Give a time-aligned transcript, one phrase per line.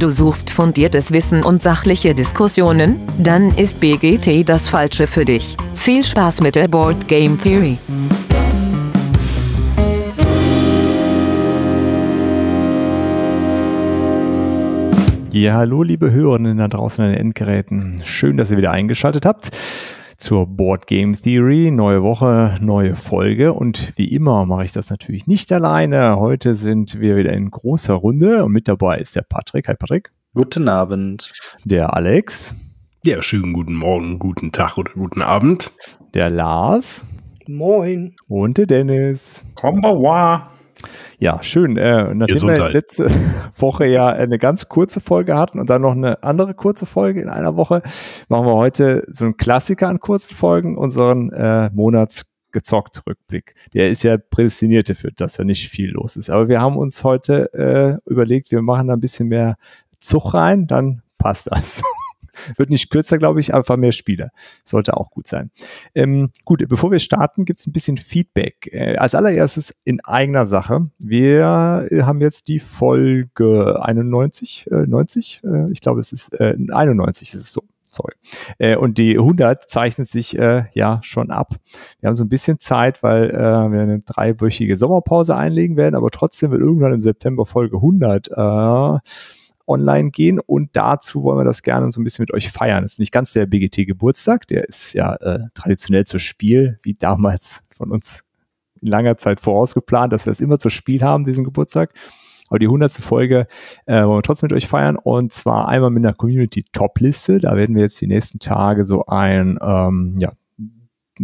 [0.00, 3.02] Du suchst fundiertes Wissen und sachliche Diskussionen?
[3.18, 5.58] Dann ist BGT das Falsche für dich.
[5.74, 7.76] Viel Spaß mit der Board Game Theory.
[15.32, 18.00] Ja, hallo liebe Hörerinnen da draußen an den Endgeräten.
[18.02, 19.50] Schön, dass ihr wieder eingeschaltet habt
[20.20, 21.70] zur Board Game Theory.
[21.70, 23.52] Neue Woche, neue Folge.
[23.52, 26.16] Und wie immer mache ich das natürlich nicht alleine.
[26.16, 29.66] Heute sind wir wieder in großer Runde und mit dabei ist der Patrick.
[29.66, 30.12] Hi Patrick.
[30.34, 31.32] Guten Abend.
[31.64, 32.54] Der Alex.
[33.04, 35.72] Ja, schönen guten Morgen, guten Tag oder guten Abend.
[36.14, 37.06] Der Lars.
[37.48, 38.14] Moin.
[38.28, 39.44] Und der Dennis.
[39.54, 40.50] Konbanwa.
[41.18, 41.76] Ja, schön.
[41.76, 42.60] Äh, nachdem Gesundheit.
[42.60, 43.10] wir letzte
[43.56, 47.28] Woche ja eine ganz kurze Folge hatten und dann noch eine andere kurze Folge in
[47.28, 47.82] einer Woche,
[48.28, 53.54] machen wir heute so einen Klassiker an kurzen Folgen, unseren äh, Monats gezockt Rückblick.
[53.74, 56.30] Der ist ja prädestiniert dafür, dass da nicht viel los ist.
[56.30, 59.56] Aber wir haben uns heute äh, überlegt, wir machen da ein bisschen mehr
[59.98, 61.82] Zug rein, dann passt das.
[62.56, 64.30] Wird nicht kürzer, glaube ich, einfach mehr Spiele.
[64.64, 65.50] Sollte auch gut sein.
[65.94, 68.68] Ähm, gut, bevor wir starten, gibt es ein bisschen Feedback.
[68.72, 70.84] Äh, als allererstes in eigener Sache.
[70.98, 77.34] Wir haben jetzt die Folge 91, äh, 90, äh, ich glaube, es ist äh, 91
[77.34, 78.14] ist es so sorry.
[78.58, 81.54] Äh, und die 100 zeichnet sich äh, ja schon ab.
[82.00, 86.10] Wir haben so ein bisschen Zeit, weil äh, wir eine dreiwöchige Sommerpause einlegen werden, aber
[86.10, 88.98] trotzdem wird irgendwann im September Folge 100 äh,
[89.70, 92.82] online gehen und dazu wollen wir das gerne so ein bisschen mit euch feiern.
[92.82, 97.64] Das ist nicht ganz der BGT-Geburtstag, der ist ja äh, traditionell zu Spiel, wie damals
[97.70, 98.24] von uns
[98.80, 101.92] in langer Zeit vorausgeplant, dass wir es immer zu Spiel haben, diesen Geburtstag.
[102.48, 103.46] Aber die hundertste Folge
[103.86, 107.38] äh, wollen wir trotzdem mit euch feiern und zwar einmal mit einer Community-Top-Liste.
[107.38, 110.32] Da werden wir jetzt die nächsten Tage so ein ähm, ja,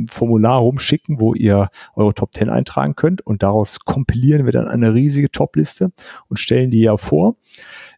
[0.06, 4.94] Formular rumschicken, wo ihr eure Top 10 eintragen könnt und daraus kompilieren wir dann eine
[4.94, 5.90] riesige Top-Liste
[6.28, 7.36] und stellen die ja vor.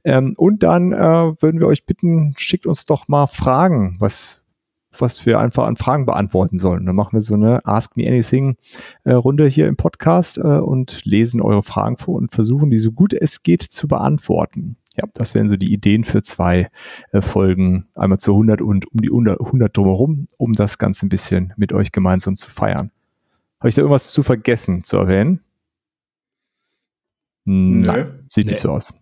[0.05, 4.45] Ähm, und dann äh, würden wir euch bitten, schickt uns doch mal Fragen, was,
[4.97, 6.86] was wir einfach an Fragen beantworten sollen.
[6.86, 8.57] Dann machen wir so eine Ask Me Anything
[9.05, 12.92] äh, Runde hier im Podcast äh, und lesen eure Fragen vor und versuchen, die so
[12.92, 14.77] gut es geht zu beantworten.
[14.97, 16.69] Ja, das wären so die Ideen für zwei
[17.13, 21.08] äh, Folgen, einmal zu 100 und um die 100, 100 drumherum, um das Ganze ein
[21.08, 22.91] bisschen mit euch gemeinsam zu feiern.
[23.61, 25.41] Habe ich da irgendwas zu vergessen zu erwähnen?
[27.45, 28.53] Nein, sieht nee.
[28.53, 28.92] nicht so aus.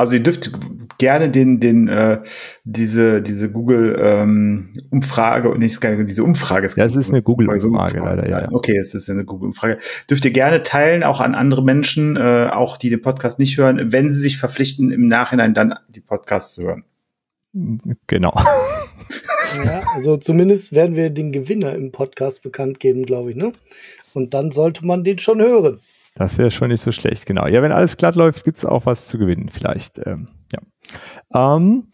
[0.00, 0.50] Also ihr dürft
[0.96, 2.20] gerne den, den, äh,
[2.64, 6.68] diese, diese Google ähm, Umfrage und nicht diese Umfrage.
[6.74, 8.48] Ja, es ist eine Google Umfrage leider, ja, ja.
[8.50, 9.78] Okay, es ist eine Google Umfrage.
[10.08, 13.92] Dürft ihr gerne teilen, auch an andere Menschen, äh, auch die den Podcast nicht hören,
[13.92, 16.84] wenn sie sich verpflichten, im Nachhinein dann die Podcasts zu hören.
[18.06, 18.34] Genau.
[19.64, 23.52] Ja, also zumindest werden wir den Gewinner im Podcast bekannt geben, glaube ich, ne?
[24.14, 25.80] Und dann sollte man den schon hören.
[26.14, 27.46] Das wäre schon nicht so schlecht, genau.
[27.46, 30.00] Ja, wenn alles glatt läuft, gibt es auch was zu gewinnen, vielleicht.
[30.04, 31.56] Ähm, ja.
[31.56, 31.88] Ähm,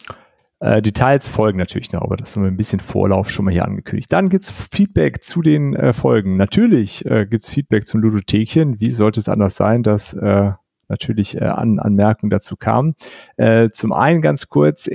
[0.58, 4.10] äh, Details folgen natürlich noch, aber das ist ein bisschen Vorlauf schon mal hier angekündigt.
[4.12, 6.36] Dann gibt es Feedback zu den äh, Folgen.
[6.36, 8.80] Natürlich äh, gibt es Feedback zum Ludothekchen.
[8.80, 10.52] Wie sollte es anders sein, dass äh,
[10.88, 12.94] natürlich äh, An Anmerkungen dazu kamen?
[13.36, 14.86] Äh, zum einen ganz kurz,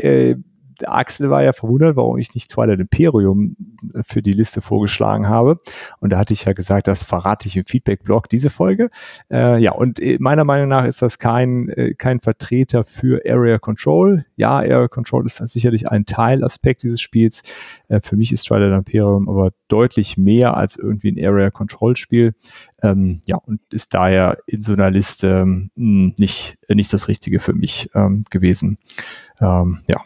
[0.83, 3.55] äh, Axel war ja verwundert, warum ich nicht Twilight Imperium
[4.05, 5.57] für die Liste vorgeschlagen habe.
[5.99, 8.89] Und da hatte ich ja gesagt, das verrate ich im Feedback-Blog, diese Folge.
[9.31, 13.59] Äh, ja, und äh, meiner Meinung nach ist das kein, äh, kein Vertreter für Area
[13.59, 14.25] Control.
[14.35, 17.43] Ja, Area Control ist sicherlich ein Teilaspekt dieses Spiels.
[17.87, 22.33] Äh, für mich ist Twilight Imperium aber deutlich mehr als irgendwie ein Area Control Spiel.
[22.83, 27.39] Ähm, ja, und ist daher in so einer Liste mh, hm, nicht, nicht das Richtige
[27.39, 28.77] für mich ähm, gewesen.
[29.39, 30.01] Ähm, ja,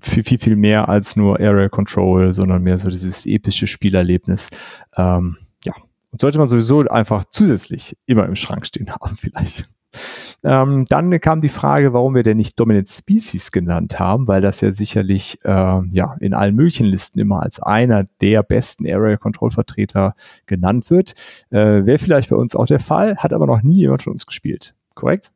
[0.00, 4.48] viel, viel, viel mehr als nur Area Control, sondern mehr so dieses epische Spielerlebnis.
[4.96, 5.72] Ähm, ja,
[6.10, 9.66] und sollte man sowieso einfach zusätzlich immer im Schrank stehen haben, vielleicht.
[10.44, 14.60] Ähm, dann kam die Frage, warum wir denn nicht Dominant Species genannt haben, weil das
[14.60, 19.50] ja sicherlich äh, ja in allen möglichen Listen immer als einer der besten Area Control
[19.50, 20.14] Vertreter
[20.46, 21.14] genannt wird.
[21.50, 24.26] Äh, Wäre vielleicht bei uns auch der Fall, hat aber noch nie jemand von uns
[24.26, 24.74] gespielt.
[24.94, 25.32] Korrekt?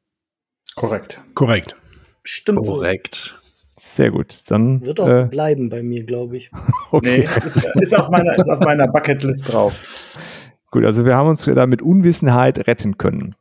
[0.76, 1.20] Korrekt.
[1.34, 1.76] Korrekt.
[2.22, 2.66] Stimmt.
[2.66, 3.41] Korrekt.
[3.84, 4.48] Sehr gut.
[4.48, 6.52] Dann wird auch äh, bleiben bei mir, glaube ich.
[6.92, 7.26] okay.
[7.28, 9.74] Nee, ist, ist, auf meiner, ist auf meiner Bucketlist drauf.
[10.70, 13.34] Gut, also wir haben uns da mit Unwissenheit retten können.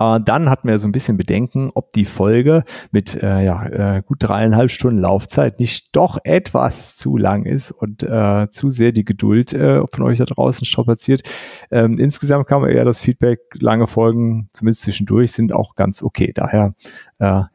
[0.00, 4.02] Äh, dann hatten wir so ein bisschen Bedenken, ob die Folge mit äh, ja, äh,
[4.02, 9.04] gut dreieinhalb Stunden Laufzeit nicht doch etwas zu lang ist und äh, zu sehr die
[9.04, 11.22] Geduld äh, von euch da draußen strapaziert.
[11.70, 16.32] Ähm, insgesamt kam eher das Feedback, lange Folgen, zumindest zwischendurch, sind auch ganz okay.
[16.34, 16.74] Daher,
[17.20, 17.48] äh, ja,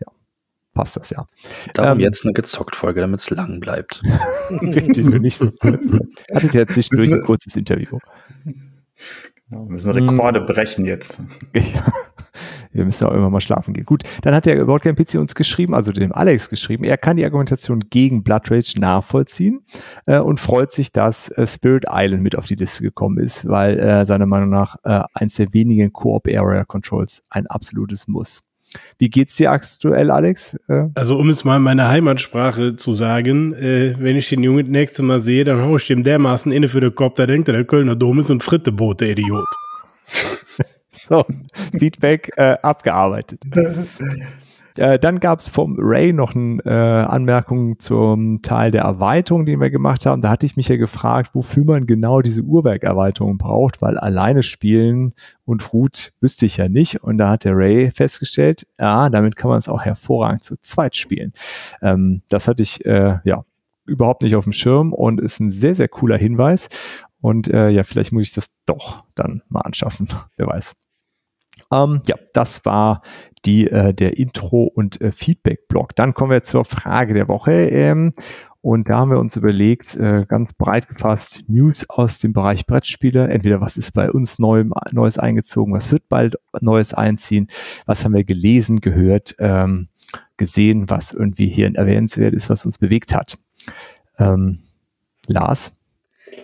[0.77, 1.25] passt das ja.
[1.74, 4.03] Darum ähm, jetzt eine gezockt Folge, damit es lang bleibt.
[4.50, 5.91] Richtig, und nicht so kurz.
[6.33, 7.97] Hattet ihr jetzt durch ein kurzes Interview.
[9.50, 11.21] Genau, wir müssen Rekorde brechen jetzt.
[11.56, 11.83] Ja.
[12.74, 13.85] wir müssen auch irgendwann mal schlafen gehen.
[13.85, 17.25] Gut, dann hat der Boardgame PC uns geschrieben, also dem Alex geschrieben, er kann die
[17.25, 19.65] Argumentation gegen Blood Rage nachvollziehen
[20.06, 23.79] äh, und freut sich, dass äh, Spirit Island mit auf die Liste gekommen ist, weil
[23.79, 28.46] äh, seiner Meinung nach äh, eins der wenigen Coop Area Controls ein absolutes Muss.
[28.97, 30.57] Wie geht's dir aktuell, Alex?
[30.68, 30.88] Äh?
[30.95, 34.71] Also um es mal in meiner Heimatsprache zu sagen, äh, wenn ich den Jungen das
[34.71, 37.53] nächste Mal sehe, dann hau ich dem dermaßen inne für den Kopf, da denkt er,
[37.53, 39.47] der Kölner Dom ist ein Fritteboot, der Idiot.
[40.91, 41.25] so,
[41.77, 43.41] Feedback äh, abgearbeitet.
[44.77, 49.59] Äh, dann gab es vom Ray noch eine äh, Anmerkung zum Teil der Erweiterung, den
[49.59, 50.21] wir gemacht haben.
[50.21, 55.13] Da hatte ich mich ja gefragt, wofür man genau diese Uhrwerkerweiterung braucht, weil alleine spielen
[55.45, 57.03] und Root wüsste ich ja nicht.
[57.03, 60.95] Und da hat der Ray festgestellt, ja, damit kann man es auch hervorragend zu zweit
[60.95, 61.33] spielen.
[61.81, 63.44] Ähm, das hatte ich äh, ja
[63.85, 66.69] überhaupt nicht auf dem Schirm und ist ein sehr, sehr cooler Hinweis.
[67.21, 70.09] Und äh, ja, vielleicht muss ich das doch dann mal anschaffen.
[70.38, 70.75] Wer weiß.
[71.71, 73.01] Ähm, ja, das war
[73.45, 75.95] die, äh, der Intro- und äh, Feedback-Blog.
[75.95, 77.51] Dann kommen wir zur Frage der Woche.
[77.51, 78.13] Ähm,
[78.61, 83.29] und da haben wir uns überlegt, äh, ganz breit gefasst, News aus dem Bereich Brettspiele.
[83.29, 87.47] Entweder was ist bei uns neu, Neues eingezogen, was wird bald Neues einziehen,
[87.85, 89.87] was haben wir gelesen, gehört, ähm,
[90.35, 93.37] gesehen, was irgendwie hier erwähnenswert ist, was uns bewegt hat.
[94.19, 94.59] Ähm,
[95.27, 95.76] Lars?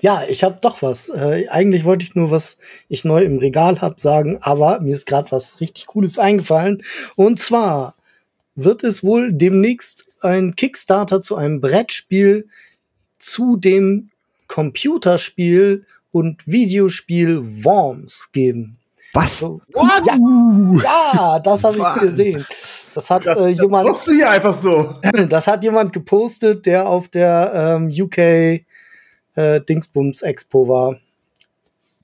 [0.03, 1.07] Ja, ich habe doch was.
[1.07, 2.57] Äh, eigentlich wollte ich nur, was
[2.89, 6.83] ich neu im Regal habe, sagen, aber mir ist gerade was richtig Cooles eingefallen.
[7.15, 7.95] Und zwar
[8.53, 12.49] wird es wohl demnächst ein Kickstarter zu einem Brettspiel
[13.17, 14.09] zu dem
[14.47, 18.79] Computerspiel und Videospiel Worms geben.
[19.13, 19.39] Was?
[19.39, 20.17] So, ja,
[20.83, 22.45] ja, das habe ich gesehen.
[22.93, 23.87] Das hat das, äh, jemand.
[23.87, 24.95] Das du hier einfach so.
[25.29, 28.65] Das hat jemand gepostet, der auf der ähm, UK
[29.35, 30.99] äh, Dingsbums Expo war.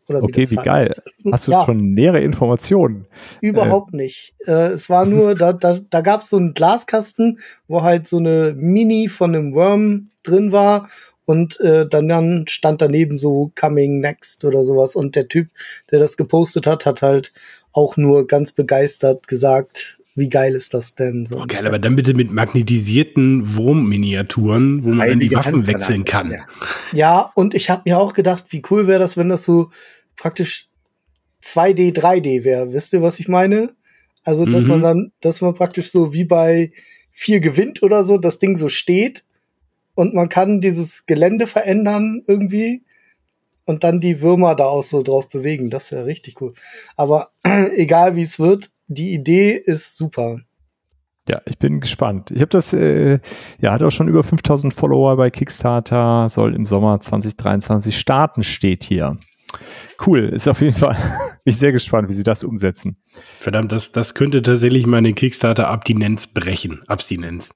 [0.08, 0.66] okay, wie heißt.
[0.66, 0.92] geil.
[1.32, 1.66] Hast du ja.
[1.66, 3.06] schon nähere Informationen?
[3.42, 3.98] Überhaupt äh.
[3.98, 4.34] nicht.
[4.46, 8.18] Äh, es war nur, da, da, da gab es so einen Glaskasten, wo halt so
[8.18, 10.88] eine Mini von einem Worm drin war
[11.26, 15.50] und äh, dann, dann stand daneben so Coming Next oder sowas und der Typ,
[15.92, 17.34] der das gepostet hat, hat halt
[17.72, 21.26] auch nur ganz begeistert gesagt, wie geil ist das denn?
[21.26, 26.06] So oh, geil, aber dann bitte mit magnetisierten Wurmminiaturen, wo man dann die Waffen wechseln
[26.06, 26.32] kann.
[26.32, 26.46] Ja,
[26.94, 29.70] ja und ich habe mir auch gedacht, wie cool wäre das, wenn das so
[30.16, 30.68] praktisch
[31.44, 32.74] 2D, 3D wäre.
[32.74, 33.74] Wisst ihr, was ich meine?
[34.24, 34.70] Also, dass mhm.
[34.70, 36.72] man dann, dass man praktisch so wie bei
[37.12, 39.24] 4 gewinnt oder so, das Ding so steht
[39.96, 42.84] und man kann dieses Gelände verändern irgendwie
[43.66, 45.70] und dann die Würmer da auch so drauf bewegen.
[45.70, 46.54] Das wäre richtig cool.
[46.96, 47.32] Aber
[47.76, 50.40] egal wie es wird, die Idee ist super.
[51.30, 52.32] Ja, ich bin gespannt.
[52.32, 53.20] Ich habe das, äh,
[53.62, 58.84] ja, hat auch schon über 5000 Follower bei Kickstarter, soll im Sommer 2023 starten, steht
[58.84, 59.18] hier.
[60.06, 60.96] Cool, ist auf jeden Fall,
[61.44, 62.98] bin ich sehr gespannt, wie sie das umsetzen.
[63.40, 66.82] Verdammt, das, das könnte tatsächlich meine Kickstarter-Abstinenz brechen.
[66.88, 67.52] Abstinenz.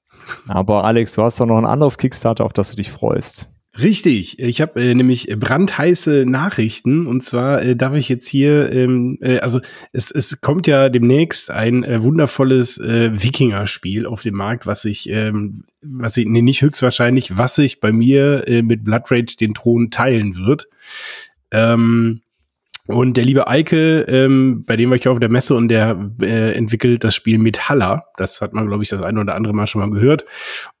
[0.46, 3.48] Aber Alex, du hast doch noch ein anderes Kickstarter, auf das du dich freust.
[3.80, 9.18] Richtig, ich habe äh, nämlich brandheiße Nachrichten und zwar äh, darf ich jetzt hier, ähm,
[9.20, 9.60] äh, also
[9.92, 15.10] es, es kommt ja demnächst ein äh, wundervolles äh, Wikinger-Spiel auf den Markt, was ich,
[15.10, 19.54] ähm, was ich, nee, nicht höchstwahrscheinlich, was sich bei mir äh, mit Blood Rage den
[19.54, 20.68] Thron teilen wird.
[21.50, 22.20] Ähm,
[22.86, 26.52] und der liebe Eike, ähm, bei dem war ich auf der Messe und der äh,
[26.52, 28.08] entwickelt das Spiel mit Haller.
[28.18, 30.26] Das hat man, glaube ich, das eine oder andere Mal schon mal gehört.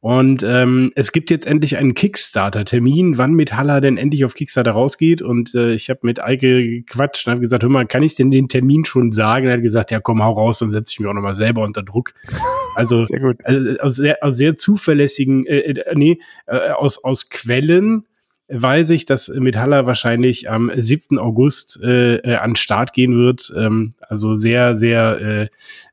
[0.00, 4.72] Und ähm, es gibt jetzt endlich einen Kickstarter-Termin, wann mit Haller denn endlich auf Kickstarter
[4.72, 5.22] rausgeht.
[5.22, 8.30] Und äh, ich habe mit Eike gequatscht und habe gesagt, hör mal, kann ich denn
[8.30, 9.46] den Termin schon sagen?
[9.46, 11.82] Er hat gesagt, ja, komm, hau raus, dann setze ich mich auch nochmal selber unter
[11.82, 12.12] Druck.
[12.74, 13.38] Also, sehr gut.
[13.44, 18.04] Also, aus, sehr, aus sehr zuverlässigen, äh, äh, nee, äh, aus, aus Quellen,
[18.48, 21.18] weiß ich, dass Metaller wahrscheinlich am 7.
[21.18, 23.52] August äh, äh, an Start gehen wird.
[23.56, 25.48] Ähm, also sehr, sehr äh,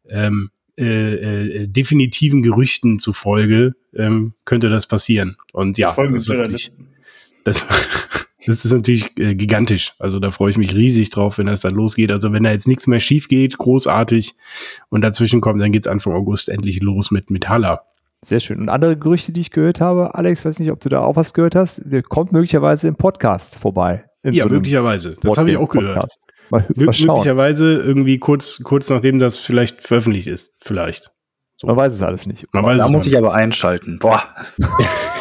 [0.10, 5.38] ähm, äh, äh, definitiven Gerüchten zufolge ähm, könnte das passieren.
[5.53, 6.81] Und ja, das ist,
[7.43, 7.65] das,
[8.46, 9.93] das ist natürlich äh, gigantisch.
[10.00, 12.12] Also da freue ich mich riesig drauf, wenn das dann losgeht.
[12.12, 14.34] Also wenn da jetzt nichts mehr schief geht, großartig
[14.89, 17.86] und dazwischen kommt, dann geht's Anfang August endlich los mit Metaller.
[18.24, 18.60] Sehr schön.
[18.60, 21.34] Und andere Gerüchte, die ich gehört habe, Alex, weiß nicht, ob du da auch was
[21.34, 24.06] gehört hast, der kommt möglicherweise im Podcast vorbei.
[24.24, 25.16] Ja, so möglicherweise.
[25.22, 25.98] Das habe ich auch gehört.
[26.51, 30.54] Mal, mal möglicherweise irgendwie kurz, kurz nachdem das vielleicht veröffentlicht ist.
[30.62, 31.12] Vielleicht.
[31.58, 31.68] So.
[31.68, 32.46] Man weiß es alles nicht.
[32.54, 33.98] Man weiß da muss ich aber einschalten.
[34.00, 34.24] Boah.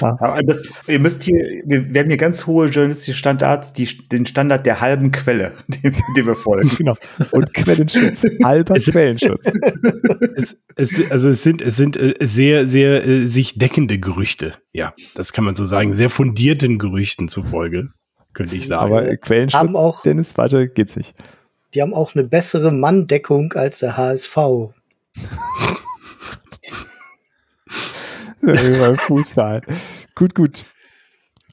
[0.00, 0.42] ja.
[0.46, 4.66] das, ihr müsst hier, wir, wir haben hier ganz hohe journalistische Standards, die, den Standard
[4.66, 6.70] der halben Quelle, dem, dem wir folgen.
[6.82, 6.94] Genau.
[7.30, 8.24] Und Quellenschutz.
[8.42, 9.44] Halber Quellenschutz.
[10.34, 14.52] Es, es, also es sind, es sind äh, sehr, sehr äh, sich deckende Gerüchte.
[14.72, 15.92] Ja, das kann man so sagen.
[15.94, 17.88] Sehr fundierten Gerüchten zufolge,
[18.32, 18.92] könnte ich sagen.
[18.92, 21.14] Aber Quellenschutz, haben auch, Dennis, warte, geht's nicht.
[21.74, 24.36] die haben auch eine bessere Manndeckung als der HSV.
[28.96, 29.62] Fußball.
[30.14, 30.64] gut, gut.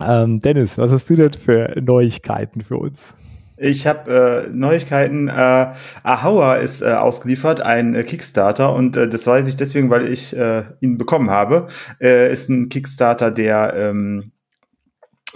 [0.02, 3.14] Ähm, Dennis, was hast du denn für Neuigkeiten für uns?
[3.58, 5.28] Ich habe äh, Neuigkeiten.
[5.28, 10.10] Äh, Ahaua ist äh, ausgeliefert, ein äh, Kickstarter, und äh, das weiß ich deswegen, weil
[10.10, 11.68] ich äh, ihn bekommen habe.
[12.00, 14.32] Äh, ist ein Kickstarter, der, ähm,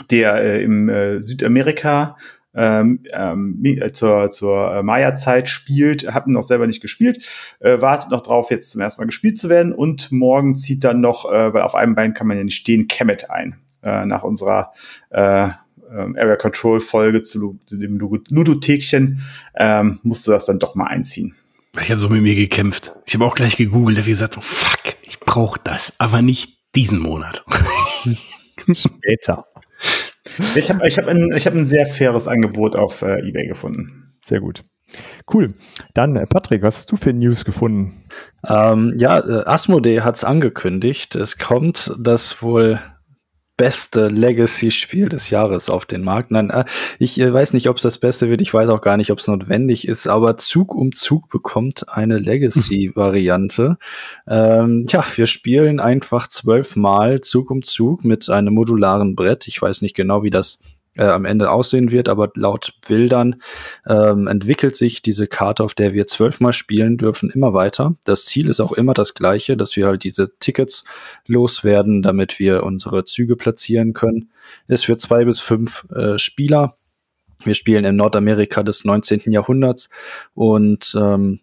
[0.09, 2.15] der äh, im äh, Südamerika
[2.55, 7.25] ähm, ähm, äh, zur, zur äh, Maya-Zeit spielt, hab ihn noch selber nicht gespielt,
[7.59, 11.01] äh, wartet noch drauf, jetzt zum ersten Mal gespielt zu werden und morgen zieht dann
[11.01, 14.23] noch, äh, weil auf einem Bein kann man ja nicht stehen, Kemet ein, äh, nach
[14.23, 14.73] unserer
[15.09, 15.49] äh,
[15.91, 19.21] ähm, Area Control Folge zu, zu dem Ludothekchen,
[19.55, 21.35] ähm, musste das dann doch mal einziehen.
[21.81, 22.93] Ich habe so mit mir gekämpft.
[23.05, 26.99] Ich habe auch gleich gegoogelt, habe gesagt, so, fuck, ich brauche das, aber nicht diesen
[26.99, 27.43] Monat.
[28.71, 29.45] Später.
[30.55, 34.15] Ich habe ich hab ein, ich hab ein sehr faires Angebot auf äh, eBay gefunden.
[34.21, 34.61] Sehr gut.
[35.31, 35.53] Cool.
[35.93, 38.05] Dann, äh, Patrick, was hast du für News gefunden?
[38.47, 41.15] Ähm, ja, äh, Asmodee hat es angekündigt.
[41.15, 42.79] Es kommt das wohl
[43.57, 46.31] beste Legacy-Spiel des Jahres auf den Markt.
[46.31, 46.65] Nein, äh,
[46.99, 48.41] ich äh, weiß nicht, ob es das Beste wird.
[48.41, 50.07] Ich weiß auch gar nicht, ob es notwendig ist.
[50.07, 53.77] Aber Zug um Zug bekommt eine Legacy-Variante.
[54.27, 59.47] ähm, ja, wir spielen einfach zwölfmal Zug um Zug mit einem modularen Brett.
[59.47, 60.59] Ich weiß nicht genau, wie das
[60.97, 63.41] äh, am Ende aussehen wird, aber laut Bildern
[63.87, 67.95] ähm, entwickelt sich diese Karte, auf der wir zwölfmal spielen dürfen, immer weiter.
[68.05, 70.83] Das Ziel ist auch immer das gleiche, dass wir halt diese Tickets
[71.25, 74.29] loswerden, damit wir unsere Züge platzieren können.
[74.67, 76.77] Ist für zwei bis fünf äh, Spieler.
[77.43, 79.31] Wir spielen in Nordamerika des 19.
[79.31, 79.89] Jahrhunderts
[80.33, 81.41] und ähm,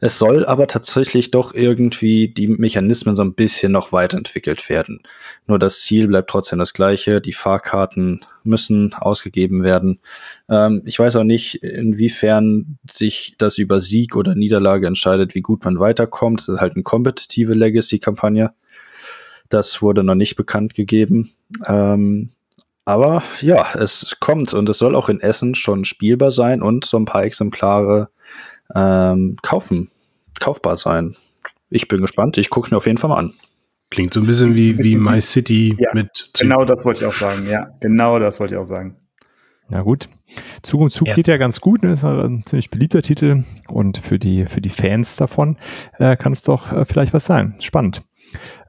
[0.00, 5.02] es soll aber tatsächlich doch irgendwie die Mechanismen so ein bisschen noch weiterentwickelt werden.
[5.46, 7.20] Nur das Ziel bleibt trotzdem das gleiche.
[7.20, 10.00] Die Fahrkarten müssen ausgegeben werden.
[10.48, 15.64] Ähm, ich weiß auch nicht, inwiefern sich das über Sieg oder Niederlage entscheidet, wie gut
[15.64, 16.40] man weiterkommt.
[16.40, 18.52] Das ist halt eine kompetitive Legacy-Kampagne.
[19.50, 21.32] Das wurde noch nicht bekannt gegeben.
[21.66, 22.30] Ähm,
[22.86, 26.96] aber ja, es kommt und es soll auch in Essen schon spielbar sein und so
[26.96, 28.08] ein paar Exemplare
[28.74, 29.90] ähm, kaufen,
[30.40, 31.16] kaufbar sein.
[31.68, 32.38] Ich bin gespannt.
[32.38, 33.34] Ich gucke mir auf jeden Fall mal an.
[33.90, 36.30] Klingt so ein bisschen wie, wie My City ja, mit.
[36.38, 37.46] Genau das wollte ich auch sagen.
[37.48, 38.96] Ja, genau das wollte ich auch sagen.
[39.68, 40.08] Na gut.
[40.62, 41.14] Zug um Zug ja.
[41.14, 41.92] geht ja ganz gut, ne?
[41.92, 45.56] ist ein ziemlich beliebter Titel und für die, für die Fans davon
[45.98, 47.54] äh, kann es doch äh, vielleicht was sein.
[47.60, 48.02] Spannend.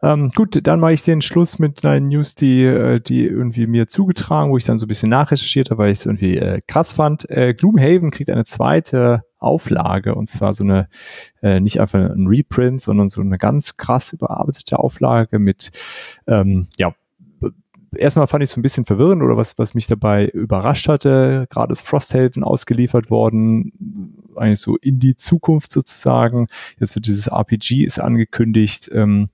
[0.01, 3.88] Ähm, gut, dann mache ich den Schluss mit einer News, die, äh, die irgendwie mir
[3.88, 6.93] zugetragen, wo ich dann so ein bisschen nachrecherchiert habe, weil ich es irgendwie äh, krass
[6.93, 7.29] fand.
[7.29, 10.88] Äh, Gloomhaven kriegt eine zweite Auflage und zwar so eine,
[11.41, 15.71] äh, nicht einfach ein Reprint, sondern so eine ganz krass überarbeitete Auflage mit,
[16.27, 16.93] ähm, ja,
[17.95, 21.48] erstmal fand ich es so ein bisschen verwirrend oder was, was mich dabei überrascht hatte.
[21.50, 23.74] Gerade ist Frosthaven ausgeliefert worden,
[24.36, 26.48] eigentlich so in die Zukunft sozusagen.
[26.79, 29.29] Jetzt wird dieses RPG ist angekündigt ähm,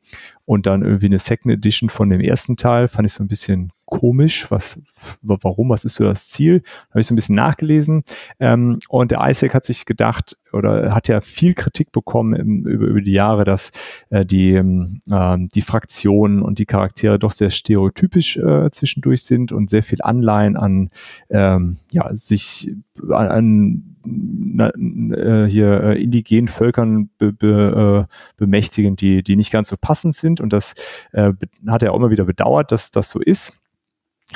[0.45, 2.87] und dann irgendwie eine Second Edition von dem ersten Teil.
[2.87, 4.51] Fand ich so ein bisschen komisch.
[4.51, 4.79] Was,
[5.21, 5.69] warum?
[5.69, 6.61] Was ist so das Ziel?
[6.91, 8.03] Habe ich so ein bisschen nachgelesen.
[8.39, 12.85] Ähm, und der Isaac hat sich gedacht oder hat ja viel Kritik bekommen im, über,
[12.85, 13.71] über die Jahre, dass
[14.09, 19.51] äh, die, ähm, ähm, die Fraktionen und die Charaktere doch sehr stereotypisch äh, zwischendurch sind
[19.51, 20.89] und sehr viel Anleihen an
[21.29, 22.71] ähm, ja sich
[23.09, 29.51] an, an na, äh, hier äh, indigenen Völkern be, be, äh, bemächtigen, die, die nicht
[29.51, 30.39] ganz so passend sind.
[30.41, 30.75] Und das
[31.11, 31.33] äh,
[31.67, 33.59] hat er auch immer wieder bedauert, dass das so ist.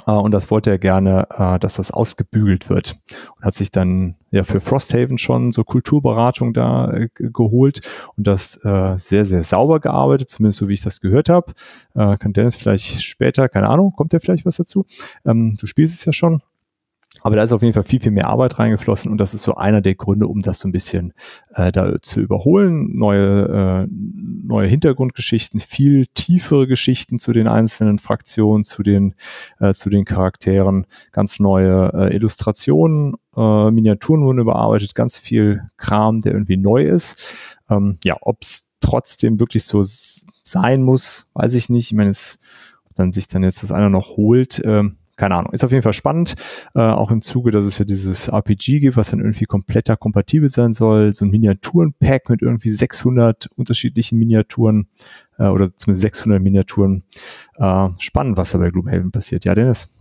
[0.08, 2.98] Uh, und das wollte er gerne, uh, dass das ausgebügelt wird.
[3.38, 7.82] Und hat sich dann ja für Frosthaven schon so Kulturberatung da äh, geholt
[8.16, 11.52] und das äh, sehr, sehr sauber gearbeitet, zumindest so wie ich das gehört habe.
[11.94, 14.86] Äh, kann Dennis vielleicht später, keine Ahnung, kommt der vielleicht was dazu?
[15.26, 16.42] Ähm, du spielst es ja schon.
[17.22, 19.56] Aber da ist auf jeden Fall viel, viel mehr Arbeit reingeflossen und das ist so
[19.56, 21.14] einer der Gründe, um das so ein bisschen
[21.54, 22.98] äh, da zu überholen.
[22.98, 29.14] Neue, äh, neue Hintergrundgeschichten, viel tiefere Geschichten zu den einzelnen Fraktionen, zu den,
[29.60, 36.22] äh, zu den Charakteren, ganz neue äh, Illustrationen, äh, Miniaturen wurden überarbeitet, ganz viel Kram,
[36.22, 37.36] der irgendwie neu ist.
[37.70, 41.92] Ähm, ja, ob es trotzdem wirklich so sein muss, weiß ich nicht.
[41.92, 42.40] Ich meine, es,
[42.86, 44.84] ob dann sich dann jetzt das einer noch holt, äh,
[45.22, 46.34] keine Ahnung, ist auf jeden Fall spannend,
[46.74, 50.50] äh, auch im Zuge, dass es ja dieses RPG gibt, was dann irgendwie kompletter kompatibel
[50.50, 54.88] sein soll, so ein Miniaturenpack mit irgendwie 600 unterschiedlichen Miniaturen
[55.38, 57.04] äh, oder zumindest 600 Miniaturen.
[57.56, 59.46] Äh, spannend, was da bei Gloomhaven passiert.
[59.46, 59.94] Ja, Dennis?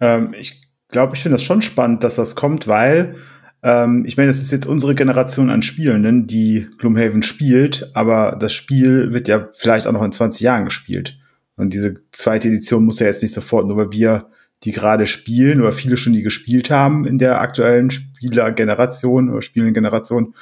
[0.00, 3.14] Ähm, ich glaube, ich finde das schon spannend, dass das kommt, weil
[3.62, 8.52] ähm, ich meine, es ist jetzt unsere Generation an Spielenden, die Gloomhaven spielt, aber das
[8.52, 11.20] Spiel wird ja vielleicht auch noch in 20 Jahren gespielt.
[11.56, 14.30] Und diese zweite Edition muss ja jetzt nicht sofort, nur weil wir
[14.62, 20.34] die gerade spielen oder viele schon die gespielt haben in der aktuellen Spielergeneration oder Spielengeneration.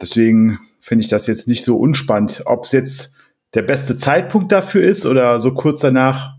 [0.00, 2.42] Deswegen finde ich das jetzt nicht so unspannend.
[2.46, 3.14] Ob es jetzt
[3.54, 6.36] der beste Zeitpunkt dafür ist oder so kurz danach,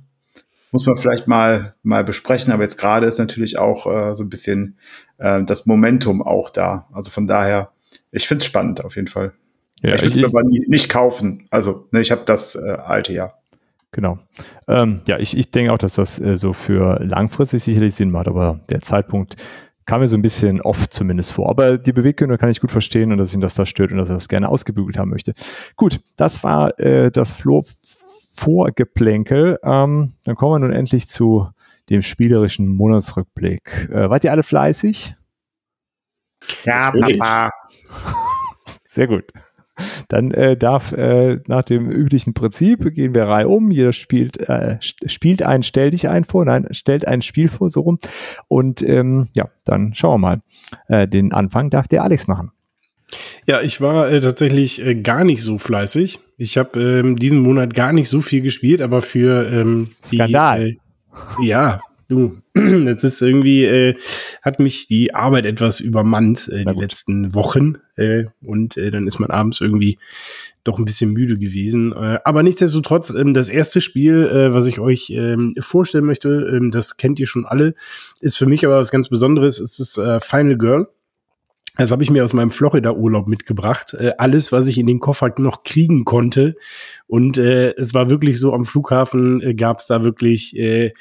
[0.72, 2.52] muss man vielleicht mal, mal besprechen.
[2.52, 4.78] Aber jetzt gerade ist natürlich auch äh, so ein bisschen
[5.20, 6.88] äh, das Momentum auch da.
[6.92, 7.72] Also von daher,
[8.12, 9.34] ich finde es spannend auf jeden Fall.
[9.82, 11.48] Ja, ich will es mir aber nie, nicht kaufen.
[11.52, 13.34] Also ne, ich habe das äh, alte ja.
[13.94, 14.18] Genau.
[14.68, 18.28] Ähm, ja, ich, ich denke auch, dass das äh, so für langfristig sicherlich Sinn macht,
[18.28, 19.36] aber der Zeitpunkt
[19.86, 21.50] kam mir so ein bisschen oft zumindest vor.
[21.50, 24.10] Aber die Beweggründe kann ich gut verstehen und dass ihn das da stört und dass
[24.10, 25.34] er das gerne ausgebügelt haben möchte.
[25.76, 27.64] Gut, das war äh, das Flo
[28.36, 29.60] Vorgeplänkel.
[29.64, 31.48] Ähm, dann kommen wir nun endlich zu
[31.92, 33.90] dem spielerischen Monatsrückblick.
[33.92, 35.16] Äh, wart ihr alle fleißig?
[36.64, 37.52] Ja, Papa.
[38.86, 39.32] Sehr gut.
[40.10, 43.72] Dann äh, darf äh, nach dem üblichen Prinzip gehen wir Reihe um.
[43.72, 47.82] Jeder spielt, äh, spielt ein Stell dich ein vor, nein, stellt ein Spiel vor, so
[47.82, 48.00] rum.
[48.48, 50.42] Und ähm, ja, dann schauen wir mal.
[50.88, 52.52] Äh, den Anfang darf der Alex machen.
[53.46, 56.20] Ja, ich war äh, tatsächlich äh, gar nicht so fleißig.
[56.38, 60.78] Ich habe ähm, diesen Monat gar nicht so viel gespielt, aber für ähm, Skandal.
[61.40, 63.96] Die, ja, du, das ist irgendwie, äh,
[64.42, 67.78] hat mich die Arbeit etwas übermannt äh, die letzten Wochen.
[67.96, 70.00] Äh, und äh, dann ist man abends irgendwie
[70.64, 71.94] doch ein bisschen müde gewesen.
[71.94, 76.72] Äh, aber nichtsdestotrotz, ähm, das erste Spiel, äh, was ich euch ähm, vorstellen möchte, ähm,
[76.72, 77.76] das kennt ihr schon alle,
[78.22, 79.60] ist für mich aber was ganz Besonderes.
[79.60, 80.88] Es ist äh, Final Girl.
[81.76, 83.96] Das habe ich mir aus meinem Florida-Urlaub mitgebracht.
[83.96, 86.56] Äh, alles, was ich in den Koffer noch kriegen konnte.
[87.08, 90.94] Und äh, es war wirklich so, am Flughafen äh, gab es da wirklich äh,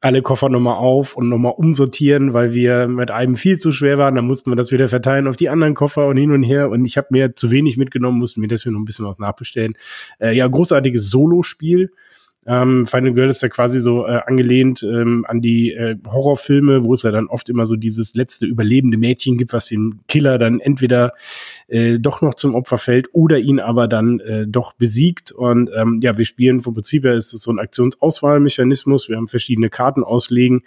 [0.00, 4.14] alle Koffer nochmal auf und nochmal umsortieren, weil wir mit einem viel zu schwer waren.
[4.14, 6.70] Dann mussten wir das wieder verteilen auf die anderen Koffer und hin und her.
[6.70, 9.76] Und ich habe mir zu wenig mitgenommen, mussten mir deswegen noch ein bisschen was nachbestellen.
[10.18, 11.92] Äh, ja, großartiges Solo-Spiel.
[12.46, 16.94] Ähm, Final Girl ist ja quasi so äh, angelehnt ähm, an die äh, Horrorfilme, wo
[16.94, 20.58] es ja dann oft immer so dieses letzte überlebende Mädchen gibt, was den Killer dann
[20.58, 21.12] entweder
[21.68, 25.32] äh, doch noch zum Opfer fällt oder ihn aber dann äh, doch besiegt.
[25.32, 29.10] Und ähm, ja, wir spielen vom Prinzip her ist es so ein Aktionsauswahlmechanismus.
[29.10, 30.62] Wir haben verschiedene Karten auslegen,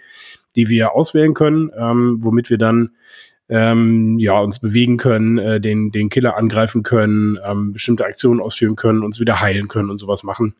[0.54, 2.90] die wir auswählen können, ähm, womit wir dann
[3.48, 8.76] ähm, ja, uns bewegen können, äh, den, den Killer angreifen können, ähm, bestimmte Aktionen ausführen
[8.76, 10.54] können, uns wieder heilen können und sowas machen.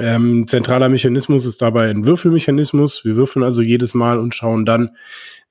[0.00, 3.04] Ähm, zentraler Mechanismus ist dabei ein Würfelmechanismus.
[3.04, 4.90] Wir würfeln also jedes Mal und schauen dann,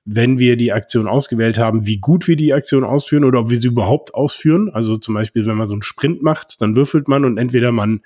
[0.04, 3.60] wenn wir die Aktion ausgewählt haben, wie gut wir die Aktion ausführen oder ob wir
[3.60, 4.70] sie überhaupt ausführen.
[4.72, 8.00] Also zum Beispiel, wenn man so einen Sprint macht, dann würfelt man und entweder man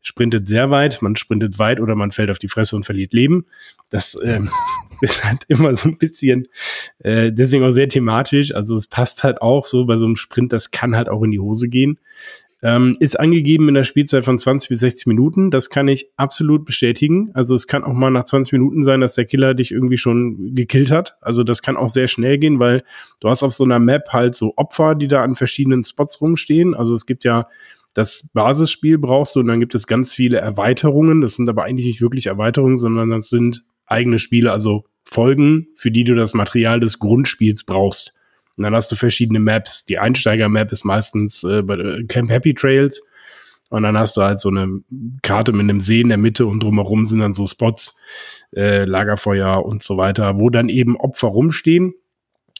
[0.00, 3.44] sprintet sehr weit, man sprintet weit oder man fällt auf die Fresse und verliert Leben.
[3.88, 4.50] Das ähm,
[5.00, 6.48] ist halt immer so ein bisschen,
[6.98, 8.54] äh, deswegen auch sehr thematisch.
[8.54, 11.30] Also es passt halt auch so bei so einem Sprint, das kann halt auch in
[11.30, 11.98] die Hose gehen.
[12.64, 15.50] Ähm, ist angegeben in der Spielzeit von 20 bis 60 Minuten.
[15.50, 17.30] Das kann ich absolut bestätigen.
[17.34, 20.54] Also es kann auch mal nach 20 Minuten sein, dass der Killer dich irgendwie schon
[20.54, 21.16] gekillt hat.
[21.20, 22.84] Also das kann auch sehr schnell gehen, weil
[23.20, 26.74] du hast auf so einer Map halt so Opfer, die da an verschiedenen Spots rumstehen.
[26.74, 27.48] Also es gibt ja
[27.94, 31.20] das Basisspiel brauchst du und dann gibt es ganz viele Erweiterungen.
[31.20, 35.90] Das sind aber eigentlich nicht wirklich Erweiterungen, sondern das sind eigene Spiele, also Folgen, für
[35.90, 38.14] die du das Material des Grundspiels brauchst.
[38.56, 39.84] Und dann hast du verschiedene Maps.
[39.84, 43.02] Die Einsteiger-Map ist meistens äh, bei Camp Happy Trails.
[43.70, 44.82] Und dann hast du halt so eine
[45.22, 47.96] Karte mit einem See in der Mitte und drumherum sind dann so Spots,
[48.54, 51.94] äh, Lagerfeuer und so weiter, wo dann eben Opfer rumstehen.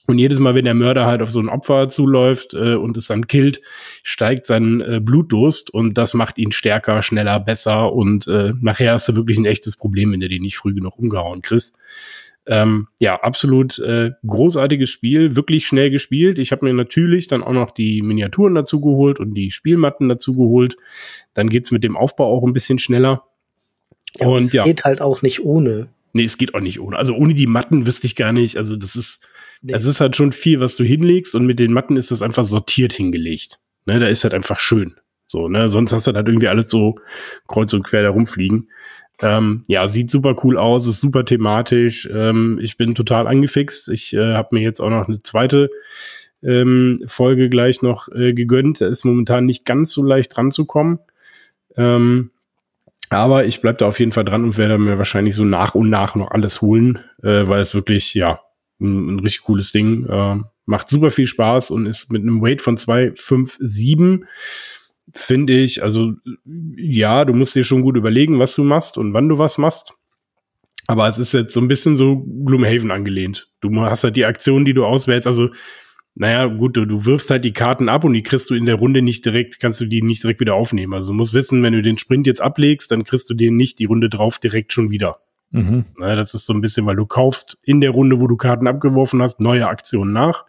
[0.06, 3.06] Und jedes Mal, wenn der Mörder halt auf so ein Opfer zuläuft äh, und es
[3.06, 3.60] dann killt,
[4.02, 9.08] steigt sein äh, Blutdurst und das macht ihn stärker, schneller, besser und äh, nachher hast
[9.08, 11.76] du wirklich ein echtes Problem, wenn du den nicht früh genug umgehauen kriegst.
[12.46, 16.38] Ähm, ja, absolut äh, großartiges Spiel, wirklich schnell gespielt.
[16.40, 20.34] Ich habe mir natürlich dann auch noch die Miniaturen dazu geholt und die Spielmatten dazu
[20.34, 20.76] geholt.
[21.34, 23.24] Dann geht's mit dem Aufbau auch ein bisschen schneller.
[24.18, 24.64] Ja, und es ja.
[24.64, 25.88] geht halt auch nicht ohne.
[26.12, 26.96] Nee, es geht auch nicht ohne.
[26.96, 28.56] Also ohne die Matten wüsste ich gar nicht.
[28.56, 29.26] Also das ist,
[29.62, 29.72] nee.
[29.72, 32.44] das ist halt schon viel, was du hinlegst und mit den Matten ist das einfach
[32.44, 33.60] sortiert hingelegt.
[33.86, 34.96] Ne, da ist halt einfach schön.
[35.26, 36.96] So, ne, sonst hast du halt irgendwie alles so
[37.48, 38.68] kreuz und quer da rumfliegen.
[39.22, 42.08] Ähm, ja, sieht super cool aus, ist super thematisch.
[42.12, 43.88] Ähm, ich bin total angefixt.
[43.88, 45.70] Ich äh, habe mir jetzt auch noch eine zweite
[46.42, 48.80] ähm, Folge gleich noch äh, gegönnt.
[48.80, 50.98] Da ist momentan nicht ganz so leicht dran zu kommen.
[51.76, 52.30] Ähm,
[53.10, 55.90] aber ich bleib da auf jeden Fall dran und werde mir wahrscheinlich so nach und
[55.90, 58.40] nach noch alles holen, äh, weil es wirklich, ja,
[58.80, 60.06] ein, ein richtig cooles Ding.
[60.06, 64.22] Äh, macht super viel Spaß und ist mit einem Weight von 2,57
[65.14, 66.14] finde ich, also
[66.76, 69.94] ja, du musst dir schon gut überlegen, was du machst und wann du was machst.
[70.86, 73.48] Aber es ist jetzt so ein bisschen so Gloomhaven angelehnt.
[73.60, 75.26] Du hast halt die Aktion, die du auswählst.
[75.26, 75.50] Also,
[76.14, 78.74] naja, gut, du, du wirfst halt die Karten ab und die kriegst du in der
[78.74, 80.92] Runde nicht direkt, kannst du die nicht direkt wieder aufnehmen.
[80.92, 83.78] Also du musst wissen, wenn du den Sprint jetzt ablegst, dann kriegst du den nicht
[83.78, 85.20] die Runde drauf direkt schon wieder.
[85.50, 85.84] Mhm.
[85.98, 88.66] Na, das ist so ein bisschen, weil du kaufst in der Runde, wo du Karten
[88.66, 90.44] abgeworfen hast, neue Aktionen nach.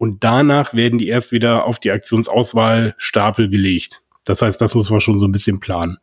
[0.00, 4.00] Und danach werden die erst wieder auf die Aktionsauswahlstapel gelegt.
[4.24, 5.98] Das heißt, das muss man schon so ein bisschen planen.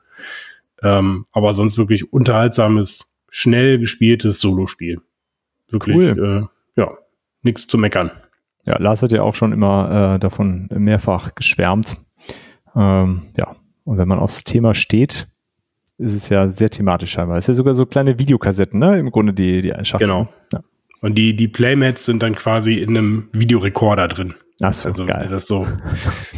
[0.84, 5.02] Ähm, aber sonst wirklich unterhaltsames, schnell gespieltes Solospiel.
[5.70, 6.50] Wirklich, cool.
[6.78, 6.92] äh, ja,
[7.42, 8.12] nichts zu meckern.
[8.66, 11.98] Ja, Lars hat ja auch schon immer äh, davon mehrfach geschwärmt.
[12.76, 15.28] Ähm, ja, und wenn man aufs Thema steht,
[15.98, 17.38] ist es ja sehr thematisch scheinbar.
[17.40, 19.00] Es ist ja sogar so kleine Videokassetten, ne?
[19.00, 20.08] Im Grunde die, die Einschaffung.
[20.08, 20.28] Genau.
[20.54, 20.62] Ja.
[21.02, 24.36] Und die, die Playmats sind dann quasi in einem Videorekorder drin.
[24.62, 25.28] Ach so, also, geil.
[25.30, 25.68] Das, so,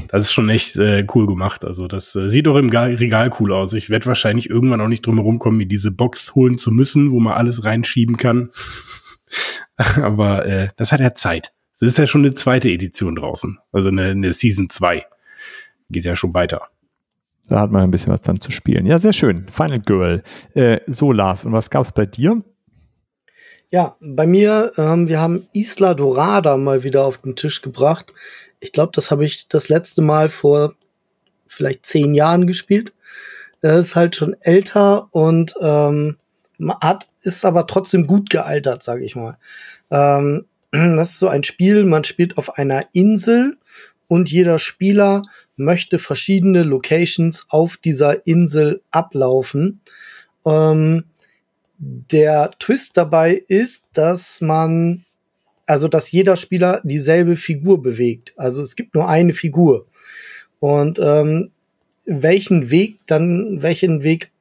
[0.10, 1.64] das ist schon echt äh, cool gemacht.
[1.64, 3.74] Also das äh, sieht doch im Regal cool aus.
[3.74, 7.12] Ich werde wahrscheinlich irgendwann auch nicht drum herum kommen, mir diese Box holen zu müssen,
[7.12, 8.50] wo man alles reinschieben kann.
[9.78, 11.54] Aber äh, das hat ja Zeit.
[11.74, 13.58] Es ist ja schon eine zweite Edition draußen.
[13.72, 15.06] Also eine, eine Season 2.
[15.90, 16.64] Geht ja schon weiter.
[17.48, 18.86] Da hat man ein bisschen was dann zu spielen.
[18.86, 19.48] Ja, sehr schön.
[19.50, 20.24] Final Girl.
[20.54, 22.44] Äh, so, Lars, und was gab's bei dir?
[23.72, 28.14] Ja, bei mir, ähm, wir haben Isla Dorada mal wieder auf den Tisch gebracht.
[28.60, 30.74] Ich glaube, das habe ich das letzte Mal vor
[31.46, 32.94] vielleicht zehn Jahren gespielt.
[33.62, 36.18] Das ist halt schon älter und ähm,
[36.82, 39.38] hat, ist aber trotzdem gut gealtert, sage ich mal.
[39.92, 43.58] Ähm, das ist so ein Spiel, man spielt auf einer Insel
[44.08, 45.22] und jeder Spieler
[45.58, 49.82] möchte verschiedene Locations auf dieser Insel ablaufen.
[50.44, 51.04] Ähm,
[51.80, 55.06] der Twist dabei ist, dass man,
[55.66, 58.34] also dass jeder Spieler dieselbe Figur bewegt.
[58.36, 59.88] Also es gibt nur eine Figur.
[60.60, 61.52] Und ähm,
[62.06, 64.32] welchen Weg dann, welchen Weg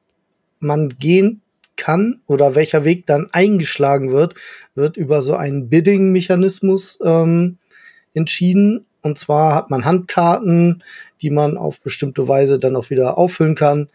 [0.59, 1.41] man gehen
[1.77, 4.35] kann oder welcher Weg dann eingeschlagen wird,
[4.75, 7.57] wird über so einen Bidding-Mechanismus ähm,
[8.13, 8.85] entschieden.
[9.01, 10.83] Und zwar hat man Handkarten,
[11.21, 13.87] die man auf bestimmte Weise dann auch wieder auffüllen kann.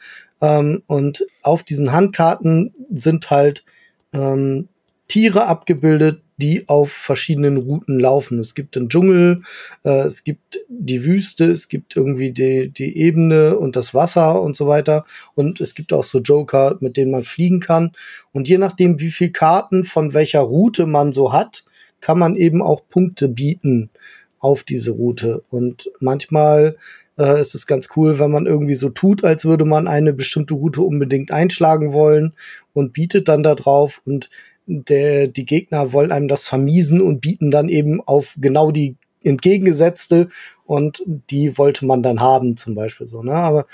[0.44, 3.64] Ähm, und auf diesen Handkarten sind halt
[4.12, 4.68] ähm,
[5.08, 8.40] Tiere abgebildet, die auf verschiedenen Routen laufen.
[8.40, 9.42] Es gibt den Dschungel,
[9.84, 14.56] äh, es gibt die Wüste, es gibt irgendwie die, die Ebene und das Wasser und
[14.56, 15.04] so weiter.
[15.34, 17.92] Und es gibt auch so Joker, mit denen man fliegen kann.
[18.32, 21.64] Und je nachdem, wie viel Karten von welcher Route man so hat,
[22.00, 23.90] kann man eben auch Punkte bieten
[24.40, 25.42] auf diese Route.
[25.48, 26.76] Und manchmal
[27.18, 30.54] äh, ist es ganz cool, wenn man irgendwie so tut, als würde man eine bestimmte
[30.54, 32.32] Route unbedingt einschlagen wollen
[32.72, 34.30] und bietet dann da drauf und
[34.66, 40.28] der, die Gegner wollen einem das vermiesen und bieten dann eben auf genau die entgegengesetzte
[40.64, 43.22] und die wollte man dann haben zum Beispiel so.
[43.22, 43.32] Ne?
[43.32, 43.66] Aber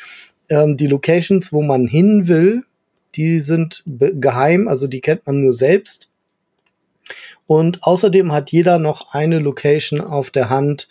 [0.48, 2.64] ähm, die Locations, wo man hin will,
[3.14, 6.08] die sind geheim, also die kennt man nur selbst.
[7.46, 10.88] Und außerdem hat jeder noch eine Location auf der Hand,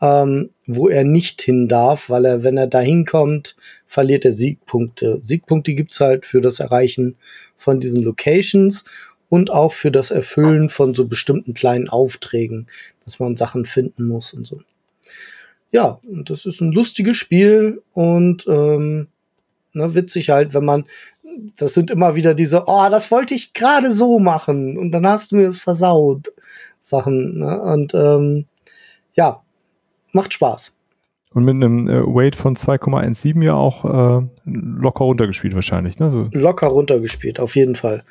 [0.00, 5.20] ähm, wo er nicht hin darf, weil er, wenn er da hinkommt, verliert er Siegpunkte.
[5.22, 7.16] Siegpunkte gibt's halt für das Erreichen
[7.56, 8.84] von diesen Locations
[9.28, 12.66] und auch für das Erfüllen von so bestimmten kleinen Aufträgen,
[13.04, 14.60] dass man Sachen finden muss und so.
[15.70, 19.08] Ja, und das ist ein lustiges Spiel und ähm,
[19.72, 20.84] ne, witzig halt, wenn man,
[21.56, 25.32] das sind immer wieder diese, oh, das wollte ich gerade so machen und dann hast
[25.32, 26.32] du mir es versaut,
[26.80, 27.38] Sachen.
[27.38, 27.60] Ne?
[27.60, 28.46] Und ähm,
[29.14, 29.43] ja,
[30.14, 30.72] macht Spaß.
[31.32, 36.10] Und mit einem äh, Weight von 2,17 ja auch äh, locker runtergespielt wahrscheinlich, ne?
[36.10, 36.28] So.
[36.32, 38.04] Locker runtergespielt, auf jeden Fall.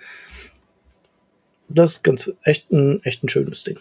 [1.70, 3.78] Das ist ganz echt ein, echt ein schönes Ding.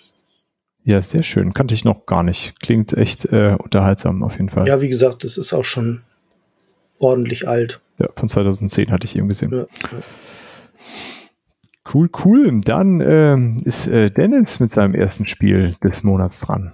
[0.85, 1.55] Ja, sehr schön.
[1.55, 2.61] Kannte ich noch gar nicht.
[2.61, 4.67] Klingt echt äh, unterhaltsam auf jeden Fall.
[4.67, 6.03] Ja, wie gesagt, das ist auch schon
[6.99, 7.81] ordentlich alt.
[7.99, 9.53] Ja, von 2010 hatte ich eben gesehen.
[9.53, 9.67] Ja.
[11.93, 12.61] Cool, cool.
[12.65, 16.73] Dann äh, ist äh, Dennis mit seinem ersten Spiel des Monats dran.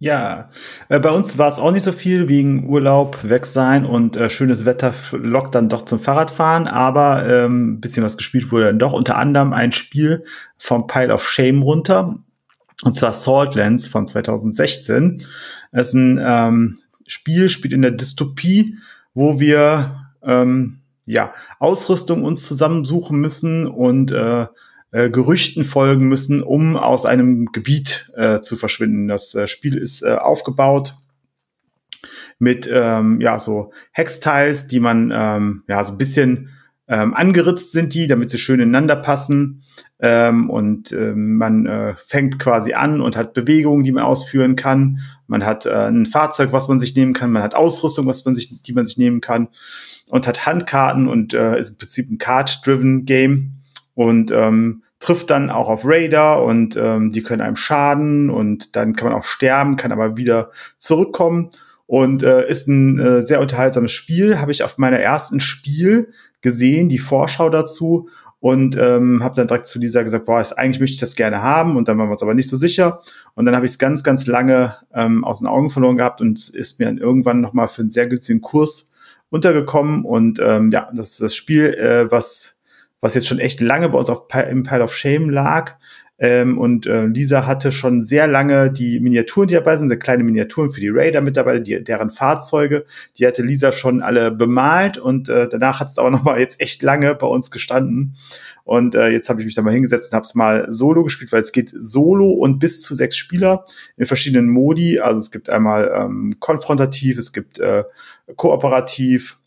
[0.00, 0.50] Ja,
[0.88, 4.30] äh, bei uns war es auch nicht so viel wegen Urlaub, weg sein und äh,
[4.30, 8.92] schönes Wetter lockt dann doch zum Fahrradfahren, aber ähm, bisschen was gespielt wurde dann doch.
[8.92, 10.24] Unter anderem ein Spiel
[10.56, 12.16] vom Pile of Shame runter,
[12.84, 15.24] und zwar Saltlands von 2016.
[15.72, 18.76] Es ist ein ähm, Spiel, spielt in der Dystopie,
[19.14, 24.46] wo wir ähm, ja Ausrüstung uns zusammensuchen müssen und äh,
[24.90, 29.08] äh, Gerüchten folgen müssen, um aus einem Gebiet äh, zu verschwinden.
[29.08, 30.96] Das äh, Spiel ist äh, aufgebaut
[32.38, 36.50] mit ähm, ja so Hextiles, die man ähm, ja so ein bisschen
[36.88, 39.62] ähm, angeritzt sind die, damit sie schön ineinander passen.
[40.00, 45.00] Ähm, und ähm, man äh, fängt quasi an und hat Bewegungen, die man ausführen kann.
[45.26, 47.30] Man hat äh, ein Fahrzeug, was man sich nehmen kann.
[47.30, 49.48] Man hat Ausrüstung, was man sich, die man sich nehmen kann.
[50.08, 53.57] Und hat Handkarten und äh, ist im Prinzip ein Card-driven Game
[53.98, 58.94] und ähm, trifft dann auch auf Raider und ähm, die können einem schaden und dann
[58.94, 61.50] kann man auch sterben, kann aber wieder zurückkommen
[61.86, 64.38] und äh, ist ein äh, sehr unterhaltsames Spiel.
[64.38, 68.08] Habe ich auf meiner ersten Spiel gesehen, die Vorschau dazu
[68.38, 71.76] und ähm, habe dann direkt zu Lisa gesagt, boah, eigentlich möchte ich das gerne haben
[71.76, 73.00] und dann waren wir uns aber nicht so sicher
[73.34, 76.50] und dann habe ich es ganz, ganz lange ähm, aus den Augen verloren gehabt und
[76.50, 78.92] ist mir dann irgendwann nochmal für einen sehr günstigen Kurs
[79.28, 82.57] untergekommen und ähm, ja, das ist das Spiel, äh, was
[83.00, 85.76] was jetzt schon echt lange bei uns auf, im Pile of Shame lag.
[86.20, 90.24] Ähm, und äh, Lisa hatte schon sehr lange die Miniaturen, die dabei sind, sehr kleine
[90.24, 94.98] Miniaturen für die Raider mit dabei, die, deren Fahrzeuge, die hatte Lisa schon alle bemalt
[94.98, 98.16] und äh, danach hat es aber noch mal jetzt echt lange bei uns gestanden.
[98.64, 101.30] Und äh, jetzt habe ich mich da mal hingesetzt und habe es mal solo gespielt,
[101.30, 103.64] weil es geht solo und bis zu sechs Spieler
[103.96, 104.98] in verschiedenen Modi.
[104.98, 107.84] Also es gibt einmal ähm, konfrontativ, es gibt äh,
[108.34, 109.38] kooperativ,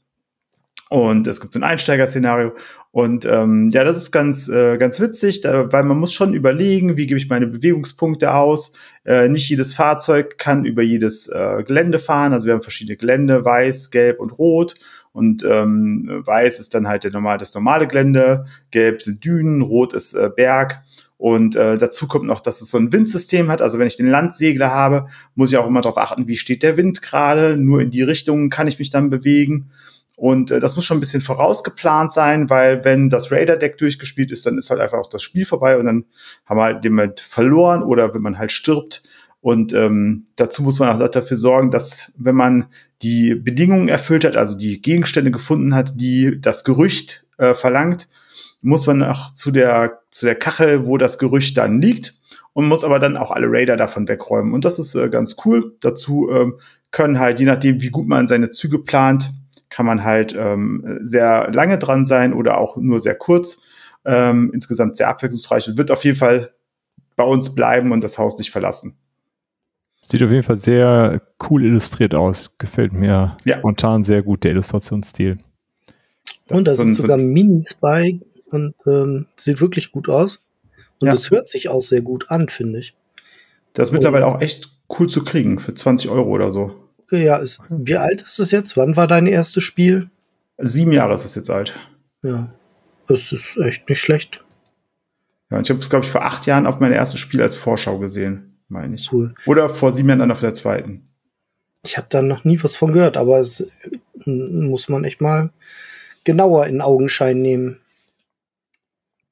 [0.91, 2.51] und es gibt so ein Einsteigerszenario.
[2.91, 6.97] Und ähm, ja, das ist ganz, äh, ganz witzig, da, weil man muss schon überlegen,
[6.97, 8.73] wie gebe ich meine Bewegungspunkte aus.
[9.05, 12.33] Äh, nicht jedes Fahrzeug kann über jedes äh, Gelände fahren.
[12.33, 14.75] Also wir haben verschiedene Gelände, weiß, gelb und rot.
[15.13, 19.93] Und ähm, weiß ist dann halt der normal, das normale Gelände, gelb sind Dünen, rot
[19.93, 20.81] ist äh, Berg.
[21.17, 23.61] Und äh, dazu kommt noch, dass es so ein Windsystem hat.
[23.61, 26.77] Also wenn ich den Landsegler habe, muss ich auch immer darauf achten, wie steht der
[26.77, 27.55] Wind gerade.
[27.57, 29.69] Nur in die Richtung kann ich mich dann bewegen.
[30.15, 34.45] Und äh, das muss schon ein bisschen vorausgeplant sein, weil wenn das Raider-Deck durchgespielt ist,
[34.45, 36.05] dann ist halt einfach auch das Spiel vorbei und dann
[36.45, 39.03] haben wir halt den Moment verloren oder wenn man halt stirbt.
[39.39, 42.67] Und ähm, dazu muss man auch dafür sorgen, dass wenn man
[43.01, 48.07] die Bedingungen erfüllt hat, also die Gegenstände gefunden hat, die das Gerücht äh, verlangt,
[48.61, 52.13] muss man auch zu der, zu der Kachel, wo das Gerücht dann liegt
[52.53, 54.53] und muss aber dann auch alle Raider davon wegräumen.
[54.53, 55.75] Und das ist äh, ganz cool.
[55.79, 56.59] Dazu ähm,
[56.91, 59.31] können halt, je nachdem, wie gut man seine Züge plant,
[59.71, 63.61] kann man halt ähm, sehr lange dran sein oder auch nur sehr kurz.
[64.03, 66.51] Ähm, insgesamt sehr abwechslungsreich und wird auf jeden Fall
[67.15, 68.95] bei uns bleiben und das Haus nicht verlassen.
[70.01, 72.57] Sieht auf jeden Fall sehr cool illustriert aus.
[72.57, 73.57] Gefällt mir ja.
[73.57, 75.37] spontan sehr gut, der Illustrationsstil.
[76.49, 80.43] Und da so sind sogar so Minis bei und ähm, sieht wirklich gut aus.
[80.99, 81.37] Und es ja.
[81.37, 82.95] hört sich auch sehr gut an, finde ich.
[83.73, 86.80] Das ist mittlerweile auch echt cool zu kriegen für 20 Euro oder so
[87.11, 88.77] gucke, ja, ist, wie alt ist das jetzt?
[88.77, 90.09] Wann war dein erstes Spiel?
[90.57, 91.73] Sieben Jahre ist es jetzt alt.
[92.23, 92.53] Ja,
[93.07, 94.43] das ist echt nicht schlecht.
[95.49, 97.99] Ja, ich habe es, glaube ich, vor acht Jahren auf mein erstes Spiel als Vorschau
[97.99, 99.11] gesehen, meine ich.
[99.11, 99.33] Cool.
[99.45, 101.07] Oder vor sieben Jahren dann auf der zweiten.
[101.85, 103.67] Ich habe da noch nie was von gehört, aber es
[104.25, 105.49] muss man echt mal
[106.23, 107.79] genauer in Augenschein nehmen.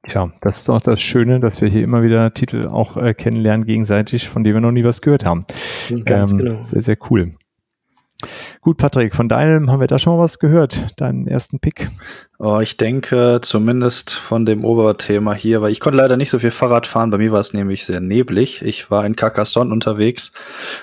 [0.08, 3.66] Ja, das ist auch das Schöne, dass wir hier immer wieder Titel auch äh, kennenlernen
[3.66, 5.46] gegenseitig, von denen wir noch nie was gehört haben.
[6.06, 6.64] Ganz ähm, genau.
[6.64, 7.34] Sehr, sehr cool.
[8.62, 11.88] Gut, Patrick, von deinem haben wir da schon mal was gehört, deinen ersten Pick.
[12.40, 16.52] Oh, ich denke zumindest von dem Oberthema hier, weil ich konnte leider nicht so viel
[16.52, 17.10] Fahrrad fahren.
[17.10, 18.62] Bei mir war es nämlich sehr neblig.
[18.62, 20.34] Ich war in Carcassonne unterwegs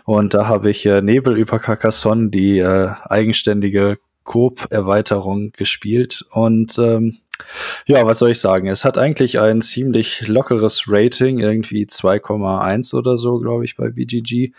[0.04, 7.18] und da habe ich äh, Nebel über Carcassonne, die äh, eigenständige Coop-Erweiterung gespielt und ähm,
[7.86, 8.68] ja, was soll ich sagen?
[8.68, 14.52] Es hat eigentlich ein ziemlich lockeres Rating, irgendwie 2,1 oder so, glaube ich, bei BGG.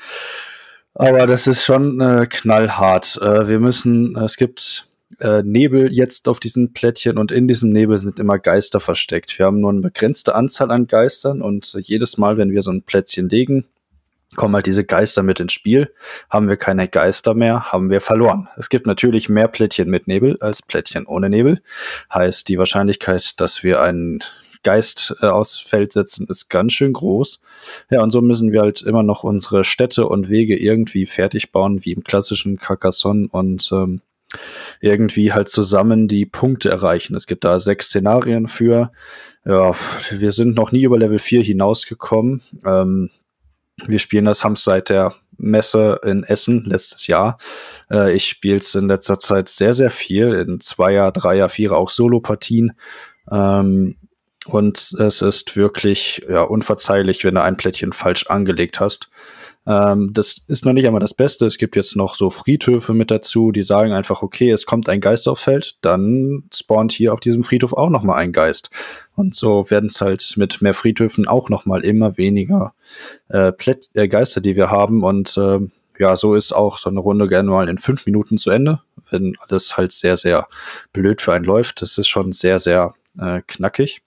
[1.00, 3.20] Aber das ist schon äh, knallhart.
[3.22, 4.88] Äh, wir müssen, es gibt
[5.20, 9.38] äh, Nebel jetzt auf diesen Plättchen und in diesem Nebel sind immer Geister versteckt.
[9.38, 12.82] Wir haben nur eine begrenzte Anzahl an Geistern und jedes Mal, wenn wir so ein
[12.82, 13.66] Plättchen legen,
[14.36, 15.94] kommen halt diese Geister mit ins Spiel.
[16.32, 18.48] Haben wir keine Geister mehr, haben wir verloren.
[18.58, 21.60] Es gibt natürlich mehr Plättchen mit Nebel als Plättchen ohne Nebel.
[22.12, 24.20] Heißt, die Wahrscheinlichkeit, dass wir einen
[24.64, 27.40] Geist äh, aufs Feld setzen, ist ganz schön groß.
[27.90, 31.84] Ja, und so müssen wir halt immer noch unsere Städte und Wege irgendwie fertig bauen,
[31.86, 34.02] wie im klassischen Carcassonne und ähm,
[34.82, 37.16] irgendwie halt zusammen die Punkte erreichen.
[37.16, 38.92] Es gibt da sechs Szenarien für.
[39.46, 39.72] Ja,
[40.12, 42.42] wir sind noch nie über Level 4 hinausgekommen.
[42.66, 43.10] Ähm,
[43.86, 47.38] wir spielen das, haben seit der Messe in Essen letztes Jahr.
[47.92, 51.90] Äh, ich spiele es in letzter Zeit sehr, sehr viel, in Zweier, Dreier, Vierer, auch
[51.90, 52.74] Solo-Partien.
[53.32, 53.98] Ähm,
[54.48, 59.10] und es ist wirklich ja, unverzeihlich, wenn du ein Plättchen falsch angelegt hast.
[59.68, 61.46] Ähm, das ist noch nicht einmal das Beste.
[61.46, 65.02] Es gibt jetzt noch so Friedhöfe mit dazu, die sagen einfach, okay, es kommt ein
[65.02, 68.70] Geist aufs Feld, dann spawnt hier auf diesem Friedhof auch noch mal ein Geist.
[69.16, 72.74] Und so werden es halt mit mehr Friedhöfen auch noch mal immer weniger
[73.28, 75.04] äh, Plätt äh, Geister, die wir haben.
[75.04, 75.60] Und äh,
[76.00, 79.36] ja, so ist auch so eine Runde gerne mal in fünf Minuten zu Ende, wenn
[79.40, 80.48] alles halt sehr, sehr
[80.94, 81.82] blöd für einen läuft.
[81.82, 84.02] Das ist schon sehr, sehr äh, knackig.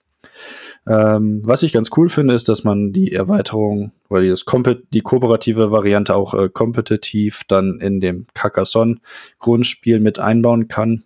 [0.87, 4.45] Ähm, was ich ganz cool finde, ist, dass man die Erweiterung oder das
[4.93, 11.03] die kooperative Variante auch äh, kompetitiv dann in dem Carcassonne-Grundspiel mit einbauen kann.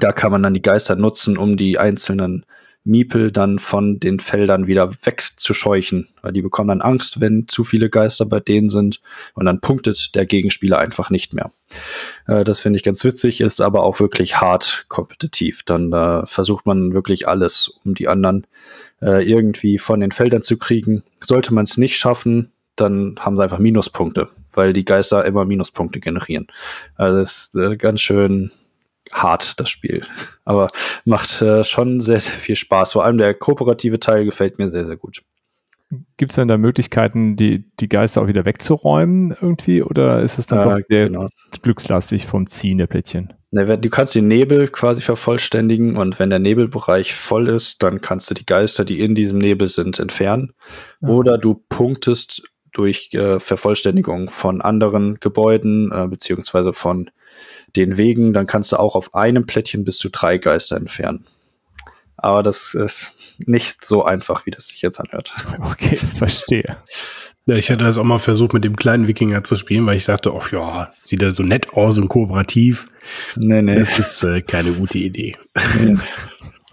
[0.00, 2.44] Da kann man dann die Geister nutzen, um die einzelnen
[2.86, 7.90] Miepel dann von den Feldern wieder wegzuscheuchen, weil die bekommen dann Angst, wenn zu viele
[7.90, 9.00] Geister bei denen sind
[9.34, 11.50] und dann punktet der Gegenspieler einfach nicht mehr.
[12.26, 15.62] Äh, das finde ich ganz witzig, ist aber auch wirklich hart kompetitiv.
[15.64, 18.46] Dann äh, versucht man wirklich alles, um die anderen
[19.02, 21.02] äh, irgendwie von den Feldern zu kriegen.
[21.20, 25.98] Sollte man es nicht schaffen, dann haben sie einfach Minuspunkte, weil die Geister immer Minuspunkte
[25.98, 26.46] generieren.
[26.94, 28.52] Also das ist äh, ganz schön
[29.12, 30.02] hart, das Spiel.
[30.44, 30.68] Aber
[31.04, 32.92] macht äh, schon sehr, sehr viel Spaß.
[32.92, 35.22] Vor allem der kooperative Teil gefällt mir sehr, sehr gut.
[36.16, 39.82] Gibt es denn da Möglichkeiten, die, die Geister auch wieder wegzuräumen irgendwie?
[39.82, 41.26] Oder ist es dann äh, doch sehr genau.
[41.62, 43.32] glückslastig vom Ziehen der Plättchen?
[43.52, 48.34] Du kannst den Nebel quasi vervollständigen und wenn der Nebelbereich voll ist, dann kannst du
[48.34, 50.52] die Geister, die in diesem Nebel sind, entfernen.
[51.00, 51.08] Ja.
[51.08, 52.42] Oder du punktest
[52.72, 57.10] durch äh, Vervollständigung von anderen Gebäuden äh, beziehungsweise von
[57.74, 61.26] den Wegen, dann kannst du auch auf einem Plättchen bis zu drei Geister entfernen.
[62.16, 65.32] Aber das ist nicht so einfach, wie das sich jetzt anhört.
[65.70, 66.76] Okay, verstehe.
[67.46, 70.06] Ja, ich hatte das auch mal versucht, mit dem kleinen Wikinger zu spielen, weil ich
[70.06, 72.86] dachte, ach ja, sieht er so nett aus und kooperativ.
[73.36, 73.78] Nee, nee.
[73.78, 75.36] Das ist äh, keine gute Idee.
[75.80, 75.96] Nee.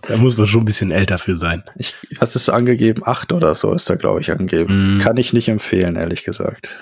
[0.05, 1.63] Da muss man schon ein bisschen älter für sein.
[1.77, 3.03] Ich, was ist angegeben?
[3.05, 4.97] Acht oder so ist da, glaube ich, angegeben.
[4.97, 4.99] Mm.
[4.99, 6.75] Kann ich nicht empfehlen, ehrlich gesagt.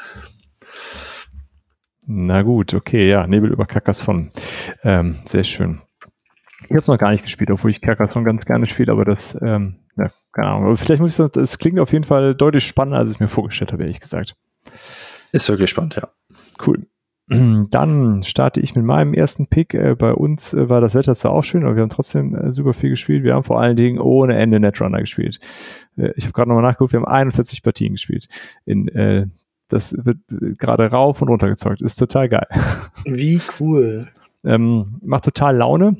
[2.08, 4.30] Na gut, okay, ja, Nebel über Carcassonne.
[4.84, 5.82] Ähm, sehr schön.
[6.64, 9.38] Ich habe es noch gar nicht gespielt, obwohl ich Carcassonne ganz gerne spiele, aber das,
[9.42, 10.66] ähm, ja, keine Ahnung.
[10.66, 13.28] Aber vielleicht muss ich sagen, es klingt auf jeden Fall deutlich spannender, als ich mir
[13.28, 14.36] vorgestellt habe, ehrlich gesagt.
[15.32, 16.10] Ist wirklich spannend, ja.
[16.66, 16.84] Cool.
[17.72, 19.74] Dann starte ich mit meinem ersten Pick.
[19.74, 22.52] Äh, bei uns äh, war das Wetter zwar auch schön, aber wir haben trotzdem äh,
[22.52, 23.24] super viel gespielt.
[23.24, 25.40] Wir haben vor allen Dingen ohne Ende Netrunner gespielt.
[25.96, 28.28] ich habe gerade nochmal nachgeguckt, wir haben 41 Partien gespielt.
[28.66, 28.88] In,
[29.72, 30.20] das wird
[30.60, 31.82] gerade rauf und runter gezockt.
[31.82, 32.48] Ist total geil.
[33.06, 34.08] Wie cool.
[34.44, 35.98] ähm, macht total Laune.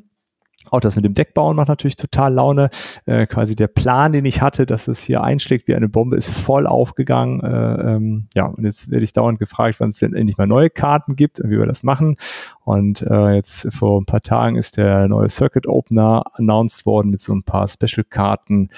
[0.70, 2.70] Auch das mit dem Deckbauen macht natürlich total Laune.
[3.06, 6.30] Äh, quasi der Plan, den ich hatte, dass es hier einschlägt wie eine Bombe, ist
[6.30, 7.42] voll aufgegangen.
[7.42, 10.70] Äh, ähm, ja, und jetzt werde ich dauernd gefragt, wann es denn endlich mal neue
[10.70, 12.16] Karten gibt und wie wir das machen.
[12.64, 17.22] Und äh, jetzt vor ein paar Tagen ist der neue Circuit Opener announced worden mit
[17.22, 18.70] so ein paar Special-Karten.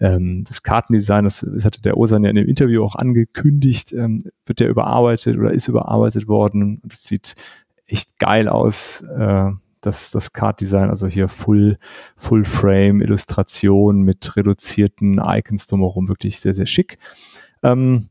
[0.00, 4.20] Ähm, das Kartendesign, das, das hatte der Osan ja in dem Interview auch angekündigt, ähm,
[4.46, 6.80] wird der überarbeitet oder ist überarbeitet worden.
[6.84, 7.34] Das sieht
[7.86, 9.02] echt geil aus.
[9.02, 9.50] Äh,
[9.86, 11.78] das, das Card-Design, also hier Full,
[12.16, 16.98] Full Frame, Illustration mit reduzierten Icons drumherum, wirklich sehr, sehr schick.
[17.62, 18.08] Ähm,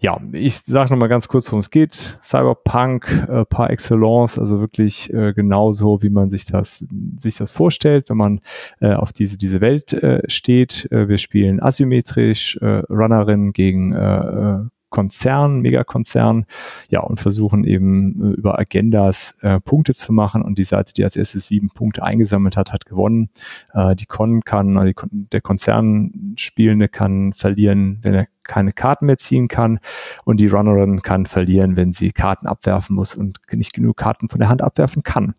[0.00, 2.18] ja, ich sage nochmal ganz kurz, worum es geht.
[2.22, 6.86] Cyberpunk äh, par excellence, also wirklich äh, genauso, wie man sich das,
[7.16, 8.40] sich das vorstellt, wenn man
[8.80, 10.86] äh, auf diese, diese Welt äh, steht.
[10.92, 16.46] Äh, wir spielen asymmetrisch, äh, Runnerin gegen äh, äh Konzern, Megakonzern,
[16.88, 20.42] ja, und versuchen eben äh, über Agendas äh, Punkte zu machen.
[20.42, 23.30] Und die Seite, die als erstes sieben Punkte eingesammelt hat, hat gewonnen.
[23.74, 29.48] Äh, die Con kann, die, der Konzernspielende kann verlieren, wenn er keine Karten mehr ziehen
[29.48, 29.78] kann.
[30.24, 34.40] Und die Runnerin kann verlieren, wenn sie Karten abwerfen muss und nicht genug Karten von
[34.40, 35.34] der Hand abwerfen kann.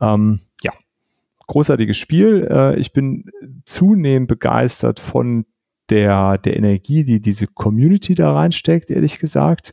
[0.00, 0.72] Ähm, ja,
[1.46, 2.48] großartiges Spiel.
[2.50, 3.30] Äh, ich bin
[3.64, 5.44] zunehmend begeistert von
[5.90, 9.72] der, der Energie, die diese Community da reinsteckt, ehrlich gesagt,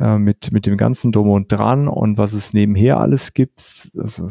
[0.00, 3.90] äh, mit, mit dem ganzen Drum und Dran und was es nebenher alles gibt.
[3.96, 4.28] Also,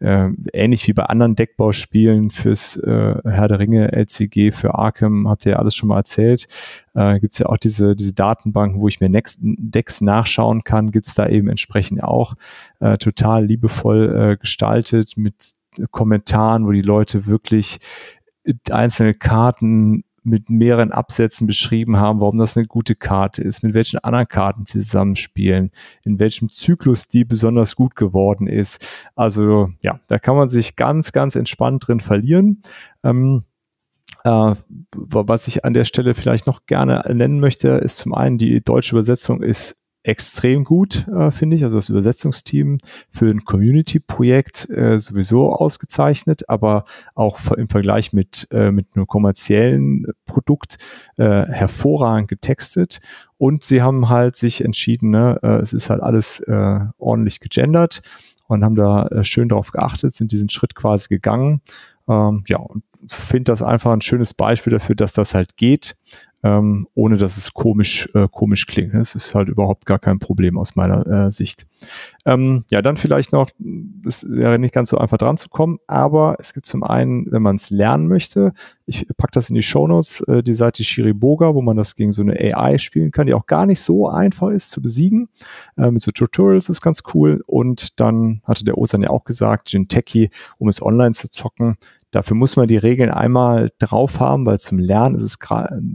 [0.00, 5.46] äh, ähnlich wie bei anderen Deckbauspielen fürs äh, Herr der Ringe, LCG, für Arkham, habt
[5.46, 6.46] ihr ja alles schon mal erzählt.
[6.94, 10.90] Äh, gibt es ja auch diese, diese Datenbanken, wo ich mir Next Decks nachschauen kann,
[10.90, 12.34] gibt es da eben entsprechend auch
[12.80, 15.52] äh, total liebevoll äh, gestaltet mit
[15.90, 17.78] Kommentaren, wo die Leute wirklich
[18.70, 23.98] einzelne Karten mit mehreren Absätzen beschrieben haben, warum das eine gute Karte ist, mit welchen
[23.98, 25.70] anderen Karten zusammenspielen,
[26.04, 28.84] in welchem Zyklus die besonders gut geworden ist.
[29.14, 32.62] Also ja, da kann man sich ganz, ganz entspannt drin verlieren.
[33.04, 33.44] Ähm,
[34.24, 34.54] äh,
[34.92, 38.96] was ich an der Stelle vielleicht noch gerne nennen möchte, ist zum einen die deutsche
[38.96, 41.64] Übersetzung ist extrem gut, äh, finde ich.
[41.64, 42.78] Also das Übersetzungsteam
[43.10, 50.06] für ein Community-Projekt äh, sowieso ausgezeichnet, aber auch im Vergleich mit, äh, mit einem kommerziellen
[50.24, 50.78] Produkt
[51.16, 53.00] äh, hervorragend getextet.
[53.36, 58.02] Und sie haben halt sich entschieden, ne, äh, es ist halt alles äh, ordentlich gegendert
[58.46, 61.62] und haben da schön darauf geachtet, sind diesen Schritt quasi gegangen.
[62.08, 65.96] Ähm, ja, und finde das einfach ein schönes Beispiel dafür, dass das halt geht
[66.46, 68.94] ähm, ohne dass es komisch, äh, komisch klingt.
[68.94, 71.66] Es ist halt überhaupt gar kein Problem aus meiner äh, Sicht.
[72.24, 73.50] Ähm, ja, dann vielleicht noch,
[74.06, 77.42] es wäre nicht ganz so einfach dran zu kommen, aber es gibt zum einen, wenn
[77.42, 78.52] man es lernen möchte,
[78.84, 82.22] ich packe das in die Shownotes, äh, die Seite Shiriboga, wo man das gegen so
[82.22, 85.28] eine AI spielen kann, die auch gar nicht so einfach ist zu besiegen.
[85.76, 87.42] Äh, mit so Tutorials ist ganz cool.
[87.46, 91.76] Und dann hatte der Osan ja auch gesagt, Jinteki, um es online zu zocken,
[92.16, 95.38] Dafür muss man die Regeln einmal drauf haben, weil zum Lernen ist es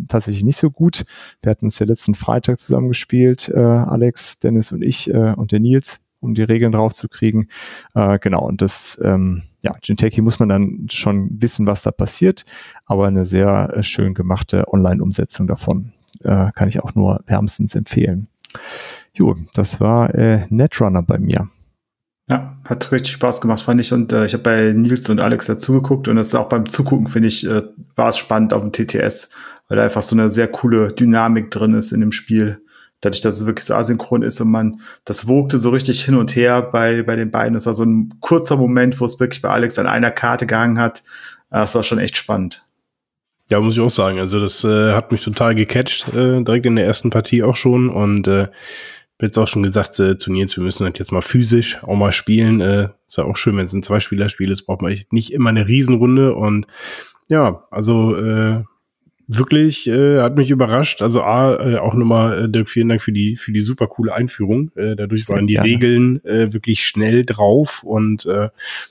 [0.08, 1.04] tatsächlich nicht so gut.
[1.42, 5.52] Wir hatten es ja letzten Freitag zusammen gespielt, äh, Alex, Dennis und ich äh, und
[5.52, 7.48] der Nils, um die Regeln drauf zu kriegen.
[7.96, 12.46] Äh, genau, und das, ähm, ja, Genteki muss man dann schon wissen, was da passiert,
[12.86, 15.92] aber eine sehr äh, schön gemachte Online-Umsetzung davon
[16.24, 18.28] äh, kann ich auch nur wärmstens empfehlen.
[19.16, 21.50] Jo, das war äh, Netrunner bei mir.
[22.30, 23.92] Ja, hat richtig Spaß gemacht, fand ich.
[23.92, 27.08] Und äh, ich habe bei Nils und Alex dazugeguckt und das ist auch beim Zugucken,
[27.08, 27.64] finde ich, äh,
[27.96, 29.30] war es spannend auf dem TTS,
[29.68, 32.62] weil da einfach so eine sehr coole Dynamik drin ist in dem Spiel.
[33.02, 36.36] Dadurch, dass es wirklich so asynchron ist und man, das wogte so richtig hin und
[36.36, 37.56] her bei, bei den beiden.
[37.56, 40.80] Das war so ein kurzer Moment, wo es wirklich bei Alex an einer Karte gehangen
[40.80, 41.00] hat.
[41.50, 42.64] Äh, das war schon echt spannend.
[43.50, 44.20] Ja, muss ich auch sagen.
[44.20, 47.90] Also das äh, hat mich total gecatcht, äh, direkt in der ersten Partie auch schon.
[47.90, 48.48] Und äh,
[49.26, 52.12] jetzt auch schon gesagt äh, zu Nils, wir müssen halt jetzt mal physisch auch mal
[52.12, 52.62] spielen.
[52.62, 55.68] Äh, ist ja auch schön, wenn es ein Zwei-Spieler-Spiel ist, braucht man nicht immer eine
[55.68, 56.36] Riesenrunde.
[56.36, 56.66] Und
[57.28, 58.64] ja, also äh,
[59.28, 61.02] wirklich äh, hat mich überrascht.
[61.02, 64.14] Also A, äh, auch nochmal, äh, Dirk, vielen Dank für die, für die super coole
[64.14, 64.72] Einführung.
[64.76, 65.70] Äh, dadurch waren die gerne.
[65.70, 68.50] Regeln äh, wirklich schnell drauf und äh,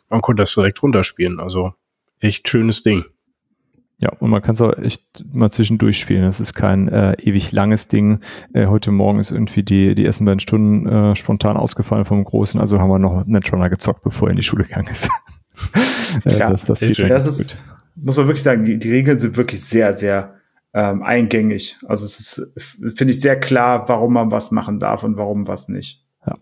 [0.08, 1.40] man konnte das direkt runterspielen.
[1.40, 1.74] Also
[2.20, 3.04] echt schönes Ding.
[4.00, 6.22] Ja, und man kann es auch echt mal zwischendurch spielen.
[6.22, 8.20] Das ist kein äh, ewig langes Ding.
[8.54, 12.58] Äh, heute Morgen ist irgendwie die, die ersten beiden Stunden äh, spontan ausgefallen vom Großen,
[12.58, 15.10] also haben wir noch Netrunner gezockt, bevor er in die Schule gegangen ist.
[16.24, 17.56] äh, ja, das, das, geht das ist, gut.
[17.94, 20.34] muss man wirklich sagen, die, die Regeln sind wirklich sehr, sehr
[20.72, 21.76] ähm, eingängig.
[21.86, 22.54] Also es ist,
[22.96, 26.06] finde ich, sehr klar, warum man was machen darf und warum was nicht.
[26.26, 26.36] Ja.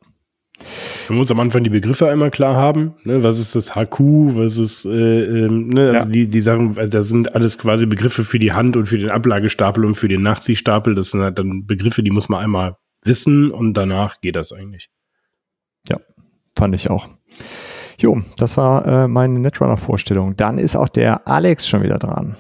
[1.09, 2.95] Man muss am Anfang die Begriffe einmal klar haben.
[3.05, 3.23] Ne?
[3.23, 4.01] Was ist das HQ?
[4.35, 5.91] Was ist, äh, ähm, ne?
[5.91, 6.13] also ja.
[6.13, 9.85] die, die Sachen, da sind alles quasi Begriffe für die Hand und für den Ablagestapel
[9.85, 10.95] und für den Nachziehstapel.
[10.95, 14.91] Das sind halt dann Begriffe, die muss man einmal wissen und danach geht das eigentlich.
[15.89, 15.97] Ja,
[16.57, 17.09] fand ich auch.
[18.01, 20.37] Jo, das war äh, meine Netrunner-Vorstellung.
[20.37, 22.37] Dann ist auch der Alex schon wieder dran.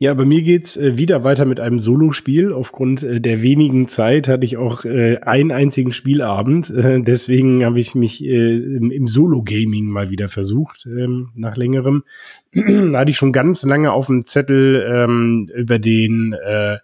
[0.00, 2.52] Ja, bei mir geht's äh, wieder weiter mit einem Solospiel.
[2.52, 6.72] Aufgrund äh, der wenigen Zeit hatte ich auch äh, einen einzigen Spielabend.
[6.72, 12.04] Deswegen habe ich mich im, Solo-Gaming mal wieder versucht, ähm, nach längerem.
[12.52, 16.78] da hatte ich schon ganz lange auf dem Zettel ähm, über den äh,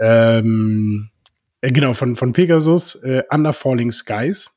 [0.00, 1.10] ähm,
[1.60, 4.50] äh, genau von von Pegasus äh, Under Falling Skies.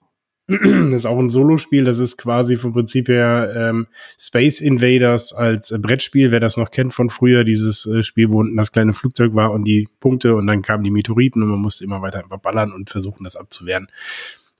[0.48, 3.88] Das ist auch ein Solospiel, das ist quasi vom Prinzip her ähm,
[4.20, 8.40] Space Invaders als äh, Brettspiel, wer das noch kennt von früher, dieses äh, Spiel, wo
[8.40, 11.60] unten das kleine Flugzeug war und die Punkte und dann kamen die Meteoriten und man
[11.60, 13.88] musste immer weiter einfach ballern und versuchen, das abzuwehren.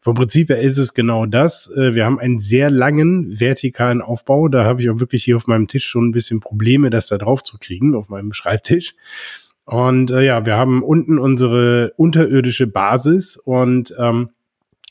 [0.06, 1.68] Vom Prinzip her ist es genau das.
[1.76, 4.48] Äh, wir haben einen sehr langen vertikalen Aufbau.
[4.48, 7.18] Da habe ich auch wirklich hier auf meinem Tisch schon ein bisschen Probleme, das da
[7.18, 8.96] drauf zu kriegen, auf meinem Schreibtisch.
[9.66, 14.30] Und äh, ja, wir haben unten unsere unterirdische Basis und ähm,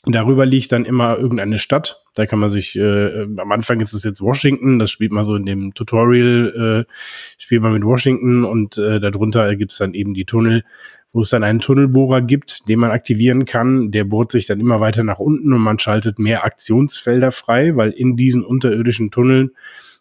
[0.07, 2.03] Darüber liegt dann immer irgendeine Stadt.
[2.13, 5.35] Da kann man sich, äh, am Anfang ist es jetzt Washington, das spielt man so
[5.35, 6.91] in dem Tutorial, äh,
[7.37, 10.63] spielt man mit Washington und äh, darunter gibt's dann eben die Tunnel,
[11.11, 13.89] wo es dann einen Tunnelbohrer gibt, den man aktivieren kann.
[13.91, 17.91] Der bohrt sich dann immer weiter nach unten und man schaltet mehr Aktionsfelder frei, weil
[17.91, 19.51] in diesen unterirdischen Tunneln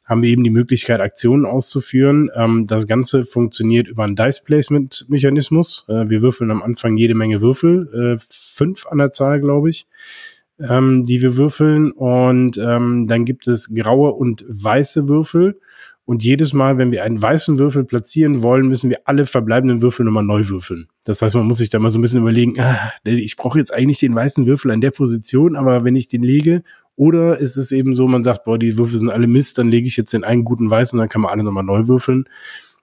[0.07, 2.31] haben wir eben die Möglichkeit, Aktionen auszuführen.
[2.35, 5.87] Ähm, das Ganze funktioniert über einen Dice-Placement-Mechanismus.
[5.89, 9.87] Äh, wir würfeln am Anfang jede Menge Würfel, äh, fünf an der Zahl, glaube ich,
[10.61, 11.93] ähm, die wir würfeln.
[11.93, 15.59] Und ähm, dann gibt es graue und weiße Würfel.
[16.07, 20.05] Und jedes Mal, wenn wir einen weißen Würfel platzieren wollen, müssen wir alle verbleibenden Würfel
[20.05, 20.89] nochmal neu würfeln.
[21.05, 23.73] Das heißt, man muss sich da mal so ein bisschen überlegen, ah, ich brauche jetzt
[23.73, 26.63] eigentlich den weißen Würfel an der Position, aber wenn ich den lege,
[26.97, 29.89] oder ist es eben so, man sagt, boah, die Würfel sind alle Mist, dann lege
[29.89, 32.29] ich jetzt den einen guten weißen und dann kann man alle nochmal neu würfeln.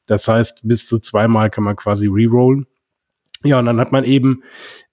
[0.08, 2.66] Das heißt, bis zu zweimal kann man quasi rerollen.
[3.44, 4.44] Ja, und dann hat man eben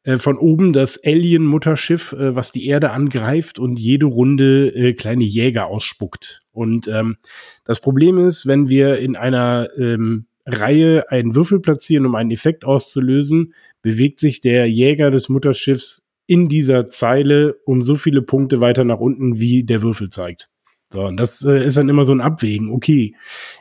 [0.05, 5.24] äh, von oben das Alien-Mutterschiff, äh, was die Erde angreift und jede Runde äh, kleine
[5.24, 6.42] Jäger ausspuckt.
[6.51, 7.16] Und ähm,
[7.64, 12.64] das Problem ist, wenn wir in einer ähm, Reihe einen Würfel platzieren, um einen Effekt
[12.64, 18.84] auszulösen, bewegt sich der Jäger des Mutterschiffs in dieser Zeile um so viele Punkte weiter
[18.84, 20.51] nach unten, wie der Würfel zeigt.
[20.91, 22.70] So, und das äh, ist dann immer so ein Abwägen.
[22.70, 23.14] Okay,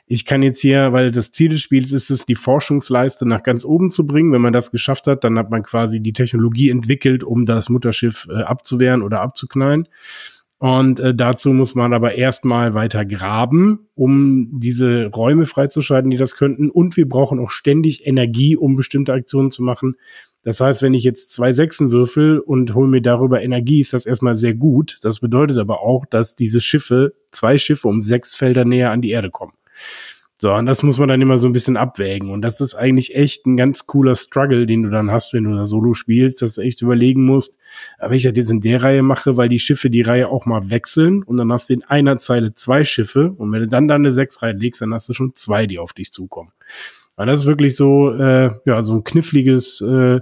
[0.05, 3.65] ich kann jetzt hier, weil das Ziel des Spiels ist es, die Forschungsleiste nach ganz
[3.65, 4.31] oben zu bringen.
[4.31, 8.27] Wenn man das geschafft hat, dann hat man quasi die Technologie entwickelt, um das Mutterschiff
[8.29, 9.89] äh, abzuwehren oder abzuknallen.
[10.59, 16.35] Und äh, dazu muss man aber erstmal weiter graben, um diese Räume freizuschalten, die das
[16.35, 16.69] könnten.
[16.69, 19.97] Und wir brauchen auch ständig Energie, um bestimmte Aktionen zu machen.
[20.43, 24.05] Das heißt, wenn ich jetzt zwei Sechsen würfel und hole mir darüber Energie, ist das
[24.05, 24.97] erstmal sehr gut.
[25.01, 29.09] Das bedeutet aber auch, dass diese Schiffe, zwei Schiffe um sechs Felder näher an die
[29.09, 29.53] Erde kommen.
[30.39, 32.29] So, und das muss man dann immer so ein bisschen abwägen.
[32.29, 35.55] Und das ist eigentlich echt ein ganz cooler Struggle, den du dann hast, wenn du
[35.55, 37.57] da Solo spielst, dass du echt überlegen musst,
[37.99, 40.69] wenn ich das jetzt in der Reihe mache, weil die Schiffe die Reihe auch mal
[40.69, 43.95] wechseln und dann hast du in einer Zeile zwei Schiffe und wenn du dann da
[43.95, 46.51] eine sechs legst, dann hast du schon zwei, die auf dich zukommen.
[47.17, 50.21] Und das ist wirklich so, äh, ja, so ein kniffliges, äh,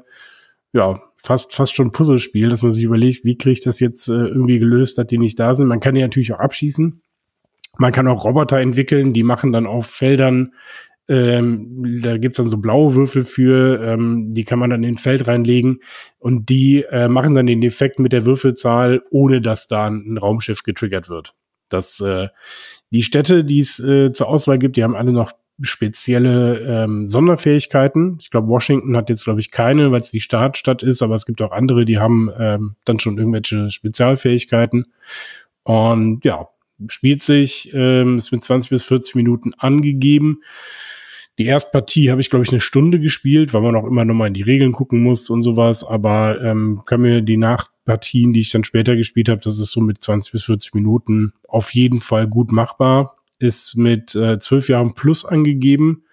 [0.74, 4.14] ja, fast, fast schon Puzzlespiel, dass man sich überlegt, wie kriege ich das jetzt äh,
[4.14, 5.68] irgendwie gelöst, dass die nicht da sind.
[5.68, 7.02] Man kann die natürlich auch abschießen.
[7.78, 10.54] Man kann auch Roboter entwickeln, die machen dann auf Feldern,
[11.08, 14.98] ähm, da gibt's dann so blaue Würfel für, ähm, die kann man dann in ein
[14.98, 15.82] Feld reinlegen
[16.18, 20.64] und die äh, machen dann den Effekt mit der Würfelzahl, ohne dass da ein Raumschiff
[20.64, 21.36] getriggert wird.
[21.70, 22.30] Das, äh,
[22.90, 28.18] die Städte, die es äh, zur Auswahl gibt, die haben alle noch spezielle ähm, Sonderfähigkeiten.
[28.20, 31.26] Ich glaube, Washington hat jetzt, glaube ich, keine, weil es die Startstadt ist, aber es
[31.26, 34.88] gibt auch andere, die haben ähm, dann schon irgendwelche Spezialfähigkeiten.
[35.64, 36.50] Und ja,
[36.88, 40.42] spielt sich, ähm, ist mit 20 bis 40 Minuten angegeben.
[41.38, 44.14] Die erste Partie habe ich, glaube ich, eine Stunde gespielt, weil man auch immer noch
[44.14, 45.84] mal in die Regeln gucken muss und sowas.
[45.84, 49.82] Aber ähm, kann mir die Nachpartien, die ich dann später gespielt habe, das ist so
[49.82, 53.15] mit 20 bis 40 Minuten auf jeden Fall gut machbar.
[53.40, 56.06] Ist mit äh, 12 Jahren plus angegeben.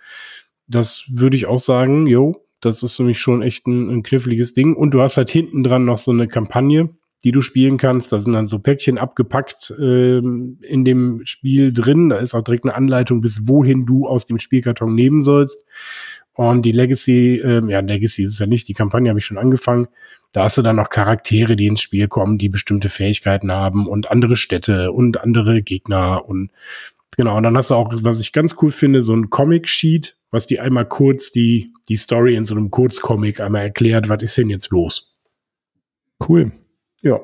[0.67, 4.55] Das würde ich auch sagen, jo, das ist für mich schon echt ein, ein kniffliges
[4.55, 4.75] Ding.
[4.75, 6.89] Und du hast halt hinten dran noch so eine Kampagne,
[7.25, 8.13] die du spielen kannst.
[8.13, 12.09] Da sind dann so Päckchen abgepackt ähm, in dem Spiel drin.
[12.09, 15.59] Da ist auch direkt eine Anleitung, bis wohin du aus dem Spielkarton nehmen sollst.
[16.35, 19.89] Und die Legacy, ähm, ja, Legacy ist ja nicht, die Kampagne habe ich schon angefangen.
[20.33, 24.11] Da hast du dann noch Charaktere, die ins Spiel kommen, die bestimmte Fähigkeiten haben und
[24.11, 26.51] andere Städte und andere Gegner und
[27.17, 27.37] genau.
[27.37, 30.61] Und dann hast du auch, was ich ganz cool finde, so ein Comic-Sheet, was die
[30.61, 34.71] einmal kurz die, die Story in so einem Kurzcomic einmal erklärt, was ist denn jetzt
[34.71, 35.15] los?
[36.27, 36.53] Cool.
[37.03, 37.21] Ja.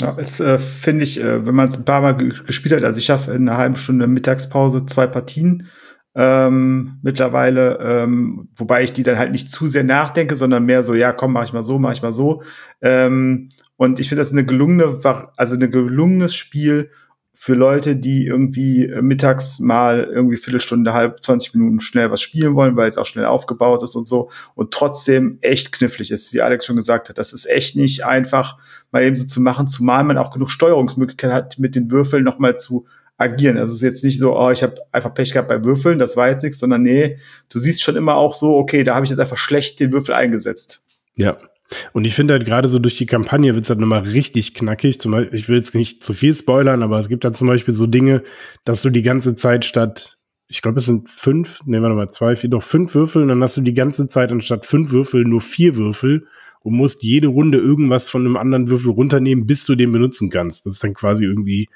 [0.00, 2.98] Ja, es äh, finde ich, äh, wenn man es ein paar Mal gespielt hat, also
[2.98, 5.68] ich schaffe in einer halben Stunde Mittagspause zwei Partien
[6.14, 10.94] ähm, mittlerweile, ähm, wobei ich die dann halt nicht zu sehr nachdenke, sondern mehr so,
[10.94, 12.42] ja, komm, mach ich mal so, mach ich mal so.
[12.82, 14.98] Ähm, und ich finde das eine gelungene,
[15.36, 16.90] also eine gelungenes Spiel,
[17.38, 22.54] für Leute, die irgendwie äh, mittags mal irgendwie Viertelstunde, halb, 20 Minuten schnell was spielen
[22.54, 26.40] wollen, weil es auch schnell aufgebaut ist und so und trotzdem echt knifflig ist, wie
[26.40, 27.18] Alex schon gesagt hat.
[27.18, 28.58] Das ist echt nicht einfach,
[28.90, 32.56] mal eben so zu machen, zumal man auch genug Steuerungsmöglichkeiten hat, mit den Würfeln nochmal
[32.56, 32.86] zu
[33.18, 33.58] agieren.
[33.58, 36.16] Also es ist jetzt nicht so, oh, ich habe einfach Pech gehabt bei Würfeln, das
[36.16, 37.18] war jetzt nichts, sondern nee,
[37.50, 40.14] du siehst schon immer auch so, okay, da habe ich jetzt einfach schlecht den Würfel
[40.14, 40.86] eingesetzt.
[41.14, 41.36] Ja,
[41.92, 45.00] und ich finde halt gerade so durch die Kampagne wird es halt nochmal richtig knackig.
[45.00, 47.74] Zum Beispiel, ich will jetzt nicht zu viel spoilern, aber es gibt da zum Beispiel
[47.74, 48.22] so Dinge,
[48.64, 52.36] dass du die ganze Zeit statt, ich glaube, es sind fünf, nehmen wir nochmal zwei,
[52.36, 55.40] vier, doch fünf Würfel, und dann hast du die ganze Zeit anstatt fünf Würfel nur
[55.40, 56.26] vier Würfel
[56.60, 60.66] und musst jede Runde irgendwas von einem anderen Würfel runternehmen, bis du den benutzen kannst.
[60.66, 61.68] Das ist dann quasi irgendwie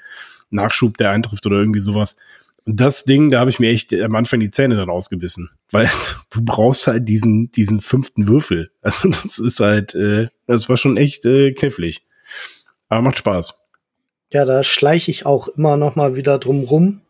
[0.49, 2.17] Nachschub, der eintrifft oder irgendwie sowas.
[2.65, 5.49] Und das Ding, da habe ich mir echt am Anfang die Zähne dann ausgebissen.
[5.71, 5.89] Weil
[6.29, 8.71] du brauchst halt diesen, diesen fünften Würfel.
[8.81, 12.05] Also das ist halt, äh, das war schon echt äh, knifflig.
[12.89, 13.55] Aber macht Spaß.
[14.33, 17.01] Ja, da schleiche ich auch immer noch mal wieder drum rum.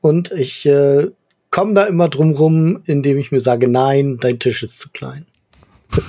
[0.00, 1.08] Und ich äh,
[1.50, 5.26] komme da immer drum rum, indem ich mir sage, nein, dein Tisch ist zu klein.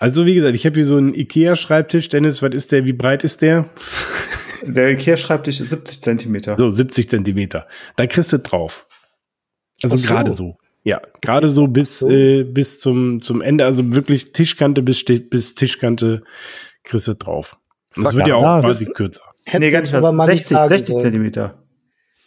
[0.00, 2.08] also wie gesagt, ich habe hier so einen Ikea-Schreibtisch.
[2.08, 2.84] Dennis, was ist der?
[2.84, 3.66] Wie breit ist der?
[4.66, 6.56] Der Ikea-Schreibtisch ist 70 Zentimeter.
[6.58, 7.66] So, 70 Zentimeter.
[7.96, 8.86] Da kriegst du drauf.
[9.82, 10.06] Also so.
[10.06, 10.56] gerade so.
[10.82, 12.10] Ja, gerade so bis, so.
[12.10, 16.22] Äh, bis zum, zum Ende, also wirklich Tischkante bis, bis Tischkante
[16.82, 17.56] kriegst du drauf.
[17.96, 19.22] Und das wird ja auch quasi kürzer.
[19.58, 21.62] Nee, gar nicht, aber mal 60, 60 Zentimeter.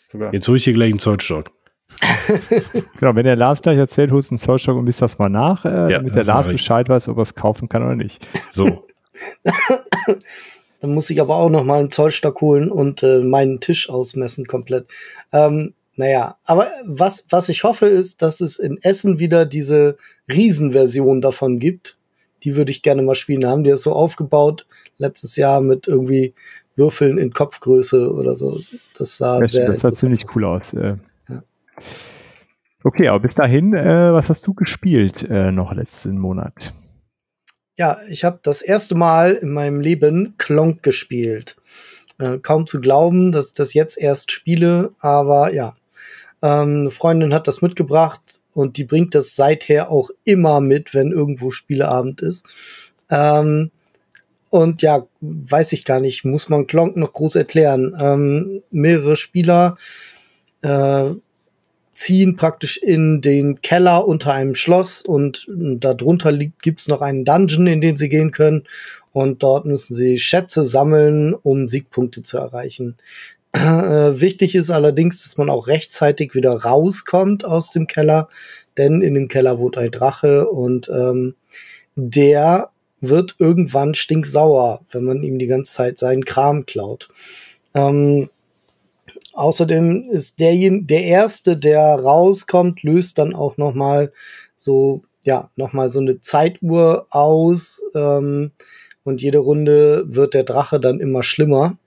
[0.05, 0.33] Sogar.
[0.33, 1.51] Jetzt hole ich hier gleich einen Zollstock.
[2.99, 5.65] genau, wenn der Lars gleich erzählt, holst du einen Zollstock und misst das mal nach,
[5.65, 8.25] äh, ja, damit der Lars Bescheid weiß, ob er es kaufen kann oder nicht.
[8.49, 8.85] So.
[10.81, 14.45] Dann muss ich aber auch noch mal einen Zollstock holen und äh, meinen Tisch ausmessen
[14.45, 14.87] komplett.
[15.33, 19.97] Ähm, naja, aber was, was ich hoffe, ist, dass es in Essen wieder diese
[20.31, 21.97] Riesenversion davon gibt.
[22.43, 23.45] Die würde ich gerne mal spielen.
[23.47, 24.67] haben die das so aufgebaut
[24.99, 26.35] letztes Jahr mit irgendwie
[26.75, 28.59] Würfeln in Kopfgröße oder so.
[28.99, 29.71] Das sah das, sehr.
[29.71, 30.73] Das sah ziemlich cool aus.
[30.73, 30.97] Ja.
[32.83, 36.73] Okay, aber bis dahin, äh, was hast du gespielt äh, noch letzten Monat?
[37.77, 41.55] Ja, ich habe das erste Mal in meinem Leben Klonk gespielt.
[42.19, 45.75] Äh, kaum zu glauben, dass ich das jetzt erst spiele, aber ja.
[46.41, 51.11] Ähm, eine Freundin hat das mitgebracht und die bringt das seither auch immer mit, wenn
[51.11, 52.45] irgendwo Spieleabend ist.
[53.11, 53.69] Ähm,
[54.49, 57.95] und ja, weiß ich gar nicht, muss man Klonk noch groß erklären.
[57.99, 59.77] Ähm, mehrere Spieler,
[60.63, 61.11] äh,
[61.97, 67.65] ziehen praktisch in den Keller unter einem Schloss und darunter liegt, gibt's noch einen Dungeon,
[67.65, 68.65] in den sie gehen können.
[69.13, 72.97] Und dort müssen sie Schätze sammeln, um Siegpunkte zu erreichen.
[73.51, 78.29] Äh, wichtig ist allerdings, dass man auch rechtzeitig wieder rauskommt aus dem Keller,
[78.77, 81.33] denn in dem Keller wohnt ein Drache und ähm,
[81.95, 82.69] der
[83.01, 87.09] wird irgendwann stinksauer, wenn man ihm die ganze Zeit seinen Kram klaut.
[87.73, 88.29] Ähm,
[89.37, 94.11] außerdem ist derjenige, der erste, der rauskommt, löst dann auch noch mal
[94.55, 98.51] so ja noch mal so eine Zeituhr aus ähm,
[99.03, 101.77] und jede Runde wird der Drache dann immer schlimmer.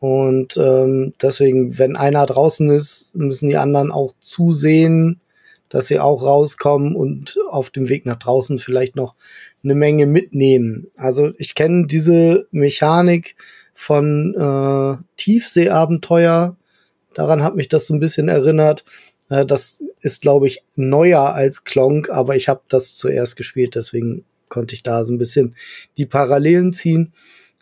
[0.00, 5.20] Und ähm, deswegen, wenn einer draußen ist, müssen die anderen auch zusehen,
[5.68, 9.14] dass sie auch rauskommen und auf dem Weg nach draußen vielleicht noch
[9.62, 10.88] eine Menge mitnehmen.
[10.96, 13.36] Also ich kenne diese Mechanik
[13.74, 16.56] von äh, Tiefseeabenteuer.
[17.14, 18.84] Daran hat mich das so ein bisschen erinnert.
[19.28, 24.24] Äh, das ist, glaube ich, neuer als Klonk, aber ich habe das zuerst gespielt, deswegen
[24.48, 25.54] konnte ich da so ein bisschen
[25.96, 27.12] die Parallelen ziehen.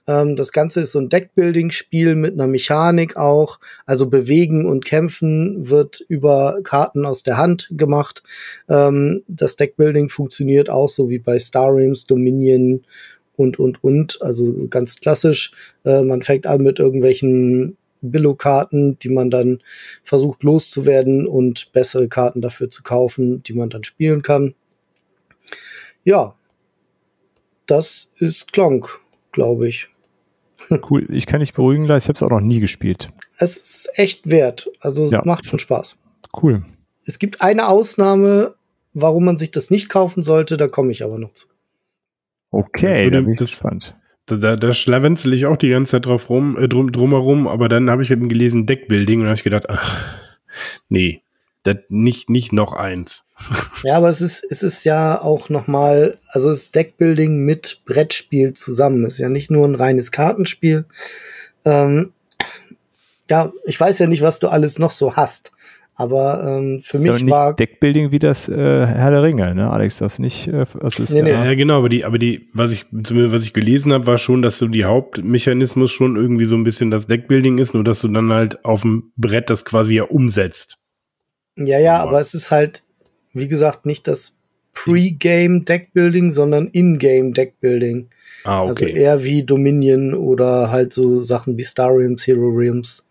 [0.08, 3.60] Ähm, das Ganze ist so ein Deckbuilding-Spiel mit einer Mechanik auch.
[3.86, 8.22] Also bewegen und kämpfen wird über Karten aus der Hand gemacht.
[8.68, 12.84] Ähm, das Deckbuilding funktioniert auch so wie bei Star Realms, Dominion
[13.36, 14.20] und, und, und.
[14.20, 15.52] Also ganz klassisch.
[15.84, 19.62] Äh, man fängt an mit irgendwelchen Billo-Karten, die man dann
[20.04, 24.54] versucht loszuwerden und bessere Karten dafür zu kaufen, die man dann spielen kann.
[26.04, 26.34] Ja,
[27.66, 29.00] das ist Klonk
[29.32, 29.88] glaube ich.
[30.90, 33.08] Cool, ich kann dich beruhigen, ich habe es auch noch nie gespielt.
[33.38, 35.22] Es ist echt wert, also ja.
[35.24, 35.96] macht schon Spaß.
[36.40, 36.62] Cool.
[37.06, 38.54] Es gibt eine Ausnahme,
[38.92, 41.46] warum man sich das nicht kaufen sollte, da komme ich aber noch zu.
[42.50, 43.96] Okay, das, da bin ich gespannt.
[44.26, 47.68] Da, da, da schlawenzel ich auch die ganze Zeit drauf rum, äh, drum, drumherum, aber
[47.68, 50.00] dann habe ich eben gelesen Deckbuilding und habe ich gedacht, ach,
[50.88, 51.22] nee,
[51.62, 53.24] das nicht, nicht noch eins.
[53.82, 58.52] Ja, aber es ist, es ist ja auch nochmal, also es ist Deckbuilding mit Brettspiel
[58.52, 59.06] zusammen.
[59.06, 60.84] Ist ja nicht nur ein reines Kartenspiel.
[61.64, 62.12] Ähm,
[63.30, 65.52] ja, ich weiß ja nicht, was du alles noch so hast.
[65.94, 68.54] Aber ähm, für ist mich nicht war Deckbuilding wie das äh,
[68.86, 69.98] Herr der Ringe, ne, Alex?
[69.98, 71.30] Das nicht, äh, was ist nee, nee.
[71.30, 71.44] ja.
[71.44, 74.40] ja genau, aber die, aber die, was ich zumindest was ich gelesen habe, war schon,
[74.40, 78.08] dass so die Hauptmechanismus schon irgendwie so ein bisschen das Deckbuilding ist, nur dass du
[78.08, 80.78] dann halt auf dem Brett das quasi ja umsetzt.
[81.56, 82.82] Ja, ja, aber es ist halt,
[83.34, 84.36] wie gesagt, nicht das
[84.72, 88.08] Pre-Game Deckbuilding, sondern In-Game Deckbuilding.
[88.44, 88.68] Ah, okay.
[88.68, 93.06] Also eher wie Dominion oder halt so Sachen wie Star Realms, Hero Realms.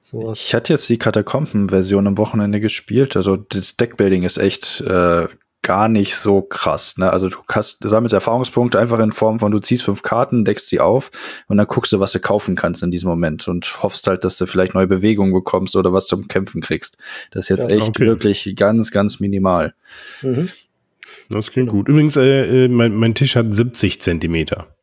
[0.00, 0.42] Sowas.
[0.44, 3.16] Ich hatte jetzt die Katakomben-Version am Wochenende gespielt.
[3.16, 5.28] Also das Deckbuilding ist echt äh,
[5.62, 6.96] gar nicht so krass.
[6.96, 7.12] Ne?
[7.12, 10.68] Also du hast, du sammelst Erfahrungspunkte einfach in Form von, du ziehst fünf Karten, deckst
[10.68, 11.10] sie auf
[11.48, 14.38] und dann guckst du, was du kaufen kannst in diesem Moment und hoffst halt, dass
[14.38, 16.96] du vielleicht neue Bewegungen bekommst oder was zum Kämpfen kriegst.
[17.30, 18.06] Das ist jetzt ja, echt okay.
[18.06, 19.74] wirklich ganz, ganz minimal.
[20.22, 20.48] Mhm.
[21.28, 21.88] Das klingt gut.
[21.88, 24.74] Übrigens, äh, äh mein, mein Tisch hat 70 Zentimeter.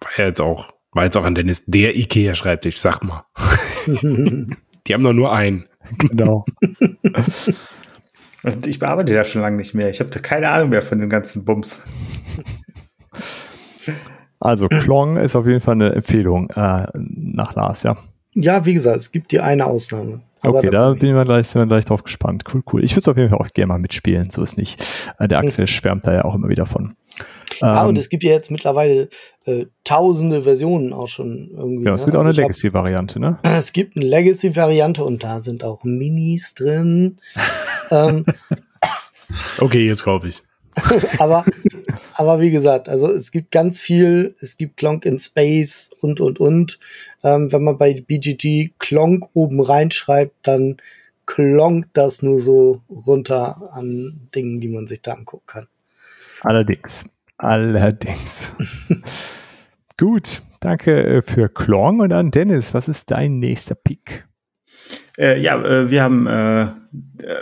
[0.00, 3.24] War ja jetzt auch, war jetzt auch an Dennis der Ikea-Schreibtisch, sag mal.
[3.86, 5.66] Die haben doch nur einen.
[5.98, 6.44] Genau.
[8.44, 9.90] Und ich bearbeite da schon lange nicht mehr.
[9.90, 11.82] Ich habe keine Ahnung mehr von dem ganzen Bums.
[14.40, 17.96] Also Klong ist auf jeden Fall eine Empfehlung äh, nach Lars, ja.
[18.34, 20.22] Ja, wie gesagt, es gibt die eine Ausnahme.
[20.42, 22.44] okay, da bin ich gleich, sind wir gleich drauf gespannt.
[22.52, 22.82] Cool, cool.
[22.82, 24.82] Ich würde es auf jeden Fall auch gerne mal mitspielen, so ist nicht.
[25.18, 26.96] Äh, der Axel schwärmt da ja auch immer wieder von.
[27.62, 29.08] Ja, ähm, und es gibt ja jetzt mittlerweile
[29.44, 31.84] äh, tausende Versionen auch schon irgendwie.
[31.86, 32.06] Ja, es ne?
[32.06, 32.20] gibt ne?
[32.20, 33.38] auch also eine Legacy-Variante, ne?
[33.44, 37.18] Es gibt eine Legacy-Variante und da sind auch Minis drin.
[37.90, 38.26] ähm,
[39.60, 40.42] okay, jetzt kaufe ich.
[41.18, 41.44] aber,
[42.14, 46.40] aber wie gesagt, also es gibt ganz viel, es gibt Clonk in Space und und
[46.40, 46.80] und.
[47.22, 50.78] Ähm, wenn man bei BGG Clonk oben reinschreibt, dann
[51.26, 55.68] klonkt das nur so runter an Dingen, die man sich da angucken kann.
[56.40, 57.04] Allerdings.
[57.42, 58.52] Allerdings.
[59.98, 64.28] Gut, danke äh, für Klong und dann Dennis, was ist dein nächster Pick?
[65.18, 66.68] Äh, ja, äh, wir haben äh,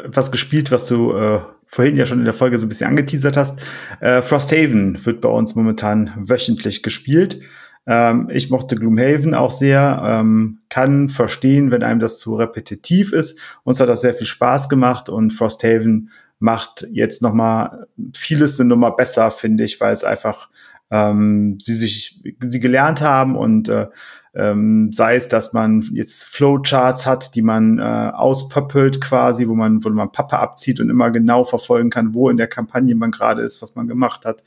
[0.07, 3.37] was gespielt, was du äh, vorhin ja schon in der Folge so ein bisschen angeteasert
[3.37, 3.61] hast.
[4.01, 7.43] Äh, Frosthaven wird bei uns momentan wöchentlich gespielt.
[7.87, 13.39] Ähm, ich mochte Gloomhaven auch sehr, ähm, kann verstehen, wenn einem das zu repetitiv ist.
[13.65, 16.11] Uns hat das sehr viel Spaß gemacht und Frosthaven
[16.41, 17.87] macht jetzt noch mal
[18.17, 20.49] vieles eine Nummer besser, finde ich, weil es einfach
[20.91, 23.87] ähm, sie sich sie gelernt haben und äh,
[24.35, 29.85] ähm, sei es, dass man jetzt Flowcharts hat, die man äh, auspöppelt quasi, wo man,
[29.85, 33.43] wo man Pappe abzieht und immer genau verfolgen kann, wo in der Kampagne man gerade
[33.43, 34.45] ist, was man gemacht hat.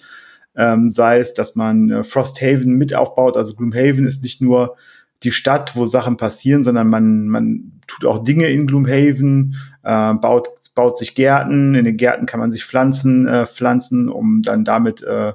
[0.56, 3.36] Ähm, sei es, dass man äh, Frosthaven mit aufbaut.
[3.36, 4.78] Also Gloomhaven ist nicht nur
[5.24, 10.48] die Stadt, wo Sachen passieren, sondern man, man tut auch Dinge in Gloomhaven, äh, baut,
[10.76, 11.76] baut sich Gärten.
[11.76, 15.34] In den Gärten kann man sich Pflanzen äh, pflanzen, um dann damit äh,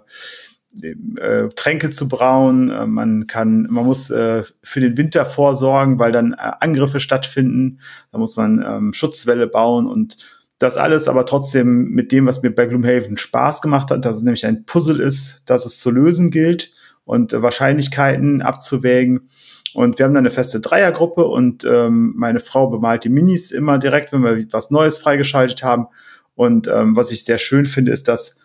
[0.82, 2.70] äh, Tränke zu brauen.
[2.70, 7.80] Äh, man kann, man muss äh, für den Winter vorsorgen, weil dann äh, Angriffe stattfinden.
[8.12, 10.16] Da muss man ähm, Schutzwelle bauen und
[10.58, 14.22] das alles aber trotzdem mit dem, was mir bei Gloomhaven Spaß gemacht hat, dass es
[14.22, 16.72] nämlich ein Puzzle ist, das es zu lösen gilt
[17.04, 19.28] und äh, Wahrscheinlichkeiten abzuwägen.
[19.74, 23.78] Und wir haben dann eine feste Dreiergruppe und ähm, meine Frau bemalt die Minis immer
[23.78, 25.88] direkt, wenn wir was Neues freigeschaltet haben.
[26.34, 28.38] Und ähm, was ich sehr schön finde, ist, dass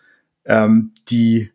[0.46, 1.52] ähm, die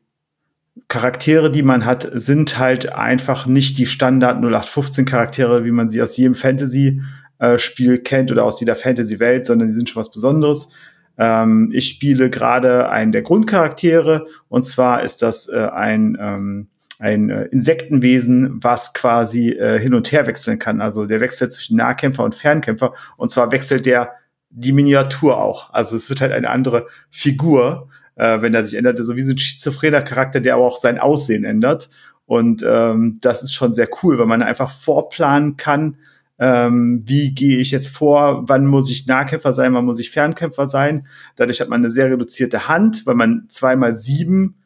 [0.87, 6.01] Charaktere, die man hat, sind halt einfach nicht die Standard 0815 Charaktere, wie man sie
[6.01, 7.03] aus jedem Fantasy
[7.39, 10.71] äh, Spiel kennt oder aus jeder Fantasy-Welt, sondern die sind schon was Besonderes.
[11.19, 16.69] Ähm, ich spiele gerade einen der Grundcharaktere und zwar ist das äh, ein ähm,
[16.99, 20.81] ein äh, Insektenwesen, was quasi äh, hin und her wechseln kann.
[20.81, 24.13] Also der wechselt zwischen Nahkämpfer und Fernkämpfer und zwar wechselt der
[24.51, 25.73] die Miniatur auch.
[25.73, 28.99] Also es wird halt eine andere Figur, äh, wenn er sich ändert.
[28.99, 31.91] So wie so ein schizophrener Charakter, der aber auch sein Aussehen ändert.
[32.27, 35.97] Und ähm, das ist schon sehr cool, weil man einfach vorplanen kann,
[36.39, 40.67] ähm, wie gehe ich jetzt vor, wann muss ich Nahkämpfer sein, wann muss ich Fernkämpfer
[40.67, 41.07] sein.
[41.37, 44.58] Dadurch hat man eine sehr reduzierte Hand, weil man zweimal sieben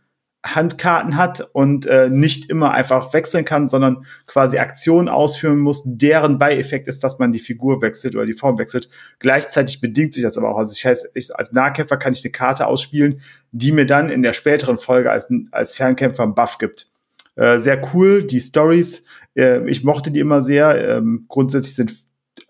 [0.45, 6.39] Handkarten hat und äh, nicht immer einfach wechseln kann, sondern quasi Aktionen ausführen muss, deren
[6.39, 8.89] Beieffekt ist, dass man die Figur wechselt oder die Form wechselt.
[9.21, 10.59] Gleichzeitig bedingt sich das aber auch.
[10.59, 13.21] Also ich heißt, ich, als Nahkämpfer kann ich eine Karte ausspielen,
[13.53, 16.89] die mir dann in der späteren Folge als, als Fernkämpfer einen Buff gibt.
[17.37, 19.05] Äh, sehr cool, die Stories
[19.37, 20.97] äh, ich mochte die immer sehr.
[20.97, 21.95] Ähm, grundsätzlich sind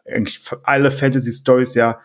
[0.05, 2.01] eigentlich alle Fantasy-Stories ja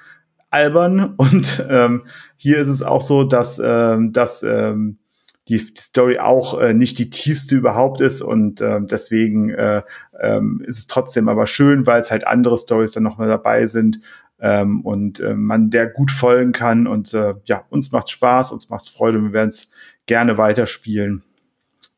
[0.50, 2.04] albern und ähm,
[2.36, 5.00] hier ist es auch so, dass, ähm, dass ähm,
[5.48, 9.82] die, Story auch äh, nicht die tiefste überhaupt ist und äh, deswegen äh,
[10.20, 13.68] ähm, ist es trotzdem aber schön, weil es halt andere Stories dann noch mal dabei
[13.68, 14.02] sind
[14.40, 18.70] ähm, und äh, man der gut folgen kann und äh, ja, uns macht's Spaß, uns
[18.70, 19.70] macht's Freude und wir werden es
[20.06, 21.24] gerne weiterspielen.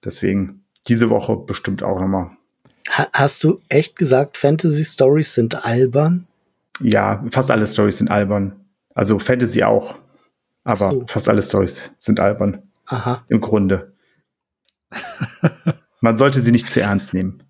[0.04, 2.32] Deswegen diese Woche bestimmt auch nochmal
[3.14, 6.28] hast du echt gesagt, Fantasy Stories sind albern?
[6.80, 8.56] Ja, fast alle Stories sind albern.
[8.94, 9.96] Also Fantasy auch.
[10.64, 11.06] Aber so.
[11.08, 12.64] fast alle Stories sind albern.
[12.90, 13.26] Aha.
[13.30, 13.96] Im Grunde.
[16.02, 17.44] Man sollte sie nicht zu ernst nehmen.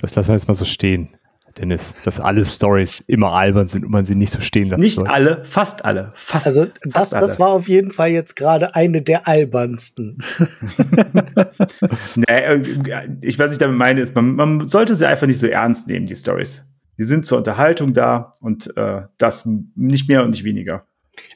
[0.00, 1.16] Das lassen wir jetzt mal so stehen.
[1.58, 4.94] Dennis, dass alle Stories immer albern sind und man sie nicht so stehen lassen Nicht
[4.94, 5.06] soll.
[5.06, 6.12] alle, fast alle.
[6.14, 10.22] Fast, also das, fast das war auf jeden Fall jetzt gerade eine der albernsten.
[12.16, 15.46] nee, äh, ich, was ich damit meine, ist, man, man sollte sie einfach nicht so
[15.46, 16.64] ernst nehmen, die Stories.
[16.98, 20.86] Die sind zur Unterhaltung da und äh, das nicht mehr und nicht weniger.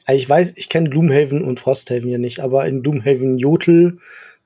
[0.07, 3.97] Ich weiß, ich kenne Gloomhaven und Frosthaven ja nicht, aber in Gloomhaven Jotel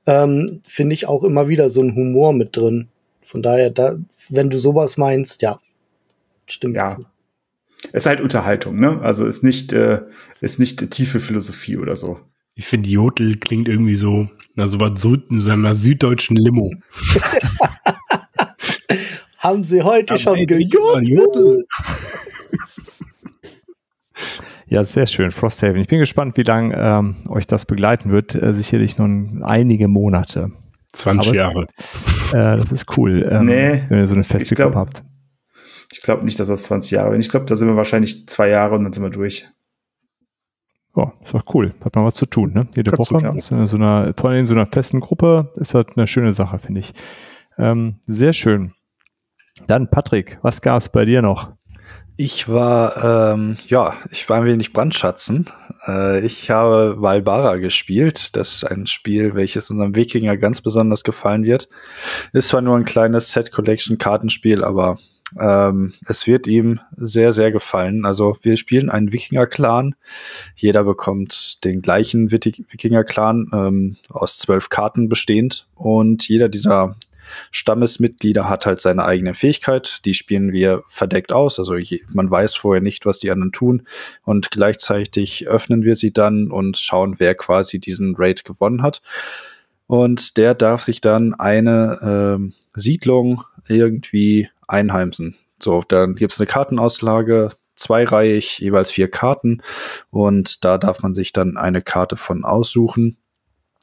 [0.06, 2.88] ähm, finde ich auch immer wieder so einen Humor mit drin.
[3.22, 3.96] Von daher, da,
[4.28, 5.60] wenn du sowas meinst, ja,
[6.46, 6.76] stimmt.
[6.76, 6.96] Ja.
[6.96, 7.06] Zu.
[7.92, 9.00] Ist halt Unterhaltung, ne?
[9.02, 10.02] Also ist nicht, äh,
[10.40, 12.20] ist nicht tiefe Philosophie oder so.
[12.54, 16.72] Ich finde, Jodel klingt irgendwie so, na, so was so, in so einer süddeutschen Limo.
[19.38, 21.66] Haben Sie heute Aber schon gejodelt?
[24.72, 25.76] Ja, sehr schön, Frosthaven.
[25.76, 28.34] Ich bin gespannt, wie lange ähm, euch das begleiten wird.
[28.34, 30.50] Äh, sicherlich nun einige Monate.
[30.94, 31.66] 20 Aber Jahre.
[31.76, 35.04] Ist, äh, das ist cool, ähm, nee, wenn ihr so eine feste glaub, Gruppe habt.
[35.92, 37.20] Ich glaube nicht, dass das 20 Jahre wird.
[37.20, 39.46] Ich glaube, da sind wir wahrscheinlich zwei Jahre und dann sind wir durch.
[40.94, 41.74] Oh, ist doch cool.
[41.84, 42.66] Hat man was zu tun, ne?
[42.74, 43.30] Jede Woche.
[43.36, 46.32] Ist in so einer, vor allem in so einer festen Gruppe ist das eine schöne
[46.32, 46.94] Sache, finde ich.
[47.58, 48.72] Ähm, sehr schön.
[49.66, 51.52] Dann, Patrick, was gab es bei dir noch?
[52.16, 55.46] Ich war, ähm, ja, ich war ein wenig Brandschatzen.
[55.86, 58.36] Äh, ich habe Valbara gespielt.
[58.36, 61.68] Das ist ein Spiel, welches unserem Wikinger ganz besonders gefallen wird.
[62.32, 64.98] Ist zwar nur ein kleines Set-Collection-Kartenspiel, aber
[65.40, 68.04] ähm, es wird ihm sehr, sehr gefallen.
[68.04, 69.94] Also wir spielen einen Wikinger-Clan.
[70.54, 75.66] Jeder bekommt den gleichen Wikinger-Clan ähm, aus zwölf Karten bestehend.
[75.74, 76.96] Und jeder dieser
[77.50, 80.04] Stammesmitglieder hat halt seine eigene Fähigkeit.
[80.04, 81.58] Die spielen wir verdeckt aus.
[81.58, 81.76] Also
[82.12, 83.86] man weiß vorher nicht, was die anderen tun.
[84.22, 89.02] Und gleichzeitig öffnen wir sie dann und schauen, wer quasi diesen Raid gewonnen hat.
[89.86, 95.36] Und der darf sich dann eine äh, Siedlung irgendwie einheimsen.
[95.60, 99.62] So, dann gibt es eine Kartenauslage, zweireihig, jeweils vier Karten.
[100.10, 103.16] Und da darf man sich dann eine Karte von aussuchen.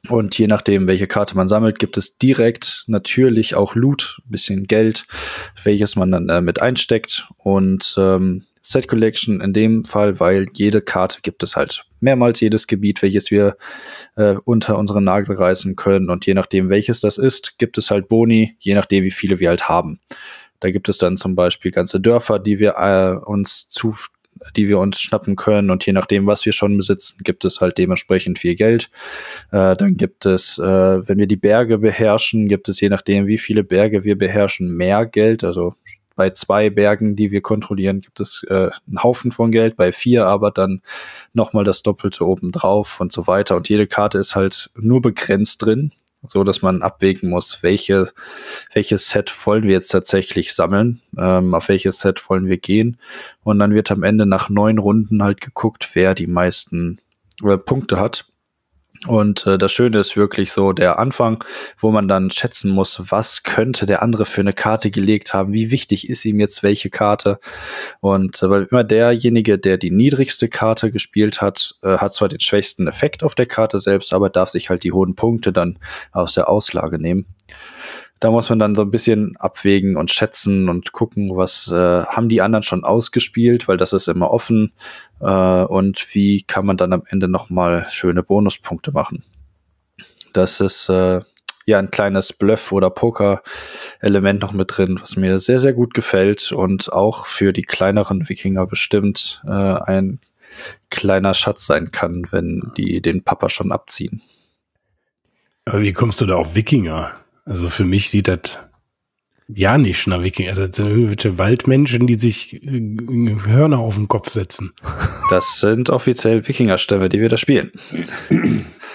[0.08, 5.06] Und je nachdem, welche Karte man sammelt, gibt es direkt natürlich auch Loot, bisschen Geld,
[5.62, 7.28] welches man dann äh, mit einsteckt.
[7.36, 12.66] Und ähm, Set Collection in dem Fall, weil jede Karte gibt es halt mehrmals jedes
[12.66, 13.56] Gebiet, welches wir
[14.16, 16.08] äh, unter unseren Nagel reißen können.
[16.08, 19.50] Und je nachdem, welches das ist, gibt es halt Boni, je nachdem, wie viele wir
[19.50, 19.98] halt haben.
[20.60, 23.94] Da gibt es dann zum Beispiel ganze Dörfer, die wir äh, uns zu
[24.56, 25.70] die wir uns schnappen können.
[25.70, 28.90] Und je nachdem, was wir schon besitzen, gibt es halt dementsprechend viel Geld.
[29.50, 33.38] Äh, dann gibt es, äh, wenn wir die Berge beherrschen, gibt es je nachdem, wie
[33.38, 35.44] viele Berge wir beherrschen, mehr Geld.
[35.44, 35.74] Also
[36.16, 40.26] bei zwei Bergen, die wir kontrollieren, gibt es äh, einen Haufen von Geld, bei vier
[40.26, 40.82] aber dann
[41.32, 43.56] nochmal das Doppelte obendrauf und so weiter.
[43.56, 45.92] Und jede Karte ist halt nur begrenzt drin
[46.22, 48.08] so dass man abwägen muss, welche,
[48.72, 52.98] welches Set wollen wir jetzt tatsächlich sammeln, ähm, auf welches Set wollen wir gehen.
[53.42, 57.00] Und dann wird am Ende nach neun Runden halt geguckt, wer die meisten
[57.42, 58.29] äh, Punkte hat.
[59.06, 61.42] Und äh, das Schöne ist wirklich so der Anfang,
[61.78, 65.70] wo man dann schätzen muss, was könnte der andere für eine Karte gelegt haben, wie
[65.70, 67.40] wichtig ist ihm jetzt welche Karte.
[68.00, 72.40] Und äh, weil immer derjenige, der die niedrigste Karte gespielt hat, äh, hat zwar den
[72.40, 75.78] schwächsten Effekt auf der Karte selbst, aber darf sich halt die hohen Punkte dann
[76.12, 77.26] aus der Auslage nehmen
[78.20, 82.28] da muss man dann so ein bisschen abwägen und schätzen und gucken, was äh, haben
[82.28, 84.72] die anderen schon ausgespielt, weil das ist immer offen
[85.20, 89.24] äh, und wie kann man dann am Ende nochmal schöne Bonuspunkte machen.
[90.34, 91.20] Das ist äh,
[91.64, 96.52] ja ein kleines Bluff- oder Poker-Element noch mit drin, was mir sehr, sehr gut gefällt
[96.52, 100.20] und auch für die kleineren Wikinger bestimmt äh, ein
[100.90, 104.20] kleiner Schatz sein kann, wenn die den Papa schon abziehen.
[105.64, 107.19] Aber wie kommst du da auf Wikinger?
[107.44, 108.58] Also für mich sieht das
[109.54, 110.54] ja nicht nach Wikinger.
[110.54, 114.72] Das sind irgendwelche Waldmenschen, die sich äh, Hörner auf den Kopf setzen.
[115.30, 117.72] Das sind offiziell Wikingerstämme, die wir da spielen.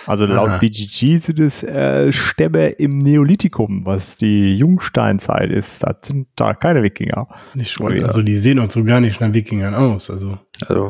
[0.08, 0.58] Also laut Aha.
[0.60, 5.84] BGG sind es äh, Stämme im Neolithikum, was die Jungsteinzeit ist.
[5.84, 7.28] Das sind da keine Wikinger.
[7.56, 10.10] Nicht also die sehen auch so gar nicht nach Wikingern aus.
[10.10, 10.38] Also,
[10.68, 10.90] also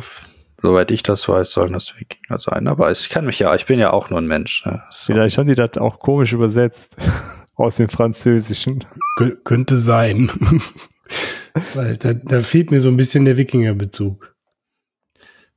[0.62, 2.68] soweit ich das weiß, sollen das Wikinger sein.
[2.68, 4.66] Aber ich kann mich ja, ich bin ja auch nur ein Mensch.
[4.66, 4.82] Ne?
[4.92, 5.14] So.
[5.14, 6.98] Vielleicht haben die das auch komisch übersetzt
[7.56, 8.84] aus dem Französischen.
[9.18, 10.30] Kön könnte sein.
[11.74, 14.36] Weil da, da, fehlt mir so ein bisschen der Wikinger-Bezug.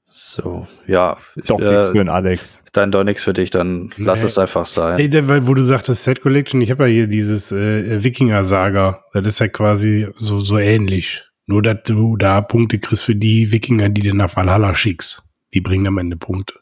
[0.05, 1.16] So, ja.
[1.46, 2.64] Doch äh, nichts für den Alex.
[2.72, 4.05] Dann doch nichts für dich, dann nee.
[4.05, 4.99] lass es einfach sein.
[4.99, 9.05] Ey, weil, wo du sagtest Set Collection, ich habe ja hier dieses äh, Wikinger-Saga.
[9.12, 11.24] Das ist ja quasi so, so ähnlich.
[11.46, 15.24] Nur, dass du da Punkte kriegst für die Wikinger, die du nach Valhalla schickst.
[15.53, 16.55] Die bringen am Ende Punkte.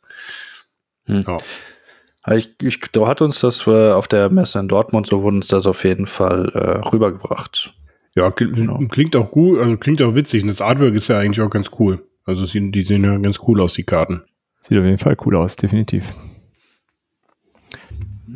[1.05, 1.25] Hm.
[1.27, 1.37] Ja.
[2.35, 5.49] Ich, ich, da hat uns das äh, auf der Messe in Dortmund, so wurde uns
[5.49, 7.75] das auf jeden Fall äh, rübergebracht.
[8.15, 8.79] Ja, genau.
[8.89, 10.43] klingt auch gut, also klingt auch witzig.
[10.43, 12.05] Und das Artwork ist ja eigentlich auch ganz cool.
[12.25, 14.23] Also die sehen ja ganz cool aus, die Karten.
[14.61, 16.15] Sieht auf jeden Fall cool aus, definitiv.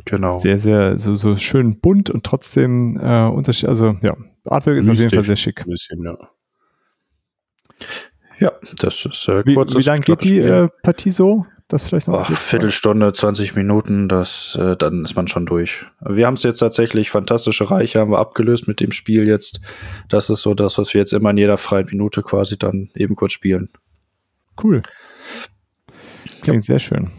[0.05, 0.39] Genau.
[0.39, 3.69] Sehr, sehr, so, so schön bunt und trotzdem äh, Unterschied.
[3.69, 5.65] Also ja, Artwork ist Mystisch, auf jeden Fall sehr schick.
[5.65, 6.17] Bisschen, ja.
[8.39, 11.47] ja, das ist äh, Wie, wie lange geht die äh, Partie so?
[11.71, 12.29] Das vielleicht noch.
[12.29, 15.87] Ach, Viertelstunde, 20 Minuten, das, äh, dann ist man schon durch.
[16.01, 19.61] Wir haben es jetzt tatsächlich, fantastische Reiche haben wir abgelöst mit dem Spiel jetzt.
[20.09, 23.15] Das ist so das, was wir jetzt immer in jeder freien Minute quasi dann eben
[23.15, 23.71] kurz spielen.
[24.61, 24.83] Cool.
[26.43, 26.73] Klingt ja.
[26.73, 27.13] sehr schön.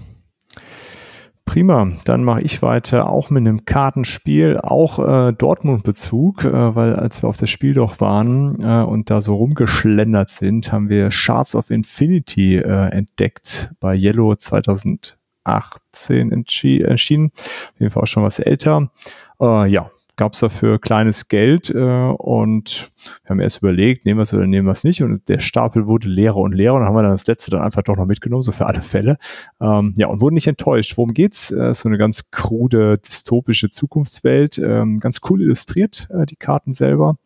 [1.52, 7.22] Prima, dann mache ich weiter auch mit einem Kartenspiel, auch äh, Dortmund-Bezug, äh, weil als
[7.22, 11.54] wir auf das Spiel doch waren äh, und da so rumgeschlendert sind, haben wir Shards
[11.56, 16.46] of Infinity äh, entdeckt bei Yellow 2018
[16.86, 17.32] erschienen.
[17.36, 18.90] Auf jeden Fall auch schon was älter.
[19.42, 19.92] Äh, ja,
[20.22, 22.92] gab es dafür kleines Geld äh, und
[23.24, 25.88] wir haben erst überlegt, nehmen wir es oder nehmen wir es nicht und der Stapel
[25.88, 28.06] wurde leerer und leerer und dann haben wir dann das letzte dann einfach doch noch
[28.06, 29.18] mitgenommen, so für alle Fälle.
[29.60, 30.96] Ähm, ja, und wurden nicht enttäuscht.
[30.96, 31.50] Worum geht's?
[31.50, 37.18] Äh, so eine ganz krude, dystopische Zukunftswelt, ähm, ganz cool illustriert, äh, die Karten selber.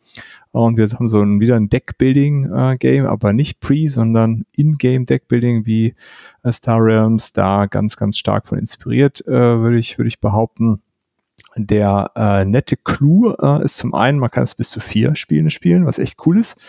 [0.51, 5.65] Und wir haben so ein, wieder ein Deckbuilding-Game, äh, aber nicht Pre, sondern In-Game Deckbuilding
[5.65, 5.95] wie
[6.43, 10.79] äh, Star Realms, da ganz, ganz stark von inspiriert, äh, würde ich, würde ich behaupten.
[11.57, 15.49] Der äh, nette Clou äh, ist zum einen, man kann es bis zu vier Spielen
[15.49, 16.59] spielen, was echt cool ist.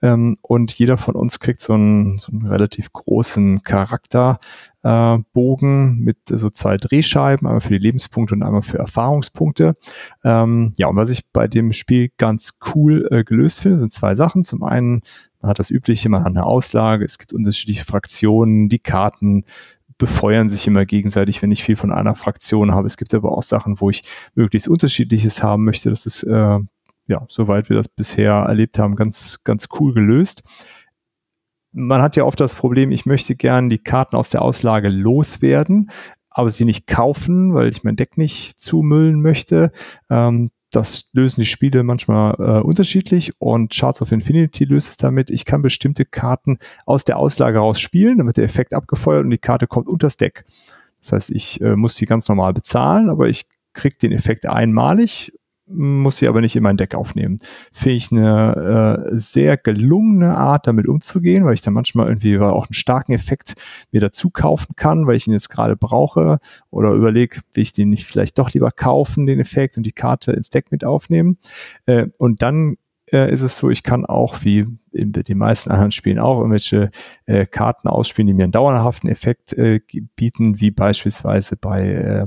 [0.00, 6.18] Ähm, und jeder von uns kriegt so einen, so einen relativ großen Charakterbogen äh, mit
[6.28, 9.74] so zwei Drehscheiben, einmal für die Lebenspunkte und einmal für Erfahrungspunkte.
[10.22, 14.14] Ähm, ja, und was ich bei dem Spiel ganz cool äh, gelöst finde, sind zwei
[14.14, 14.44] Sachen.
[14.44, 15.02] Zum einen,
[15.40, 19.46] man hat das Übliche, man hat eine Auslage, es gibt unterschiedliche Fraktionen, die Karten
[19.98, 22.86] befeuern sich immer gegenseitig, wenn ich viel von einer Fraktion habe.
[22.86, 24.02] Es gibt aber auch Sachen, wo ich
[24.34, 25.90] möglichst unterschiedliches haben möchte.
[25.90, 26.58] Das ist, äh,
[27.08, 30.42] ja, soweit wir das bisher erlebt haben, ganz, ganz cool gelöst.
[31.72, 35.90] Man hat ja oft das Problem, ich möchte gern die Karten aus der Auslage loswerden,
[36.30, 39.72] aber sie nicht kaufen, weil ich mein Deck nicht zumüllen möchte.
[40.08, 45.30] Ähm, das lösen die Spiele manchmal äh, unterschiedlich und Charts of Infinity löst es damit.
[45.30, 49.30] Ich kann bestimmte Karten aus der Auslage raus spielen, dann wird der Effekt abgefeuert und
[49.30, 50.44] die Karte kommt unters Deck.
[51.00, 55.32] Das heißt, ich äh, muss die ganz normal bezahlen, aber ich kriege den Effekt einmalig
[55.70, 57.38] muss sie aber nicht in mein Deck aufnehmen.
[57.72, 62.66] Finde ich eine äh, sehr gelungene Art, damit umzugehen, weil ich dann manchmal irgendwie auch
[62.66, 63.54] einen starken Effekt
[63.92, 66.38] mir dazu kaufen kann, weil ich ihn jetzt gerade brauche
[66.70, 70.32] oder überlege, will ich den nicht vielleicht doch lieber kaufen, den Effekt und die Karte
[70.32, 71.36] ins Deck mit aufnehmen.
[71.86, 72.76] Äh, und dann
[73.12, 76.90] äh, ist es so, ich kann auch, wie in den meisten anderen Spielen auch, irgendwelche
[77.26, 79.80] äh, Karten ausspielen, die mir einen dauerhaften Effekt äh,
[80.16, 82.26] bieten, wie beispielsweise bei äh,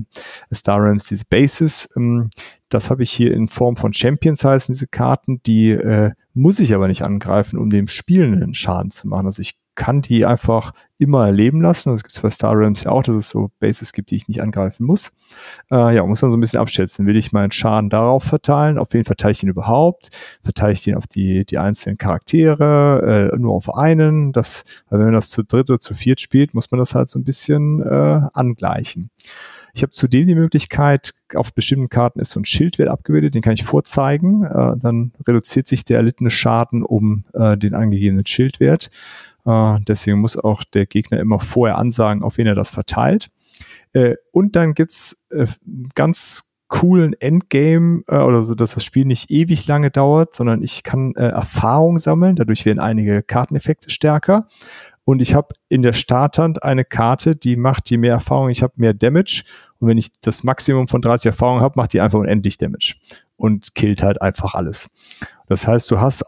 [0.53, 1.89] Star Realms diese Bases.
[1.95, 2.29] Ähm,
[2.69, 6.73] das habe ich hier in Form von Champions heißen diese Karten, die äh, muss ich
[6.73, 9.25] aber nicht angreifen, um dem Spielenden Schaden zu machen.
[9.25, 10.71] Also ich kann die einfach
[11.01, 11.91] immer leben lassen.
[11.91, 14.27] Das gibt es bei Star Realms ja auch, dass es so Bases gibt, die ich
[14.27, 15.11] nicht angreifen muss.
[15.71, 17.07] Äh, ja, muss dann so ein bisschen abschätzen.
[17.07, 18.77] Will ich meinen Schaden darauf verteilen?
[18.77, 20.09] Auf wen verteile ich den überhaupt?
[20.43, 24.31] Verteile ich den auf die, die einzelnen Charaktere, äh, nur auf einen?
[24.31, 27.09] Das, weil wenn man das zu dritt oder zu viert spielt, muss man das halt
[27.09, 29.09] so ein bisschen äh, angleichen.
[29.73, 33.53] Ich habe zudem die Möglichkeit, auf bestimmten Karten ist so ein Schildwert abgebildet, den kann
[33.53, 34.43] ich vorzeigen.
[34.43, 38.91] Äh, dann reduziert sich der erlittene Schaden um äh, den angegebenen Schildwert.
[39.45, 43.29] Äh, deswegen muss auch der Gegner immer vorher ansagen, auf wen er das verteilt.
[43.93, 45.47] Äh, und dann gibt's äh,
[45.95, 50.83] ganz coolen Endgame äh, oder so, dass das Spiel nicht ewig lange dauert, sondern ich
[50.83, 52.35] kann Erfahrung sammeln.
[52.35, 54.47] Dadurch werden einige Karteneffekte stärker.
[55.03, 58.73] Und ich habe in der Starthand eine Karte, die macht, je mehr Erfahrung ich habe,
[58.77, 59.43] mehr Damage.
[59.79, 62.95] Und wenn ich das Maximum von 30 Erfahrung habe, macht die einfach unendlich Damage
[63.35, 64.89] und killt halt einfach alles.
[65.47, 66.23] Das heißt, du hast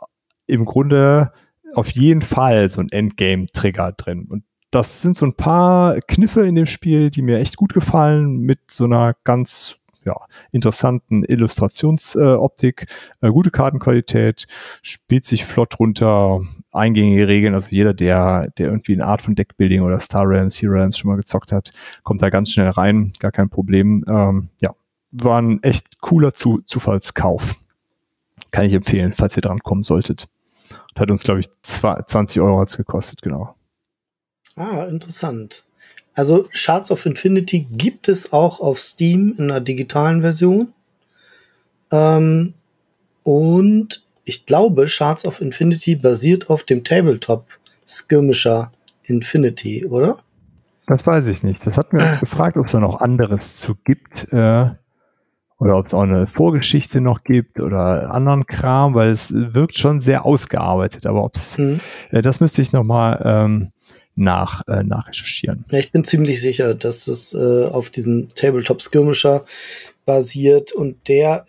[0.48, 1.32] im Grunde
[1.76, 4.28] auf jeden Fall so ein Endgame-Trigger drin.
[4.30, 8.40] Und das sind so ein paar Kniffe in dem Spiel, die mir echt gut gefallen,
[8.40, 10.16] mit so einer ganz ja,
[10.52, 12.88] interessanten Illustrationsoptik,
[13.22, 14.48] äh, gute Kartenqualität,
[14.82, 19.82] spielt sich flott runter, eingängige Regeln, also jeder, der, der irgendwie eine Art von Deckbuilding
[19.82, 21.72] oder Star Realms, Hero Realms schon mal gezockt hat,
[22.04, 24.04] kommt da ganz schnell rein, gar kein Problem.
[24.10, 24.74] Ähm, ja,
[25.12, 27.56] war ein echt cooler Zu Zufallskauf.
[28.52, 30.28] Kann ich empfehlen, falls ihr dran kommen solltet.
[30.98, 33.56] Hat uns, glaube ich, 20 Euro hat's gekostet, genau.
[34.56, 35.66] Ah, interessant.
[36.14, 40.74] Also Shards of Infinity gibt es auch auf Steam in einer digitalen Version.
[41.92, 42.54] Ähm,
[43.24, 47.48] und ich glaube, Shards of Infinity basiert auf dem Tabletop
[47.88, 48.72] Skirmisher
[49.04, 50.18] Infinity, oder?
[50.86, 51.66] Das weiß ich nicht.
[51.66, 52.20] Das hatten wir uns ah.
[52.22, 54.28] gefragt, ob es da noch anderes zu gibt.
[54.32, 54.72] Äh,
[55.64, 60.02] oder ob es auch eine Vorgeschichte noch gibt oder anderen Kram, weil es wirkt schon
[60.02, 61.06] sehr ausgearbeitet.
[61.06, 61.80] Aber ob es, mhm.
[62.12, 63.72] äh, das müsste ich noch mal ähm,
[64.16, 65.64] nach, äh, nachrecherchieren.
[65.72, 69.46] Ja, ich bin ziemlich sicher, dass es äh, auf diesem Tabletop Skirmisher
[70.06, 71.46] basiert und der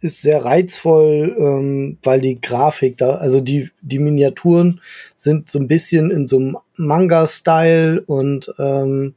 [0.00, 4.80] ist sehr reizvoll, ähm, weil die Grafik da, also die, die Miniaturen
[5.16, 9.14] sind so ein bisschen in so einem Manga-Style und ähm,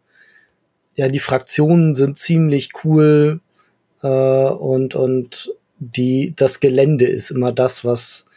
[0.96, 3.40] ja, die Fraktionen sind ziemlich cool
[4.02, 8.28] äh, und, und die, das Gelände ist immer das, was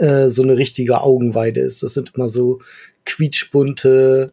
[0.00, 1.82] äh, so eine richtige Augenweide ist.
[1.82, 2.60] Das sind immer so
[3.04, 4.32] quietschbunte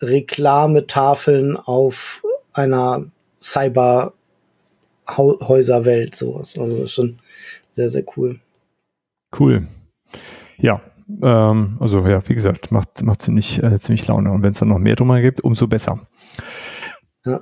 [0.00, 2.22] Reklametafeln auf
[2.52, 3.06] einer
[3.40, 6.56] Cyber-Häuserwelt, sowas.
[6.58, 7.18] Also schon
[7.70, 8.40] sehr, sehr cool.
[9.38, 9.66] Cool.
[10.58, 10.80] Ja,
[11.22, 14.30] ähm, also ja, wie gesagt, macht, macht ziemlich, äh, ziemlich Laune.
[14.30, 16.06] Und wenn es dann noch mehr drüber gibt, umso besser.
[17.24, 17.40] Ja.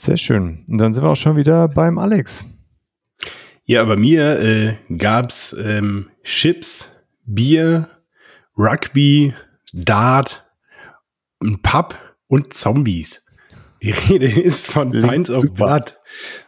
[0.00, 0.64] Sehr schön.
[0.70, 2.46] Und dann sind wir auch schon wieder beim Alex.
[3.64, 6.88] Ja, bei mir äh, gab's ähm, Chips,
[7.26, 7.86] Bier,
[8.56, 9.34] Rugby,
[9.74, 10.46] Dart,
[11.42, 11.98] ein Pub
[12.28, 13.22] und Zombies.
[13.82, 15.98] Die Rede ist von Pints of Blood.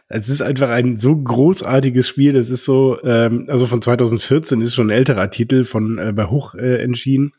[0.07, 2.33] Es ist einfach ein so großartiges Spiel.
[2.33, 6.25] Das ist so, ähm, also von 2014 ist schon ein älterer Titel von äh, bei
[6.25, 7.33] Hoch äh, entschieden.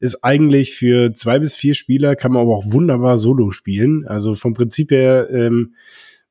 [0.00, 4.06] Ist eigentlich für zwei bis vier Spieler, kann man aber auch wunderbar solo spielen.
[4.06, 5.74] Also vom Prinzip her ähm,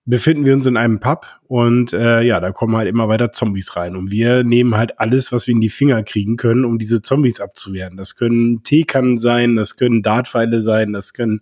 [0.10, 3.76] befinden wir uns in einem Pub und äh, ja, da kommen halt immer weiter Zombies
[3.76, 3.96] rein.
[3.96, 7.40] Und wir nehmen halt alles, was wir in die Finger kriegen können, um diese Zombies
[7.40, 7.96] abzuwehren.
[7.96, 11.42] Das können Teekannen sein, das können Dartpfeile sein, das können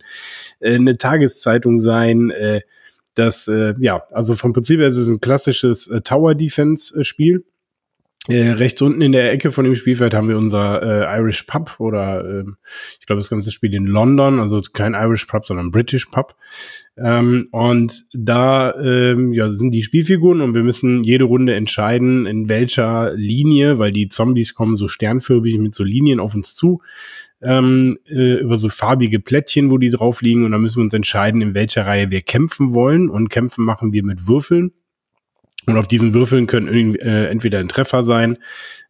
[0.60, 2.30] äh, eine Tageszeitung sein.
[2.30, 2.60] Äh,
[3.14, 7.44] das, äh, ja, also vom Prinzip her ist es ein klassisches äh, Tower-Defense-Spiel.
[8.26, 11.76] Äh, rechts unten in der Ecke von dem Spielfeld haben wir unser äh, Irish Pub
[11.78, 12.44] oder äh,
[13.00, 16.36] ich glaube das ganze Spiel in London, also kein Irish Pub, sondern British Pub.
[16.98, 22.50] Ähm, und da ähm, ja, sind die Spielfiguren und wir müssen jede Runde entscheiden, in
[22.50, 26.82] welcher Linie, weil die Zombies kommen so sternförmig mit so Linien auf uns zu,
[27.40, 30.44] ähm, äh, über so farbige Plättchen, wo die drauf liegen.
[30.44, 33.08] Und da müssen wir uns entscheiden, in welcher Reihe wir kämpfen wollen.
[33.08, 34.72] Und kämpfen machen wir mit Würfeln
[35.68, 38.38] Und auf diesen Würfeln können äh, entweder ein Treffer sein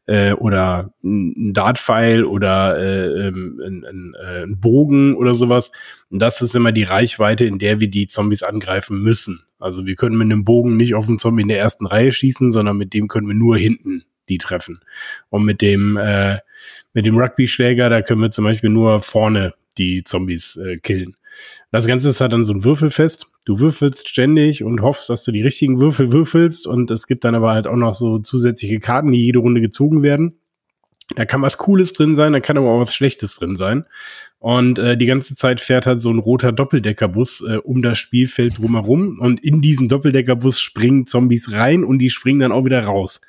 [0.06, 5.72] äh, oder ein Dartpfeil oder äh, ähm, ein, ein, äh, ein Bogen oder sowas.
[6.08, 9.44] Und das ist immer die Reichweite, in der wir die Zombies angreifen müssen.
[9.58, 12.52] Also wir können mit einem Bogen nicht auf einen Zombie in der ersten Reihe schießen,
[12.52, 14.78] sondern mit dem können wir nur hinten die treffen.
[15.30, 16.38] Und mit dem äh,
[16.92, 21.16] mit dem Rugby-Schläger, da können wir zum Beispiel nur vorne die Zombies äh, killen.
[21.70, 23.26] Das Ganze ist halt dann so ein Würfelfest.
[23.46, 26.66] Du würfelst ständig und hoffst, dass du die richtigen Würfel würfelst.
[26.66, 30.02] Und es gibt dann aber halt auch noch so zusätzliche Karten, die jede Runde gezogen
[30.02, 30.38] werden.
[31.16, 33.84] Da kann was Cooles drin sein, da kann aber auch was Schlechtes drin sein.
[34.38, 38.58] Und äh, die ganze Zeit fährt halt so ein roter Doppeldeckerbus äh, um das Spielfeld
[38.58, 39.18] drumherum.
[39.18, 43.22] Und in diesen Doppeldeckerbus springen Zombies rein und die springen dann auch wieder raus.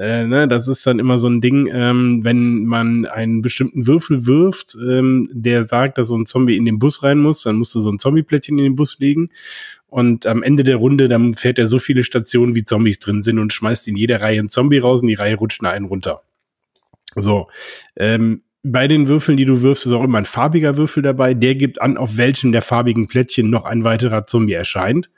[0.00, 4.26] Äh, ne, das ist dann immer so ein Ding, ähm, wenn man einen bestimmten Würfel
[4.26, 7.74] wirft, ähm, der sagt, dass so ein Zombie in den Bus rein muss, dann musst
[7.74, 9.28] du so ein Zombie-Plättchen in den Bus legen.
[9.88, 13.38] Und am Ende der Runde, dann fährt er so viele Stationen, wie Zombies drin sind
[13.38, 16.22] und schmeißt in jeder Reihe einen Zombie raus und die Reihe rutscht nach einen runter.
[17.14, 17.48] So.
[17.94, 21.34] Ähm, bei den Würfeln, die du wirfst, ist auch immer ein farbiger Würfel dabei.
[21.34, 25.10] Der gibt an, auf welchem der farbigen Plättchen noch ein weiterer Zombie erscheint.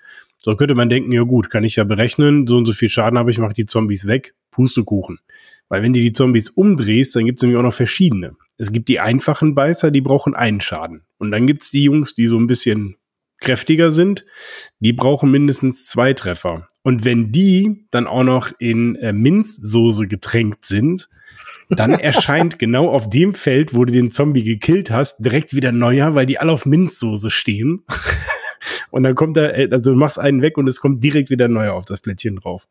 [0.45, 3.19] So könnte man denken, ja gut, kann ich ja berechnen, so und so viel Schaden
[3.19, 5.21] habe ich, mache die Zombies weg, Pustekuchen.
[5.69, 8.37] Weil wenn du die Zombies umdrehst, dann gibt es nämlich auch noch verschiedene.
[8.59, 11.03] Es gibt die einfachen Beißer, die brauchen einen Schaden.
[11.19, 12.97] Und dann gibt es die Jungs, die so ein bisschen
[13.39, 14.25] kräftiger sind,
[14.81, 16.69] die brauchen mindestens zwei Treffer.
[16.83, 21.09] Und wenn die dann auch noch in äh, Minzsoße getränkt sind,
[21.69, 26.15] dann erscheint genau auf dem Feld, wo du den Zombie gekillt hast, direkt wieder neuer,
[26.15, 27.85] weil die alle auf Minzsoße stehen.
[28.91, 31.49] Und dann kommt er, äh, also du machst einen weg und es kommt direkt wieder
[31.49, 32.67] neuer auf das Plättchen drauf.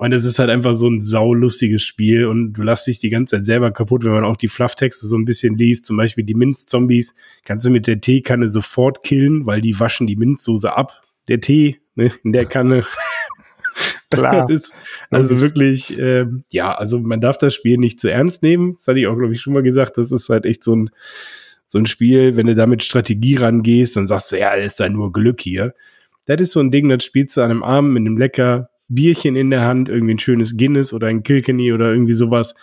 [0.00, 3.36] Und es ist halt einfach so ein saulustiges Spiel und du lässt dich die ganze
[3.36, 5.84] Zeit selber kaputt, wenn man auch die Flufftexte so ein bisschen liest.
[5.84, 7.14] Zum Beispiel die Minzzombies
[7.44, 11.02] kannst du mit der Teekanne sofort killen, weil die waschen die Minzsoße ab.
[11.28, 12.86] Der Tee ne, in der Kanne.
[14.10, 14.48] Klar.
[14.50, 14.72] ist
[15.10, 18.76] also wirklich, äh, ja, also man darf das Spiel nicht zu ernst nehmen.
[18.76, 19.98] Das hatte ich auch, glaube ich, schon mal gesagt.
[19.98, 20.90] Das ist halt echt so ein,
[21.70, 24.88] so ein Spiel, wenn du da mit Strategie rangehst, dann sagst du, ja, ist ja
[24.88, 25.72] nur Glück hier.
[26.26, 29.36] Das ist so ein Ding, das spielst du an einem Abend mit einem lecker Bierchen
[29.36, 32.56] in der Hand, irgendwie ein schönes Guinness oder ein Kilkenny oder irgendwie sowas.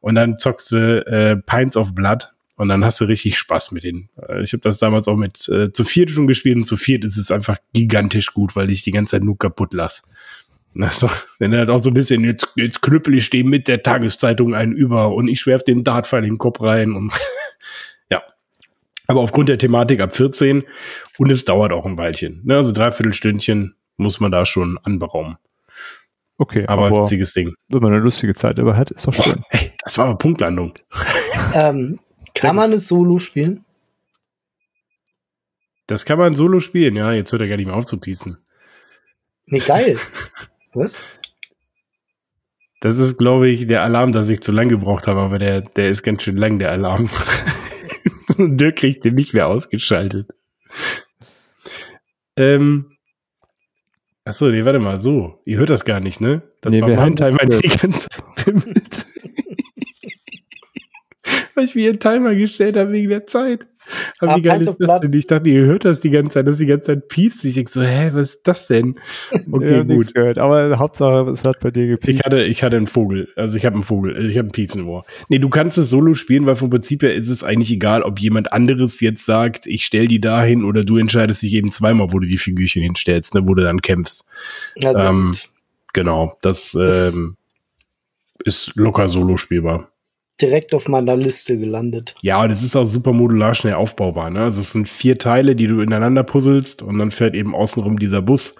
[0.00, 3.84] Und dann zockst du äh, Pints of Blood und dann hast du richtig Spaß mit
[3.84, 4.08] denen.
[4.16, 7.04] Äh, ich habe das damals auch mit äh, zu viert schon gespielt und zu viert
[7.04, 10.04] ist es einfach gigantisch gut, weil ich die ganze Zeit nur kaputt lass.
[10.80, 11.08] Also,
[11.38, 14.54] wenn er halt auch so ein bisschen, jetzt, jetzt knüppel ich dem mit der Tageszeitung
[14.54, 17.12] einen über und ich werf den Dartpfeil in den Kopf rein und
[19.06, 20.64] aber aufgrund der Thematik ab 14
[21.18, 22.42] und es dauert auch ein Weilchen.
[22.44, 22.56] Ne?
[22.56, 25.36] Also dreiviertel Stündchen muss man da schon anberaumen.
[26.36, 27.54] Okay, aber, aber witziges Ding.
[27.68, 29.34] Wenn man eine lustige Zeit über hat, ist doch schön.
[29.34, 30.74] Boah, ey, das war aber Punktlandung.
[31.54, 32.00] ähm,
[32.34, 33.64] kann man es solo spielen?
[35.86, 37.12] Das kann man solo spielen, ja.
[37.12, 38.38] Jetzt hört er gar nicht mehr auf zu piesen.
[39.46, 39.98] Nee, geil.
[40.72, 40.96] Was?
[42.80, 45.88] Das ist, glaube ich, der Alarm, dass ich zu lang gebraucht habe, aber der, der
[45.88, 47.08] ist ganz schön lang, der Alarm.
[48.56, 50.28] Dirk kriegt den nicht mehr ausgeschaltet.
[52.36, 52.94] Ähm,
[54.24, 55.42] Achso, nee, warte mal, so.
[55.44, 56.42] Ihr hört das gar nicht, ne?
[56.62, 59.06] Das nee, war mein Timer, der die ganze Zeit pimmelt.
[61.54, 63.66] Weil ich mir einen Timer gestellt habe wegen der Zeit.
[64.18, 65.12] Aber ah, wie geil ist das denn?
[65.12, 67.44] Ich dachte, ihr hört das die ganze Zeit, dass die ganze Zeit piepst.
[67.44, 68.98] Ich denke so, hä, was ist das denn?
[69.52, 70.14] Okay, ja, gut.
[70.14, 70.38] Gehört.
[70.38, 72.20] Aber Hauptsache, es hat bei dir gepiepst.
[72.20, 73.28] Ich hatte, ich hatte einen Vogel.
[73.36, 74.26] Also ich habe einen Vogel.
[74.26, 75.04] Ich habe einen Pieps im Ohr.
[75.28, 78.18] Nee, du kannst es solo spielen, weil vom Prinzip her ist es eigentlich egal, ob
[78.18, 82.18] jemand anderes jetzt sagt, ich stell die dahin oder du entscheidest dich eben zweimal, wo
[82.18, 84.24] du die Figürchen hinstellst, ne, wo du dann kämpfst.
[84.76, 85.36] Ja, ähm,
[85.92, 87.36] genau, das ähm,
[88.44, 89.93] ist locker solo spielbar
[90.40, 92.14] direkt auf meiner Liste gelandet.
[92.22, 94.30] Ja, das ist auch super modular schnell aufbaubar.
[94.30, 94.40] Ne?
[94.40, 98.22] Also es sind vier Teile, die du ineinander puzzelst und dann fährt eben außenrum dieser
[98.22, 98.56] Bus.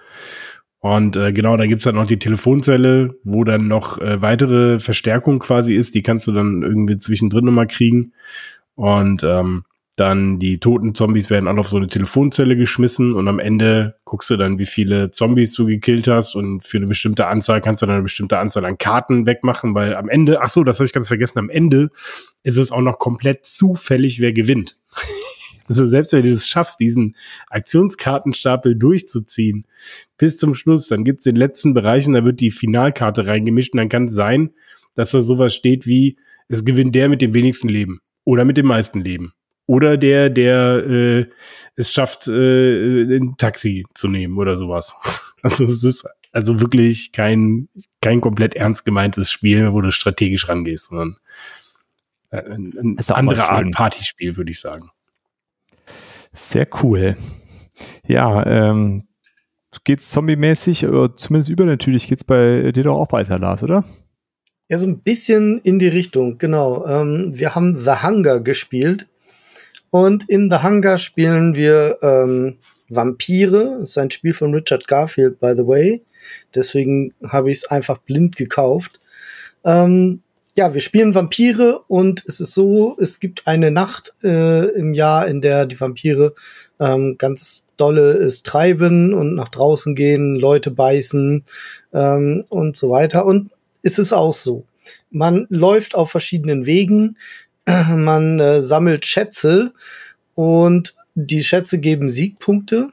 [0.79, 5.39] Und äh, genau, da gibt's dann noch die Telefonzelle, wo dann noch äh, weitere Verstärkung
[5.39, 5.95] quasi ist.
[5.95, 8.13] Die kannst du dann irgendwie zwischendrin nochmal kriegen.
[8.75, 9.65] Und ähm,
[9.97, 14.29] dann die toten Zombies werden alle auf so eine Telefonzelle geschmissen und am Ende guckst
[14.31, 17.87] du dann, wie viele Zombies du gekillt hast und für eine bestimmte Anzahl kannst du
[17.87, 20.93] dann eine bestimmte Anzahl an Karten wegmachen, weil am Ende, ach so, das habe ich
[20.93, 21.91] ganz vergessen, am Ende
[22.43, 24.77] ist es auch noch komplett zufällig, wer gewinnt.
[25.67, 27.17] Also selbst wenn du es schaffst, diesen
[27.49, 29.67] Aktionskartenstapel durchzuziehen
[30.19, 33.79] bis zum Schluss, dann gibt's den letzten Bereich und da wird die Finalkarte reingemischt und
[33.79, 34.51] dann kann es sein,
[34.95, 36.19] dass da sowas steht wie,
[36.49, 39.33] es gewinnt der mit dem wenigsten Leben oder mit dem meisten Leben
[39.67, 41.27] oder der, der äh,
[41.77, 44.95] es schafft, äh, ein Taxi zu nehmen oder sowas.
[45.45, 47.69] Also es ist also wirklich kein,
[48.01, 51.19] kein komplett ernst gemeintes Spiel, wo du strategisch rangehst, sondern
[52.31, 54.89] äh, ein, eine andere Art Partyspiel, würde ich sagen.
[56.33, 57.15] Sehr cool.
[58.07, 59.07] Ja, ähm,
[59.85, 63.85] geht's zombie-mäßig, oder zumindest übernatürlich geht's bei dir doch auch weiter, Lars, oder?
[64.69, 66.87] Ja, so ein bisschen in die Richtung, genau.
[66.87, 69.07] Ähm, wir haben The Hunger gespielt.
[69.95, 72.57] Und in The Hunger spielen wir ähm,
[72.89, 73.77] Vampire.
[73.79, 76.03] Das ist ein Spiel von Richard Garfield, by the way.
[76.53, 78.99] Deswegen habe ich es einfach blind gekauft.
[79.65, 80.23] Ähm,
[80.57, 85.29] ja, wir spielen Vampire und es ist so, es gibt eine Nacht äh, im Jahr,
[85.29, 86.35] in der die Vampire
[86.81, 91.45] ähm, ganz dolle es treiben und nach draußen gehen, Leute beißen
[91.93, 93.27] ähm, und so weiter.
[93.27, 93.53] Und
[93.83, 94.67] ist es auch so.
[95.11, 97.17] Man läuft auf verschiedenen Wegen,
[97.97, 99.73] man äh, sammelt Schätze
[100.35, 102.89] und die Schätze geben Siegpunkte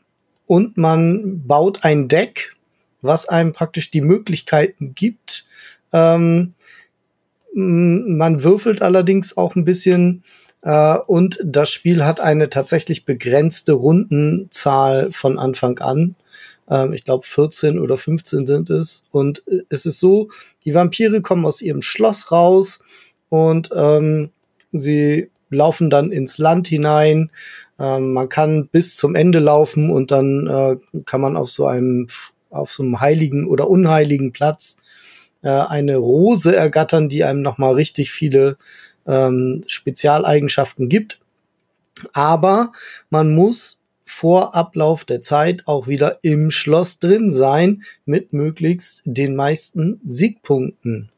[0.45, 2.55] und man baut ein Deck,
[3.01, 5.45] was einem praktisch die Möglichkeiten gibt.
[5.91, 6.53] Ähm,
[7.53, 10.23] man würfelt allerdings auch ein bisschen
[10.61, 16.15] äh, und das Spiel hat eine tatsächlich begrenzte Rundenzahl von Anfang an.
[16.69, 19.05] Ähm, ich glaube 14 oder 15 sind es.
[19.11, 20.29] Und äh, es ist so,
[20.65, 22.79] die Vampire kommen aus ihrem Schloss raus
[23.29, 24.29] und ähm,
[24.71, 27.29] sie laufen dann ins Land hinein.
[27.79, 32.07] Ähm, man kann bis zum Ende laufen und dann äh, kann man auf so einem
[32.49, 34.77] auf so einem heiligen oder unheiligen Platz
[35.41, 38.57] äh, eine Rose ergattern, die einem nochmal richtig viele
[39.07, 41.19] ähm, Spezialeigenschaften gibt.
[42.13, 42.71] Aber
[43.09, 49.35] man muss vor Ablauf der Zeit auch wieder im Schloss drin sein mit möglichst den
[49.35, 51.10] meisten Siegpunkten.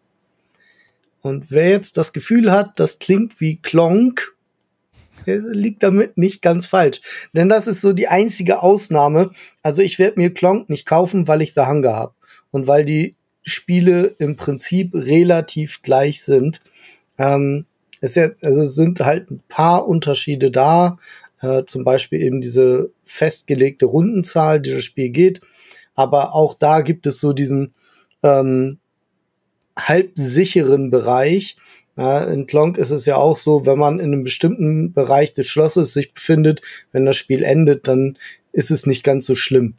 [1.24, 4.36] Und wer jetzt das Gefühl hat, das klingt wie Klonk,
[5.26, 7.00] liegt damit nicht ganz falsch.
[7.32, 9.32] Denn das ist so die einzige Ausnahme.
[9.62, 12.14] Also ich werde mir Klonk nicht kaufen, weil ich The Hunger habe.
[12.52, 16.60] Und weil die Spiele im Prinzip relativ gleich sind.
[17.18, 17.66] Ähm,
[18.02, 20.98] es, ja, also es sind halt ein paar Unterschiede da,
[21.40, 25.40] äh, zum Beispiel eben diese festgelegte Rundenzahl, die das Spiel geht.
[25.96, 27.74] Aber auch da gibt es so diesen
[28.24, 28.80] ähm,
[29.78, 31.58] halbsicheren Bereich.
[31.96, 35.48] Ja, in Klonk ist es ja auch so, wenn man in einem bestimmten Bereich des
[35.48, 38.18] Schlosses sich befindet, wenn das Spiel endet, dann
[38.52, 39.76] ist es nicht ganz so schlimm.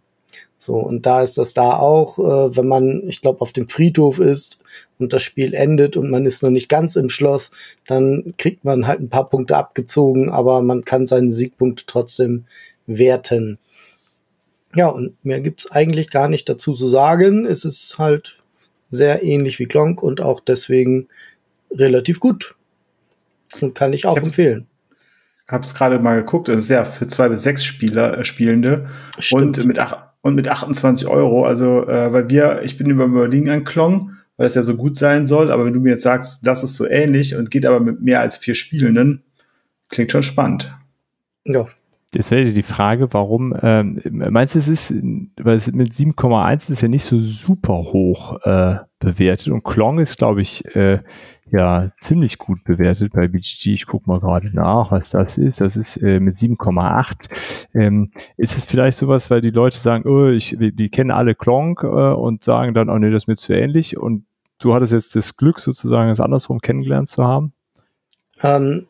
[0.56, 4.18] So, und da ist das da auch, äh, wenn man, ich glaube, auf dem Friedhof
[4.18, 4.58] ist
[4.98, 7.50] und das Spiel endet und man ist noch nicht ganz im Schloss,
[7.86, 12.46] dann kriegt man halt ein paar Punkte abgezogen, aber man kann seine Siegpunkte trotzdem
[12.86, 13.58] werten.
[14.74, 17.44] Ja, und mehr gibt's eigentlich gar nicht dazu zu sagen.
[17.44, 18.38] Es ist halt
[18.94, 21.08] sehr ähnlich wie Klonk und auch deswegen
[21.70, 22.54] relativ gut.
[23.60, 24.66] Und kann ich auch ich empfehlen.
[25.46, 28.24] Ich habe es gerade mal geguckt, es ist ja für zwei bis sechs Spieler, äh,
[28.24, 28.88] Spielende
[29.18, 29.58] Stimmt.
[29.58, 31.44] und mit ach, und mit 28 Euro.
[31.44, 34.96] Also, äh, weil wir, ich bin über Berlin an Klong, weil es ja so gut
[34.96, 37.78] sein soll, aber wenn du mir jetzt sagst, das ist so ähnlich und geht aber
[37.78, 39.22] mit mehr als vier Spielenden,
[39.90, 40.74] klingt schon spannend.
[41.44, 41.66] Ja.
[42.14, 44.94] Jetzt wäre die Frage, warum, ähm, meinst du, es ist,
[45.40, 50.18] weil es mit 7,1 ist ja nicht so super hoch äh, bewertet und Klong ist,
[50.18, 51.00] glaube ich, äh,
[51.50, 53.74] ja ziemlich gut bewertet bei BGG.
[53.74, 55.60] Ich gucke mal gerade nach, was das ist.
[55.60, 57.68] Das ist äh, mit 7,8.
[57.74, 61.82] Ähm, ist es vielleicht sowas, weil die Leute sagen, oh, ich, die kennen alle Klonk
[61.82, 63.96] äh, und sagen dann, oh nee, das ist mir zu ähnlich.
[63.96, 64.24] Und
[64.58, 67.52] du hattest jetzt das Glück, sozusagen es andersrum kennengelernt zu haben?
[68.42, 68.86] Ähm,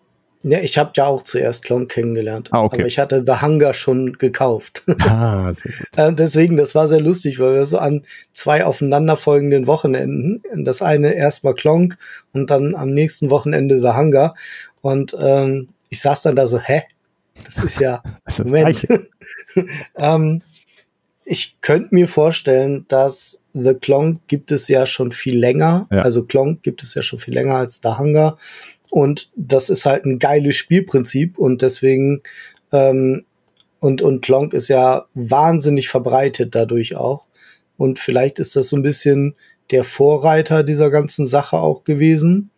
[0.46, 2.50] ja, ich habe ja auch zuerst Clone kennengelernt.
[2.52, 2.80] Ah, okay.
[2.80, 4.84] Aber ich hatte The Hunger schon gekauft.
[5.00, 5.86] Ah, sehr gut.
[5.96, 8.02] Äh, deswegen, das war sehr lustig, weil wir so an
[8.32, 11.96] zwei aufeinanderfolgenden Wochenenden, das eine erstmal Klonk
[12.32, 14.34] und dann am nächsten Wochenende The Hunger.
[14.80, 16.82] Und ähm, ich saß dann da so, hä?
[17.44, 18.86] Das ist ja, das ist Moment.
[19.96, 20.42] ähm,
[21.24, 25.86] ich könnte mir vorstellen, dass The Clonk gibt es ja schon viel länger.
[25.90, 26.02] Ja.
[26.02, 28.36] Also Clonk gibt es ja schon viel länger als The Hunger.
[28.94, 32.22] Und das ist halt ein geiles Spielprinzip und deswegen
[32.70, 33.24] ähm,
[33.80, 37.24] und und Klonk ist ja wahnsinnig verbreitet dadurch auch.
[37.76, 39.34] Und vielleicht ist das so ein bisschen
[39.72, 42.50] der Vorreiter dieser ganzen Sache auch gewesen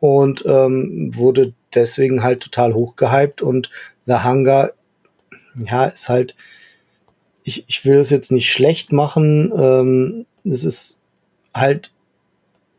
[0.00, 3.70] und ähm, wurde deswegen halt total hochgehypt und
[4.06, 4.72] The Hunger,
[5.54, 6.34] ja, ist halt,
[7.44, 11.02] ich, ich will es jetzt nicht schlecht machen, ähm, es ist
[11.54, 11.92] halt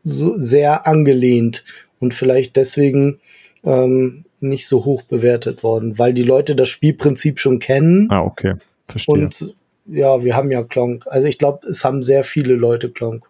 [0.02, 1.64] so sehr angelehnt
[2.04, 3.18] und vielleicht deswegen
[3.64, 8.08] ähm, nicht so hoch bewertet worden, weil die Leute das Spielprinzip schon kennen.
[8.10, 8.54] Ah, okay.
[8.88, 9.14] Verstehe.
[9.14, 9.54] Und
[9.86, 11.06] ja, wir haben ja Klonk.
[11.08, 13.26] Also ich glaube, es haben sehr viele Leute Klonk.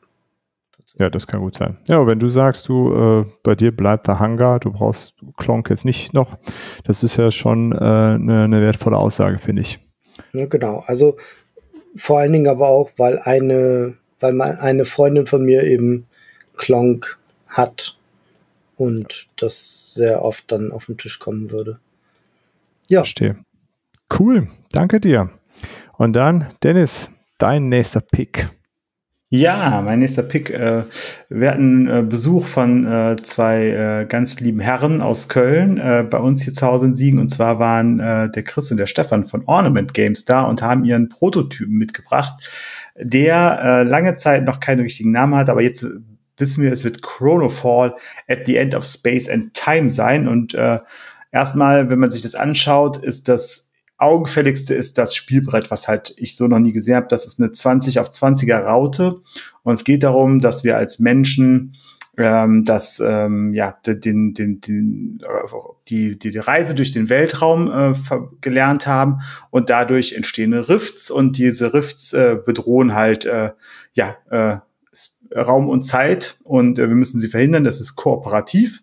[0.98, 1.76] Ja, das kann gut sein.
[1.88, 5.84] Ja, wenn du sagst, du äh, bei dir bleibt der Hangar, du brauchst Klonk jetzt
[5.84, 6.36] nicht noch,
[6.84, 9.80] das ist ja schon äh, eine, eine wertvolle Aussage, finde ich.
[10.32, 10.84] Ja, genau.
[10.86, 11.16] Also
[11.96, 16.06] vor allen Dingen aber auch, weil eine, weil eine Freundin von mir eben
[16.56, 17.18] Klonk
[17.48, 17.96] hat
[18.76, 21.78] und das sehr oft dann auf den Tisch kommen würde.
[22.88, 23.00] Ja.
[23.00, 23.36] Verstehe.
[24.18, 25.30] Cool, danke dir.
[25.96, 28.48] Und dann, Dennis, dein nächster Pick?
[29.36, 30.50] Ja, mein nächster Pick.
[30.50, 30.84] Äh,
[31.28, 35.76] wir hatten äh, Besuch von äh, zwei ganz lieben Herren aus Köln
[36.08, 37.18] bei uns hier zu Hause in Siegen.
[37.18, 41.08] Und zwar waren der Chris und der Stefan von Ornament Games da und haben ihren
[41.08, 42.48] Prototypen mitgebracht,
[42.96, 45.84] der lange Zeit noch keinen richtigen Namen hat, aber jetzt
[46.36, 47.94] wissen wir, es wird Chronofall
[48.28, 50.28] at the End of Space and Time sein.
[50.28, 50.80] Und äh,
[51.32, 56.36] erstmal, wenn man sich das anschaut, ist das augenfälligste ist das Spielbrett, was halt ich
[56.36, 57.06] so noch nie gesehen habe.
[57.08, 59.20] Das ist eine 20 auf 20er Raute.
[59.62, 61.74] Und es geht darum, dass wir als Menschen
[62.16, 65.20] ähm, das ähm, ja den, den, den,
[65.88, 67.94] die, die, Reise durch den Weltraum äh,
[68.40, 69.20] gelernt haben
[69.50, 73.50] und dadurch entstehen Rifts und diese Rifts äh, bedrohen halt äh,
[73.94, 74.58] ja äh,
[75.34, 77.64] Raum und Zeit und äh, wir müssen sie verhindern.
[77.64, 78.82] Das ist kooperativ.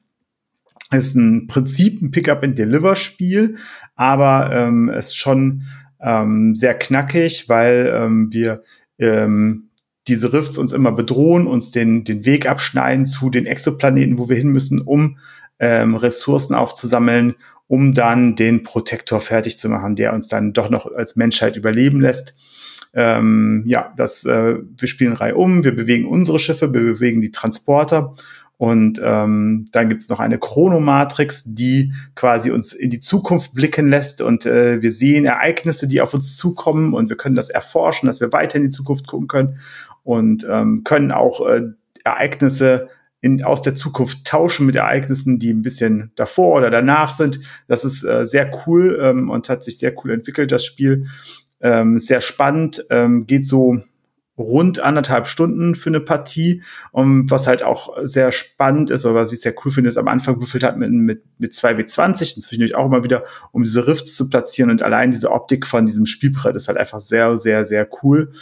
[0.91, 3.55] Es ist ein Prinzip ein Pickup-and-Deliver-Spiel,
[3.95, 5.63] aber ähm, es ist schon
[6.01, 8.63] ähm, sehr knackig, weil ähm, wir
[8.99, 9.69] ähm,
[10.07, 14.35] diese Rifts uns immer bedrohen, uns den, den Weg abschneiden zu den Exoplaneten, wo wir
[14.35, 15.17] hin müssen, um
[15.59, 17.35] ähm, Ressourcen aufzusammeln,
[17.67, 22.01] um dann den Protektor fertig zu machen, der uns dann doch noch als Menschheit überleben
[22.01, 22.35] lässt.
[22.93, 27.31] Ähm, ja, das, äh, wir spielen Reihe um, wir bewegen unsere Schiffe, wir bewegen die
[27.31, 28.13] Transporter
[28.61, 34.21] und ähm, dann gibt's noch eine Chronomatrix, die quasi uns in die Zukunft blicken lässt
[34.21, 38.21] und äh, wir sehen Ereignisse, die auf uns zukommen und wir können das erforschen, dass
[38.21, 39.57] wir weiter in die Zukunft gucken können
[40.03, 41.61] und ähm, können auch äh,
[42.03, 42.89] Ereignisse
[43.19, 47.39] in, aus der Zukunft tauschen mit Ereignissen, die ein bisschen davor oder danach sind.
[47.67, 51.07] Das ist äh, sehr cool ähm, und hat sich sehr cool entwickelt, das Spiel.
[51.61, 53.81] Ähm, sehr spannend, ähm, geht so
[54.41, 56.63] rund anderthalb Stunden für eine Partie.
[56.91, 60.07] Und was halt auch sehr spannend ist, oder was ich sehr cool finde, ist am
[60.07, 64.15] Anfang würfelt hat mit, mit, mit 2W20 und zwischendurch auch immer wieder, um diese Rifts
[64.15, 64.71] zu platzieren.
[64.71, 68.33] Und allein diese Optik von diesem Spielbrett ist halt einfach sehr, sehr, sehr cool.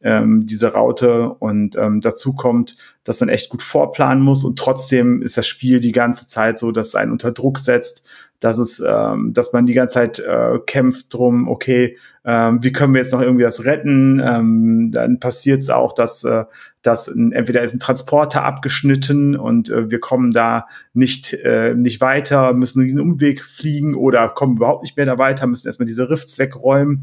[0.00, 5.22] Ähm, diese Raute und ähm, dazu kommt, dass man echt gut vorplanen muss und trotzdem
[5.22, 8.06] ist das Spiel die ganze Zeit so, dass es einen unter Druck setzt,
[8.40, 12.94] dass es, ähm, dass man die ganze Zeit äh, kämpft drum, okay, ähm, wie können
[12.94, 14.20] wir jetzt noch irgendwie das retten?
[14.24, 16.44] Ähm, dann passiert es auch, dass, äh,
[16.82, 22.00] dass ein, entweder ist ein Transporter abgeschnitten und äh, wir kommen da nicht, äh, nicht
[22.00, 26.08] weiter, müssen diesen Umweg fliegen oder kommen überhaupt nicht mehr da weiter, müssen erstmal diese
[26.08, 27.02] Rifts wegräumen.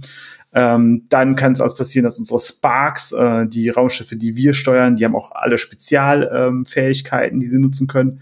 [0.54, 4.96] Ähm, dann kann es auch passieren, dass unsere Sparks, äh, die Raumschiffe, die wir steuern,
[4.96, 8.22] die haben auch alle Spezialfähigkeiten, ähm, die sie nutzen können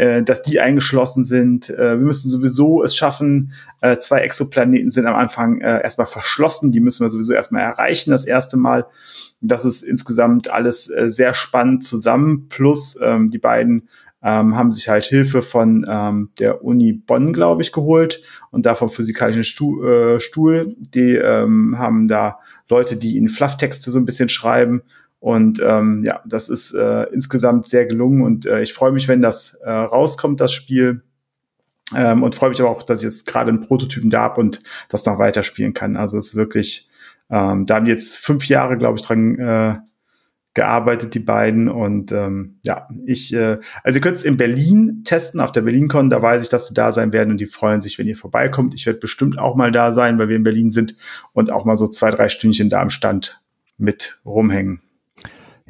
[0.00, 1.68] äh, dass die eingeschlossen sind.
[1.68, 3.52] Äh, wir müssen sowieso es schaffen,
[3.82, 8.10] äh, zwei Exoplaneten sind am Anfang äh, erstmal verschlossen, die müssen wir sowieso erstmal erreichen,
[8.10, 8.86] das erste Mal.
[9.42, 12.48] Das ist insgesamt alles äh, sehr spannend zusammen.
[12.48, 13.90] Plus ähm, die beiden
[14.22, 18.74] ähm, haben sich halt Hilfe von ähm, der Uni Bonn, glaube ich, geholt und da
[18.74, 20.76] vom physikalischen Stu äh, Stuhl.
[20.78, 22.38] Die ähm, haben da
[22.70, 24.80] Leute, die ihnen Flufftexte so ein bisschen schreiben
[25.20, 29.20] und ähm, ja, das ist äh, insgesamt sehr gelungen und äh, ich freue mich, wenn
[29.20, 31.02] das äh, rauskommt, das Spiel.
[31.94, 34.62] Ähm, und freue mich aber auch, dass ich jetzt gerade einen Prototypen da habe und
[34.88, 35.96] das noch weiterspielen kann.
[35.96, 36.88] Also es ist wirklich,
[37.28, 39.78] ähm, da haben die jetzt fünf Jahre, glaube ich, dran äh,
[40.54, 41.68] gearbeitet, die beiden.
[41.68, 46.10] Und ähm, ja, ich, äh, also ihr könnt es in Berlin testen, auf der BerlinCon,
[46.10, 48.72] da weiß ich, dass sie da sein werden und die freuen sich, wenn ihr vorbeikommt.
[48.74, 50.96] Ich werde bestimmt auch mal da sein, weil wir in Berlin sind
[51.32, 53.42] und auch mal so zwei, drei Stündchen da am Stand
[53.78, 54.80] mit rumhängen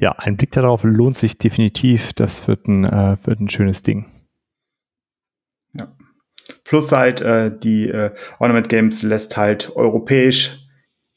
[0.01, 2.13] ja, ein Blick darauf lohnt sich definitiv.
[2.15, 4.07] Das wird ein, äh, wird ein schönes Ding.
[5.75, 5.89] Ja.
[6.65, 10.67] Plus halt, äh, die äh, Ornament Games lässt halt europäisch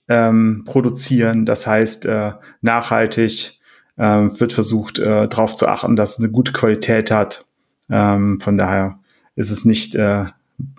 [0.09, 1.45] ähm, produzieren.
[1.45, 3.59] Das heißt, äh, nachhaltig
[3.95, 7.45] äh, wird versucht, äh, darauf zu achten, dass es eine gute Qualität hat.
[7.89, 8.99] Ähm, von daher
[9.35, 10.25] ist es nicht äh,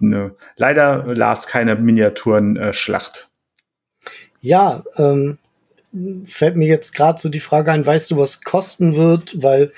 [0.01, 3.29] eine, leider las keine Miniaturen-Schlacht.
[4.05, 4.11] Äh,
[4.41, 5.39] ja, ähm,
[6.25, 9.73] fällt mir jetzt gerade so die Frage ein, weißt du, was kosten wird, weil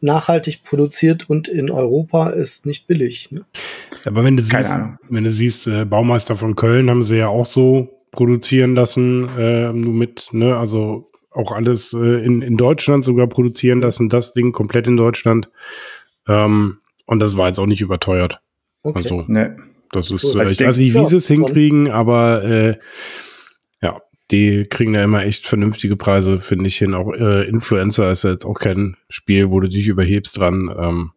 [0.00, 3.30] nachhaltig produziert und in Europa ist nicht billig.
[3.30, 3.44] Ne?
[4.04, 4.76] Aber wenn du siehst,
[5.08, 9.72] wenn du siehst, äh, Baumeister von Köln haben sie ja auch so produzieren lassen, äh,
[9.72, 14.52] nur mit, ne, also auch alles äh, in, in Deutschland sogar produzieren lassen, das Ding
[14.52, 15.50] komplett in Deutschland.
[16.28, 18.40] Ähm, und das war jetzt auch nicht überteuert.
[18.82, 18.98] Okay.
[18.98, 19.48] Also, nee.
[19.92, 20.40] das ist, cool.
[20.40, 22.78] äh, ich, ich weiß nicht, wie ja, sie es hinkriegen, aber äh,
[24.32, 26.94] die kriegen da immer echt vernünftige Preise, finde ich hin.
[26.94, 30.74] Auch äh, Influencer ist ja jetzt auch kein Spiel, wo du dich überhebst dran.
[30.76, 31.10] Ähm,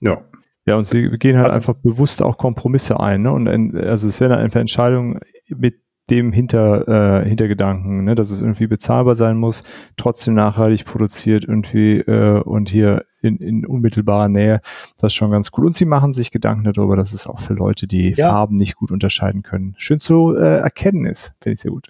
[0.00, 0.22] ja.
[0.64, 3.22] Ja, und sie gehen halt also, einfach bewusst auch Kompromisse ein.
[3.22, 3.32] Ne?
[3.32, 8.14] Und also es werden einfach Entscheidungen mit dem Hinter, äh, Hintergedanken, ne?
[8.14, 9.64] dass es irgendwie bezahlbar sein muss,
[9.96, 14.60] trotzdem nachhaltig produziert irgendwie äh, und hier in, in unmittelbarer Nähe.
[14.98, 15.66] Das ist schon ganz cool.
[15.66, 18.30] Und sie machen sich Gedanken darüber, dass es auch für Leute, die ja.
[18.30, 21.34] Farben nicht gut unterscheiden können, schön zu äh, erkennen ist.
[21.40, 21.88] Finde ich sehr gut.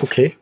[0.00, 0.36] Okay,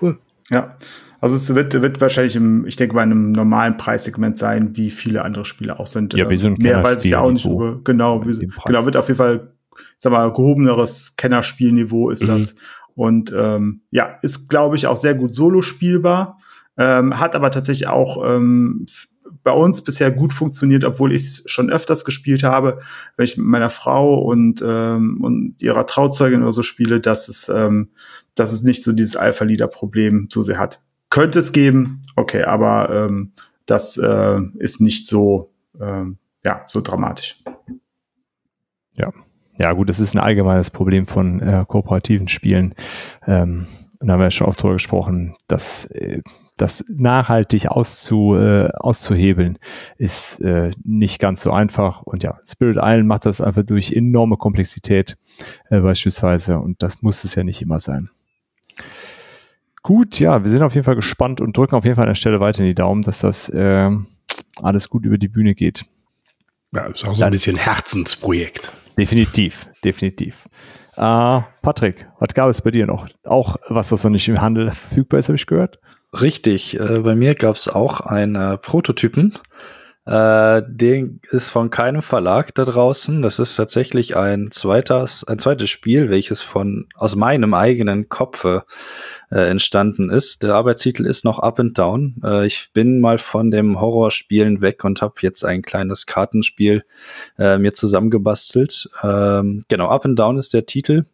[0.00, 0.18] Cool.
[0.50, 0.76] Ja.
[1.20, 4.90] Also es wird, wird wahrscheinlich im, ich denke mal, in einem normalen Preissegment sein, wie
[4.90, 6.14] viele andere Spiele auch sind.
[6.14, 8.96] Ja, wie so ein Mehr weiß ich da auch nicht so Genau, wie, genau, wird
[8.96, 9.52] auf jeden Fall,
[9.96, 12.28] sag mal, gehobeneres Kennerspielniveau ist mhm.
[12.28, 12.54] das.
[12.94, 16.38] Und ähm, ja, ist, glaube ich, auch sehr gut solo spielbar.
[16.76, 18.86] Ähm, hat aber tatsächlich auch ähm,
[19.42, 22.80] bei uns bisher gut funktioniert, obwohl ich es schon öfters gespielt habe,
[23.16, 27.48] wenn ich mit meiner Frau und, ähm, und ihrer Trauzeugin oder so spiele, dass es,
[27.48, 27.90] ähm,
[28.34, 30.82] dass es nicht so dieses Alpha-Leader-Problem so sehr hat.
[31.10, 33.32] Könnte es geben, okay, aber ähm,
[33.66, 37.42] das äh, ist nicht so, ähm, ja, so dramatisch.
[38.94, 39.12] Ja.
[39.60, 42.74] Ja, gut, das ist ein allgemeines Problem von äh, kooperativen Spielen.
[43.26, 43.66] Ähm,
[43.98, 46.22] da haben wir ja schon oft drüber gesprochen, dass äh,
[46.58, 49.58] das nachhaltig auszu, äh, auszuhebeln,
[49.96, 52.02] ist äh, nicht ganz so einfach.
[52.02, 55.16] Und ja, Spirit Island macht das einfach durch enorme Komplexität
[55.70, 56.58] äh, beispielsweise.
[56.58, 58.10] Und das muss es ja nicht immer sein.
[59.82, 62.14] Gut, ja, wir sind auf jeden Fall gespannt und drücken auf jeden Fall an der
[62.14, 63.90] Stelle weiter in die Daumen, dass das äh,
[64.62, 65.86] alles gut über die Bühne geht.
[66.72, 68.72] Ja, ist auch so ein bisschen Herzensprojekt.
[68.98, 70.48] Definitiv, definitiv.
[70.96, 73.08] Uh, Patrick, was gab es bei dir noch?
[73.24, 75.78] Auch was, was noch nicht im Handel verfügbar ist, habe ich gehört?
[76.12, 79.34] Richtig, äh, bei mir gab es auch einen Prototypen
[80.08, 83.20] äh, den ist von keinem Verlag da draußen.
[83.20, 88.64] Das ist tatsächlich ein zweites, ein zweites Spiel, welches von aus meinem eigenen Kopfe
[89.30, 90.42] äh, entstanden ist.
[90.42, 92.22] Der Arbeitstitel ist noch Up and Down.
[92.24, 96.84] Äh, ich bin mal von dem Horrorspielen weg und habe jetzt ein kleines Kartenspiel
[97.38, 98.88] äh, mir zusammengebastelt.
[99.02, 101.04] Ähm, genau, Up and Down ist der Titel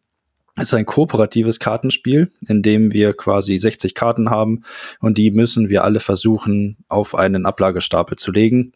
[0.56, 4.62] ist ein kooperatives Kartenspiel, in dem wir quasi 60 Karten haben
[5.00, 8.72] und die müssen wir alle versuchen auf einen Ablagestapel zu legen.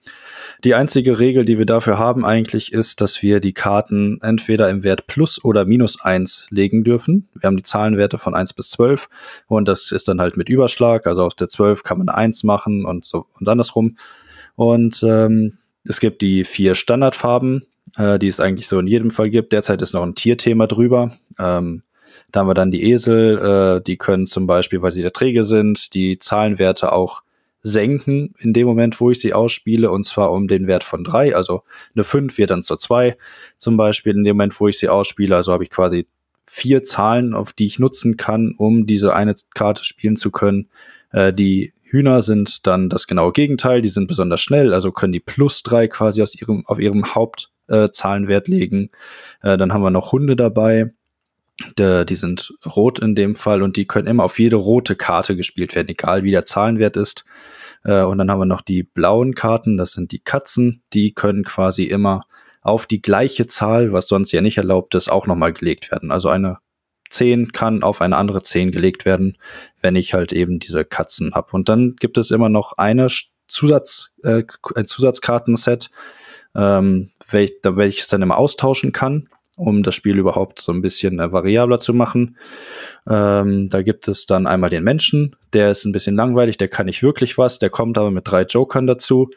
[0.64, 4.82] Die einzige Regel, die wir dafür haben eigentlich, ist, dass wir die Karten entweder im
[4.82, 7.28] Wert plus oder minus eins legen dürfen.
[7.38, 9.08] Wir haben die Zahlenwerte von eins bis zwölf
[9.46, 11.06] und das ist dann halt mit Überschlag.
[11.06, 13.96] Also aus der zwölf kann man eins machen und so und andersrum.
[14.56, 17.66] Und ähm, es gibt die vier Standardfarben,
[17.96, 19.52] äh, die es eigentlich so in jedem Fall gibt.
[19.52, 21.12] Derzeit ist noch ein Tierthema drüber.
[21.38, 21.82] Ähm,
[22.30, 25.44] da haben wir dann die Esel, äh, die können zum Beispiel, weil sie der träge
[25.44, 27.22] sind, die Zahlenwerte auch
[27.62, 31.34] senken in dem Moment, wo ich sie ausspiele, und zwar um den Wert von drei.
[31.34, 31.62] Also
[31.94, 33.16] eine fünf wird dann zur zwei
[33.56, 35.34] zum Beispiel in dem Moment, wo ich sie ausspiele.
[35.34, 36.06] Also habe ich quasi
[36.46, 40.68] vier Zahlen, auf die ich nutzen kann, um diese eine Karte spielen zu können.
[41.12, 45.20] Äh, die Hühner sind dann das genaue Gegenteil, die sind besonders schnell, also können die
[45.20, 48.90] plus drei quasi aus ihrem, auf ihrem Haupt äh, Zahlenwert legen.
[49.42, 50.92] Äh, dann haben wir noch Hunde dabei.
[51.76, 55.34] De, die sind rot in dem Fall und die können immer auf jede rote Karte
[55.34, 57.24] gespielt werden, egal wie der Zahlenwert ist.
[57.84, 61.44] Äh, und dann haben wir noch die blauen Karten, das sind die Katzen, die können
[61.44, 62.22] quasi immer
[62.62, 66.10] auf die gleiche Zahl, was sonst ja nicht erlaubt ist, auch nochmal gelegt werden.
[66.10, 66.58] Also eine
[67.10, 69.36] 10 kann auf eine andere 10 gelegt werden,
[69.80, 71.52] wenn ich halt eben diese Katzen habe.
[71.52, 73.08] Und dann gibt es immer noch eine
[73.46, 75.90] Zusatz, äh, ein Zusatzkartenset,
[76.58, 81.20] ähm, welch, da welches dann immer austauschen kann, um das Spiel überhaupt so ein bisschen
[81.20, 82.36] äh, variabler zu machen.
[83.08, 86.86] Ähm, da gibt es dann einmal den Menschen, der ist ein bisschen langweilig, der kann
[86.86, 89.30] nicht wirklich was, der kommt aber mit drei Jokern dazu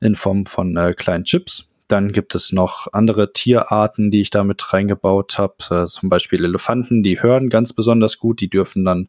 [0.00, 1.66] in Form von äh, kleinen Chips.
[1.88, 6.44] Dann gibt es noch andere Tierarten, die ich da mit reingebaut habe, äh, zum Beispiel
[6.44, 9.08] Elefanten, die hören ganz besonders gut, die dürfen dann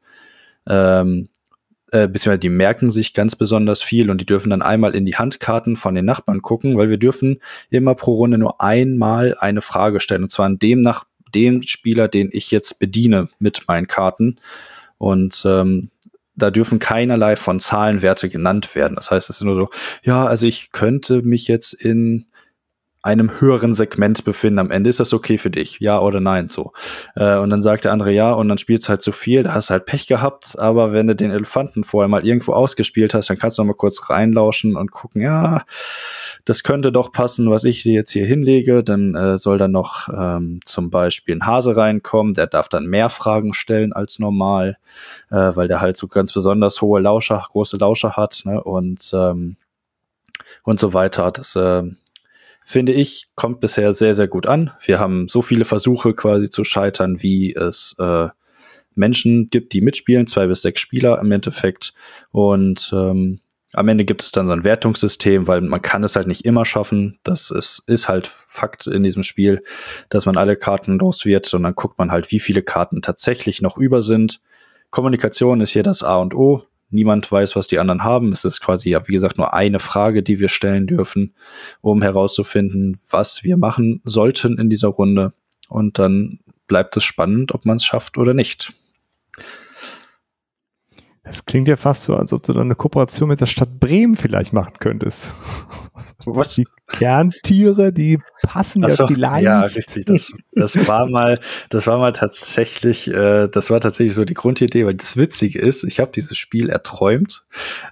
[0.68, 1.30] ähm,
[1.92, 5.16] äh, beziehungsweise die merken sich ganz besonders viel und die dürfen dann einmal in die
[5.16, 7.40] Handkarten von den Nachbarn gucken, weil wir dürfen
[7.70, 11.06] immer pro Runde nur einmal eine Frage stellen und zwar an dem nach
[11.36, 14.38] dem Spieler, den ich jetzt bediene mit meinen Karten
[14.98, 15.90] und ähm,
[16.36, 18.96] da dürfen keinerlei von Zahlenwerte genannt werden.
[18.96, 19.70] Das heißt, es ist nur so,
[20.04, 22.26] ja, also ich könnte mich jetzt in
[23.04, 24.90] einem höheren Segment befinden am Ende.
[24.90, 25.80] Ist das okay für dich?
[25.80, 26.50] Ja oder nein?
[26.50, 26.74] So.
[27.16, 29.70] Äh, und dann sagt der andere ja und dann spielst halt zu viel, da hast
[29.70, 33.38] du halt Pech gehabt, aber wenn du den Elefanten vorher mal irgendwo ausgespielt hast, dann
[33.38, 35.64] kannst du noch mal kurz reinlauschen und gucken, ja,
[36.46, 38.84] das könnte doch passen, was ich dir jetzt hier hinlege.
[38.84, 43.10] Dann äh, soll dann noch ähm, zum Beispiel ein Hase reinkommen, der darf dann mehr
[43.10, 44.78] Fragen stellen als normal,
[45.30, 48.64] äh, weil der halt so ganz besonders hohe Lauscher, große Lauscher hat, ne?
[48.64, 49.58] Und ähm,
[50.64, 51.32] und so weiter.
[51.32, 51.84] Das äh,
[52.72, 54.72] finde ich, kommt bisher sehr, sehr gut an.
[54.84, 58.30] Wir haben so viele Versuche quasi zu scheitern, wie es äh,
[58.96, 61.94] Menschen gibt, die mitspielen, zwei bis sechs Spieler im Endeffekt.
[62.32, 63.40] Und ähm,
[63.74, 66.66] am Ende gibt es dann so ein Wertungssystem, weil man kann es halt nicht immer
[66.66, 67.20] schaffen.
[67.24, 69.64] Das ist, ist halt Fakt in diesem Spiel,
[70.10, 73.78] dass man alle Karten los wird dann guckt man halt, wie viele Karten tatsächlich noch
[73.78, 74.42] über sind.
[74.90, 76.64] Kommunikation ist hier das A und O.
[76.92, 78.32] Niemand weiß, was die anderen haben.
[78.32, 81.34] Es ist quasi ja, wie gesagt, nur eine Frage, die wir stellen dürfen,
[81.82, 85.34] um herauszufinden, was wir machen sollten in dieser Runde.
[85.70, 88.74] Und dann bleibt es spannend, ob man es schafft oder nicht.
[91.24, 94.16] Es klingt ja fast so, als ob du dann eine Kooperation mit der Stadt Bremen
[94.16, 95.32] vielleicht machen könntest.
[96.26, 96.56] Was?
[96.56, 99.44] Die Kerntiere, die passen so, ja vielleicht.
[99.44, 100.06] Ja, richtig.
[100.06, 101.40] Das, das war mal,
[101.70, 105.84] das war mal tatsächlich, äh, das war tatsächlich so die Grundidee, weil das Witzige ist,
[105.84, 107.44] ich habe dieses Spiel erträumt.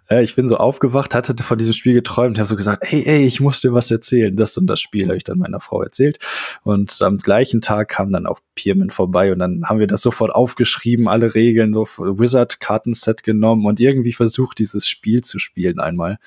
[0.10, 3.26] Äh, ich bin so aufgewacht, hatte von diesem Spiel geträumt, habe so gesagt, hey, ey,
[3.26, 4.36] ich muss dir was erzählen.
[4.36, 6.18] Das und das Spiel habe ich dann meiner Frau erzählt.
[6.64, 10.32] Und am gleichen Tag kam dann auch Pierman vorbei und dann haben wir das sofort
[10.32, 16.18] aufgeschrieben, alle Regeln, so Wizard-Kartenset genommen und irgendwie versucht, dieses Spiel zu spielen einmal.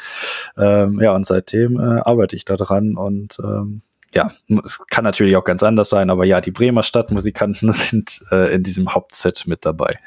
[0.56, 3.82] Ähm, ja, und seitdem äh, arbeite ich da dran und ähm,
[4.14, 4.30] ja,
[4.64, 8.62] es kann natürlich auch ganz anders sein, aber ja, die Bremer Stadtmusikanten sind äh, in
[8.62, 9.98] diesem Hauptset mit dabei.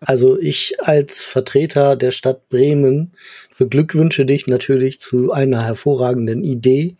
[0.00, 3.12] Also ich als Vertreter der Stadt Bremen
[3.56, 6.96] beglückwünsche dich natürlich zu einer hervorragenden Idee,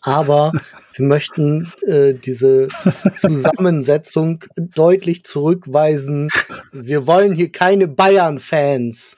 [0.00, 0.52] aber
[0.94, 2.68] wir möchten äh, diese
[3.16, 6.28] Zusammensetzung deutlich zurückweisen.
[6.72, 9.16] Wir wollen hier keine Bayern-Fans.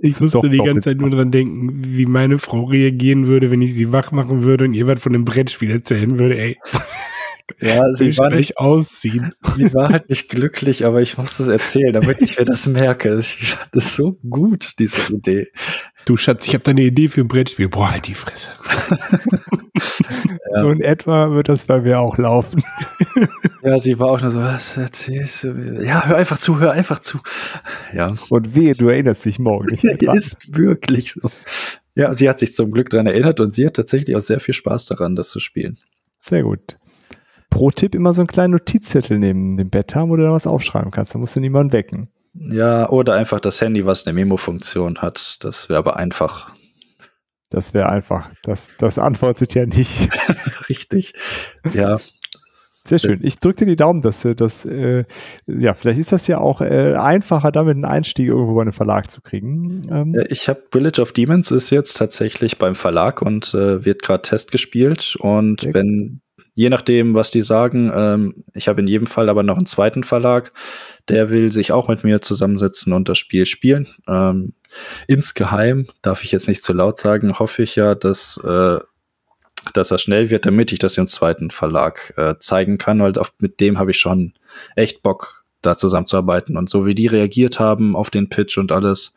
[0.00, 3.74] Ich musste die ganze Zeit nur dran denken, wie meine Frau reagieren würde, wenn ich
[3.74, 6.56] sie wach machen würde und ihr was von dem Brettspiel erzählen würde, ey.
[7.60, 9.34] Ja, sie war nicht ausziehen.
[9.56, 13.18] Sie war halt nicht glücklich, aber ich muss das erzählen, damit ich mir das merke.
[13.18, 15.48] Ich fand das so gut, diese Idee.
[16.04, 17.68] Du Schatz, ich habe da eine Idee für ein Brettspiel.
[17.68, 18.52] Boah, halt die Fresse.
[20.52, 20.62] ja.
[20.62, 22.62] So in etwa wird das bei mir auch laufen.
[23.62, 25.82] ja, sie war auch nur so, was erzählst du mir?
[25.84, 27.18] Ja, hör einfach zu, hör einfach zu.
[27.92, 28.16] Ja.
[28.28, 29.84] Und wehe, du erinnerst dich morgen nicht.
[29.84, 31.30] Ist wirklich so.
[31.94, 34.54] Ja, sie hat sich zum Glück daran erinnert und sie hat tatsächlich auch sehr viel
[34.54, 35.78] Spaß daran, das zu spielen.
[36.16, 36.78] Sehr gut.
[37.58, 40.92] Pro-Tipp immer so einen kleinen Notizzettel neben dem Bett haben, wo du da was aufschreiben
[40.92, 41.12] kannst.
[41.12, 42.08] Da musst du niemanden wecken.
[42.34, 45.38] Ja, oder einfach das Handy, was eine Memo-Funktion hat.
[45.42, 46.54] Das wäre aber einfach.
[47.50, 48.30] Das wäre einfach.
[48.44, 50.08] Das, das antwortet ja nicht.
[50.68, 51.14] Richtig.
[51.72, 51.98] Ja.
[52.84, 53.18] Sehr schön.
[53.24, 55.04] Ich drücke dir die Daumen, dass das, äh,
[55.48, 59.10] ja, vielleicht ist das ja auch äh, einfacher, damit einen Einstieg irgendwo bei einem Verlag
[59.10, 59.82] zu kriegen.
[59.90, 60.14] Ähm.
[60.28, 64.52] Ich habe Village of Demons ist jetzt tatsächlich beim Verlag und äh, wird gerade Test
[64.52, 65.16] gespielt.
[65.20, 65.74] Und okay.
[65.74, 66.20] wenn
[66.58, 67.92] je nachdem, was die sagen.
[67.94, 70.50] Ähm, ich habe in jedem Fall aber noch einen zweiten Verlag,
[71.06, 73.86] der will sich auch mit mir zusammensetzen und das Spiel spielen.
[74.08, 74.54] Ähm,
[75.06, 78.80] insgeheim, darf ich jetzt nicht zu laut sagen, hoffe ich ja, dass, äh,
[79.72, 83.34] dass er schnell wird, damit ich das im zweiten Verlag äh, zeigen kann, weil auf,
[83.38, 84.32] mit dem habe ich schon
[84.74, 86.56] echt Bock, da zusammenzuarbeiten.
[86.56, 89.14] Und so wie die reagiert haben auf den Pitch und alles,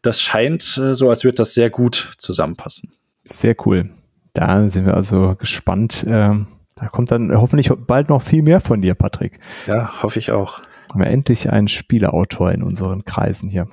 [0.00, 2.92] das scheint äh, so, als würde das sehr gut zusammenpassen.
[3.24, 3.90] Sehr cool.
[4.36, 6.04] Da sind wir also gespannt.
[6.06, 9.40] Ähm, da kommt dann hoffentlich bald noch viel mehr von dir, Patrick.
[9.66, 10.60] Ja, hoffe ich auch.
[10.90, 13.66] Haben wir endlich einen Spieleautor in unseren Kreisen hier,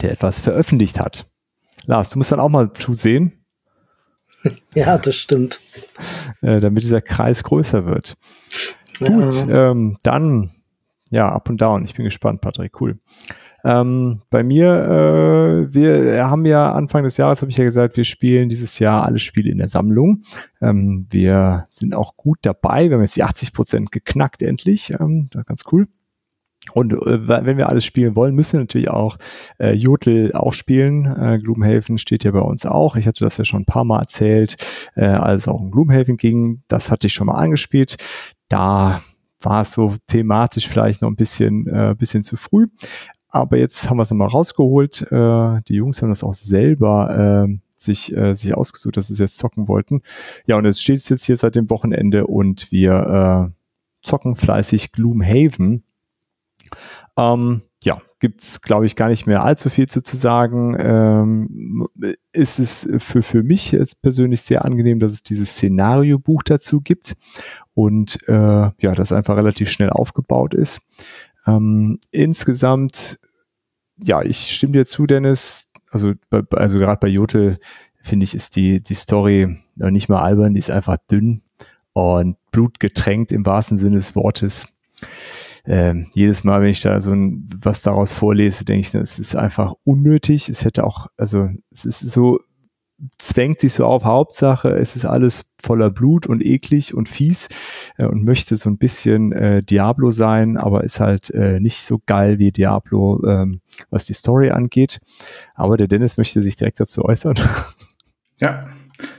[0.00, 1.26] der etwas veröffentlicht hat.
[1.86, 3.44] Lars, du musst dann auch mal zusehen.
[4.74, 5.60] Ja, das stimmt.
[6.42, 8.18] Äh, damit dieser Kreis größer wird.
[9.00, 9.06] Ja.
[9.08, 10.50] Gut, ähm, dann
[11.10, 11.82] ja, up und down.
[11.84, 12.78] Ich bin gespannt, Patrick.
[12.78, 12.98] Cool.
[13.64, 18.04] Ähm, bei mir, äh, wir haben ja Anfang des Jahres, habe ich ja gesagt, wir
[18.04, 20.22] spielen dieses Jahr alle Spiele in der Sammlung.
[20.60, 22.88] Ähm, wir sind auch gut dabei.
[22.88, 24.90] Wir haben jetzt die 80 Prozent geknackt endlich.
[24.90, 25.88] Ähm, ganz cool.
[26.72, 29.16] Und äh, wenn wir alles spielen wollen, müssen wir natürlich auch
[29.58, 31.06] äh, Jotel auch spielen.
[31.06, 32.96] Äh, Gloomhaven steht ja bei uns auch.
[32.96, 34.56] Ich hatte das ja schon ein paar Mal erzählt,
[34.94, 36.62] äh, als es auch um Gloomhaven ging.
[36.68, 37.96] Das hatte ich schon mal angespielt.
[38.48, 39.02] Da
[39.44, 42.66] war es so thematisch vielleicht noch ein bisschen, äh, bisschen zu früh.
[43.34, 45.10] Aber jetzt haben wir es nochmal rausgeholt.
[45.10, 49.18] Äh, die Jungs haben das auch selber äh, sich, äh, sich ausgesucht, dass sie es
[49.18, 50.02] jetzt zocken wollten.
[50.46, 54.92] Ja, und jetzt steht es jetzt hier seit dem Wochenende und wir äh, zocken fleißig
[54.92, 55.82] Gloomhaven.
[57.16, 60.76] Ähm, ja, gibt's glaube ich, gar nicht mehr allzu viel zu, zu sagen.
[60.78, 61.88] Ähm,
[62.32, 67.16] ist es für, für mich jetzt persönlich sehr angenehm, dass es dieses Szenariobuch dazu gibt
[67.74, 70.82] und äh, ja, das einfach relativ schnell aufgebaut ist.
[71.48, 73.18] Ähm, insgesamt
[74.02, 75.70] ja, ich stimme dir zu, Dennis.
[75.90, 76.14] Also,
[76.50, 77.58] also gerade bei Jotel
[78.00, 81.42] finde ich, ist die, die Story nicht mal albern, die ist einfach dünn
[81.92, 84.66] und blutgetränkt im wahrsten Sinne des Wortes.
[85.66, 89.34] Ähm, jedes Mal, wenn ich da so ein, was daraus vorlese, denke ich, es ist
[89.34, 90.48] einfach unnötig.
[90.48, 92.40] Es hätte auch, also es ist so
[93.18, 97.48] zwängt sich so auf Hauptsache, es ist alles voller Blut und eklig und fies
[97.96, 102.00] äh, und möchte so ein bisschen äh, Diablo sein, aber ist halt äh, nicht so
[102.06, 103.60] geil wie Diablo, ähm,
[103.90, 105.00] was die Story angeht.
[105.54, 107.36] Aber der Dennis möchte sich direkt dazu äußern.
[108.38, 108.68] Ja,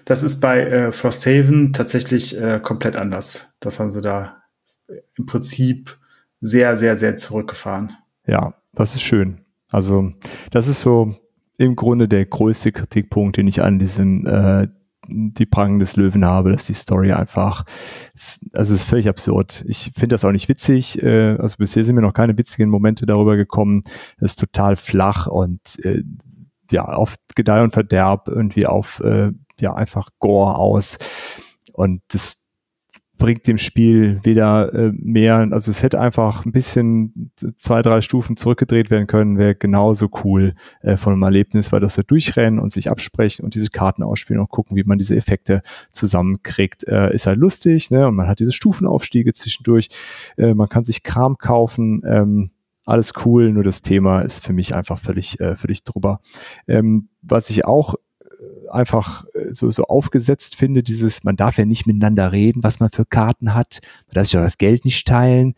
[0.03, 3.55] das ist bei äh, Frosthaven tatsächlich äh, komplett anders.
[3.61, 4.43] Das haben sie da
[5.17, 5.97] im Prinzip
[6.41, 7.93] sehr, sehr, sehr zurückgefahren.
[8.27, 9.45] Ja, das ist schön.
[9.71, 10.11] Also
[10.51, 11.15] das ist so
[11.57, 14.67] im Grunde der größte Kritikpunkt, den ich an diesem äh,
[15.07, 17.63] die Prangen des Löwen habe, dass die Story einfach,
[18.53, 19.63] also es ist völlig absurd.
[19.67, 21.01] Ich finde das auch nicht witzig.
[21.01, 23.83] Äh, also bisher sind mir noch keine witzigen Momente darüber gekommen.
[24.17, 26.03] Es ist total flach und äh,
[26.71, 30.97] ja, auf Gedeih und Verderb irgendwie auf äh, ja einfach Gore aus.
[31.73, 32.44] Und das
[33.17, 38.37] bringt dem Spiel weder äh, mehr, also es hätte einfach ein bisschen zwei, drei Stufen
[38.37, 42.71] zurückgedreht werden können, wäre genauso cool äh, von einem Erlebnis, weil das da durchrennen und
[42.71, 45.61] sich absprechen und diese Karten ausspielen und gucken, wie man diese Effekte
[45.91, 46.87] zusammenkriegt.
[46.87, 48.07] Äh, ist halt lustig, ne?
[48.07, 49.89] Und man hat diese Stufenaufstiege zwischendurch,
[50.37, 52.51] äh, man kann sich Kram kaufen, ähm,
[52.85, 56.19] alles cool, nur das Thema ist für mich einfach völlig, äh, völlig drüber.
[56.67, 57.95] Ähm, was ich auch
[58.69, 62.89] einfach äh, so, so aufgesetzt finde, dieses, man darf ja nicht miteinander reden, was man
[62.89, 65.55] für Karten hat, man darf sich ja das Geld nicht teilen.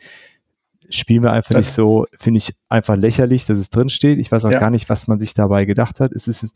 [0.89, 4.19] Spielen wir einfach nicht so, finde ich einfach lächerlich, dass es drin steht.
[4.19, 4.59] Ich weiß auch ja.
[4.59, 6.13] gar nicht, was man sich dabei gedacht hat.
[6.13, 6.55] Es ist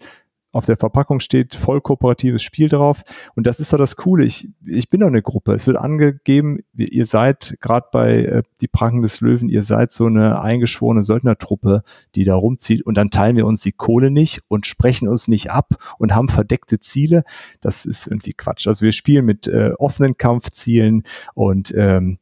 [0.52, 3.03] auf der Verpackung steht voll kooperatives Spiel drauf.
[3.36, 4.26] Und das ist doch das Coole.
[4.26, 5.53] Ich, ich bin doch eine Gruppe.
[5.53, 10.06] Es wird angegeben, ihr seid gerade bei äh, Die Pranken des Löwen, ihr seid so
[10.06, 11.84] eine eingeschworene Söldnertruppe,
[12.15, 12.86] die da rumzieht.
[12.86, 16.28] Und dann teilen wir uns die Kohle nicht und sprechen uns nicht ab und haben
[16.28, 17.23] verdeckte Ziele.
[17.61, 18.68] Das ist irgendwie Quatsch.
[18.68, 21.03] Also wir spielen mit äh, offenen Kampfzielen
[21.34, 22.18] und ähm,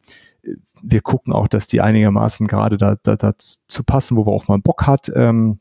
[0.81, 4.60] wir gucken auch, dass die einigermaßen gerade da, da, dazu passen, wo wir auch mal
[4.60, 5.11] Bock hat.
[5.14, 5.60] Ähm,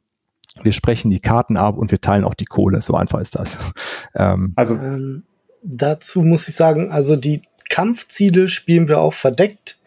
[0.62, 2.82] wir sprechen die Karten ab und wir teilen auch die Kohle.
[2.82, 3.58] So einfach ist das.
[4.14, 5.22] Ähm, also ähm,
[5.62, 9.78] dazu muss ich sagen, also die Kampfziele spielen wir auch verdeckt.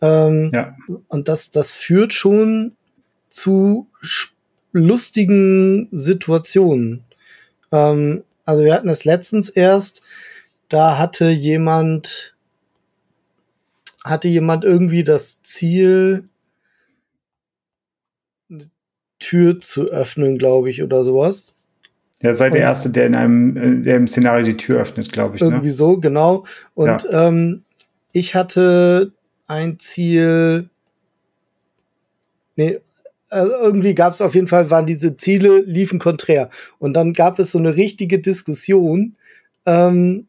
[0.00, 0.76] Ähm, ja.
[1.08, 2.76] Und das, das führt schon
[3.28, 3.88] zu
[4.72, 7.04] lustigen Situationen.
[7.72, 10.02] Ähm, also wir hatten es letztens erst,
[10.68, 12.34] da hatte jemand,
[14.04, 16.28] hatte jemand irgendwie das Ziel,
[19.18, 21.52] Tür zu öffnen, glaube ich, oder sowas.
[22.22, 25.36] Ja, sei der Erste, der in einem, äh, der im Szenario die Tür öffnet, glaube
[25.36, 25.42] ich.
[25.42, 25.48] Ne?
[25.48, 25.72] Irgendwie ne?
[25.72, 26.44] so, genau.
[26.74, 27.28] Und ja.
[27.28, 27.62] ähm,
[28.12, 29.12] ich hatte
[29.46, 30.70] ein Ziel.
[32.56, 32.80] Nee,
[33.28, 36.48] also irgendwie gab es auf jeden Fall, waren diese Ziele, liefen konträr.
[36.78, 39.16] Und dann gab es so eine richtige Diskussion.
[39.66, 40.26] Ähm,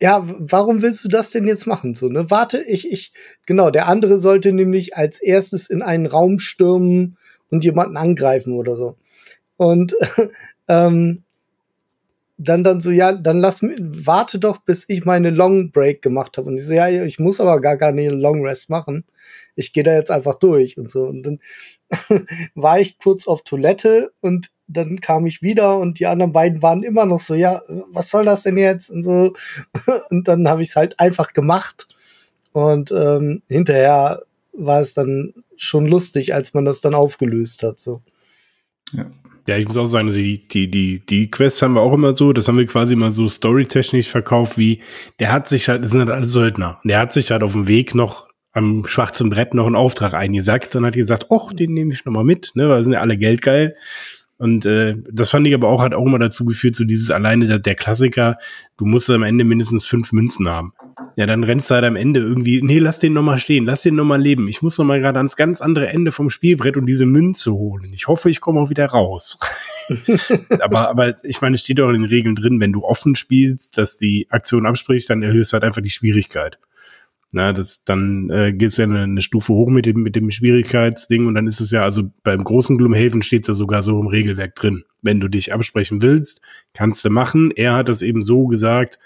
[0.00, 1.94] ja, warum willst du das denn jetzt machen?
[1.94, 2.30] So, ne?
[2.30, 3.12] Warte, ich, ich,
[3.46, 7.16] genau, der andere sollte nämlich als erstes in einen Raum stürmen
[7.50, 8.96] und jemanden angreifen oder so.
[9.56, 9.94] Und
[10.68, 11.24] ähm,
[12.42, 16.48] dann dann so, ja, dann lass warte doch, bis ich meine Long Break gemacht habe.
[16.48, 19.04] Und ich so, ja, ich muss aber gar keine Long Rest machen.
[19.56, 21.04] Ich gehe da jetzt einfach durch und so.
[21.04, 21.40] Und dann
[22.54, 26.82] war ich kurz auf Toilette und dann kam ich wieder und die anderen beiden waren
[26.82, 27.60] immer noch so, ja,
[27.92, 28.88] was soll das denn jetzt?
[28.88, 29.34] Und so.
[30.10, 31.88] Und dann habe ich es halt einfach gemacht.
[32.52, 34.22] Und ähm, hinterher
[34.52, 37.80] war es dann schon lustig, als man das dann aufgelöst hat.
[37.80, 38.02] So.
[38.92, 39.10] Ja.
[39.48, 42.32] Ja, ich muss auch sagen, die, die, die, die Quests haben wir auch immer so,
[42.32, 44.80] das haben wir quasi immer so storytechnisch verkauft, wie
[45.18, 47.66] der hat sich halt, das sind halt alle Söldner, der hat sich halt auf dem
[47.66, 51.92] Weg noch am schwarzen Brett noch einen Auftrag eingesackt und hat gesagt, ach, den nehme
[51.92, 53.76] ich nochmal mit, ne, weil sind ja alle geldgeil.
[54.40, 57.46] Und äh, das fand ich aber auch, hat auch immer dazu geführt, so dieses alleine
[57.46, 58.38] der, der Klassiker,
[58.78, 60.72] du musst am Ende mindestens fünf Münzen haben.
[61.16, 63.96] Ja, dann rennst du halt am Ende irgendwie, nee, lass den nochmal stehen, lass den
[63.96, 64.48] nochmal leben.
[64.48, 67.92] Ich muss nochmal gerade ans ganz andere Ende vom Spielbrett und diese Münze holen.
[67.92, 69.38] Ich hoffe, ich komme auch wieder raus.
[70.60, 73.76] aber, aber ich meine, es steht auch in den Regeln drin, wenn du offen spielst,
[73.76, 76.58] dass die Aktion abspricht, dann erhöhst du halt einfach die Schwierigkeit.
[77.32, 80.32] Na, das, dann äh, geht es ja eine, eine, Stufe hoch mit dem, mit dem
[80.32, 84.00] Schwierigkeitsding und dann ist es ja, also beim großen Gloomhaven steht es ja sogar so
[84.00, 84.84] im Regelwerk drin.
[85.00, 86.40] Wenn du dich absprechen willst,
[86.74, 87.52] kannst du machen.
[87.52, 88.98] Er hat das eben so gesagt,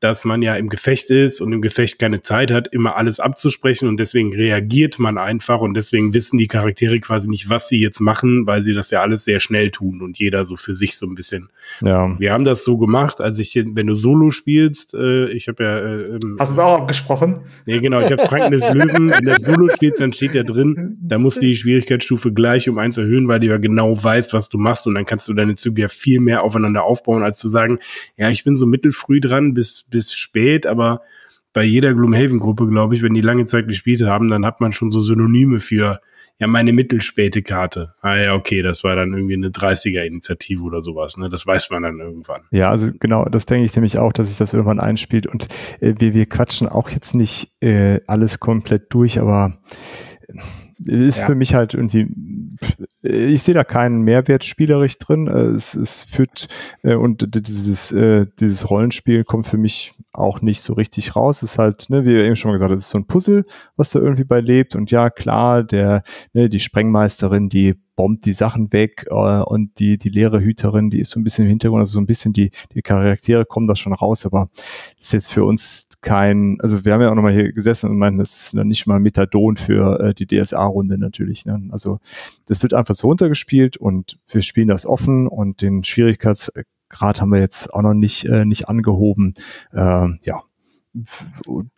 [0.00, 3.88] dass man ja im Gefecht ist und im Gefecht keine Zeit hat, immer alles abzusprechen
[3.88, 8.00] und deswegen reagiert man einfach und deswegen wissen die Charaktere quasi nicht, was sie jetzt
[8.00, 11.06] machen, weil sie das ja alles sehr schnell tun und jeder so für sich so
[11.06, 11.48] ein bisschen.
[11.80, 12.14] Ja.
[12.18, 15.78] Wir haben das so gemacht, als ich, wenn du Solo spielst, äh, ich habe ja.
[15.78, 17.40] Äh, ähm, Hast du es auch abgesprochen?
[17.64, 20.98] Nee, genau, ich habe Kranken des Löwen, wenn der Solo steht, dann steht der drin,
[21.00, 24.50] da musst du die Schwierigkeitsstufe gleich um eins erhöhen, weil du ja genau weißt, was
[24.50, 27.48] du machst und dann kannst du deine Züge ja viel mehr aufeinander aufbauen, als zu
[27.48, 27.78] sagen,
[28.18, 31.02] ja, ich bin so mittelfrüh dran bis bis spät, aber
[31.52, 34.90] bei jeder Gloomhaven-Gruppe, glaube ich, wenn die lange Zeit gespielt haben, dann hat man schon
[34.90, 36.00] so Synonyme für,
[36.38, 37.94] ja, meine mittelspäte Karte.
[38.02, 41.30] Ah ja, okay, das war dann irgendwie eine 30er-Initiative oder sowas, ne?
[41.30, 42.42] Das weiß man dann irgendwann.
[42.50, 45.26] Ja, also genau, das denke ich nämlich auch, dass sich das irgendwann einspielt.
[45.26, 45.48] Und
[45.80, 49.58] äh, wir, wir quatschen auch jetzt nicht äh, alles komplett durch, aber
[50.84, 51.26] ist ja.
[51.26, 52.06] für mich halt irgendwie
[53.06, 55.26] ich sehe da keinen Mehrwert spielerisch drin.
[55.26, 56.48] Äh, es, es führt
[56.82, 61.42] äh, und dieses, äh, dieses Rollenspiel kommt für mich auch nicht so richtig raus.
[61.42, 63.44] Es ist halt, ne, wie eben schon mal gesagt, es ist so ein Puzzle,
[63.76, 64.74] was da irgendwie bei lebt.
[64.74, 66.02] Und ja, klar, der,
[66.32, 71.00] ne, die Sprengmeisterin, die bombt die Sachen weg äh, und die, die leere Hüterin, die
[71.00, 73.74] ist so ein bisschen im Hintergrund, also so ein bisschen die, die Charaktere kommen da
[73.74, 74.50] schon raus, aber
[75.00, 78.18] ist jetzt für uns kein, also wir haben ja auch nochmal hier gesessen und meinen,
[78.18, 81.46] das ist noch nicht mal Methadon für äh, die DSA-Runde natürlich.
[81.46, 81.68] Ne?
[81.70, 81.98] Also
[82.46, 87.40] das wird einfach so runtergespielt und wir spielen das offen und den Schwierigkeitsgrad haben wir
[87.40, 89.34] jetzt auch noch nicht, äh, nicht angehoben.
[89.72, 90.42] Äh, ja,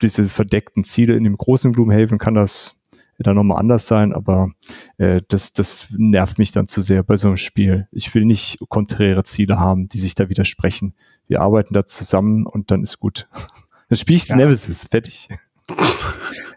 [0.03, 2.77] diese verdeckten Ziele in dem großen Gloomhaven kann das
[3.19, 4.53] dann nochmal anders sein, aber
[4.97, 7.89] äh, das, das nervt mich dann zu sehr bei so einem Spiel.
[7.91, 10.95] Ich will nicht konträre Ziele haben, die sich da widersprechen.
[11.27, 13.29] Wir arbeiten da zusammen und dann ist gut.
[13.91, 14.37] Dann spiele ich ja.
[14.37, 15.29] Nemesis, fertig.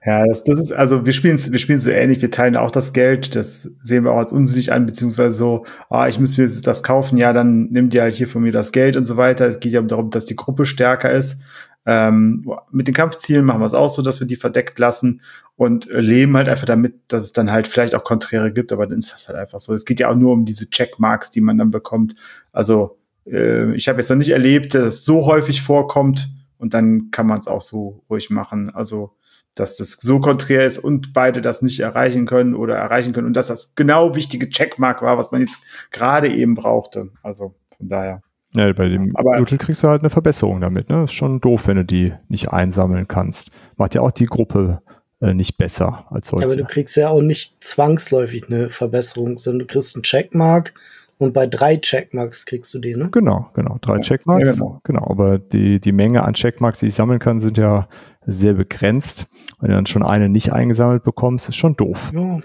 [0.04, 2.92] Ja, das, das ist, also wir spielen wir spielen so ähnlich, wir teilen auch das
[2.92, 6.82] Geld, das sehen wir auch als unsinnig an, beziehungsweise so, ah, ich muss mir das
[6.82, 9.48] kaufen, ja, dann nimm dir halt hier von mir das Geld und so weiter.
[9.48, 11.44] Es geht ja darum, dass die Gruppe stärker ist.
[11.86, 15.22] Ähm, mit den Kampfzielen machen wir es auch so, dass wir die verdeckt lassen
[15.56, 19.00] und leben halt einfach damit, dass es dann halt vielleicht auch Konträre gibt, aber dann
[19.00, 19.74] ist das halt einfach so.
[19.74, 22.16] Es geht ja auch nur um diese Checkmarks, die man dann bekommt.
[22.52, 22.98] Also
[23.28, 27.28] äh, ich habe jetzt noch nicht erlebt, dass es so häufig vorkommt und dann kann
[27.28, 28.70] man es auch so ruhig machen.
[28.70, 29.16] Also
[29.56, 33.34] dass das so konträr ist und beide das nicht erreichen können oder erreichen können und
[33.34, 35.60] dass das genau wichtige Checkmark war, was man jetzt
[35.92, 37.10] gerade eben brauchte.
[37.22, 38.22] Also von daher.
[38.54, 40.90] Ja, bei dem aber, kriegst du halt eine Verbesserung damit.
[40.90, 41.04] Ne?
[41.04, 43.52] ist schon doof, wenn du die nicht einsammeln kannst.
[43.78, 44.82] Macht ja auch die Gruppe
[45.22, 46.46] äh, nicht besser als solche.
[46.46, 50.74] aber du kriegst ja auch nicht zwangsläufig eine Verbesserung, sondern du kriegst einen Checkmark
[51.22, 53.10] und bei drei Checkmarks kriegst du den, ne?
[53.12, 53.78] Genau, genau.
[53.80, 54.48] Drei ja, Checkmarks.
[54.48, 54.82] Ja, genau.
[54.84, 55.08] genau.
[55.08, 57.88] Aber die, die Menge an Checkmarks, die ich sammeln kann, sind ja
[58.26, 59.28] sehr begrenzt.
[59.60, 62.12] Wenn du dann schon eine nicht eingesammelt bekommst, ist schon doof.
[62.16, 62.40] Ja,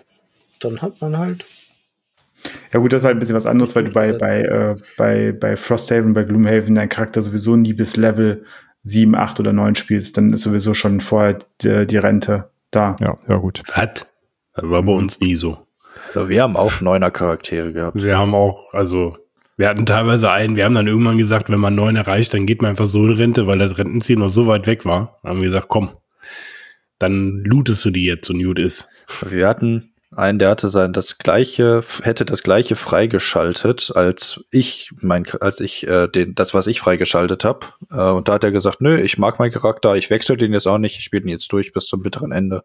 [0.61, 1.45] dann hat man halt
[2.73, 5.33] ja gut, das ist halt ein bisschen was anderes, weil du bei, bei, äh, bei,
[5.33, 8.45] bei Frosthaven, bei Gloomhaven dein Charakter sowieso nie bis Level
[8.83, 12.95] 7, 8 oder 9 spielst, dann ist sowieso schon vorher die, die Rente da.
[13.01, 13.63] Ja, ja gut.
[13.75, 14.07] Was?
[14.55, 15.66] Das war bei uns nie so.
[16.25, 18.03] Wir haben auch neuner Charaktere gehabt.
[18.03, 19.17] Wir haben auch, also
[19.57, 22.61] wir hatten teilweise einen, wir haben dann irgendwann gesagt, wenn man neun erreicht, dann geht
[22.63, 25.19] man einfach so in Rente, weil das Rentenziel noch so weit weg war.
[25.23, 25.91] Dann haben wir gesagt, komm,
[26.99, 28.89] dann lootest du die jetzt, so gut ist.
[29.29, 35.27] Wir hatten einen, der hatte sein das gleiche, hätte das gleiche freigeschaltet, als ich mein,
[35.41, 37.67] als ich äh, den, das, was ich freigeschaltet habe.
[37.91, 40.67] Äh, und da hat er gesagt, nö, ich mag meinen Charakter, ich wechsle den jetzt
[40.67, 42.65] auch nicht, ich spiele den jetzt durch bis zum bitteren Ende.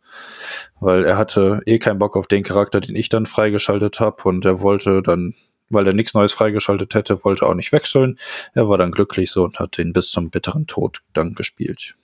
[0.80, 4.46] Weil er hatte eh keinen Bock auf den Charakter, den ich dann freigeschaltet habe und
[4.46, 5.36] er wollte dann,
[5.70, 8.18] weil er nichts Neues freigeschaltet hätte, wollte auch nicht wechseln.
[8.54, 11.96] Er war dann glücklich so und hat den bis zum bitteren Tod dann gespielt.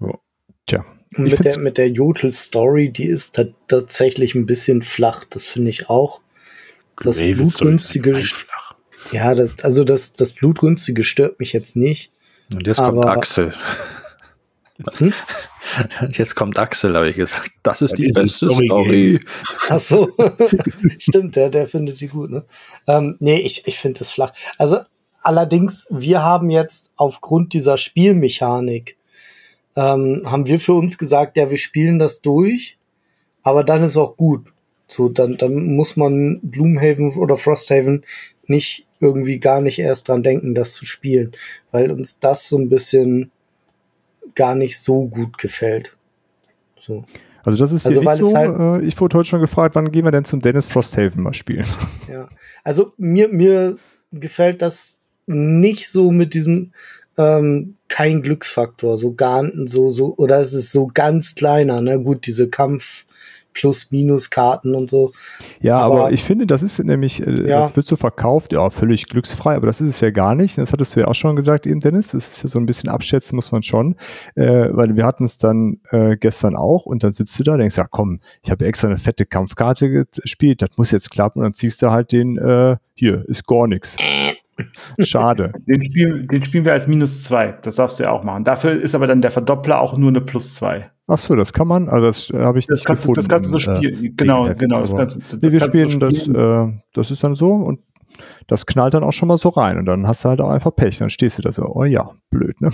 [0.00, 0.14] Ja.
[0.66, 0.84] Tja,
[1.16, 6.20] mit der, mit der Jodel-Story, die ist tatsächlich ein bisschen flach, das finde ich auch.
[7.02, 8.22] Das Blutrünstige.
[9.12, 12.12] Ja, das, also das, das Blutrünstige stört mich jetzt nicht.
[12.54, 13.52] Und jetzt kommt Axel.
[14.96, 15.12] Hm?
[16.10, 17.50] Jetzt kommt Axel, habe ich gesagt.
[17.62, 18.66] Das ist ja, die beste Story.
[18.66, 19.20] Story.
[19.68, 20.10] Ach so.
[20.98, 22.44] Stimmt, der, der findet die gut, ne?
[22.88, 24.32] Ähm, nee, ich, ich finde das flach.
[24.58, 24.80] Also,
[25.22, 28.96] allerdings, wir haben jetzt aufgrund dieser Spielmechanik
[29.76, 32.78] ähm, haben wir für uns gesagt, ja, wir spielen das durch,
[33.42, 34.52] aber dann ist auch gut.
[34.86, 38.04] So, dann, dann muss man Gloomhaven oder Frosthaven
[38.46, 41.32] nicht irgendwie gar nicht erst dran denken, das zu spielen,
[41.70, 43.30] weil uns das so ein bisschen
[44.34, 45.96] gar nicht so gut gefällt.
[46.78, 47.04] So.
[47.42, 48.34] Also das ist also, nicht so.
[48.34, 51.34] Halt, äh, ich wurde heute schon gefragt, wann gehen wir denn zum Dennis Frosthaven mal
[51.34, 51.66] spielen?
[52.08, 52.28] Ja,
[52.64, 53.76] also mir, mir
[54.12, 56.72] gefällt das nicht so mit diesem,
[57.20, 62.00] ähm, kein Glücksfaktor, so gar so so oder es ist so ganz kleiner, ne?
[62.00, 63.04] Gut, diese Kampf
[63.52, 65.12] Plus-Minus-Karten und so.
[65.60, 67.60] Ja, aber, aber, ich finde, das ist nämlich, äh, ja.
[67.60, 70.56] das wird so verkauft, ja, völlig glücksfrei, aber das ist es ja gar nicht.
[70.56, 72.12] Das hattest du ja auch schon gesagt, eben Dennis.
[72.12, 73.96] Das ist ja so ein bisschen abschätzen, muss man schon.
[74.34, 77.58] Äh, weil wir hatten es dann äh, gestern auch und dann sitzt du da und
[77.58, 81.44] denkst, ja komm, ich habe extra eine fette Kampfkarte gespielt, das muss jetzt klappen und
[81.44, 83.96] dann ziehst du halt den, äh, hier, ist gar nichts.
[85.00, 85.52] Schade.
[85.66, 87.58] Den spielen, den spielen wir als minus zwei.
[87.62, 88.44] Das darfst du ja auch machen.
[88.44, 90.90] Dafür ist aber dann der Verdoppler auch nur eine plus zwei.
[91.06, 91.88] Ach so, das kann man.
[91.88, 93.20] Also das äh, habe ich das nicht kannst, gefunden.
[93.20, 94.04] Das kannst du so spielen.
[94.04, 94.80] Äh, genau, genau.
[94.80, 96.28] Das kannst, das nee, wir spielen so das.
[96.28, 97.80] Äh, das ist dann so und
[98.46, 100.74] das knallt dann auch schon mal so rein und dann hast du halt auch einfach
[100.74, 100.98] Pech.
[100.98, 102.70] Dann stehst du da so, oh ja, blöd, ne?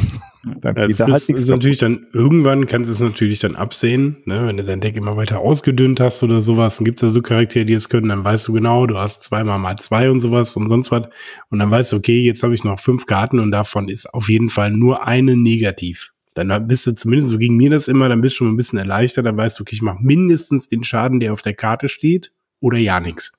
[0.60, 4.18] Dann ja, das halt ist, ist natürlich dann, irgendwann kannst du es natürlich dann absehen,
[4.24, 4.46] ne?
[4.46, 7.22] Wenn du dein Deck immer weiter ausgedünnt hast oder sowas, dann gibt es da so
[7.22, 10.56] Charaktere, die es können, dann weißt du genau, du hast zweimal mal zwei und sowas
[10.56, 11.08] und sonst was.
[11.50, 14.28] Und dann weißt du, okay, jetzt habe ich noch fünf Karten und davon ist auf
[14.28, 16.12] jeden Fall nur eine negativ.
[16.36, 18.78] Dann bist du zumindest, so ging mir das immer, dann bist du schon ein bisschen
[18.78, 22.32] erleichtert, dann weißt du, okay, ich mache mindestens den Schaden, der auf der Karte steht
[22.60, 23.32] oder ja nichts.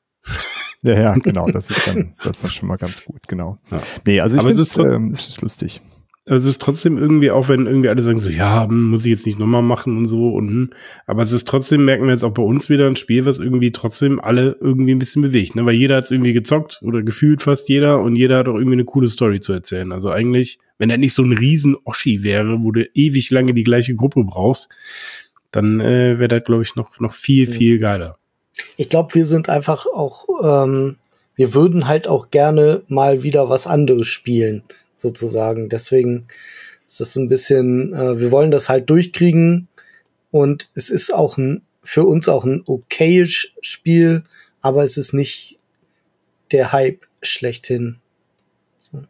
[0.81, 3.57] Ja, ja, genau, das ist dann, das ist dann schon mal ganz gut, genau.
[3.71, 3.81] Ja.
[4.05, 5.81] Nee, also ich finde es, ähm, es ist lustig.
[6.29, 9.11] Also es ist trotzdem irgendwie, auch wenn irgendwie alle sagen so, ja, hm, muss ich
[9.11, 10.69] jetzt nicht nochmal machen und so und hm.
[11.05, 13.71] aber es ist trotzdem, merken wir jetzt auch bei uns wieder ein Spiel, was irgendwie
[13.71, 15.65] trotzdem alle irgendwie ein bisschen bewegt, ne?
[15.65, 18.73] Weil jeder hat es irgendwie gezockt oder gefühlt fast jeder und jeder hat auch irgendwie
[18.73, 19.93] eine coole Story zu erzählen.
[19.93, 23.63] Also eigentlich, wenn er nicht so ein riesen Oschi wäre, wo du ewig lange die
[23.63, 24.69] gleiche Gruppe brauchst,
[25.51, 28.16] dann äh, wäre das, glaube ich, noch, noch viel, viel geiler.
[28.77, 30.97] Ich glaube, wir sind einfach auch, ähm,
[31.35, 34.63] wir würden halt auch gerne mal wieder was anderes spielen
[34.95, 35.67] sozusagen.
[35.67, 36.27] Deswegen
[36.85, 39.67] ist das so ein bisschen, äh, wir wollen das halt durchkriegen
[40.31, 44.23] und es ist auch ein, für uns auch ein okayisch Spiel,
[44.61, 45.59] aber es ist nicht
[46.51, 47.97] der Hype schlechthin.
[48.79, 49.03] So.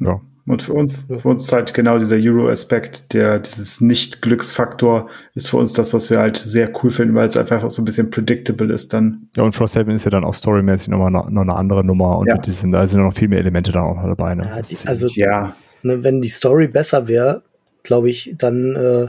[0.00, 0.20] Ja.
[0.46, 5.72] Und für uns, für uns halt genau dieser Euro-Aspekt, der dieses Nicht-Glücksfaktor ist für uns
[5.72, 8.72] das, was wir halt sehr cool finden, weil es einfach auch so ein bisschen predictable
[8.72, 9.28] ist dann.
[9.36, 12.28] Ja, und Frosthaven ist ja dann auch storymäßig nochmal noch, noch eine andere Nummer und
[12.28, 12.36] ja.
[12.36, 14.36] mit diesen, da sind noch viel mehr Elemente dann auch noch dabei.
[14.36, 14.48] Ne?
[14.54, 15.52] Ja, die, also, ja.
[15.82, 17.42] Ne, wenn die Story besser wäre,
[17.82, 19.08] glaube ich, dann äh,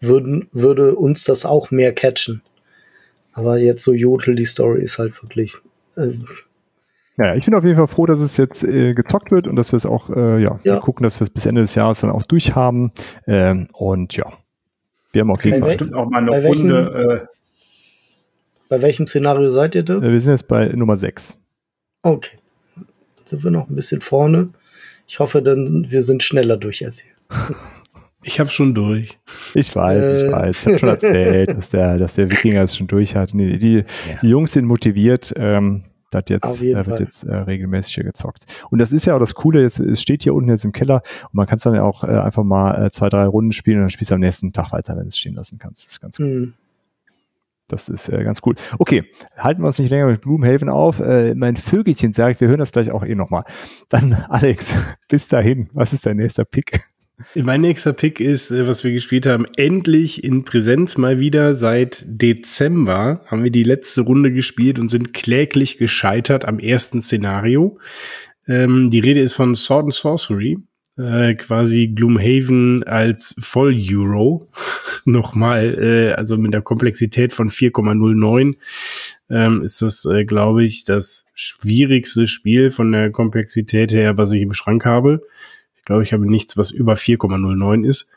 [0.00, 2.42] würden, würde uns das auch mehr catchen.
[3.32, 5.56] Aber jetzt so Jodel, die Story ist halt wirklich.
[5.96, 6.10] Äh,
[7.16, 9.72] ja, ich bin auf jeden Fall froh, dass es jetzt äh, gezockt wird und dass
[9.72, 10.80] wir es auch, äh, ja, ja.
[10.80, 12.90] gucken, dass wir es bis Ende des Jahres dann auch durchhaben.
[13.26, 14.26] Ähm, und ja,
[15.12, 17.28] wir haben auf jeden Fall bestimmt auch mal eine bei Runde.
[17.30, 17.34] Äh,
[18.68, 19.98] bei welchem Szenario seid ihr da?
[19.98, 21.38] Äh, wir sind jetzt bei Nummer 6.
[22.02, 22.36] Okay.
[23.18, 24.48] Jetzt sind wir noch ein bisschen vorne.
[25.06, 27.12] Ich hoffe, dann wir sind schneller durch als ihr.
[28.26, 29.18] Ich habe schon durch.
[29.52, 30.24] Ich weiß, äh.
[30.24, 30.60] ich weiß.
[30.60, 33.34] Ich habe schon erzählt, dass der, dass der Wikinger es schon durch hat.
[33.34, 33.84] Die, die, ja.
[34.22, 35.34] die Jungs sind motiviert.
[35.36, 35.82] Ähm,
[36.14, 38.44] das jetzt, äh, wird jetzt äh, regelmäßig hier gezockt.
[38.70, 41.02] Und das ist ja auch das Coole, jetzt, es steht hier unten jetzt im Keller
[41.24, 43.78] und man kann es dann ja auch äh, einfach mal äh, zwei, drei Runden spielen
[43.78, 45.86] und dann spielst du am nächsten Tag weiter, wenn du es stehen lassen kannst.
[45.86, 46.26] Das ist ganz cool.
[46.26, 46.54] Mhm.
[47.66, 48.54] Das ist äh, ganz cool.
[48.78, 49.04] Okay,
[49.36, 51.00] halten wir uns nicht länger mit Gloomhaven auf.
[51.00, 53.44] Äh, mein Vögelchen sagt, wir hören das gleich auch eh nochmal.
[53.88, 54.76] Dann, Alex,
[55.08, 56.80] bis dahin, was ist dein nächster Pick?
[57.36, 61.54] Mein nächster Pick ist, äh, was wir gespielt haben, endlich in Präsenz mal wieder.
[61.54, 67.78] Seit Dezember haben wir die letzte Runde gespielt und sind kläglich gescheitert am ersten Szenario.
[68.48, 70.58] Ähm, die Rede ist von Sword and Sorcery.
[70.96, 74.48] Äh, quasi Gloomhaven als Voll-Euro.
[75.04, 78.54] Nochmal, äh, also mit der Komplexität von 4,09
[79.30, 84.42] ähm, ist das, äh, glaube ich, das schwierigste Spiel von der Komplexität her, was ich
[84.42, 85.22] im Schrank habe.
[85.84, 88.10] Ich glaube, ich habe nichts, was über 4,09 ist.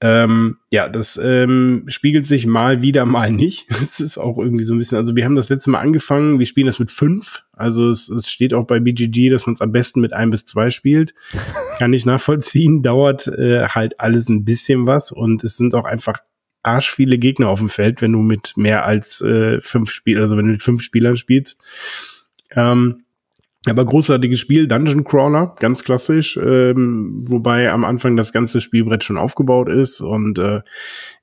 [0.00, 3.70] Ähm, ja, das ähm, spiegelt sich mal wieder, mal nicht.
[3.70, 6.46] Das ist auch irgendwie so ein bisschen, also wir haben das letzte Mal angefangen, wir
[6.46, 7.44] spielen das mit fünf.
[7.52, 10.46] Also es, es steht auch bei BGG, dass man es am besten mit ein bis
[10.46, 11.12] zwei spielt.
[11.78, 16.20] Kann ich nachvollziehen, dauert äh, halt alles ein bisschen was und es sind auch einfach
[16.62, 20.38] arsch viele Gegner auf dem Feld, wenn du mit mehr als äh, fünf Spielern, also
[20.38, 21.60] wenn du mit fünf Spielern spielst.
[22.52, 23.01] Ähm,
[23.68, 29.16] aber großartiges Spiel, Dungeon Crawler, ganz klassisch, ähm, wobei am Anfang das ganze Spielbrett schon
[29.16, 30.62] aufgebaut ist und äh,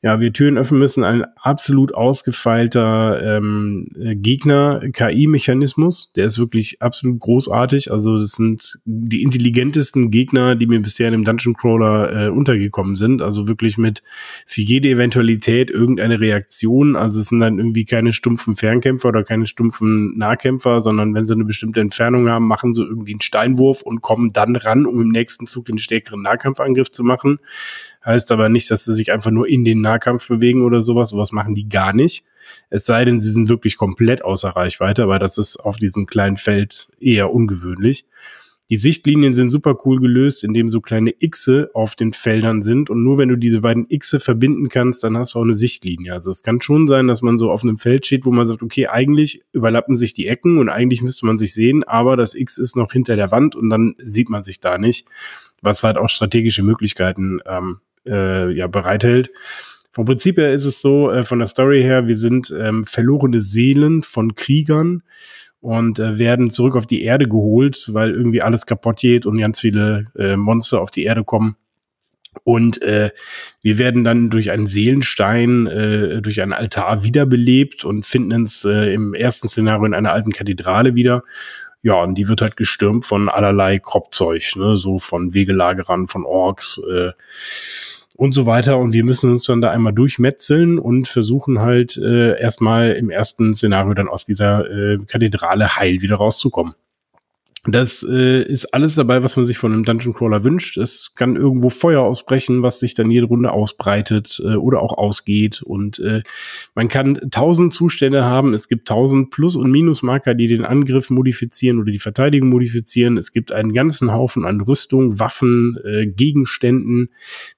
[0.02, 1.03] ja, wir Türen öffnen müssen.
[1.03, 7.91] Ein absolut ausgefeilter ähm, Gegner-KI-Mechanismus, der ist wirklich absolut großartig.
[7.91, 12.95] Also das sind die intelligentesten Gegner, die mir bisher in dem Dungeon Crawler äh, untergekommen
[12.95, 13.22] sind.
[13.22, 14.02] Also wirklich mit
[14.45, 16.95] für jede Eventualität irgendeine Reaktion.
[16.95, 21.34] Also es sind dann irgendwie keine stumpfen Fernkämpfer oder keine stumpfen Nahkämpfer, sondern wenn sie
[21.34, 25.10] eine bestimmte Entfernung haben, machen sie irgendwie einen Steinwurf und kommen dann ran, um im
[25.10, 27.40] nächsten Zug den stärkeren Nahkampfangriff zu machen.
[28.06, 31.10] Heißt aber nicht, dass sie sich einfach nur in den Nahkampf bewegen oder sowas.
[31.10, 32.24] Sowas machen die gar nicht.
[32.70, 36.38] Es sei denn, sie sind wirklich komplett außer Reichweite, aber das ist auf diesem kleinen
[36.38, 38.06] Feld eher ungewöhnlich.
[38.70, 42.91] Die Sichtlinien sind super cool gelöst, indem so kleine Xe auf den Feldern sind.
[42.91, 46.14] Und nur wenn du diese beiden Xe verbinden kannst, dann hast du auch eine Sichtlinie.
[46.14, 48.62] Also es kann schon sein, dass man so auf einem Feld steht, wo man sagt,
[48.62, 52.60] okay, eigentlich überlappen sich die Ecken und eigentlich müsste man sich sehen, aber das X
[52.60, 55.08] ist noch hinter der Wand und dann sieht man sich da nicht,
[55.64, 59.32] was halt auch strategische Möglichkeiten ähm, äh, ja, bereithält.
[59.91, 63.41] Vom Prinzip her ist es so, äh, von der Story her, wir sind ähm, verlorene
[63.41, 65.02] Seelen von Kriegern,
[65.61, 69.60] und äh, werden zurück auf die Erde geholt, weil irgendwie alles kaputt geht und ganz
[69.60, 71.56] viele äh, Monster auf die Erde kommen.
[72.44, 73.11] Und äh,
[73.61, 78.94] wir werden dann durch einen Seelenstein, äh, durch einen Altar wiederbelebt und finden uns äh,
[78.94, 81.23] im ersten Szenario in einer alten Kathedrale wieder.
[81.81, 84.76] Ja, und die wird halt gestürmt von allerlei Kropfzeug, ne?
[84.76, 87.11] so von Wegelagerern, von Orks, äh,
[88.20, 88.78] und so weiter.
[88.78, 93.54] Und wir müssen uns dann da einmal durchmetzeln und versuchen halt äh, erstmal im ersten
[93.54, 96.76] Szenario dann aus dieser äh, Kathedrale heil wieder rauszukommen.
[97.65, 100.77] Das äh, ist alles dabei, was man sich von einem Dungeon Crawler wünscht.
[100.77, 105.61] Es kann irgendwo Feuer ausbrechen, was sich dann jede Runde ausbreitet äh, oder auch ausgeht.
[105.61, 106.23] Und äh,
[106.73, 108.53] man kann tausend Zustände haben.
[108.53, 113.18] Es gibt tausend Plus- und Minusmarker, die den Angriff modifizieren oder die Verteidigung modifizieren.
[113.18, 117.10] Es gibt einen ganzen Haufen an Rüstung, Waffen, äh, Gegenständen,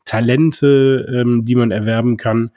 [0.05, 2.49] Talente, ähm, die man erwerben kann.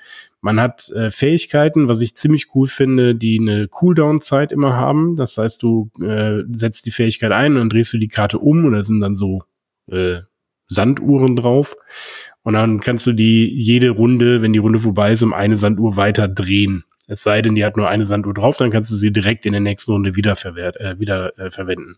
[0.44, 5.16] Man hat äh, Fähigkeiten, was ich ziemlich cool finde, die eine Cooldown-Zeit immer haben.
[5.16, 8.62] Das heißt, du äh, setzt die Fähigkeit ein und dann drehst du die Karte um
[8.66, 9.40] und da sind dann so
[9.90, 10.18] äh,
[10.68, 11.76] Sanduhren drauf.
[12.42, 15.96] Und dann kannst du die jede Runde, wenn die Runde vorbei ist, um eine Sanduhr
[15.96, 16.84] weiter drehen.
[17.08, 19.52] Es sei denn, die hat nur eine Sanduhr drauf, dann kannst du sie direkt in
[19.52, 21.96] der nächsten Runde wieder, verwehrt, äh, wieder äh, verwenden.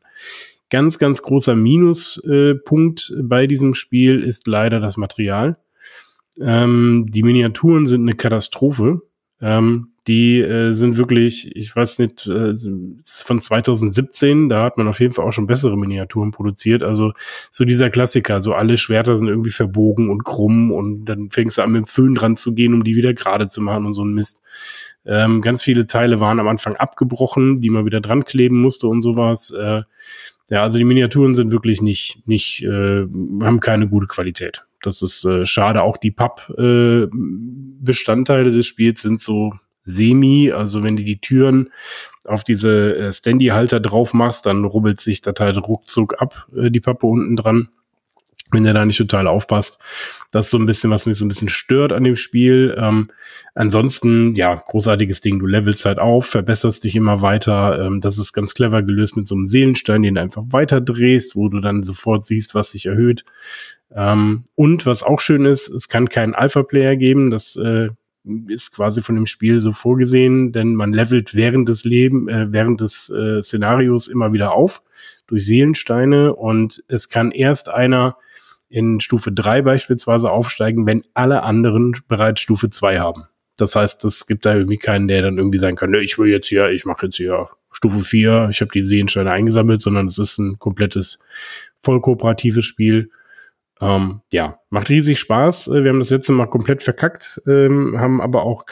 [0.71, 5.57] Ganz, ganz großer Minuspunkt äh, bei diesem Spiel ist leider das Material.
[6.41, 9.03] Ähm, die Miniaturen sind eine Katastrophe.
[9.41, 12.55] Ähm, die äh, sind wirklich, ich weiß nicht, äh,
[13.05, 16.85] von 2017, da hat man auf jeden Fall auch schon bessere Miniaturen produziert.
[16.85, 17.13] Also
[17.51, 21.63] so dieser Klassiker, so alle Schwerter sind irgendwie verbogen und krumm und dann fängst du
[21.63, 24.05] an mit dem Föhn dran zu gehen, um die wieder gerade zu machen und so
[24.05, 24.43] ein Mist.
[25.05, 29.03] Ähm, ganz viele Teile waren am Anfang abgebrochen, die man wieder dran kleben musste und
[29.03, 29.51] sowas.
[29.51, 29.83] Äh,
[30.51, 33.07] ja, also die Miniaturen sind wirklich nicht, nicht, äh,
[33.43, 34.66] haben keine gute Qualität.
[34.83, 35.83] Das ist äh, schade.
[35.83, 39.55] Auch die Papp-Bestandteile äh, des Spiels sind so
[39.85, 40.51] semi.
[40.53, 41.71] Also wenn du die Türen
[42.25, 46.81] auf diese äh, Standy-Halter drauf machst, dann rubbelt sich das halt ruckzuck ab, äh, die
[46.81, 47.69] Pappe unten dran
[48.53, 49.79] wenn der da nicht total aufpasst.
[50.31, 52.77] Das ist so ein bisschen, was mich so ein bisschen stört an dem Spiel.
[52.79, 53.09] Ähm,
[53.55, 55.39] ansonsten, ja, großartiges Ding.
[55.39, 57.85] Du levelst halt auf, verbesserst dich immer weiter.
[57.85, 61.37] Ähm, das ist ganz clever gelöst mit so einem Seelenstein, den du einfach weiter drehst,
[61.37, 63.25] wo du dann sofort siehst, was sich erhöht.
[63.95, 67.31] Ähm, und was auch schön ist, es kann keinen Alpha-Player geben.
[67.31, 67.89] Das äh,
[68.49, 72.81] ist quasi von dem Spiel so vorgesehen, denn man levelt während des Leben, äh, während
[72.81, 74.83] des äh, Szenarios immer wieder auf
[75.27, 78.17] durch Seelensteine und es kann erst einer
[78.69, 83.25] in Stufe 3 beispielsweise aufsteigen, wenn alle anderen bereits Stufe 2 haben.
[83.57, 86.29] Das heißt, es gibt da irgendwie keinen, der dann irgendwie sagen kann, ne, ich will
[86.29, 90.19] jetzt hier, ich mache jetzt hier Stufe 4, ich habe die Sehensteine eingesammelt, sondern es
[90.19, 91.21] ist ein komplettes
[91.83, 93.11] voll kooperatives Spiel.
[93.79, 95.69] Ähm, ja, macht riesig Spaß.
[95.69, 98.65] Äh, wir haben das letzte Mal komplett verkackt, ähm, haben aber auch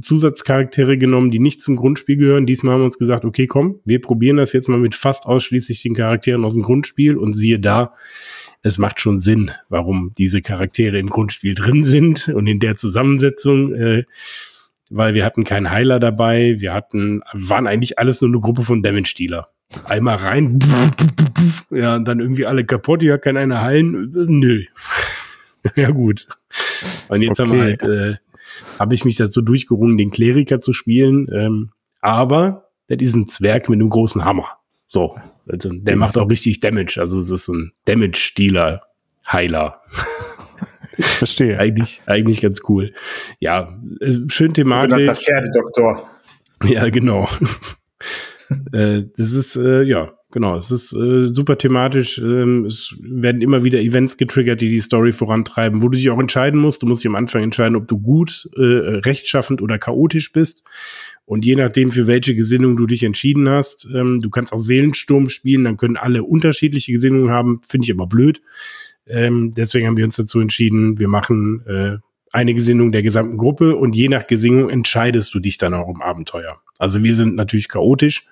[0.00, 2.46] Zusatzcharaktere genommen, die nicht zum Grundspiel gehören.
[2.46, 5.82] Diesmal haben wir uns gesagt, okay, komm, wir probieren das jetzt mal mit fast ausschließlich
[5.82, 7.94] den Charakteren aus dem Grundspiel und siehe da,
[8.62, 13.74] es macht schon Sinn, warum diese Charaktere im Grundspiel drin sind und in der Zusammensetzung,
[13.74, 14.04] äh,
[14.88, 18.82] weil wir hatten keinen Heiler dabei, wir hatten, waren eigentlich alles nur eine Gruppe von
[18.82, 19.48] Damage-Dealer.
[19.88, 20.58] Einmal rein,
[21.70, 24.62] ja, und dann irgendwie alle kaputt, ja, kann einer heilen, nö.
[25.76, 26.28] ja, gut.
[27.08, 27.48] Und jetzt okay.
[27.48, 28.16] haben wir halt, äh,
[28.78, 31.70] habe ich mich dazu durchgerungen, den Kleriker zu spielen, ähm,
[32.00, 34.58] aber das ist ein Zwerg mit einem großen Hammer.
[34.88, 35.16] So,
[35.48, 36.98] also der macht auch richtig Damage.
[36.98, 38.82] Also es ist ein Damage-Dealer,
[39.30, 39.80] Heiler.
[40.98, 41.58] Verstehe.
[41.58, 42.92] eigentlich, eigentlich ganz cool.
[43.40, 45.06] Ja, äh, schön thematisch.
[45.06, 46.08] Das Pferdedoktor.
[46.64, 47.28] Ja, genau.
[48.72, 50.56] äh, das ist, äh, ja, genau.
[50.56, 52.18] Es ist äh, super thematisch.
[52.18, 56.18] Ähm, es werden immer wieder Events getriggert, die die Story vorantreiben, wo du dich auch
[56.18, 56.82] entscheiden musst.
[56.82, 60.64] Du musst dich am Anfang entscheiden, ob du gut, äh, rechtschaffend oder chaotisch bist.
[61.24, 65.28] Und je nachdem, für welche Gesinnung du dich entschieden hast, ähm, du kannst auch Seelensturm
[65.28, 68.42] spielen, dann können alle unterschiedliche Gesinnungen haben, finde ich aber blöd.
[69.06, 71.98] Ähm, deswegen haben wir uns dazu entschieden, wir machen äh,
[72.32, 76.00] eine Gesinnung der gesamten Gruppe und je nach Gesinnung entscheidest du dich dann auch im
[76.00, 76.60] Abenteuer.
[76.78, 78.26] Also wir sind natürlich chaotisch.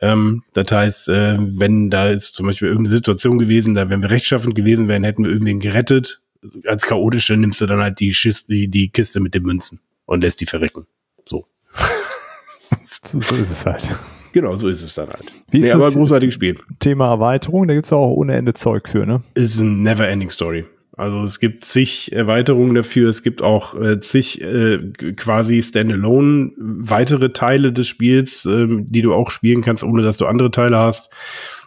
[0.00, 4.10] Ähm, das heißt, äh, wenn da ist zum Beispiel irgendeine Situation gewesen, da wenn wir
[4.10, 6.22] rechtschaffend gewesen wären, hätten wir irgendwen gerettet.
[6.66, 10.22] Als chaotische nimmst du dann halt die, Schiss, die, die Kiste mit den Münzen und
[10.22, 10.86] lässt die verrecken.
[11.28, 11.46] So.
[12.84, 13.94] so, so ist es halt.
[14.32, 15.24] Genau, so ist es dann halt.
[15.50, 16.58] Wie ist nee, aber großartiges Spiel.
[16.78, 19.22] Thema Erweiterung, da gibt es auch ohne Ende Zeug für, ne?
[19.34, 20.64] Ist ein never-ending Story.
[21.00, 24.78] Also es gibt zig Erweiterungen dafür, es gibt auch äh, zig äh,
[25.16, 30.26] quasi Standalone weitere Teile des Spiels, äh, die du auch spielen kannst, ohne dass du
[30.26, 31.10] andere Teile hast.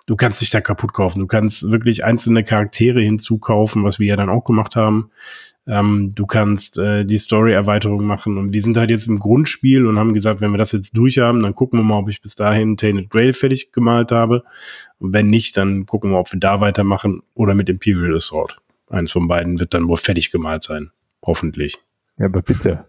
[0.05, 1.19] Du kannst dich da kaputt kaufen.
[1.19, 5.09] Du kannst wirklich einzelne Charaktere hinzukaufen, was wir ja dann auch gemacht haben.
[5.65, 8.37] Ähm, du kannst äh, die Story-Erweiterung machen.
[8.37, 11.17] Und wir sind halt jetzt im Grundspiel und haben gesagt, wenn wir das jetzt durch
[11.17, 14.43] haben, dann gucken wir mal, ob ich bis dahin Tainted Grail fertig gemalt habe.
[14.99, 18.57] Und wenn nicht, dann gucken wir, ob wir da weitermachen oder mit Imperial Assault.
[18.89, 20.91] Eins von beiden wird dann wohl fertig gemalt sein.
[21.25, 21.77] Hoffentlich.
[22.17, 22.85] Ja, aber bitte.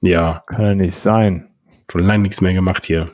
[0.00, 0.44] Ja.
[0.46, 1.50] Kann ja nicht sein.
[1.90, 3.10] Schon lange nichts mehr gemacht hier.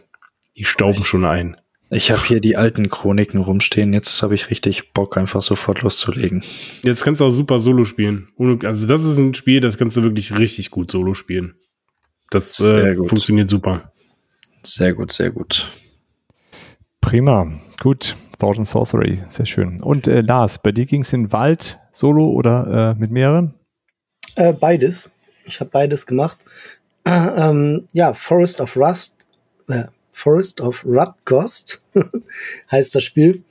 [0.56, 1.56] Die stauben schon ein.
[1.90, 3.93] Ich habe hier die alten Chroniken rumstehen.
[3.93, 6.43] Jetzt habe ich richtig Bock, einfach sofort loszulegen.
[6.82, 8.28] Jetzt kannst du auch super Solo spielen.
[8.65, 11.55] Also das ist ein Spiel, das kannst du wirklich richtig gut Solo spielen.
[12.31, 13.93] Das äh, funktioniert super.
[14.65, 15.70] Sehr gut, sehr gut.
[17.01, 17.52] Prima.
[17.81, 18.16] Gut.
[18.39, 19.82] Thought and Sorcery, sehr schön.
[19.82, 23.55] Und äh, Lars, bei dir ging es in den Wald solo oder äh, mit mehreren?
[24.36, 25.11] Äh, beides.
[25.44, 26.39] Ich habe beides gemacht.
[27.05, 29.16] ähm, ja, Forest of Rust,
[29.69, 31.81] äh, Forest of Rutghost
[32.70, 33.43] heißt das Spiel.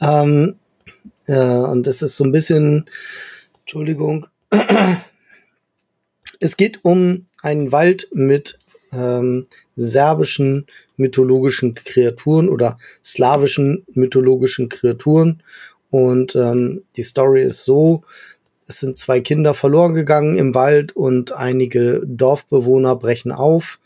[0.00, 0.56] Ähm,
[1.26, 2.86] äh, und das ist so ein bisschen,
[3.60, 4.26] Entschuldigung,
[6.40, 8.58] es geht um einen Wald mit
[8.92, 9.46] ähm,
[9.76, 15.42] serbischen mythologischen Kreaturen oder slawischen mythologischen Kreaturen.
[15.90, 18.02] Und ähm, die Story ist so,
[18.66, 23.80] es sind zwei Kinder verloren gegangen im Wald und einige Dorfbewohner brechen auf,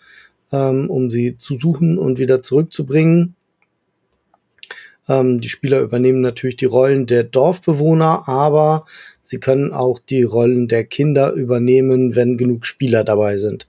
[0.52, 3.34] ähm, um sie zu suchen und wieder zurückzubringen.
[5.08, 8.84] Ähm, die Spieler übernehmen natürlich die Rollen der Dorfbewohner, aber
[9.22, 13.66] sie können auch die Rollen der Kinder übernehmen, wenn genug Spieler dabei sind.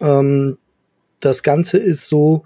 [0.00, 0.58] Ähm,
[1.20, 2.44] das Ganze ist so,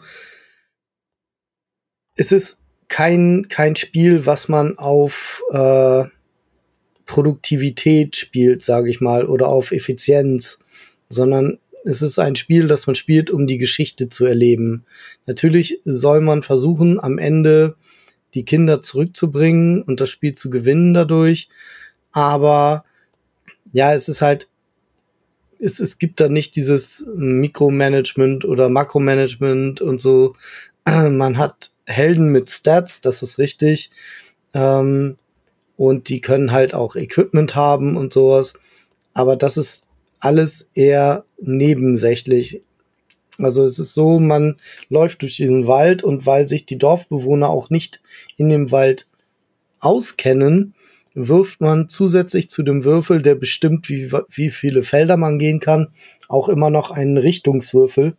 [2.16, 2.58] es ist
[2.88, 6.04] kein, kein Spiel, was man auf äh,
[7.06, 10.58] Produktivität spielt, sage ich mal, oder auf Effizienz,
[11.08, 14.84] sondern es ist ein Spiel, das man spielt, um die Geschichte zu erleben.
[15.26, 17.76] Natürlich soll man versuchen, am Ende
[18.34, 21.48] die Kinder zurückzubringen und das Spiel zu gewinnen dadurch.
[22.12, 22.84] Aber
[23.72, 24.48] ja, es ist halt,
[25.62, 30.34] es, es gibt da nicht dieses Mikromanagement oder Makromanagement und so.
[30.84, 33.90] Man hat Helden mit Stats, das ist richtig.
[34.54, 35.16] Ähm,
[35.76, 38.54] und die können halt auch Equipment haben und sowas.
[39.14, 39.86] Aber das ist
[40.20, 42.62] alles eher nebensächlich.
[43.38, 44.56] Also es ist so, man
[44.88, 48.02] läuft durch diesen Wald und weil sich die Dorfbewohner auch nicht
[48.36, 49.06] in dem Wald
[49.80, 50.74] auskennen,
[51.14, 55.88] wirft man zusätzlich zu dem Würfel, der bestimmt, wie, wie viele Felder man gehen kann,
[56.28, 58.14] auch immer noch einen Richtungswürfel.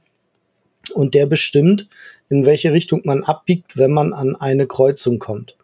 [0.93, 1.87] Und der bestimmt,
[2.29, 5.55] in welche Richtung man abbiegt, wenn man an eine Kreuzung kommt.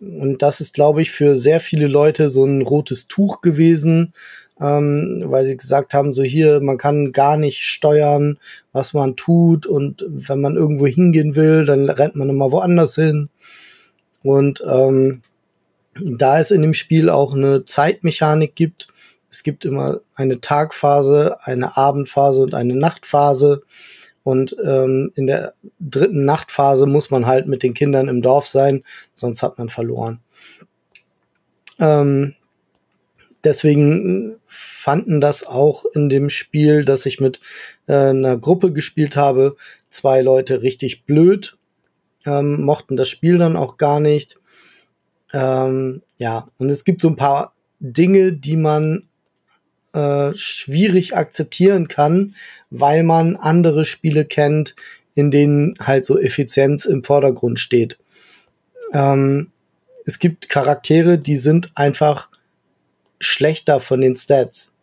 [0.00, 4.12] Und das ist, glaube ich, für sehr viele Leute so ein rotes Tuch gewesen,
[4.60, 8.38] ähm, weil sie gesagt haben, so hier, man kann gar nicht steuern,
[8.72, 13.28] was man tut und wenn man irgendwo hingehen will, dann rennt man immer woanders hin.
[14.22, 15.22] Und ähm,
[16.02, 18.88] da es in dem Spiel auch eine Zeitmechanik gibt,
[19.30, 23.62] es gibt immer eine Tagphase, eine Abendphase und eine Nachtphase.
[24.22, 28.84] Und ähm, in der dritten Nachtphase muss man halt mit den Kindern im Dorf sein,
[29.12, 30.20] sonst hat man verloren.
[31.78, 32.34] Ähm,
[33.44, 37.40] deswegen fanden das auch in dem Spiel, das ich mit
[37.86, 39.56] äh, einer Gruppe gespielt habe,
[39.88, 41.56] zwei Leute richtig blöd,
[42.26, 44.38] ähm, mochten das Spiel dann auch gar nicht.
[45.32, 49.08] Ähm, ja, und es gibt so ein paar Dinge, die man
[49.92, 52.34] äh, schwierig akzeptieren kann,
[52.70, 54.74] weil man andere Spiele kennt,
[55.14, 57.98] in denen halt so Effizienz im Vordergrund steht.
[58.92, 59.50] Ähm,
[60.04, 62.28] es gibt Charaktere, die sind einfach
[63.20, 64.74] schlechter von den Stats.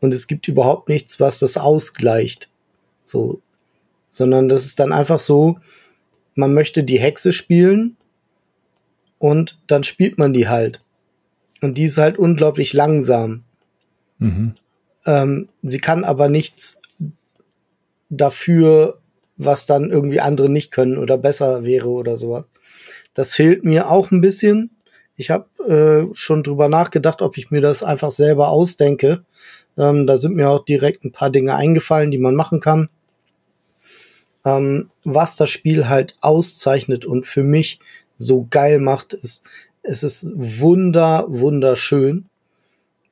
[0.00, 2.48] Und es gibt überhaupt nichts, was das ausgleicht.
[3.04, 3.40] So.
[4.10, 5.58] Sondern das ist dann einfach so,
[6.34, 7.96] man möchte die Hexe spielen
[9.20, 10.82] und dann spielt man die halt.
[11.60, 13.44] Und die ist halt unglaublich langsam.
[14.18, 14.54] Mhm.
[15.04, 16.80] Ähm, sie kann aber nichts
[18.08, 18.98] dafür,
[19.36, 22.46] was dann irgendwie andere nicht können oder besser wäre oder sowas.
[23.12, 24.70] Das fehlt mir auch ein bisschen.
[25.14, 29.24] Ich habe äh, schon drüber nachgedacht, ob ich mir das einfach selber ausdenke.
[29.76, 32.88] Ähm, da sind mir auch direkt ein paar Dinge eingefallen, die man machen kann.
[34.46, 37.80] Ähm, was das Spiel halt auszeichnet und für mich
[38.20, 39.42] so geil macht, ist,
[39.82, 42.26] es ist wunder, wunderschön.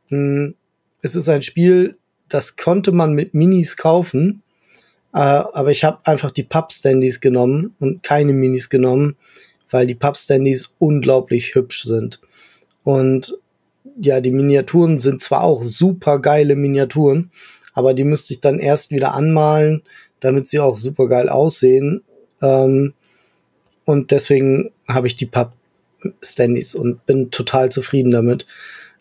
[0.09, 0.55] Hm,
[1.01, 1.97] es ist ein Spiel,
[2.29, 4.43] das konnte man mit Minis kaufen,
[5.15, 9.17] äh, aber ich habe einfach die Pub-Standys genommen und keine Minis genommen,
[9.71, 12.21] weil die Pub-Standys unglaublich hübsch sind.
[12.85, 13.37] Und
[14.01, 17.31] ja, die Miniaturen sind zwar auch super geile Miniaturen,
[17.73, 19.83] aber die müsste ich dann erst wieder anmalen,
[20.21, 22.03] damit sie auch super geil aussehen.
[22.43, 22.95] Ähm,
[23.89, 28.45] und deswegen habe ich die Pub-Standys und bin total zufrieden damit.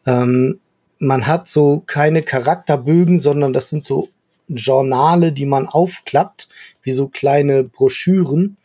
[0.05, 0.61] Ähm,
[0.97, 4.07] man hat so keine Charakterbögen, sondern das sind so
[4.47, 6.47] Journale, die man aufklappt,
[6.83, 8.55] wie so kleine Broschüren.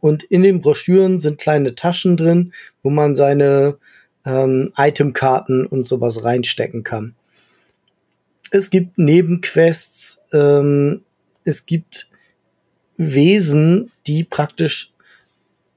[0.00, 2.52] Und in den Broschüren sind kleine Taschen drin,
[2.82, 3.78] wo man seine
[4.26, 7.14] ähm, Itemkarten und sowas reinstecken kann.
[8.50, 11.00] Es gibt Nebenquests, ähm,
[11.44, 12.10] es gibt
[12.96, 14.92] Wesen, die praktisch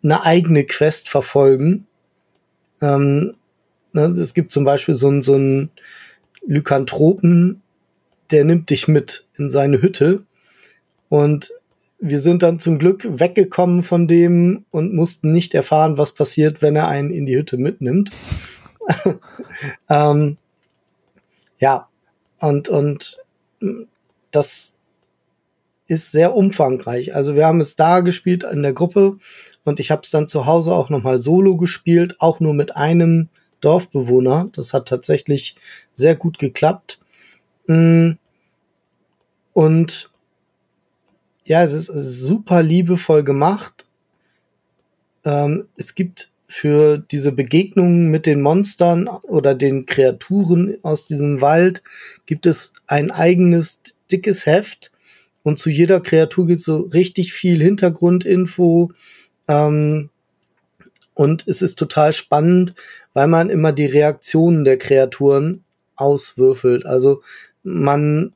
[0.04, 1.88] eine eigene Quest verfolgen.
[2.82, 3.36] Ähm,
[3.94, 5.72] ne, es gibt zum Beispiel so, so einen
[6.46, 7.62] Lykanthropen,
[8.32, 10.24] der nimmt dich mit in seine Hütte
[11.10, 11.52] und
[12.00, 16.76] wir sind dann zum Glück weggekommen von dem und mussten nicht erfahren, was passiert, wenn
[16.76, 18.12] er einen in die Hütte mitnimmt.
[19.90, 20.38] ähm,
[21.58, 21.90] ja,
[22.40, 23.18] und, und
[24.30, 24.77] das
[25.88, 27.16] ist sehr umfangreich.
[27.16, 29.18] Also wir haben es da gespielt in der Gruppe
[29.64, 33.30] und ich habe es dann zu Hause auch nochmal solo gespielt, auch nur mit einem
[33.62, 34.50] Dorfbewohner.
[34.54, 35.56] Das hat tatsächlich
[35.94, 37.00] sehr gut geklappt.
[37.68, 38.12] Mm.
[39.54, 40.12] Und
[41.46, 43.86] ja, es ist super liebevoll gemacht.
[45.26, 51.84] Ähm, es gibt für diese Begegnungen mit den Monstern oder den Kreaturen aus diesem Wald
[52.26, 54.92] gibt es ein eigenes dickes Heft
[55.48, 58.92] und zu jeder Kreatur gibt es so richtig viel Hintergrundinfo
[59.48, 60.10] ähm,
[61.14, 62.76] und es ist total spannend,
[63.14, 65.64] weil man immer die Reaktionen der Kreaturen
[65.96, 66.86] auswürfelt.
[66.86, 67.22] Also
[67.64, 68.34] man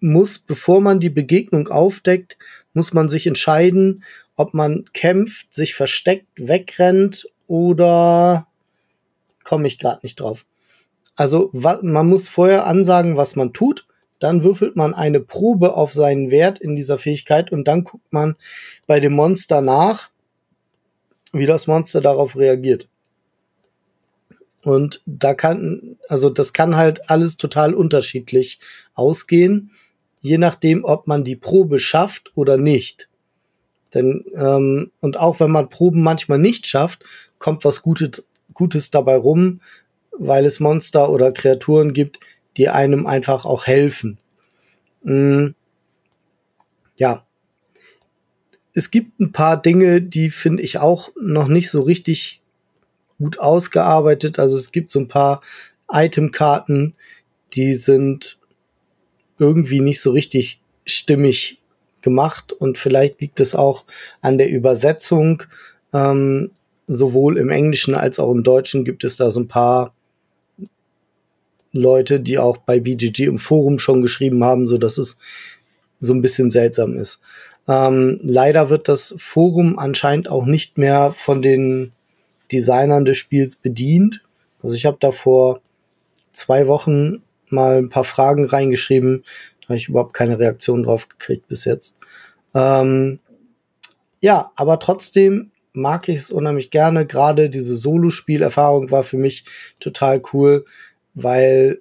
[0.00, 2.36] muss, bevor man die Begegnung aufdeckt,
[2.74, 4.04] muss man sich entscheiden,
[4.36, 8.48] ob man kämpft, sich versteckt, wegrennt oder
[9.44, 10.44] komme ich gerade nicht drauf.
[11.16, 13.86] Also man muss vorher ansagen, was man tut.
[14.22, 18.36] Dann würfelt man eine Probe auf seinen Wert in dieser Fähigkeit und dann guckt man
[18.86, 20.10] bei dem Monster nach,
[21.32, 22.88] wie das Monster darauf reagiert.
[24.64, 28.60] Und da kann, also das kann halt alles total unterschiedlich
[28.94, 29.72] ausgehen
[30.22, 33.08] je nachdem, ob man die Probe schafft oder nicht.
[33.92, 37.04] Denn, ähm, und auch wenn man Proben manchmal nicht schafft,
[37.38, 38.24] kommt was Gutes,
[38.54, 39.60] Gutes dabei rum,
[40.12, 42.18] weil es Monster oder Kreaturen gibt,
[42.56, 44.18] die einem einfach auch helfen.
[45.02, 45.54] Mhm.
[46.98, 47.26] Ja.
[48.74, 52.40] Es gibt ein paar Dinge, die finde ich auch noch nicht so richtig
[53.18, 54.38] gut ausgearbeitet.
[54.38, 55.42] Also es gibt so ein paar
[55.90, 56.94] Itemkarten,
[57.52, 58.38] die sind
[59.38, 61.60] irgendwie nicht so richtig stimmig
[62.00, 63.84] gemacht und vielleicht liegt es auch
[64.20, 65.42] an der Übersetzung.
[65.92, 66.50] Ähm,
[66.86, 69.94] sowohl im Englischen als auch im Deutschen gibt es da so ein paar
[71.72, 75.18] Leute, die auch bei BGG im Forum schon geschrieben haben, so dass es
[76.00, 77.20] so ein bisschen seltsam ist.
[77.68, 81.92] Ähm, leider wird das Forum anscheinend auch nicht mehr von den
[82.50, 84.22] Designern des Spiels bedient.
[84.62, 85.60] Also ich habe da vor
[86.32, 89.24] zwei Wochen mal ein paar Fragen reingeschrieben.
[89.60, 91.96] Da habe ich überhaupt keine Reaktion drauf gekriegt bis jetzt.
[92.54, 93.20] Ähm,
[94.20, 97.06] ja, aber trotzdem mag ich es unheimlich gerne.
[97.06, 99.44] Gerade diese Solo-Spielerfahrung war für mich
[99.80, 100.64] total cool,
[101.14, 101.80] weil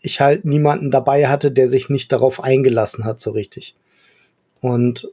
[0.00, 3.74] ich halt niemanden dabei hatte, der sich nicht darauf eingelassen hat, so richtig.
[4.60, 5.10] Und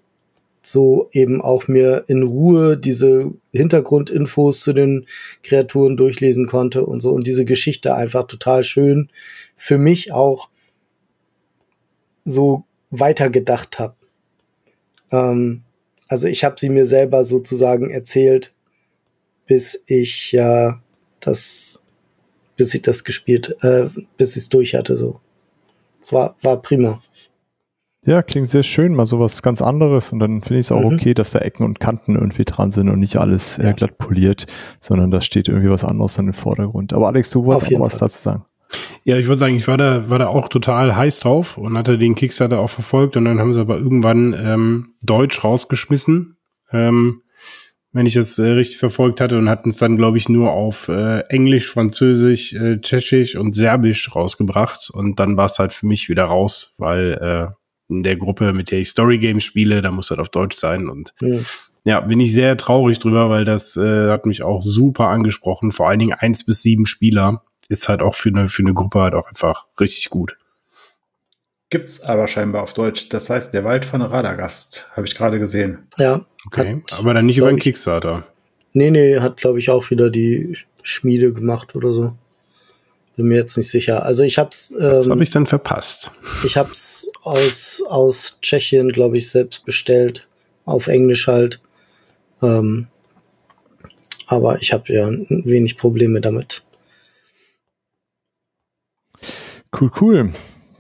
[0.62, 5.08] so eben auch mir in Ruhe diese Hintergrundinfos zu den
[5.44, 9.10] Kreaturen durchlesen konnte und so und diese Geschichte einfach total schön
[9.56, 10.49] für mich auch
[12.26, 13.95] so weitergedacht habe.
[15.12, 15.64] Ähm,
[16.08, 18.54] also ich habe sie mir selber sozusagen erzählt,
[19.45, 20.74] bis ich ja äh,
[21.20, 21.82] das,
[22.57, 23.85] bis ich das gespielt, äh,
[24.17, 24.97] bis ich es durch hatte.
[24.97, 25.19] So,
[26.01, 27.01] es war war prima.
[28.05, 30.13] Ja, klingt sehr schön, mal sowas ganz anderes.
[30.13, 30.95] Und dann finde ich es auch mhm.
[30.95, 34.47] okay, dass da Ecken und Kanten irgendwie dran sind und nicht alles äh, glatt poliert,
[34.79, 36.93] sondern da steht irgendwie was anderes in den Vordergrund.
[36.93, 38.07] Aber Alex, du wolltest auch was Fall.
[38.07, 38.45] dazu sagen.
[39.03, 41.97] Ja, ich würde sagen, ich war da, war da auch total heiß drauf und hatte
[41.97, 46.38] den Kickstarter auch verfolgt und dann haben sie aber irgendwann ähm, Deutsch rausgeschmissen,
[46.71, 47.21] ähm,
[47.98, 50.88] wenn ich das äh, richtig verfolgt hatte und hatten es dann, glaube ich, nur auf
[50.88, 56.07] äh, Englisch, Französisch, äh, Tschechisch und Serbisch rausgebracht und dann war es halt für mich
[56.07, 60.10] wieder raus, weil äh, in der Gruppe, mit der ich Story Games spiele, da muss
[60.10, 61.40] das auf Deutsch sein und ja.
[61.86, 65.90] ja bin ich sehr traurig drüber, weil das äh, hat mich auch super angesprochen, vor
[65.90, 69.15] allen Dingen eins bis sieben Spieler ist halt auch für eine, für eine Gruppe halt
[69.15, 70.38] auch einfach richtig gut.
[71.69, 73.10] Gibt's aber scheinbar auf Deutsch.
[73.10, 75.80] Das heißt, der Wald von Radagast, habe ich gerade gesehen.
[75.98, 76.26] Ja.
[76.45, 78.26] Okay, hat, aber dann nicht über den Kickstarter.
[78.72, 82.14] Nee, nee, hat, glaube ich, auch wieder die Schmiede gemacht oder so.
[83.18, 84.06] Bin mir jetzt nicht sicher.
[84.06, 84.72] Also ich hab's.
[84.80, 86.11] Ähm, Was habe ich dann verpasst?
[86.45, 90.27] Ich hab's aus, aus Tschechien, glaube ich, selbst bestellt.
[90.65, 91.60] Auf Englisch halt.
[92.41, 92.88] Ähm,
[94.27, 96.64] aber ich habe ja wenig Probleme damit.
[99.77, 100.34] Cool, cool.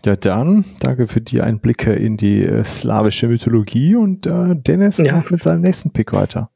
[0.07, 5.21] Ja, dann danke für die Einblicke in die äh, slawische Mythologie und äh, Dennis ja.
[5.29, 6.49] mit seinem nächsten Pick weiter.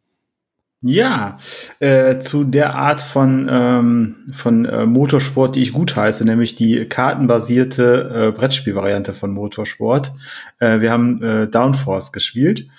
[0.81, 1.35] Ja,
[1.79, 6.85] äh, zu der Art von, ähm, von äh, Motorsport, die ich gut heiße, nämlich die
[6.85, 10.13] kartenbasierte äh, Brettspielvariante von Motorsport.
[10.59, 12.69] Äh, wir haben äh, Downforce gespielt.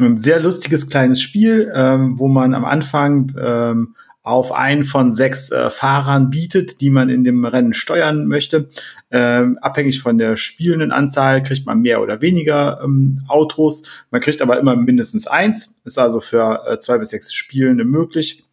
[0.00, 5.50] Ein sehr lustiges kleines Spiel, ähm, wo man am Anfang ähm, auf einen von sechs
[5.50, 8.68] äh, Fahrern bietet, die man in dem Rennen steuern möchte.
[9.14, 13.82] Ähm, abhängig von der spielenden Anzahl kriegt man mehr oder weniger ähm, Autos.
[14.10, 15.80] Man kriegt aber immer mindestens eins.
[15.84, 18.44] Ist also für äh, zwei bis sechs Spielende möglich.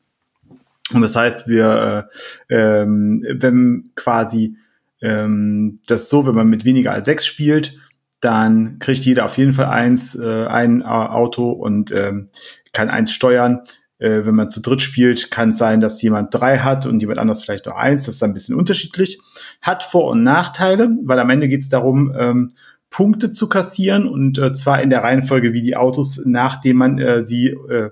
[0.91, 2.09] Und das heißt, wir,
[2.49, 4.57] äh, ähm, wenn quasi
[5.01, 7.79] ähm, das so, wenn man mit weniger als sechs spielt,
[8.19, 12.27] dann kriegt jeder auf jeden Fall eins, äh, ein Auto und ähm,
[12.73, 13.61] kann eins steuern.
[13.99, 17.19] Äh, wenn man zu dritt spielt, kann es sein, dass jemand drei hat und jemand
[17.19, 18.05] anders vielleicht nur eins.
[18.05, 19.19] Das ist ein bisschen unterschiedlich.
[19.61, 22.53] Hat Vor- und Nachteile, weil am Ende geht es darum, ähm,
[22.89, 27.21] Punkte zu kassieren und äh, zwar in der Reihenfolge, wie die Autos, nachdem man äh,
[27.21, 27.91] sie äh,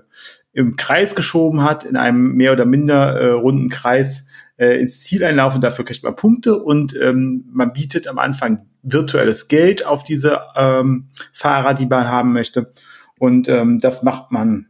[0.52, 4.26] im Kreis geschoben hat, in einem mehr oder minder äh, runden Kreis
[4.56, 5.60] äh, ins Ziel einlaufen.
[5.60, 11.08] Dafür kriegt man Punkte und ähm, man bietet am Anfang virtuelles Geld auf diese ähm,
[11.32, 12.72] Fahrer, die man haben möchte.
[13.18, 14.67] Und ähm, das macht man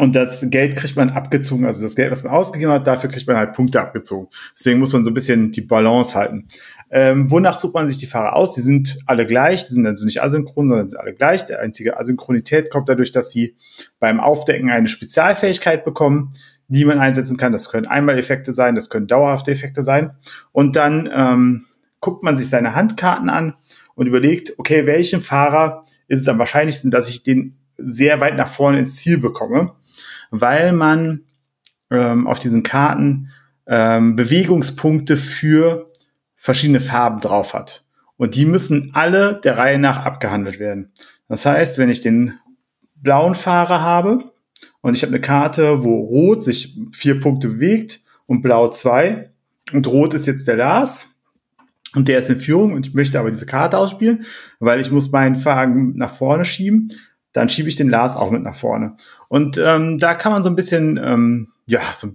[0.00, 3.26] und das Geld kriegt man abgezogen, also das Geld, was man ausgegeben hat, dafür kriegt
[3.26, 4.28] man halt Punkte abgezogen.
[4.56, 6.48] Deswegen muss man so ein bisschen die Balance halten.
[6.90, 8.54] Ähm, wonach sucht man sich die Fahrer aus?
[8.54, 11.46] Die sind alle gleich, die sind also nicht asynchron, sondern sind alle gleich.
[11.46, 13.56] Der einzige Asynchronität kommt dadurch, dass sie
[13.98, 16.34] beim Aufdecken eine Spezialfähigkeit bekommen,
[16.68, 17.52] die man einsetzen kann.
[17.52, 20.12] Das können Einmaleffekte sein, das können dauerhafte Effekte sein.
[20.52, 21.66] Und dann ähm,
[22.00, 23.54] guckt man sich seine Handkarten an
[23.94, 28.48] und überlegt, okay, welchen Fahrer ist es am wahrscheinlichsten, dass ich den sehr weit nach
[28.48, 29.72] vorne ins Ziel bekomme
[30.32, 31.20] weil man
[31.90, 33.28] ähm, auf diesen Karten
[33.66, 35.92] ähm, Bewegungspunkte für
[36.34, 37.84] verschiedene Farben drauf hat.
[38.16, 40.90] Und die müssen alle der Reihe nach abgehandelt werden.
[41.28, 42.34] Das heißt, wenn ich den
[42.96, 44.24] blauen Fahrer habe
[44.80, 49.30] und ich habe eine Karte, wo Rot sich vier Punkte bewegt und Blau zwei
[49.72, 51.08] und Rot ist jetzt der Lars
[51.94, 54.24] und der ist in Führung und ich möchte aber diese Karte ausspielen,
[54.60, 56.88] weil ich muss meinen Fahrer nach vorne schieben,
[57.32, 58.96] dann schiebe ich den Lars auch mit nach vorne.
[59.32, 62.08] Und ähm, da kann man so ein bisschen, ähm, ja, so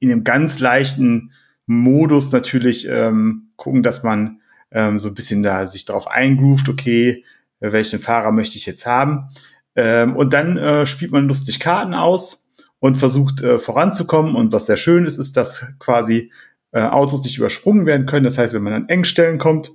[0.00, 1.32] in einem ganz leichten
[1.66, 7.22] Modus natürlich ähm, gucken, dass man ähm, so ein bisschen da sich darauf eingroovt, okay,
[7.60, 9.28] welchen Fahrer möchte ich jetzt haben.
[9.76, 12.46] Ähm, und dann äh, spielt man lustig Karten aus
[12.78, 14.34] und versucht äh, voranzukommen.
[14.34, 16.32] Und was sehr schön ist, ist, dass quasi
[16.72, 18.24] äh, Autos nicht übersprungen werden können.
[18.24, 19.70] Das heißt, wenn man an Engstellen kommt,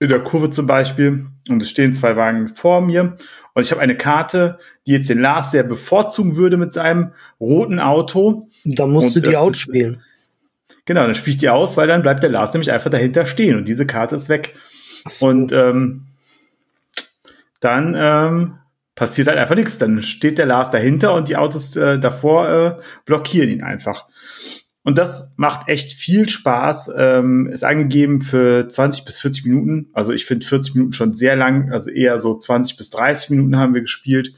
[0.00, 3.16] in der Kurve zum Beispiel, und es stehen zwei Wagen vor mir
[3.54, 7.78] und ich habe eine Karte, die jetzt den Lars sehr bevorzugen würde mit seinem roten
[7.78, 8.48] Auto.
[8.64, 10.02] Und dann musst und du die ausspielen.
[10.84, 13.56] Genau, dann spiele ich die aus, weil dann bleibt der Lars nämlich einfach dahinter stehen
[13.56, 14.54] und diese Karte ist weg.
[15.06, 15.28] So.
[15.28, 16.06] Und ähm,
[17.60, 18.58] dann ähm,
[18.94, 19.78] passiert halt einfach nichts.
[19.78, 24.06] Dann steht der Lars dahinter und die Autos äh, davor äh, blockieren ihn einfach.
[24.84, 26.92] Und das macht echt viel Spaß.
[26.96, 29.88] Ähm, ist angegeben für 20 bis 40 Minuten.
[29.94, 31.72] Also ich finde 40 Minuten schon sehr lang.
[31.72, 34.34] Also eher so 20 bis 30 Minuten haben wir gespielt.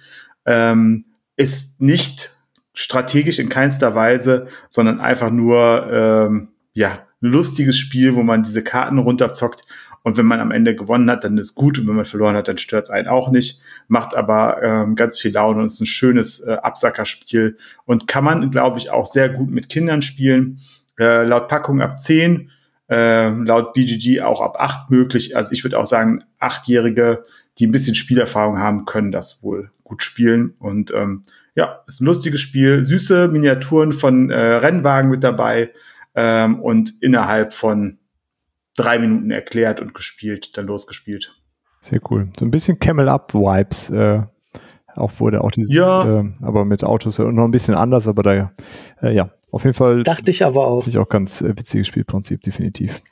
[0.47, 1.05] Ähm,
[1.37, 2.31] ist nicht
[2.75, 8.99] strategisch in keinster Weise, sondern einfach nur ähm, ja lustiges Spiel, wo man diese Karten
[8.99, 9.66] runterzockt
[10.07, 11.81] und wenn man am Ende gewonnen hat, dann ist gut.
[11.81, 13.61] Und wenn man verloren hat, dann stört es einen auch nicht.
[13.89, 17.57] Macht aber ähm, ganz viel Laune und ist ein schönes äh, Absackerspiel.
[17.87, 20.61] Und kann man, glaube ich, auch sehr gut mit Kindern spielen.
[20.97, 22.53] Äh, laut Packung ab 10,
[22.89, 25.37] äh, laut BGG auch ab 8 möglich.
[25.37, 27.25] Also ich würde auch sagen, Achtjährige,
[27.59, 30.55] die ein bisschen Spielerfahrung haben, können das wohl gut spielen.
[30.61, 31.23] Und ähm,
[31.57, 32.85] ja, ist ein lustiges Spiel.
[32.85, 35.73] Süße Miniaturen von äh, Rennwagen mit dabei.
[36.15, 37.99] Ähm, und innerhalb von
[38.77, 41.35] drei Minuten erklärt und gespielt, dann losgespielt.
[41.81, 42.31] Sehr cool.
[42.39, 43.91] So ein bisschen Camel-Up-Vibes.
[43.91, 44.23] Äh,
[44.95, 46.21] auch wurde auch dieses, ja.
[46.21, 48.53] äh, aber mit Autos noch ein bisschen anders, aber da,
[49.03, 50.03] äh, ja, auf jeden Fall.
[50.03, 50.85] Dachte ich aber auch.
[50.85, 53.03] Finde ich auch ganz äh, witziges Spielprinzip, definitiv.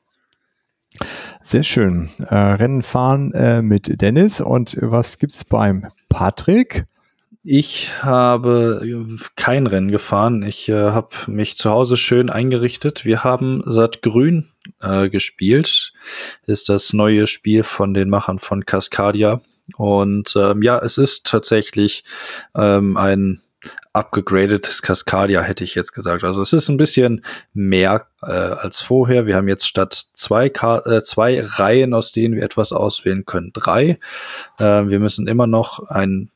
[1.42, 2.08] Sehr schön.
[2.30, 6.86] Äh, Rennen fahren äh, mit Dennis und was gibt's beim Patrick?
[7.46, 8.80] Ich habe
[9.36, 10.42] kein Rennen gefahren.
[10.42, 13.04] Ich äh, habe mich zu Hause schön eingerichtet.
[13.04, 14.48] Wir haben Satt Grün
[14.80, 15.92] äh, gespielt.
[16.46, 19.42] Ist das neue Spiel von den Machern von Cascadia.
[19.76, 22.04] Und ähm, ja, es ist tatsächlich
[22.54, 23.42] ähm, ein
[23.92, 26.24] abgegradetes Cascadia, hätte ich jetzt gesagt.
[26.24, 27.22] Also es ist ein bisschen
[27.52, 29.26] mehr äh, als vorher.
[29.26, 33.52] Wir haben jetzt statt zwei, Ka äh, zwei Reihen, aus denen wir etwas auswählen können,
[33.52, 33.98] drei.
[34.58, 36.30] Äh, wir müssen immer noch ein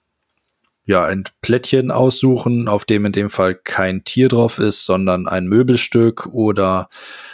[0.88, 5.46] ja, ein Plättchen aussuchen, auf dem in dem Fall kein Tier drauf ist, sondern ein
[5.46, 6.88] Möbelstück oder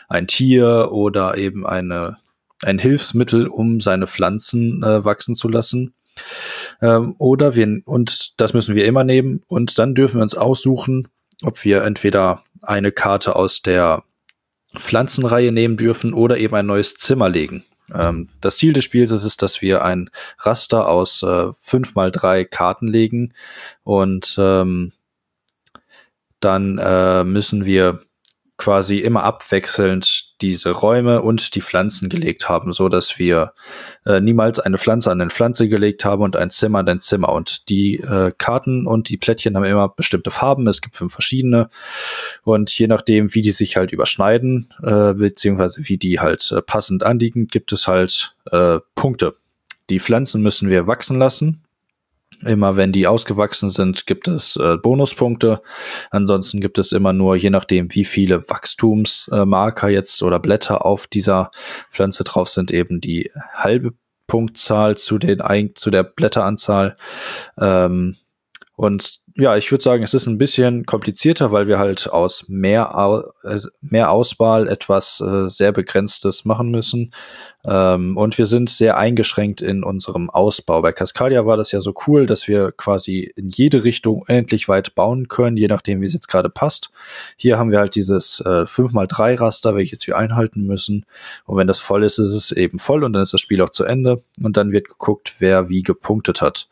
[0.09, 2.16] ein Tier oder eben eine,
[2.64, 5.94] ein Hilfsmittel, um seine Pflanzen äh, wachsen zu lassen.
[6.82, 11.06] Ähm, oder wir, und das müssen wir immer nehmen, und dann dürfen wir uns aussuchen,
[11.44, 14.02] ob wir entweder eine Karte aus der
[14.76, 17.64] Pflanzenreihe nehmen dürfen oder eben ein neues Zimmer legen.
[17.93, 22.44] Ähm, das Ziel des Spiels ist dass wir ein Raster aus äh, fünf mal drei
[22.44, 23.35] Karten legen
[23.82, 24.93] und ähm,
[26.40, 28.02] dann äh, müssen wir
[28.56, 33.52] quasi immer abwechselnd diese Räume und die Pflanzen gelegt haben, so dass wir
[34.06, 37.31] äh, niemals eine Pflanze an eine Pflanze gelegt haben und ein Zimmer an ein Zimmer.
[37.31, 40.68] Und die äh, Karten und die Plättchen haben immer bestimmte Farben.
[40.68, 41.68] Es gibt fünf verschiedene.
[42.44, 47.02] Und je nachdem, wie die sich halt überschneiden, äh, beziehungsweise wie die halt äh, passend
[47.02, 49.36] anliegen, gibt es halt äh, Punkte.
[49.90, 51.64] Die Pflanzen müssen wir wachsen lassen
[52.44, 55.62] Immer wenn die ausgewachsen sind, gibt es äh, Bonuspunkte.
[56.11, 61.06] Ansonsten gibt es immer nur, je nachdem, wie viele Wachstumsmarker äh, jetzt oder Blätter auf
[61.06, 61.51] dieser
[61.90, 63.93] Pflanze drauf sind, eben die halbe
[64.27, 65.40] Punktzahl zu den
[65.74, 66.97] zu der Blätteranzahl.
[67.59, 68.16] Ähm,
[68.77, 73.24] und ja, ich würde sagen, es ist ein bisschen komplizierter, weil wir halt aus mehr,
[73.44, 77.12] äh, mehr Auswahl etwas äh, sehr Begrenztes machen müssen.
[77.66, 80.82] Ähm, und wir sind sehr eingeschränkt in unserem Ausbau.
[80.82, 84.95] Bei Cascadia war das ja so cool, dass wir quasi in jede Richtung endlich weit
[84.95, 86.91] bauen können, je nachdem, wie es jetzt gerade passt.
[87.36, 91.07] Hier haben wir halt dieses äh, 5x3 Raster, welches wir einhalten müssen.
[91.47, 93.70] Und wenn das voll ist, ist es eben voll und dann ist das Spiel auch
[93.70, 94.23] zu Ende.
[94.43, 96.69] Und dann wird geguckt, wer wie gepunktet hat.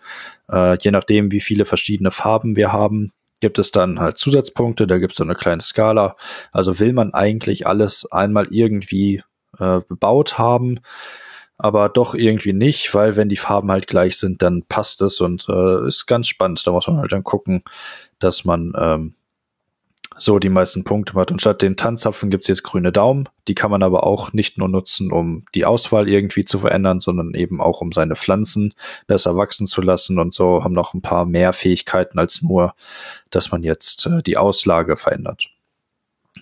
[0.51, 4.99] Äh, je nachdem, wie viele verschiedene Farben wir haben, gibt es dann halt Zusatzpunkte, da
[4.99, 6.17] gibt es so eine kleine Skala.
[6.53, 9.23] Also will man eigentlich alles einmal irgendwie
[9.59, 10.81] äh, bebaut haben,
[11.59, 15.47] aber doch irgendwie nicht, weil wenn die Farben halt gleich sind, dann passt es und
[15.49, 16.67] äh, ist ganz spannend.
[16.67, 17.63] Da muss man halt dann gucken,
[18.19, 19.15] dass man ähm,
[20.17, 21.31] so die meisten Punkte hat.
[21.31, 23.29] Und statt den Tanzzapfen gibt's jetzt grüne Daumen.
[23.49, 27.35] Die kann man aber auch nicht nur nutzen, um die Auswahl irgendwie zu verändern, sondern
[27.35, 28.75] eben auch, um seine Pflanzen
[29.07, 30.19] besser wachsen zu lassen.
[30.19, 32.75] Und so haben noch ein paar mehr Fähigkeiten als nur,
[33.31, 35.52] dass man jetzt äh, die Auslage verändert.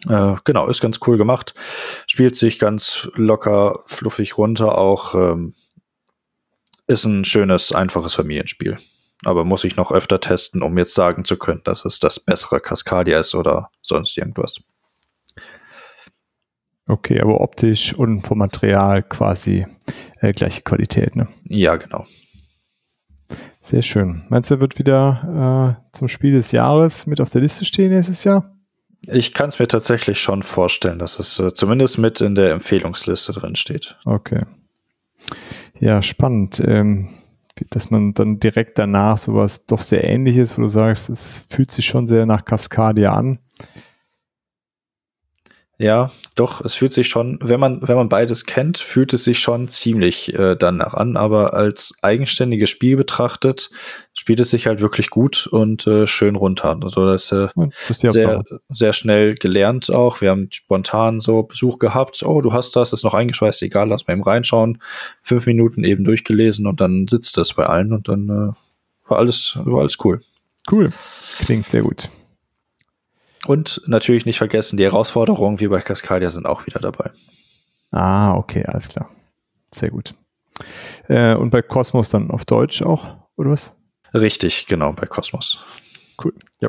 [0.09, 1.55] Äh, genau, ist ganz cool gemacht.
[2.07, 4.79] Spielt sich ganz locker, fluffig runter.
[4.79, 5.55] Auch ähm,
[6.87, 8.79] ist ein schönes, einfaches Familienspiel
[9.25, 12.61] aber muss ich noch öfter testen, um jetzt sagen zu können, dass es das bessere
[12.61, 14.57] Cascadia ist oder sonst irgendwas.
[16.87, 19.67] Okay, aber optisch und vom Material quasi
[20.21, 21.29] äh, gleiche Qualität, ne?
[21.45, 22.07] Ja, genau.
[23.61, 24.25] Sehr schön.
[24.29, 28.25] Meinst du, wird wieder äh, zum Spiel des Jahres mit auf der Liste stehen nächstes
[28.25, 28.57] Jahr?
[29.03, 33.33] Ich kann es mir tatsächlich schon vorstellen, dass es äh, zumindest mit in der Empfehlungsliste
[33.33, 33.97] drin steht.
[34.05, 34.43] Okay.
[35.79, 36.63] Ja, spannend.
[36.65, 37.09] Ähm,
[37.71, 41.87] dass man dann direkt danach sowas doch sehr ähnliches, wo du sagst, es fühlt sich
[41.87, 43.39] schon sehr nach Cascadia an.
[45.81, 49.39] Ja, doch, es fühlt sich schon, wenn man, wenn man beides kennt, fühlt es sich
[49.39, 53.71] schon ziemlich äh, danach an, aber als eigenständiges Spiel betrachtet,
[54.13, 56.79] spielt es sich halt wirklich gut und äh, schön runter.
[56.83, 57.49] Also das, äh,
[57.89, 60.21] das ist sehr, sehr schnell gelernt auch.
[60.21, 64.07] Wir haben spontan so Besuch gehabt, oh, du hast das, ist noch eingeschweißt, egal, lass
[64.07, 64.83] mal eben reinschauen.
[65.23, 69.59] Fünf Minuten eben durchgelesen und dann sitzt das bei allen und dann äh, war alles,
[69.65, 70.21] war alles cool.
[70.71, 70.93] Cool.
[71.39, 72.11] Klingt sehr gut.
[73.47, 77.11] Und natürlich nicht vergessen, die Herausforderungen wie bei Cascadia sind auch wieder dabei.
[77.91, 79.11] Ah, okay, alles klar.
[79.71, 80.15] Sehr gut.
[81.09, 83.77] Äh, und bei Cosmos dann auf Deutsch auch, oder was?
[84.13, 85.65] Richtig, genau, bei Cosmos.
[86.23, 86.35] Cool.
[86.61, 86.69] Ja,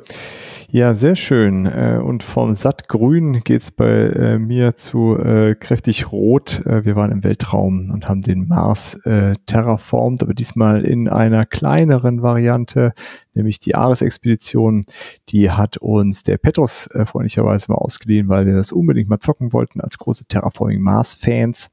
[0.70, 1.66] ja sehr schön.
[1.66, 6.62] Äh, und vom sattgrün geht's bei äh, mir zu äh, kräftig rot.
[6.66, 9.00] wir waren im Weltraum und haben den Mars
[9.46, 12.94] terraformt, aber diesmal in einer kleineren Variante,
[13.34, 14.86] nämlich die Ares-Expedition.
[15.30, 19.82] Die hat uns der Petros freundlicherweise mal ausgeliehen, weil wir das unbedingt mal zocken wollten
[19.82, 21.70] als große Terraforming Mars-Fans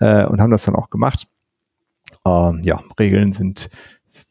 [0.00, 1.26] und haben das dann auch gemacht.
[2.26, 3.68] Ähm, ja, Regeln sind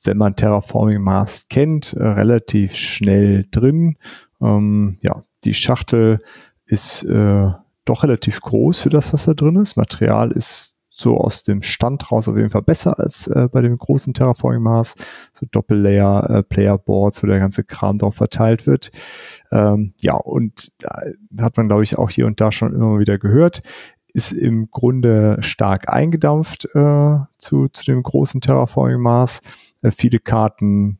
[0.03, 3.97] wenn man Terraforming Mars kennt, äh, relativ schnell drin.
[4.41, 6.19] Ähm, ja, die Schachtel
[6.65, 7.51] ist äh,
[7.85, 9.75] doch relativ groß für das, was da drin ist.
[9.75, 13.77] Material ist so aus dem Stand raus auf jeden Fall besser als äh, bei dem
[13.77, 14.95] großen Terraforming Mars.
[15.33, 18.91] So Doppellayer äh, Playerboards, wo der ganze Kram drauf verteilt wird.
[19.51, 23.17] Ähm, ja, und da hat man, glaube ich, auch hier und da schon immer wieder
[23.17, 23.61] gehört
[24.13, 29.41] ist im Grunde stark eingedampft äh, zu, zu dem großen Terraforming Mars.
[29.83, 30.97] Äh, viele Karten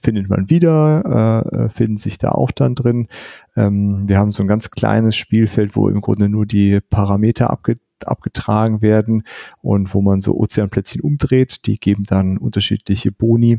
[0.00, 3.08] findet man wieder, äh, äh, finden sich da auch dann drin.
[3.56, 7.78] Ähm, wir haben so ein ganz kleines Spielfeld, wo im Grunde nur die Parameter abge
[8.04, 9.22] abgetragen werden
[9.62, 11.64] und wo man so Ozeanplätzchen umdreht.
[11.64, 13.58] Die geben dann unterschiedliche Boni.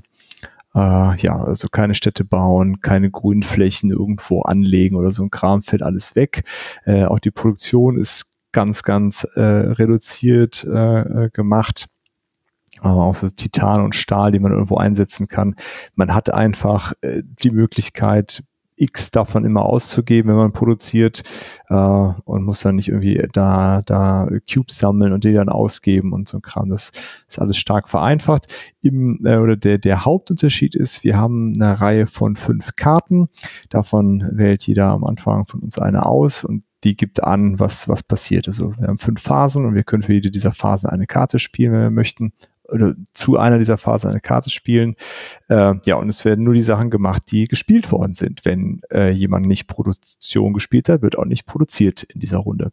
[0.76, 6.16] Ja, also keine Städte bauen, keine Grünflächen irgendwo anlegen oder so ein Kram fällt alles
[6.16, 6.44] weg.
[6.86, 10.68] Auch die Produktion ist ganz, ganz reduziert
[11.34, 11.88] gemacht
[12.82, 15.56] aber auch so Titan und Stahl, die man irgendwo einsetzen kann.
[15.96, 18.44] Man hat einfach äh, die Möglichkeit,
[18.78, 21.24] X davon immer auszugeben, wenn man produziert
[21.70, 26.28] äh, und muss dann nicht irgendwie da, da Cubes sammeln und die dann ausgeben und
[26.28, 26.70] so ein Kram.
[26.70, 26.92] Das
[27.28, 28.46] ist alles stark vereinfacht.
[28.82, 33.28] Im, äh, oder der, der Hauptunterschied ist, wir haben eine Reihe von fünf Karten.
[33.70, 38.04] Davon wählt jeder am Anfang von uns eine aus und die gibt an, was, was
[38.04, 38.48] passiert.
[38.48, 41.74] Also wir haben fünf Phasen und wir können für jede dieser Phasen eine Karte spielen,
[41.74, 42.34] wenn wir möchten
[42.72, 44.96] oder zu einer dieser Phasen eine Karte spielen.
[45.50, 48.46] Äh, ja, und es werden nur die Sachen gemacht, die gespielt worden sind.
[48.46, 52.72] Wenn äh, jemand nicht Produktion gespielt hat, wird auch nicht produziert in dieser Runde.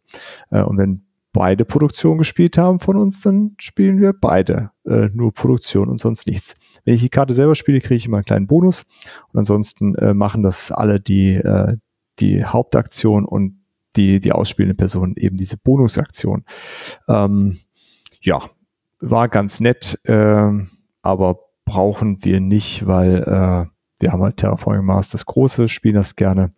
[0.51, 1.05] Äh, und wenn
[1.35, 6.27] beide Produktion gespielt haben von uns, dann spielen wir beide äh, nur Produktion und sonst
[6.27, 6.55] nichts.
[6.85, 8.85] Wenn ich die Karte selber spiele, kriege ich immer einen kleinen Bonus.
[9.33, 11.75] Und ansonsten äh, machen das alle die, äh,
[12.19, 13.59] die Hauptaktion und
[13.97, 16.45] die, die ausspielende Person eben diese Bonusaktion.
[17.09, 17.57] Ähm,
[18.21, 18.41] ja,
[18.99, 20.49] war ganz nett, äh,
[21.01, 23.65] aber brauchen wir nicht, weil äh,
[23.99, 26.53] wir haben halt Terraforming Mars das große, spielen das gerne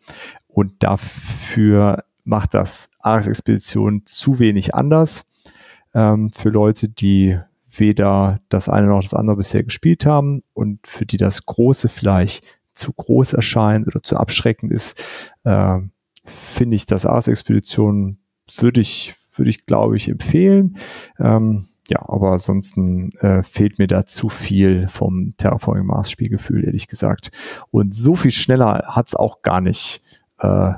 [0.47, 5.31] und dafür macht das Ares Expedition zu wenig anders
[5.93, 7.39] ähm, für Leute, die
[7.69, 12.43] weder das eine noch das andere bisher gespielt haben und für die das große vielleicht
[12.73, 15.01] zu groß erscheint oder zu abschreckend ist,
[15.43, 15.79] äh,
[16.25, 18.19] finde ich das Ares Expedition
[18.57, 20.77] würde ich würde ich glaube ich empfehlen.
[21.19, 26.87] Ähm, ja, aber ansonsten äh, fehlt mir da zu viel vom Terraforming Mars Spielgefühl, ehrlich
[26.87, 27.31] gesagt.
[27.71, 30.01] Und so viel schneller hat's auch gar nicht,
[30.39, 30.73] äh,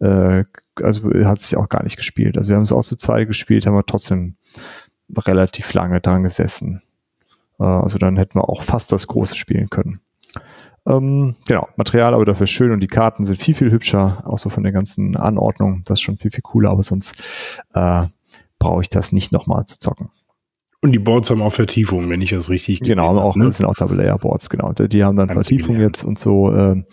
[0.00, 0.44] äh,
[0.82, 2.36] also hat sich auch gar nicht gespielt.
[2.36, 4.36] Also wir haben es auch zu zweit gespielt, haben wir trotzdem
[5.16, 6.82] relativ lange dran gesessen.
[7.60, 10.00] Äh, also dann hätten wir auch fast das große spielen können.
[10.86, 14.48] Ähm, genau, Material aber dafür schön und die Karten sind viel, viel hübscher, auch so
[14.48, 15.82] von der ganzen Anordnung.
[15.84, 17.14] Das ist schon viel, viel cooler, aber sonst
[17.74, 18.06] äh,
[18.58, 20.10] brauche ich das nicht nochmal zu zocken.
[20.80, 23.50] Und die Boards haben auch Vertiefung, wenn ich das richtig Genau, auch, ne?
[23.50, 24.72] sind auch Double-Layer-Boards, genau.
[24.72, 25.88] Die haben dann ganz Vertiefung viel, ja.
[25.88, 26.52] jetzt und so.
[26.52, 26.84] Äh,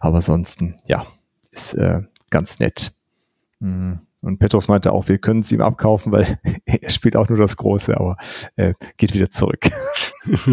[0.00, 1.06] aber ansonsten, ja,
[1.52, 2.92] ist äh, ganz nett.
[3.60, 4.00] Mhm.
[4.22, 7.56] Und Petros meinte auch, wir können es ihm abkaufen, weil er spielt auch nur das
[7.56, 8.16] Große, aber
[8.56, 9.68] äh, geht wieder zurück.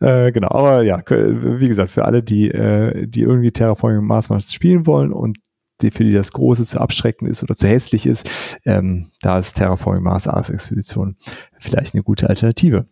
[0.00, 4.86] äh, genau, aber ja, wie gesagt, für alle, die, äh, die irgendwie Terraforming Mars spielen
[4.86, 5.38] wollen und
[5.84, 8.28] die, für die das Große zu abschreckend ist oder zu hässlich ist,
[8.64, 11.16] ähm, da ist Terraforming Mars Ars Expedition
[11.58, 12.86] vielleicht eine gute Alternative.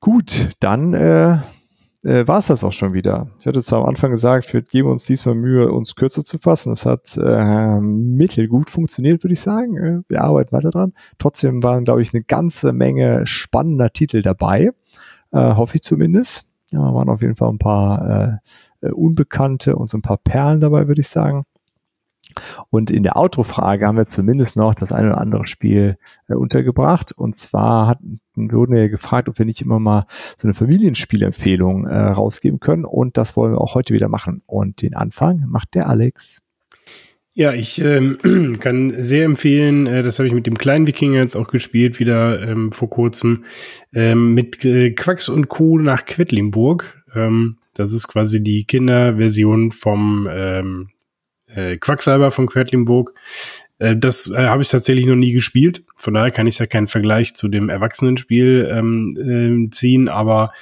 [0.00, 1.38] Gut, dann äh,
[2.04, 3.28] äh, war es das auch schon wieder.
[3.40, 6.70] Ich hatte zwar am Anfang gesagt, wir geben uns diesmal Mühe, uns kürzer zu fassen.
[6.70, 9.76] Das hat äh, mittelgut funktioniert, würde ich sagen.
[9.76, 10.92] Äh, wir arbeiten weiter dran.
[11.18, 14.70] Trotzdem waren, glaube ich, eine ganze Menge spannender Titel dabei.
[15.32, 16.46] Äh, hoffe ich zumindest.
[16.70, 18.36] Ja, waren auf jeden Fall ein paar äh,
[18.80, 21.44] äh, Unbekannte und so ein paar Perlen dabei, würde ich sagen.
[22.70, 25.96] Und in der Outro-Frage haben wir zumindest noch das eine oder andere Spiel
[26.28, 27.12] äh, untergebracht.
[27.12, 30.06] Und zwar hatten, wurden wir gefragt, ob wir nicht immer mal
[30.36, 32.84] so eine Familienspielempfehlung äh, rausgeben können.
[32.84, 34.40] Und das wollen wir auch heute wieder machen.
[34.46, 36.42] Und den Anfang macht der Alex.
[37.34, 38.18] Ja, ich ähm,
[38.60, 42.42] kann sehr empfehlen, äh, das habe ich mit dem kleinen Wikinger jetzt auch gespielt, wieder
[42.42, 43.44] ähm, vor kurzem,
[43.94, 45.78] ähm, mit äh, Quacks und Co.
[45.78, 47.04] nach Quedlinburg.
[47.14, 50.88] Ähm, das ist quasi die Kinderversion vom ähm,
[51.46, 53.14] äh, Quacksalber von Quedlinburg.
[53.78, 55.84] Äh, das äh, habe ich tatsächlich noch nie gespielt.
[55.96, 60.08] Von daher kann ich ja keinen Vergleich zu dem Erwachsenenspiel ähm, äh, ziehen.
[60.08, 60.52] Aber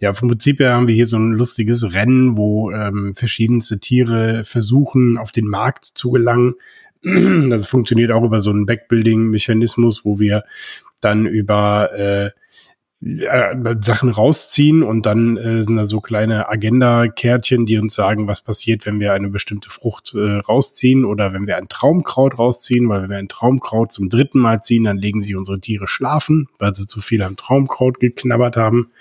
[0.00, 4.42] ja, vom Prinzip her haben wir hier so ein lustiges Rennen, wo ähm, verschiedenste Tiere
[4.42, 6.54] versuchen, auf den Markt zu gelangen.
[7.02, 10.44] Das funktioniert auch über so einen Backbuilding-Mechanismus, wo wir
[11.00, 12.30] dann über äh,
[13.80, 18.86] Sachen rausziehen und dann äh, sind da so kleine Agenda-Kärtchen, die uns sagen, was passiert,
[18.86, 23.10] wenn wir eine bestimmte Frucht äh, rausziehen oder wenn wir ein Traumkraut rausziehen, weil wenn
[23.10, 26.86] wir ein Traumkraut zum dritten Mal ziehen, dann legen sich unsere Tiere schlafen, weil sie
[26.86, 28.92] zu viel am Traumkraut geknabbert haben.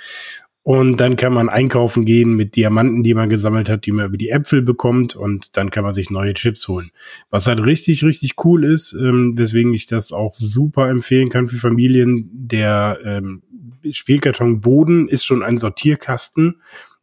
[0.63, 4.17] Und dann kann man einkaufen gehen mit Diamanten, die man gesammelt hat, die man über
[4.17, 5.15] die Äpfel bekommt.
[5.15, 6.91] Und dann kann man sich neue Chips holen.
[7.31, 11.57] Was halt richtig, richtig cool ist, ähm, weswegen ich das auch super empfehlen kann für
[11.57, 12.29] Familien.
[12.31, 13.41] Der ähm,
[13.89, 16.57] Spielkartonboden ist schon ein Sortierkasten,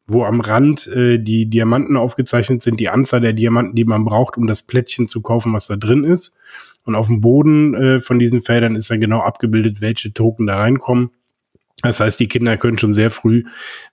[0.07, 4.37] wo am Rand äh, die Diamanten aufgezeichnet sind, die Anzahl der Diamanten, die man braucht,
[4.37, 6.37] um das Plättchen zu kaufen, was da drin ist.
[6.85, 10.59] Und auf dem Boden äh, von diesen Feldern ist dann genau abgebildet, welche Token da
[10.59, 11.11] reinkommen.
[11.83, 13.45] Das heißt, die Kinder können schon sehr früh,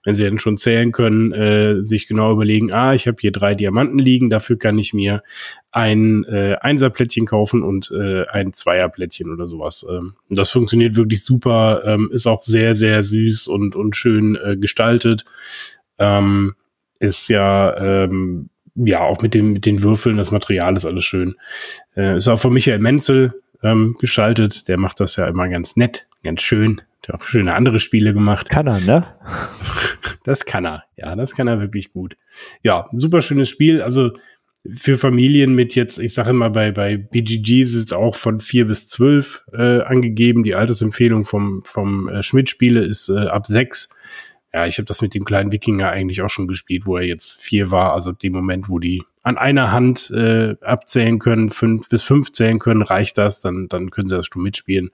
[0.02, 3.54] wenn sie dann schon zählen können, äh, sich genau überlegen, ah, ich habe hier drei
[3.54, 5.22] Diamanten liegen, dafür kann ich mir
[5.70, 9.86] ein äh, Einserplättchen kaufen und äh, ein Zweierplättchen oder sowas.
[9.88, 14.56] Ähm, das funktioniert wirklich super, ähm, ist auch sehr, sehr süß und, und schön äh,
[14.56, 15.24] gestaltet.
[15.98, 16.54] Ähm,
[16.98, 21.36] ist ja, ähm, ja, auch mit, dem, mit den Würfeln, das Material ist alles schön.
[21.94, 26.06] Äh, ist auch von Michael Menzel ähm, geschaltet, der macht das ja immer ganz nett
[26.26, 26.82] ganz schön.
[27.08, 28.50] Hat auch schöne andere Spiele gemacht.
[28.50, 29.06] Kann er, ne?
[30.24, 30.82] Das kann er.
[30.96, 32.16] Ja, das kann er wirklich gut.
[32.64, 33.80] Ja, super schönes Spiel.
[33.80, 34.10] Also
[34.68, 38.66] für Familien mit jetzt, ich sage immer, bei, bei BGG ist es auch von vier
[38.66, 40.42] bis zwölf äh, angegeben.
[40.42, 43.96] Die Altersempfehlung vom, vom äh, Schmidt-Spiele ist äh, ab sechs.
[44.52, 47.40] Ja, ich habe das mit dem kleinen Wikinger eigentlich auch schon gespielt, wo er jetzt
[47.40, 47.92] vier war.
[47.92, 52.58] Also dem Moment, wo die an einer Hand äh, abzählen können, fünf bis fünf zählen
[52.58, 54.90] können, reicht das, dann, dann können sie das schon mitspielen.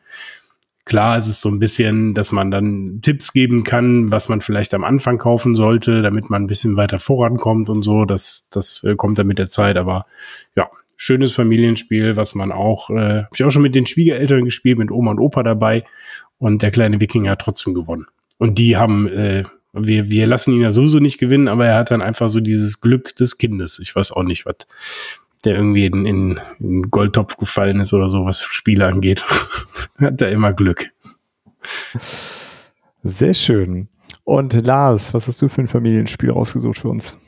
[0.84, 4.74] Klar ist es so ein bisschen, dass man dann Tipps geben kann, was man vielleicht
[4.74, 8.04] am Anfang kaufen sollte, damit man ein bisschen weiter vorankommt und so.
[8.04, 9.76] Das, das äh, kommt dann mit der Zeit.
[9.76, 10.06] Aber
[10.56, 14.78] ja, schönes Familienspiel, was man auch, äh, habe ich auch schon mit den Schwiegereltern gespielt,
[14.78, 15.84] mit Oma und Opa dabei.
[16.38, 18.06] Und der kleine Wikinger hat trotzdem gewonnen.
[18.38, 21.92] Und die haben, äh, wir, wir lassen ihn ja sowieso nicht gewinnen, aber er hat
[21.92, 23.78] dann einfach so dieses Glück des Kindes.
[23.78, 24.56] Ich weiß auch nicht, was
[25.44, 29.22] der irgendwie in, in, in Goldtopf gefallen ist oder so, was Spiele angeht.
[29.98, 30.90] Hat er immer Glück.
[33.02, 33.88] Sehr schön.
[34.24, 37.18] Und Lars, was hast du für ein Familienspiel rausgesucht für uns?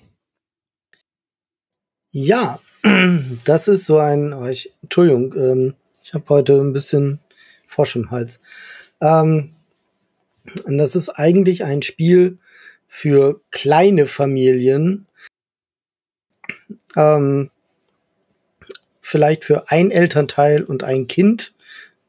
[2.11, 2.61] Ja,
[3.45, 7.19] das ist so ein, oh, ich, Entschuldigung, ähm, ich habe heute ein bisschen
[7.67, 8.41] Frosch im Hals.
[9.01, 9.55] Ähm,
[10.65, 12.39] und das ist eigentlich ein Spiel
[12.87, 15.07] für kleine Familien.
[16.95, 17.51] Ähm,
[19.15, 21.55] vielleicht für ein Elternteil und ein Kind.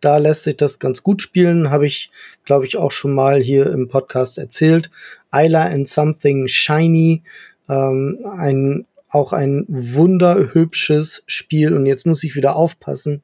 [0.01, 2.09] Da lässt sich das ganz gut spielen, habe ich,
[2.45, 4.89] glaube ich, auch schon mal hier im Podcast erzählt.
[5.31, 7.21] Isla and Something Shiny,
[7.69, 11.75] ähm, ein auch ein wunderhübsches Spiel.
[11.75, 13.21] Und jetzt muss ich wieder aufpassen.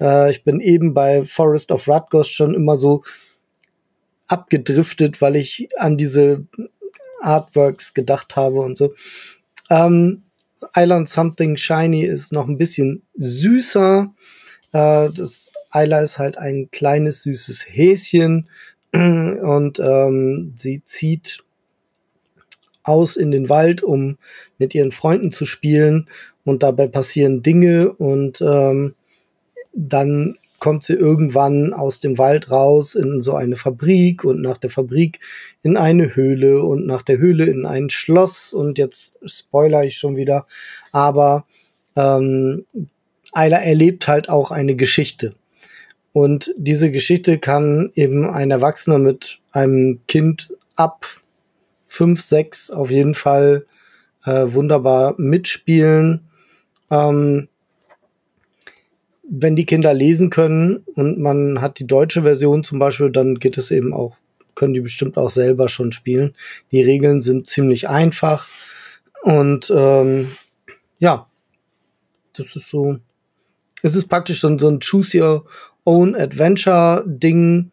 [0.00, 3.02] Äh, ich bin eben bei Forest of Rutgers schon immer so
[4.28, 6.46] abgedriftet, weil ich an diese
[7.22, 8.94] Artworks gedacht habe und so.
[9.68, 10.22] Ähm,
[10.74, 14.12] Island Something Shiny ist noch ein bisschen süßer.
[14.72, 18.48] Äh, das Isla ist halt ein kleines, süßes Häschen
[18.92, 21.44] und ähm, sie zieht
[22.82, 24.16] aus in den Wald, um
[24.58, 26.08] mit ihren Freunden zu spielen
[26.44, 28.94] und dabei passieren Dinge und ähm,
[29.72, 34.70] dann kommt sie irgendwann aus dem Wald raus in so eine Fabrik und nach der
[34.70, 35.20] Fabrik
[35.62, 40.16] in eine Höhle und nach der Höhle in ein Schloss und jetzt spoiler ich schon
[40.16, 40.46] wieder,
[40.92, 41.46] aber
[41.96, 42.64] ähm,
[43.32, 45.34] Ayla erlebt halt auch eine Geschichte.
[46.12, 51.06] Und diese Geschichte kann eben ein Erwachsener mit einem Kind ab
[51.86, 53.66] fünf, sechs auf jeden Fall
[54.24, 56.22] äh, wunderbar mitspielen.
[56.90, 57.48] Ähm,
[59.28, 63.58] wenn die Kinder lesen können und man hat die deutsche Version zum Beispiel, dann geht
[63.58, 64.16] es eben auch,
[64.54, 66.34] können die bestimmt auch selber schon spielen.
[66.72, 68.46] Die Regeln sind ziemlich einfach
[69.22, 70.32] und ähm,
[70.98, 71.28] ja,
[72.34, 72.98] das ist so.
[73.82, 75.44] Es ist praktisch so, so ein Choose Your
[75.84, 77.70] Own Adventure Ding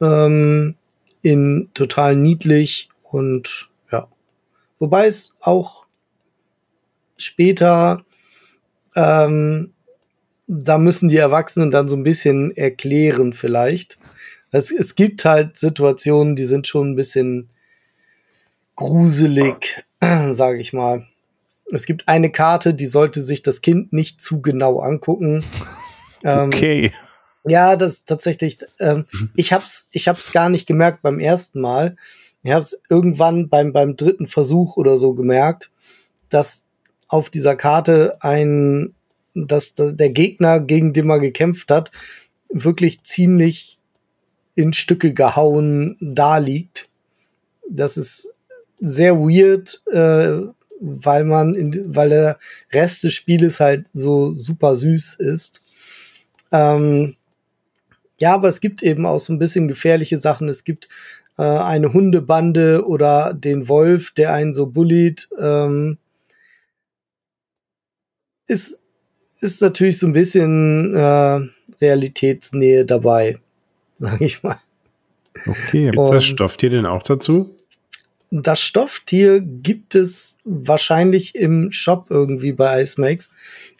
[0.00, 0.76] ähm,
[1.22, 4.08] in total niedlich und ja.
[4.78, 5.86] Wobei es auch
[7.16, 8.04] später
[8.96, 9.72] ähm,
[10.52, 13.98] da müssen die Erwachsenen dann so ein bisschen erklären vielleicht.
[14.50, 17.48] Es, es gibt halt Situationen, die sind schon ein bisschen
[18.76, 21.06] gruselig, sage ich mal.
[21.72, 25.44] Es gibt eine Karte, die sollte sich das Kind nicht zu genau angucken.
[26.24, 26.84] Okay.
[26.84, 26.92] Ähm,
[27.50, 28.58] ja, das tatsächlich.
[28.78, 31.96] Ähm, ich hab's, ich hab's gar nicht gemerkt beim ersten Mal.
[32.44, 35.72] Ich hab's irgendwann beim beim dritten Versuch oder so gemerkt,
[36.28, 36.62] dass
[37.08, 38.94] auf dieser Karte ein
[39.34, 41.90] dass, der Gegner, gegen den man gekämpft hat,
[42.48, 43.78] wirklich ziemlich
[44.54, 46.88] in Stücke gehauen da liegt.
[47.68, 48.28] Das ist
[48.80, 50.46] sehr weird, äh,
[50.80, 52.38] weil man, in, weil der
[52.72, 55.62] Rest des Spieles halt so super süß ist.
[56.50, 57.16] Ähm,
[58.20, 60.48] ja, aber es gibt eben auch so ein bisschen gefährliche Sachen.
[60.48, 60.88] Es gibt
[61.38, 65.28] äh, eine Hundebande oder den Wolf, der einen so bullied.
[65.38, 65.98] Ähm,
[68.46, 68.81] ist
[69.42, 71.40] ist natürlich so ein bisschen äh,
[71.80, 73.38] Realitätsnähe dabei,
[73.94, 74.58] sage ich mal.
[75.46, 77.56] Okay, gibt das Stofftier denn auch dazu?
[78.30, 83.30] Das Stofftier gibt es wahrscheinlich im Shop irgendwie bei Icemax.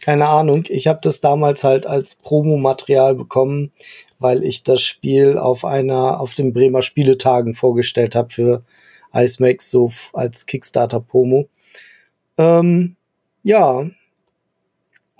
[0.03, 0.65] Keine Ahnung.
[0.69, 3.71] Ich habe das damals halt als Promomaterial bekommen,
[4.19, 8.63] weil ich das Spiel auf einer auf den Bremer Spieletagen vorgestellt habe für
[9.15, 11.49] Icemax so als Kickstarter Promo.
[12.37, 12.97] Ähm,
[13.43, 13.87] ja,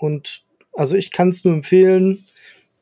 [0.03, 2.25] und also ich kann es nur empfehlen.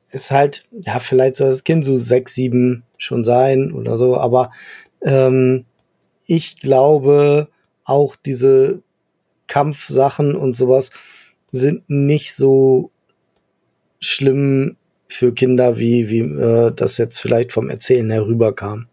[0.09, 4.51] Ist halt, ja, vielleicht soll das Kind so sechs, sieben schon sein oder so, aber
[5.01, 5.66] ähm,
[6.25, 7.48] ich glaube,
[7.85, 8.82] auch diese
[9.48, 10.90] Kampfsachen und sowas
[11.51, 12.91] sind nicht so
[14.00, 14.77] schlimm
[15.08, 18.88] für Kinder, wie, wie äh, das jetzt vielleicht vom Erzählen herüberkam.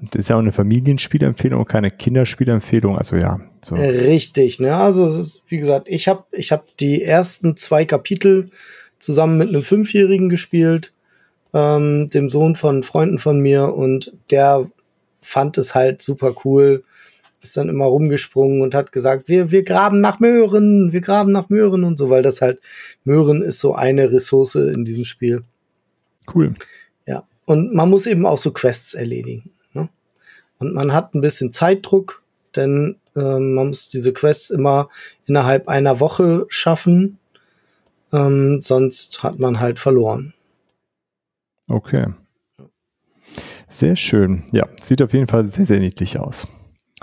[0.00, 2.96] Und das ist ja auch eine Familienspielempfehlung, keine Kinderspielempfehlung.
[2.96, 3.40] Also ja.
[3.62, 3.74] So.
[3.76, 4.74] Richtig, ne?
[4.74, 8.50] Also es ist, wie gesagt, ich habe ich hab die ersten zwei Kapitel
[8.98, 10.92] zusammen mit einem Fünfjährigen gespielt,
[11.52, 14.70] ähm, dem Sohn von Freunden von mir, und der
[15.20, 16.84] fand es halt super cool.
[17.42, 21.48] Ist dann immer rumgesprungen und hat gesagt, wir, wir graben nach Möhren, wir graben nach
[21.48, 22.60] Möhren und so, weil das halt,
[23.04, 25.42] Möhren ist so eine Ressource in diesem Spiel.
[26.34, 26.52] Cool.
[27.06, 27.24] Ja.
[27.46, 29.52] Und man muss eben auch so Quests erledigen.
[30.60, 32.22] Und man hat ein bisschen Zeitdruck,
[32.54, 34.88] denn ähm, man muss diese Quests immer
[35.26, 37.18] innerhalb einer Woche schaffen.
[38.12, 40.34] Ähm, sonst hat man halt verloren.
[41.68, 42.06] Okay.
[43.68, 44.44] Sehr schön.
[44.52, 46.46] Ja, sieht auf jeden Fall sehr, sehr niedlich aus.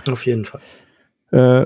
[0.08, 0.62] Auf jeden Fall.
[1.32, 1.66] Äh,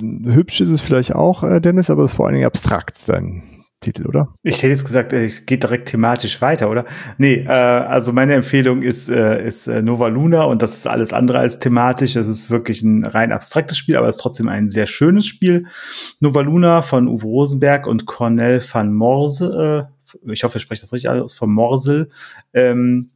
[0.00, 3.42] hübsch ist es vielleicht auch, äh, Dennis, aber es ist vor allen Dingen abstrakt, dein
[3.86, 4.28] Titel, oder?
[4.42, 6.84] Ich hätte jetzt gesagt, äh, es geht direkt thematisch weiter, oder?
[7.18, 11.12] Nee, äh, also meine Empfehlung ist, äh, ist äh, Nova Luna und das ist alles
[11.12, 12.14] andere als thematisch.
[12.14, 15.66] Das ist wirklich ein rein abstraktes Spiel, aber es ist trotzdem ein sehr schönes Spiel.
[16.20, 19.96] Nova Luna von Uwe Rosenberg und Cornel van Morse, äh,
[20.32, 22.08] ich hoffe, ich spreche das richtig aus, von Morsel.
[22.54, 23.10] Ähm,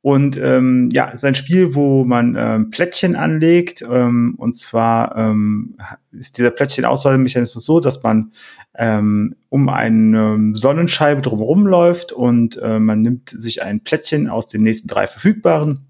[0.00, 3.82] und ähm, ja, es ist ein Spiel, wo man ähm, Plättchen anlegt.
[3.82, 5.76] Ähm, und zwar ähm,
[6.12, 8.32] ist dieser Plättchen-Auswahlmechanismus so, dass man
[8.76, 14.62] ähm, um eine Sonnenscheibe drumherum läuft und äh, man nimmt sich ein Plättchen aus den
[14.62, 15.88] nächsten drei verfügbaren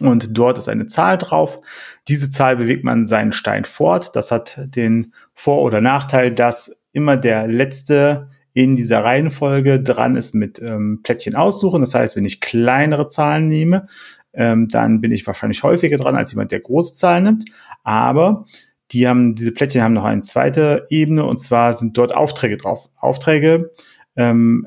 [0.00, 1.60] und dort ist eine Zahl drauf.
[2.08, 4.14] Diese Zahl bewegt man seinen Stein fort.
[4.16, 10.34] Das hat den Vor- oder Nachteil, dass immer der letzte in dieser Reihenfolge dran ist
[10.34, 11.80] mit ähm, Plättchen aussuchen.
[11.80, 13.84] Das heißt, wenn ich kleinere Zahlen nehme,
[14.32, 17.44] ähm, dann bin ich wahrscheinlich häufiger dran als jemand, der große Zahlen nimmt.
[17.84, 18.44] Aber
[18.90, 22.88] die haben, diese Plättchen haben noch eine zweite Ebene und zwar sind dort Aufträge drauf.
[22.96, 23.70] Aufträge
[24.16, 24.66] ähm,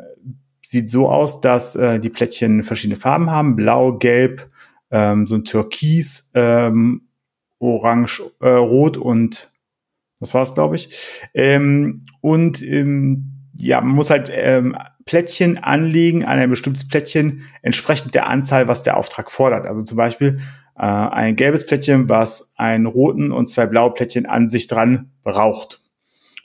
[0.62, 3.56] sieht so aus, dass äh, die Plättchen verschiedene Farben haben.
[3.56, 4.48] Blau, Gelb,
[4.92, 7.08] ähm, so ein Türkis, ähm,
[7.60, 9.52] Orange, äh, Rot und
[10.20, 11.20] das war's, glaube ich.
[11.34, 18.16] Ähm, und ähm, ja, man muss halt ähm, Plättchen anlegen an ein bestimmtes Plättchen entsprechend
[18.16, 19.66] der Anzahl, was der Auftrag fordert.
[19.66, 20.40] Also zum Beispiel
[20.78, 25.82] äh, ein gelbes Plättchen, was einen roten und zwei blaue Plättchen an sich dran braucht.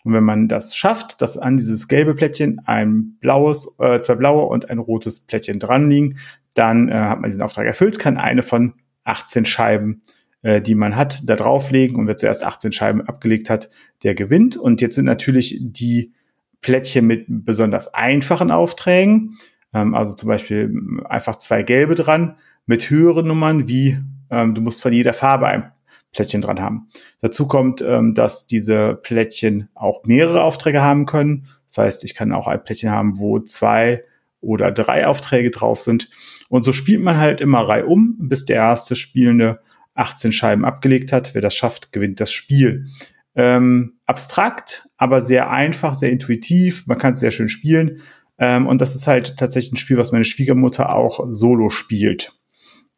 [0.05, 4.47] Und wenn man das schafft, dass an dieses gelbe Plättchen ein blaues, äh, zwei blaue
[4.47, 6.19] und ein rotes Plättchen dran liegen,
[6.55, 10.03] dann äh, hat man diesen Auftrag erfüllt, kann eine von 18 Scheiben,
[10.43, 13.69] äh, die man hat, da drauflegen und wer zuerst 18 Scheiben abgelegt hat,
[14.05, 14.57] der gewinnt.
[14.57, 16.13] Und jetzt sind natürlich die
[16.61, 19.39] Plättchen mit besonders einfachen Aufträgen,
[19.73, 20.73] ähm, also zum Beispiel
[21.09, 22.37] einfach zwei gelbe dran,
[22.67, 23.99] mit höheren Nummern wie
[24.31, 25.73] ähm, du musst von jeder Farbe ein
[26.13, 26.89] Plättchen dran haben.
[27.21, 31.47] Dazu kommt, ähm, dass diese Plättchen auch mehrere Aufträge haben können.
[31.67, 34.03] Das heißt, ich kann auch ein Plättchen haben, wo zwei
[34.41, 36.09] oder drei Aufträge drauf sind.
[36.49, 39.61] Und so spielt man halt immer reihum, bis der erste Spielende
[39.95, 41.35] 18 Scheiben abgelegt hat.
[41.35, 42.87] Wer das schafft, gewinnt das Spiel.
[43.35, 46.87] Ähm, abstrakt, aber sehr einfach, sehr intuitiv.
[46.87, 48.01] Man kann es sehr schön spielen.
[48.39, 52.35] Ähm, und das ist halt tatsächlich ein Spiel, was meine Schwiegermutter auch solo spielt.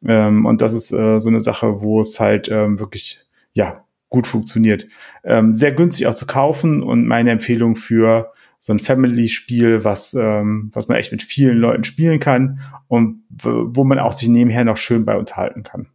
[0.05, 4.27] Ähm, und das ist äh, so eine Sache, wo es halt ähm, wirklich, ja, gut
[4.27, 4.87] funktioniert.
[5.23, 10.71] Ähm, sehr günstig auch zu kaufen und meine Empfehlung für so ein Family-Spiel, was, ähm,
[10.73, 14.77] was man echt mit vielen Leuten spielen kann und wo man auch sich nebenher noch
[14.77, 15.89] schön bei unterhalten kann.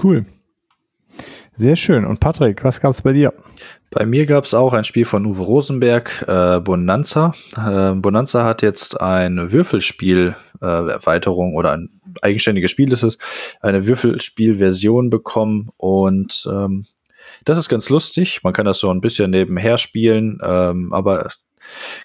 [0.00, 0.24] Cool.
[1.58, 2.04] Sehr schön.
[2.04, 3.34] Und Patrick, was gab es bei dir?
[3.90, 7.34] Bei mir gab es auch ein Spiel von Uwe Rosenberg, äh, Bonanza.
[7.56, 13.18] Äh, Bonanza hat jetzt eine Würfelspiel-Erweiterung äh, oder ein eigenständiges Spiel ist es,
[13.60, 16.86] eine Würfelspiel-Version bekommen und ähm,
[17.44, 18.44] das ist ganz lustig.
[18.44, 21.28] Man kann das so ein bisschen nebenher spielen, ähm, aber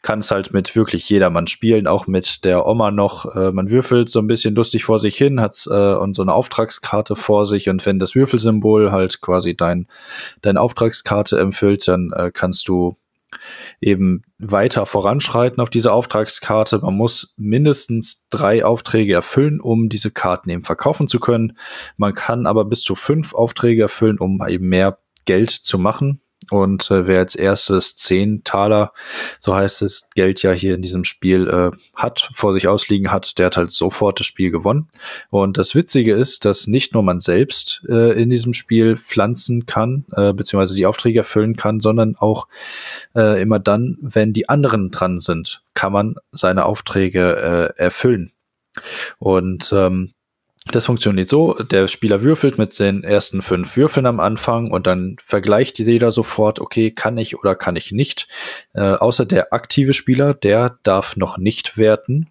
[0.02, 3.36] kann es halt mit wirklich jedermann spielen, auch mit der Oma noch.
[3.36, 6.34] Äh, man würfelt so ein bisschen lustig vor sich hin, hat äh, und so eine
[6.34, 9.88] Auftragskarte vor sich und wenn das Würfelsymbol halt quasi dein,
[10.42, 12.98] deine Auftragskarte empfüllt, dann äh, kannst du
[13.82, 16.80] eben weiter voranschreiten auf diese Auftragskarte.
[16.80, 21.58] Man muss mindestens drei Aufträge erfüllen, um diese Karten eben verkaufen zu können.
[21.98, 26.22] Man kann aber bis zu fünf Aufträge erfüllen, um eben mehr Geld zu machen.
[26.52, 28.94] Und äh, wer als erstes zehn Taler,
[29.40, 33.38] so heißt es, Geld ja hier in diesem Spiel äh, hat, vor sich ausliegen hat,
[33.40, 34.90] der hat halt sofort das Spiel gewonnen.
[35.30, 40.06] Und das Witzige ist, dass nicht nur man selbst äh, in diesem Spiel pflanzen kann,
[40.16, 42.48] äh, beziehungsweise die Aufträge erfüllen kann, sondern auch
[43.16, 48.32] äh, immer dann, wenn die anderen dran sind, kann man seine Aufträge äh, erfüllen.
[49.20, 50.14] Und ähm,
[50.72, 55.18] Das funktioniert so, der Spieler würfelt mit den ersten fünf Würfeln am Anfang und dann
[55.22, 58.28] vergleicht jeder sofort, okay, kann ich oder kann ich nicht.
[58.74, 62.30] Äh, außer der aktive Spieler, der darf noch nicht werten.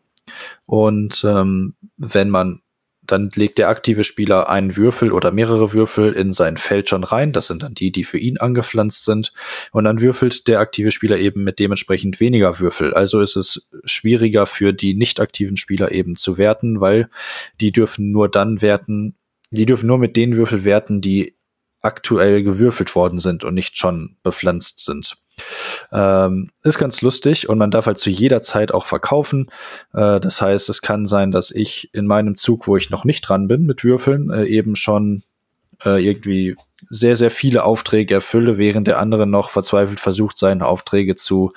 [0.66, 2.62] Und ähm, wenn man
[3.04, 7.32] dann legt der aktive Spieler einen Würfel oder mehrere Würfel in sein Feld schon rein.
[7.32, 9.32] Das sind dann die, die für ihn angepflanzt sind.
[9.72, 12.94] Und dann würfelt der aktive Spieler eben mit dementsprechend weniger Würfel.
[12.94, 17.10] Also ist es schwieriger für die nicht aktiven Spieler eben zu werten, weil
[17.60, 19.16] die dürfen nur dann werten,
[19.50, 21.34] die dürfen nur mit den Würfel werten, die
[21.82, 25.16] aktuell gewürfelt worden sind und nicht schon bepflanzt sind.
[25.90, 29.50] Ähm, ist ganz lustig und man darf halt zu jeder Zeit auch verkaufen.
[29.92, 33.22] Äh, das heißt, es kann sein, dass ich in meinem Zug, wo ich noch nicht
[33.22, 35.22] dran bin mit Würfeln, äh, eben schon
[35.84, 36.56] äh, irgendwie
[36.88, 41.52] sehr, sehr viele Aufträge erfülle, während der andere noch verzweifelt versucht, seine Aufträge zu,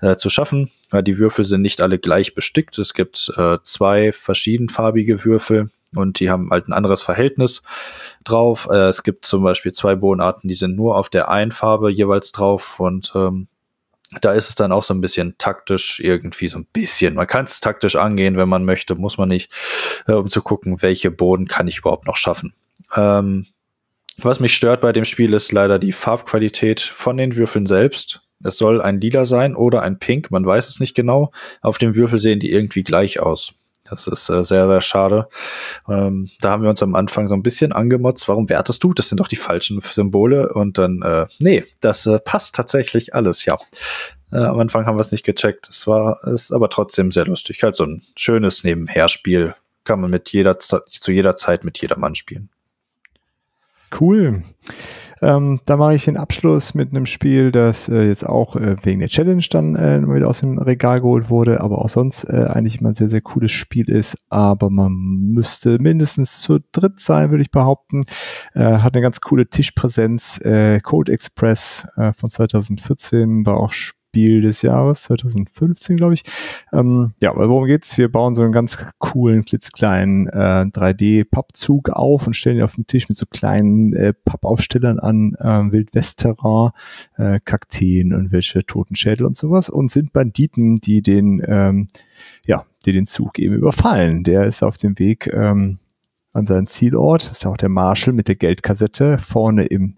[0.00, 0.70] äh, zu schaffen.
[0.92, 2.78] die Würfel sind nicht alle gleich bestickt.
[2.78, 7.62] Es gibt äh, zwei verschiedenfarbige Würfel und die haben halt ein anderes Verhältnis
[8.24, 8.68] drauf.
[8.70, 12.32] Äh, es gibt zum Beispiel zwei Bodenarten, die sind nur auf der einen Farbe jeweils
[12.32, 13.48] drauf und ähm,
[14.20, 17.14] da ist es dann auch so ein bisschen taktisch irgendwie so ein bisschen.
[17.14, 19.50] Man kann es taktisch angehen, wenn man möchte, muss man nicht,
[20.06, 22.54] äh, um zu gucken, welche Boden kann ich überhaupt noch schaffen.
[22.94, 23.46] Ähm,
[24.18, 28.22] was mich stört bei dem Spiel ist leider die Farbqualität von den Würfeln selbst.
[28.44, 31.32] Es soll ein Lila sein oder ein Pink, man weiß es nicht genau.
[31.62, 33.54] Auf dem Würfel sehen die irgendwie gleich aus.
[33.84, 35.28] Das ist äh, sehr, sehr schade.
[35.88, 38.28] Ähm, da haben wir uns am Anfang so ein bisschen angemotzt.
[38.28, 38.94] Warum wertest du?
[38.94, 40.52] Das sind doch die falschen Symbole.
[40.52, 43.58] Und dann, äh, nee, das äh, passt tatsächlich alles, ja.
[44.32, 45.68] Äh, am Anfang haben wir es nicht gecheckt.
[45.68, 47.62] Es war, ist aber trotzdem sehr lustig.
[47.62, 49.54] Halt so ein schönes Nebenherspiel.
[49.84, 52.48] Kann man mit jeder, zu jeder Zeit mit jedermann spielen.
[54.00, 54.42] Cool.
[55.24, 59.00] Ähm, da mache ich den Abschluss mit einem Spiel, das äh, jetzt auch äh, wegen
[59.00, 62.78] der Challenge dann äh, wieder aus dem Regal geholt wurde, aber auch sonst äh, eigentlich
[62.78, 64.18] immer ein sehr, sehr cooles Spiel ist.
[64.28, 68.04] Aber man müsste mindestens zu dritt sein, würde ich behaupten.
[68.52, 70.44] Äh, hat eine ganz coole Tischpräsenz.
[70.44, 73.72] Äh, Code Express äh, von 2014 war auch
[74.14, 76.22] Spiel des Jahres, 2015, glaube ich.
[76.72, 77.98] Ähm, ja, aber worum geht's?
[77.98, 82.86] Wir bauen so einen ganz coolen, klitzekleinen äh, 3D-Pappzug auf und stellen ihn auf den
[82.86, 86.70] Tisch mit so kleinen äh, Pappaufstellern an, äh, Wildwestterrain,
[87.16, 91.88] äh, Kakteen und welche Totenschädel und sowas und sind Banditen, die den, ähm,
[92.46, 94.22] ja, die den Zug eben überfallen.
[94.22, 95.80] Der ist auf dem Weg, ähm,
[96.34, 97.24] an seinen Zielort.
[97.24, 99.96] Das ist ja auch der Marshall mit der Geldkassette vorne im,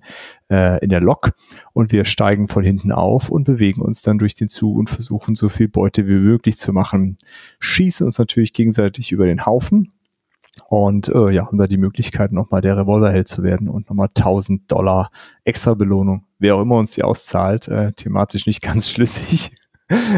[0.51, 1.31] äh, in der Lok.
[1.73, 5.35] Und wir steigen von hinten auf und bewegen uns dann durch den Zug und versuchen
[5.35, 7.17] so viel Beute wie möglich zu machen.
[7.59, 9.93] Schießen uns natürlich gegenseitig über den Haufen.
[10.69, 14.71] Und äh, ja, haben da die Möglichkeit, nochmal der Revolverheld zu werden und nochmal 1000
[14.71, 15.11] Dollar
[15.45, 16.25] extra Belohnung.
[16.39, 19.53] Wer auch immer uns die auszahlt, äh, thematisch nicht ganz schlüssig.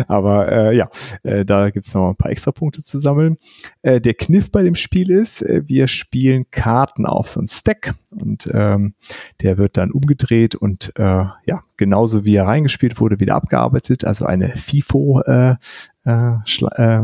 [0.08, 0.88] Aber äh, ja,
[1.22, 3.36] äh, da gibt's noch ein paar extra Punkte zu sammeln.
[3.82, 7.94] Äh, der Kniff bei dem Spiel ist, äh, wir spielen Karten auf so ein Stack
[8.10, 8.94] und ähm,
[9.42, 14.04] der wird dann umgedreht und äh, ja, genauso wie er reingespielt wurde, wieder abgearbeitet.
[14.04, 15.56] Also eine FIFO äh,
[16.04, 17.02] äh, äh,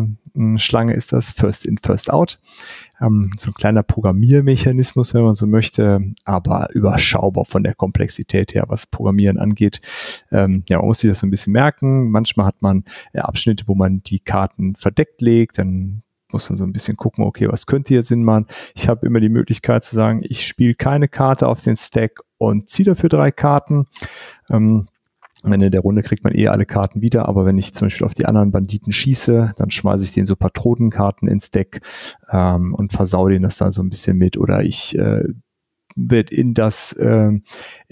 [0.57, 2.41] Schlange ist das, First in, First out
[3.01, 8.65] ähm, so ein kleiner Programmiermechanismus, wenn man so möchte, aber überschaubar von der Komplexität her,
[8.69, 9.81] was Programmieren angeht.
[10.31, 12.11] Ähm, ja, man muss sich das so ein bisschen merken.
[12.11, 16.65] Manchmal hat man äh, Abschnitte, wo man die Karten verdeckt legt, dann muss man so
[16.65, 18.47] ein bisschen gucken, okay, was könnte hier Sinn machen.
[18.75, 22.69] Ich habe immer die Möglichkeit zu sagen, ich spiele keine Karte auf den Stack und
[22.69, 23.87] ziehe dafür drei Karten.
[24.51, 24.89] Ähm,
[25.45, 28.07] am Ende der Runde kriegt man eh alle Karten wieder, aber wenn ich zum Beispiel
[28.07, 31.81] auf die anderen Banditen schieße, dann schmeiße ich denen so Patronenkarten ins Deck
[32.31, 34.37] ähm, und versau denen das dann so ein bisschen mit.
[34.37, 35.25] Oder ich äh,
[35.97, 37.41] wird in das äh,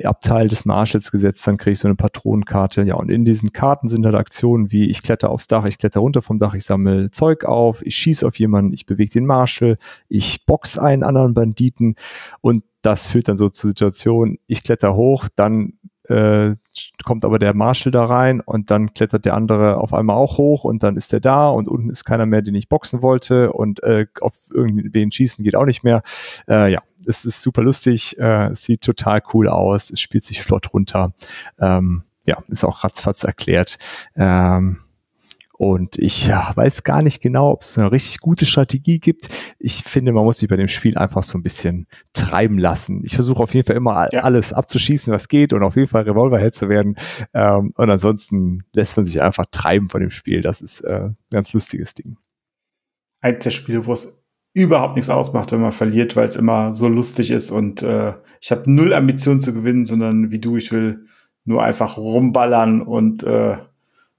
[0.03, 2.83] Abteil des Marshalls gesetzt, dann kriege ich so eine Patronenkarte.
[2.83, 6.01] Ja, und in diesen Karten sind halt Aktionen wie ich kletter aufs Dach, ich kletter
[6.01, 9.79] runter vom Dach, ich sammle Zeug auf, ich schieße auf jemanden, ich bewege den Marshall,
[10.09, 11.97] ich box einen anderen Banditen
[12.41, 15.75] und das führt dann so zur Situation, ich kletter hoch, dann
[16.13, 16.57] äh,
[17.05, 20.65] kommt aber der Marshall da rein und dann klettert der andere auf einmal auch hoch
[20.65, 23.83] und dann ist der da und unten ist keiner mehr, den ich boxen wollte und
[23.83, 26.03] äh, auf irgendwen schießen geht auch nicht mehr.
[26.49, 30.73] Äh, ja, es ist super lustig, äh, sieht total cool aus, es spielt sich flott
[30.73, 31.13] runter.
[31.59, 33.79] Ähm, ja, ist auch ratzfatz erklärt.
[34.17, 34.82] Ähm,
[35.63, 39.29] und ich ja, weiß gar nicht genau, ob es eine richtig gute Strategie gibt.
[39.61, 43.03] Ich finde, man muss sich bei dem Spiel einfach so ein bisschen treiben lassen.
[43.05, 44.23] Ich versuche auf jeden Fall immer ja.
[44.23, 46.97] alles abzuschießen, was geht und auf jeden Fall Revolverheld zu werden.
[47.33, 50.43] Ähm, und ansonsten lässt man sich einfach treiben von dem Spiel.
[50.43, 52.17] Das ist äh, ein ganz lustiges Ding.
[53.21, 54.21] Eins der Spiele, wo es
[54.55, 58.51] überhaupt nichts ausmacht, wenn man verliert, weil es immer so lustig ist und äh, ich
[58.51, 61.07] habe null Ambition zu gewinnen, sondern wie du, ich will
[61.45, 63.59] nur einfach rumballern und äh,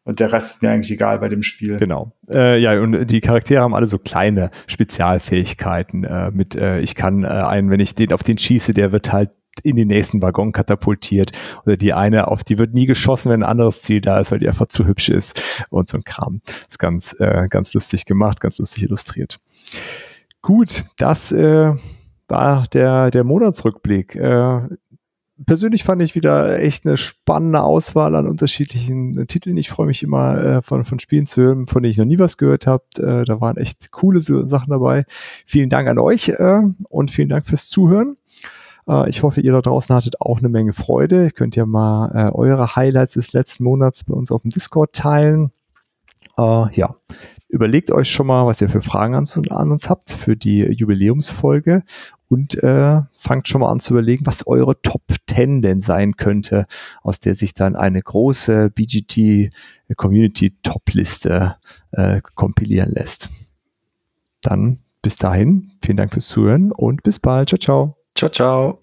[0.06, 1.78] Und der Rest ist mir eigentlich egal bei dem Spiel.
[1.78, 2.12] Genau.
[2.30, 6.04] Äh, ja, und die Charaktere haben alle so kleine Spezialfähigkeiten.
[6.04, 9.14] Äh, mit, äh, ich kann äh, einen, wenn ich den auf den schieße, der wird
[9.14, 11.32] halt in den nächsten Waggon katapultiert.
[11.66, 14.40] Oder die eine, auf die wird nie geschossen, wenn ein anderes Ziel da ist, weil
[14.40, 16.42] die einfach zu hübsch ist und so ein Kram.
[16.68, 19.40] Ist ganz, äh, ganz lustig gemacht, ganz lustig illustriert.
[20.42, 21.74] Gut, das äh,
[22.28, 24.16] war der, der Monatsrückblick.
[24.16, 24.62] Äh,
[25.46, 29.58] persönlich fand ich wieder echt eine spannende Auswahl an unterschiedlichen Titeln.
[29.58, 32.20] Ich freue mich immer äh, von, von Spielen zu hören, von denen ich noch nie
[32.20, 32.84] was gehört habe.
[32.98, 35.06] Äh, da waren echt coole Sachen dabei.
[35.46, 38.18] Vielen Dank an euch äh, und vielen Dank fürs Zuhören.
[38.88, 41.26] Äh, ich hoffe, ihr da draußen hattet auch eine Menge Freude.
[41.26, 44.94] Ihr könnt ja mal äh, eure Highlights des letzten Monats bei uns auf dem Discord
[44.94, 45.52] teilen.
[46.38, 46.96] Äh, ja,
[47.48, 51.84] überlegt euch schon mal, was ihr für Fragen an uns habt für die Jubiläumsfolge
[52.34, 56.66] und äh, fangt schon mal an zu überlegen, was eure Top 10 denn sein könnte,
[57.04, 59.52] aus der sich dann eine große BGT
[59.96, 61.58] Community Top Liste
[61.92, 63.30] äh, kompilieren lässt.
[64.42, 67.50] Dann bis dahin, vielen Dank fürs Zuhören und bis bald.
[67.50, 67.98] Ciao, ciao.
[68.16, 68.83] Ciao, ciao.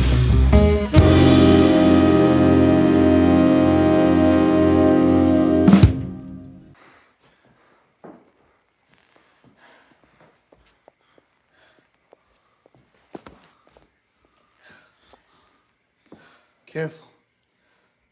[16.71, 17.07] Careful.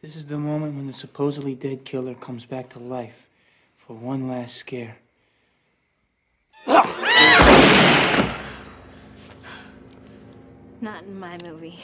[0.01, 3.29] This is the moment when the supposedly dead killer comes back to life
[3.77, 4.97] for one last scare.
[6.67, 6.85] Not
[11.05, 11.79] in my movie.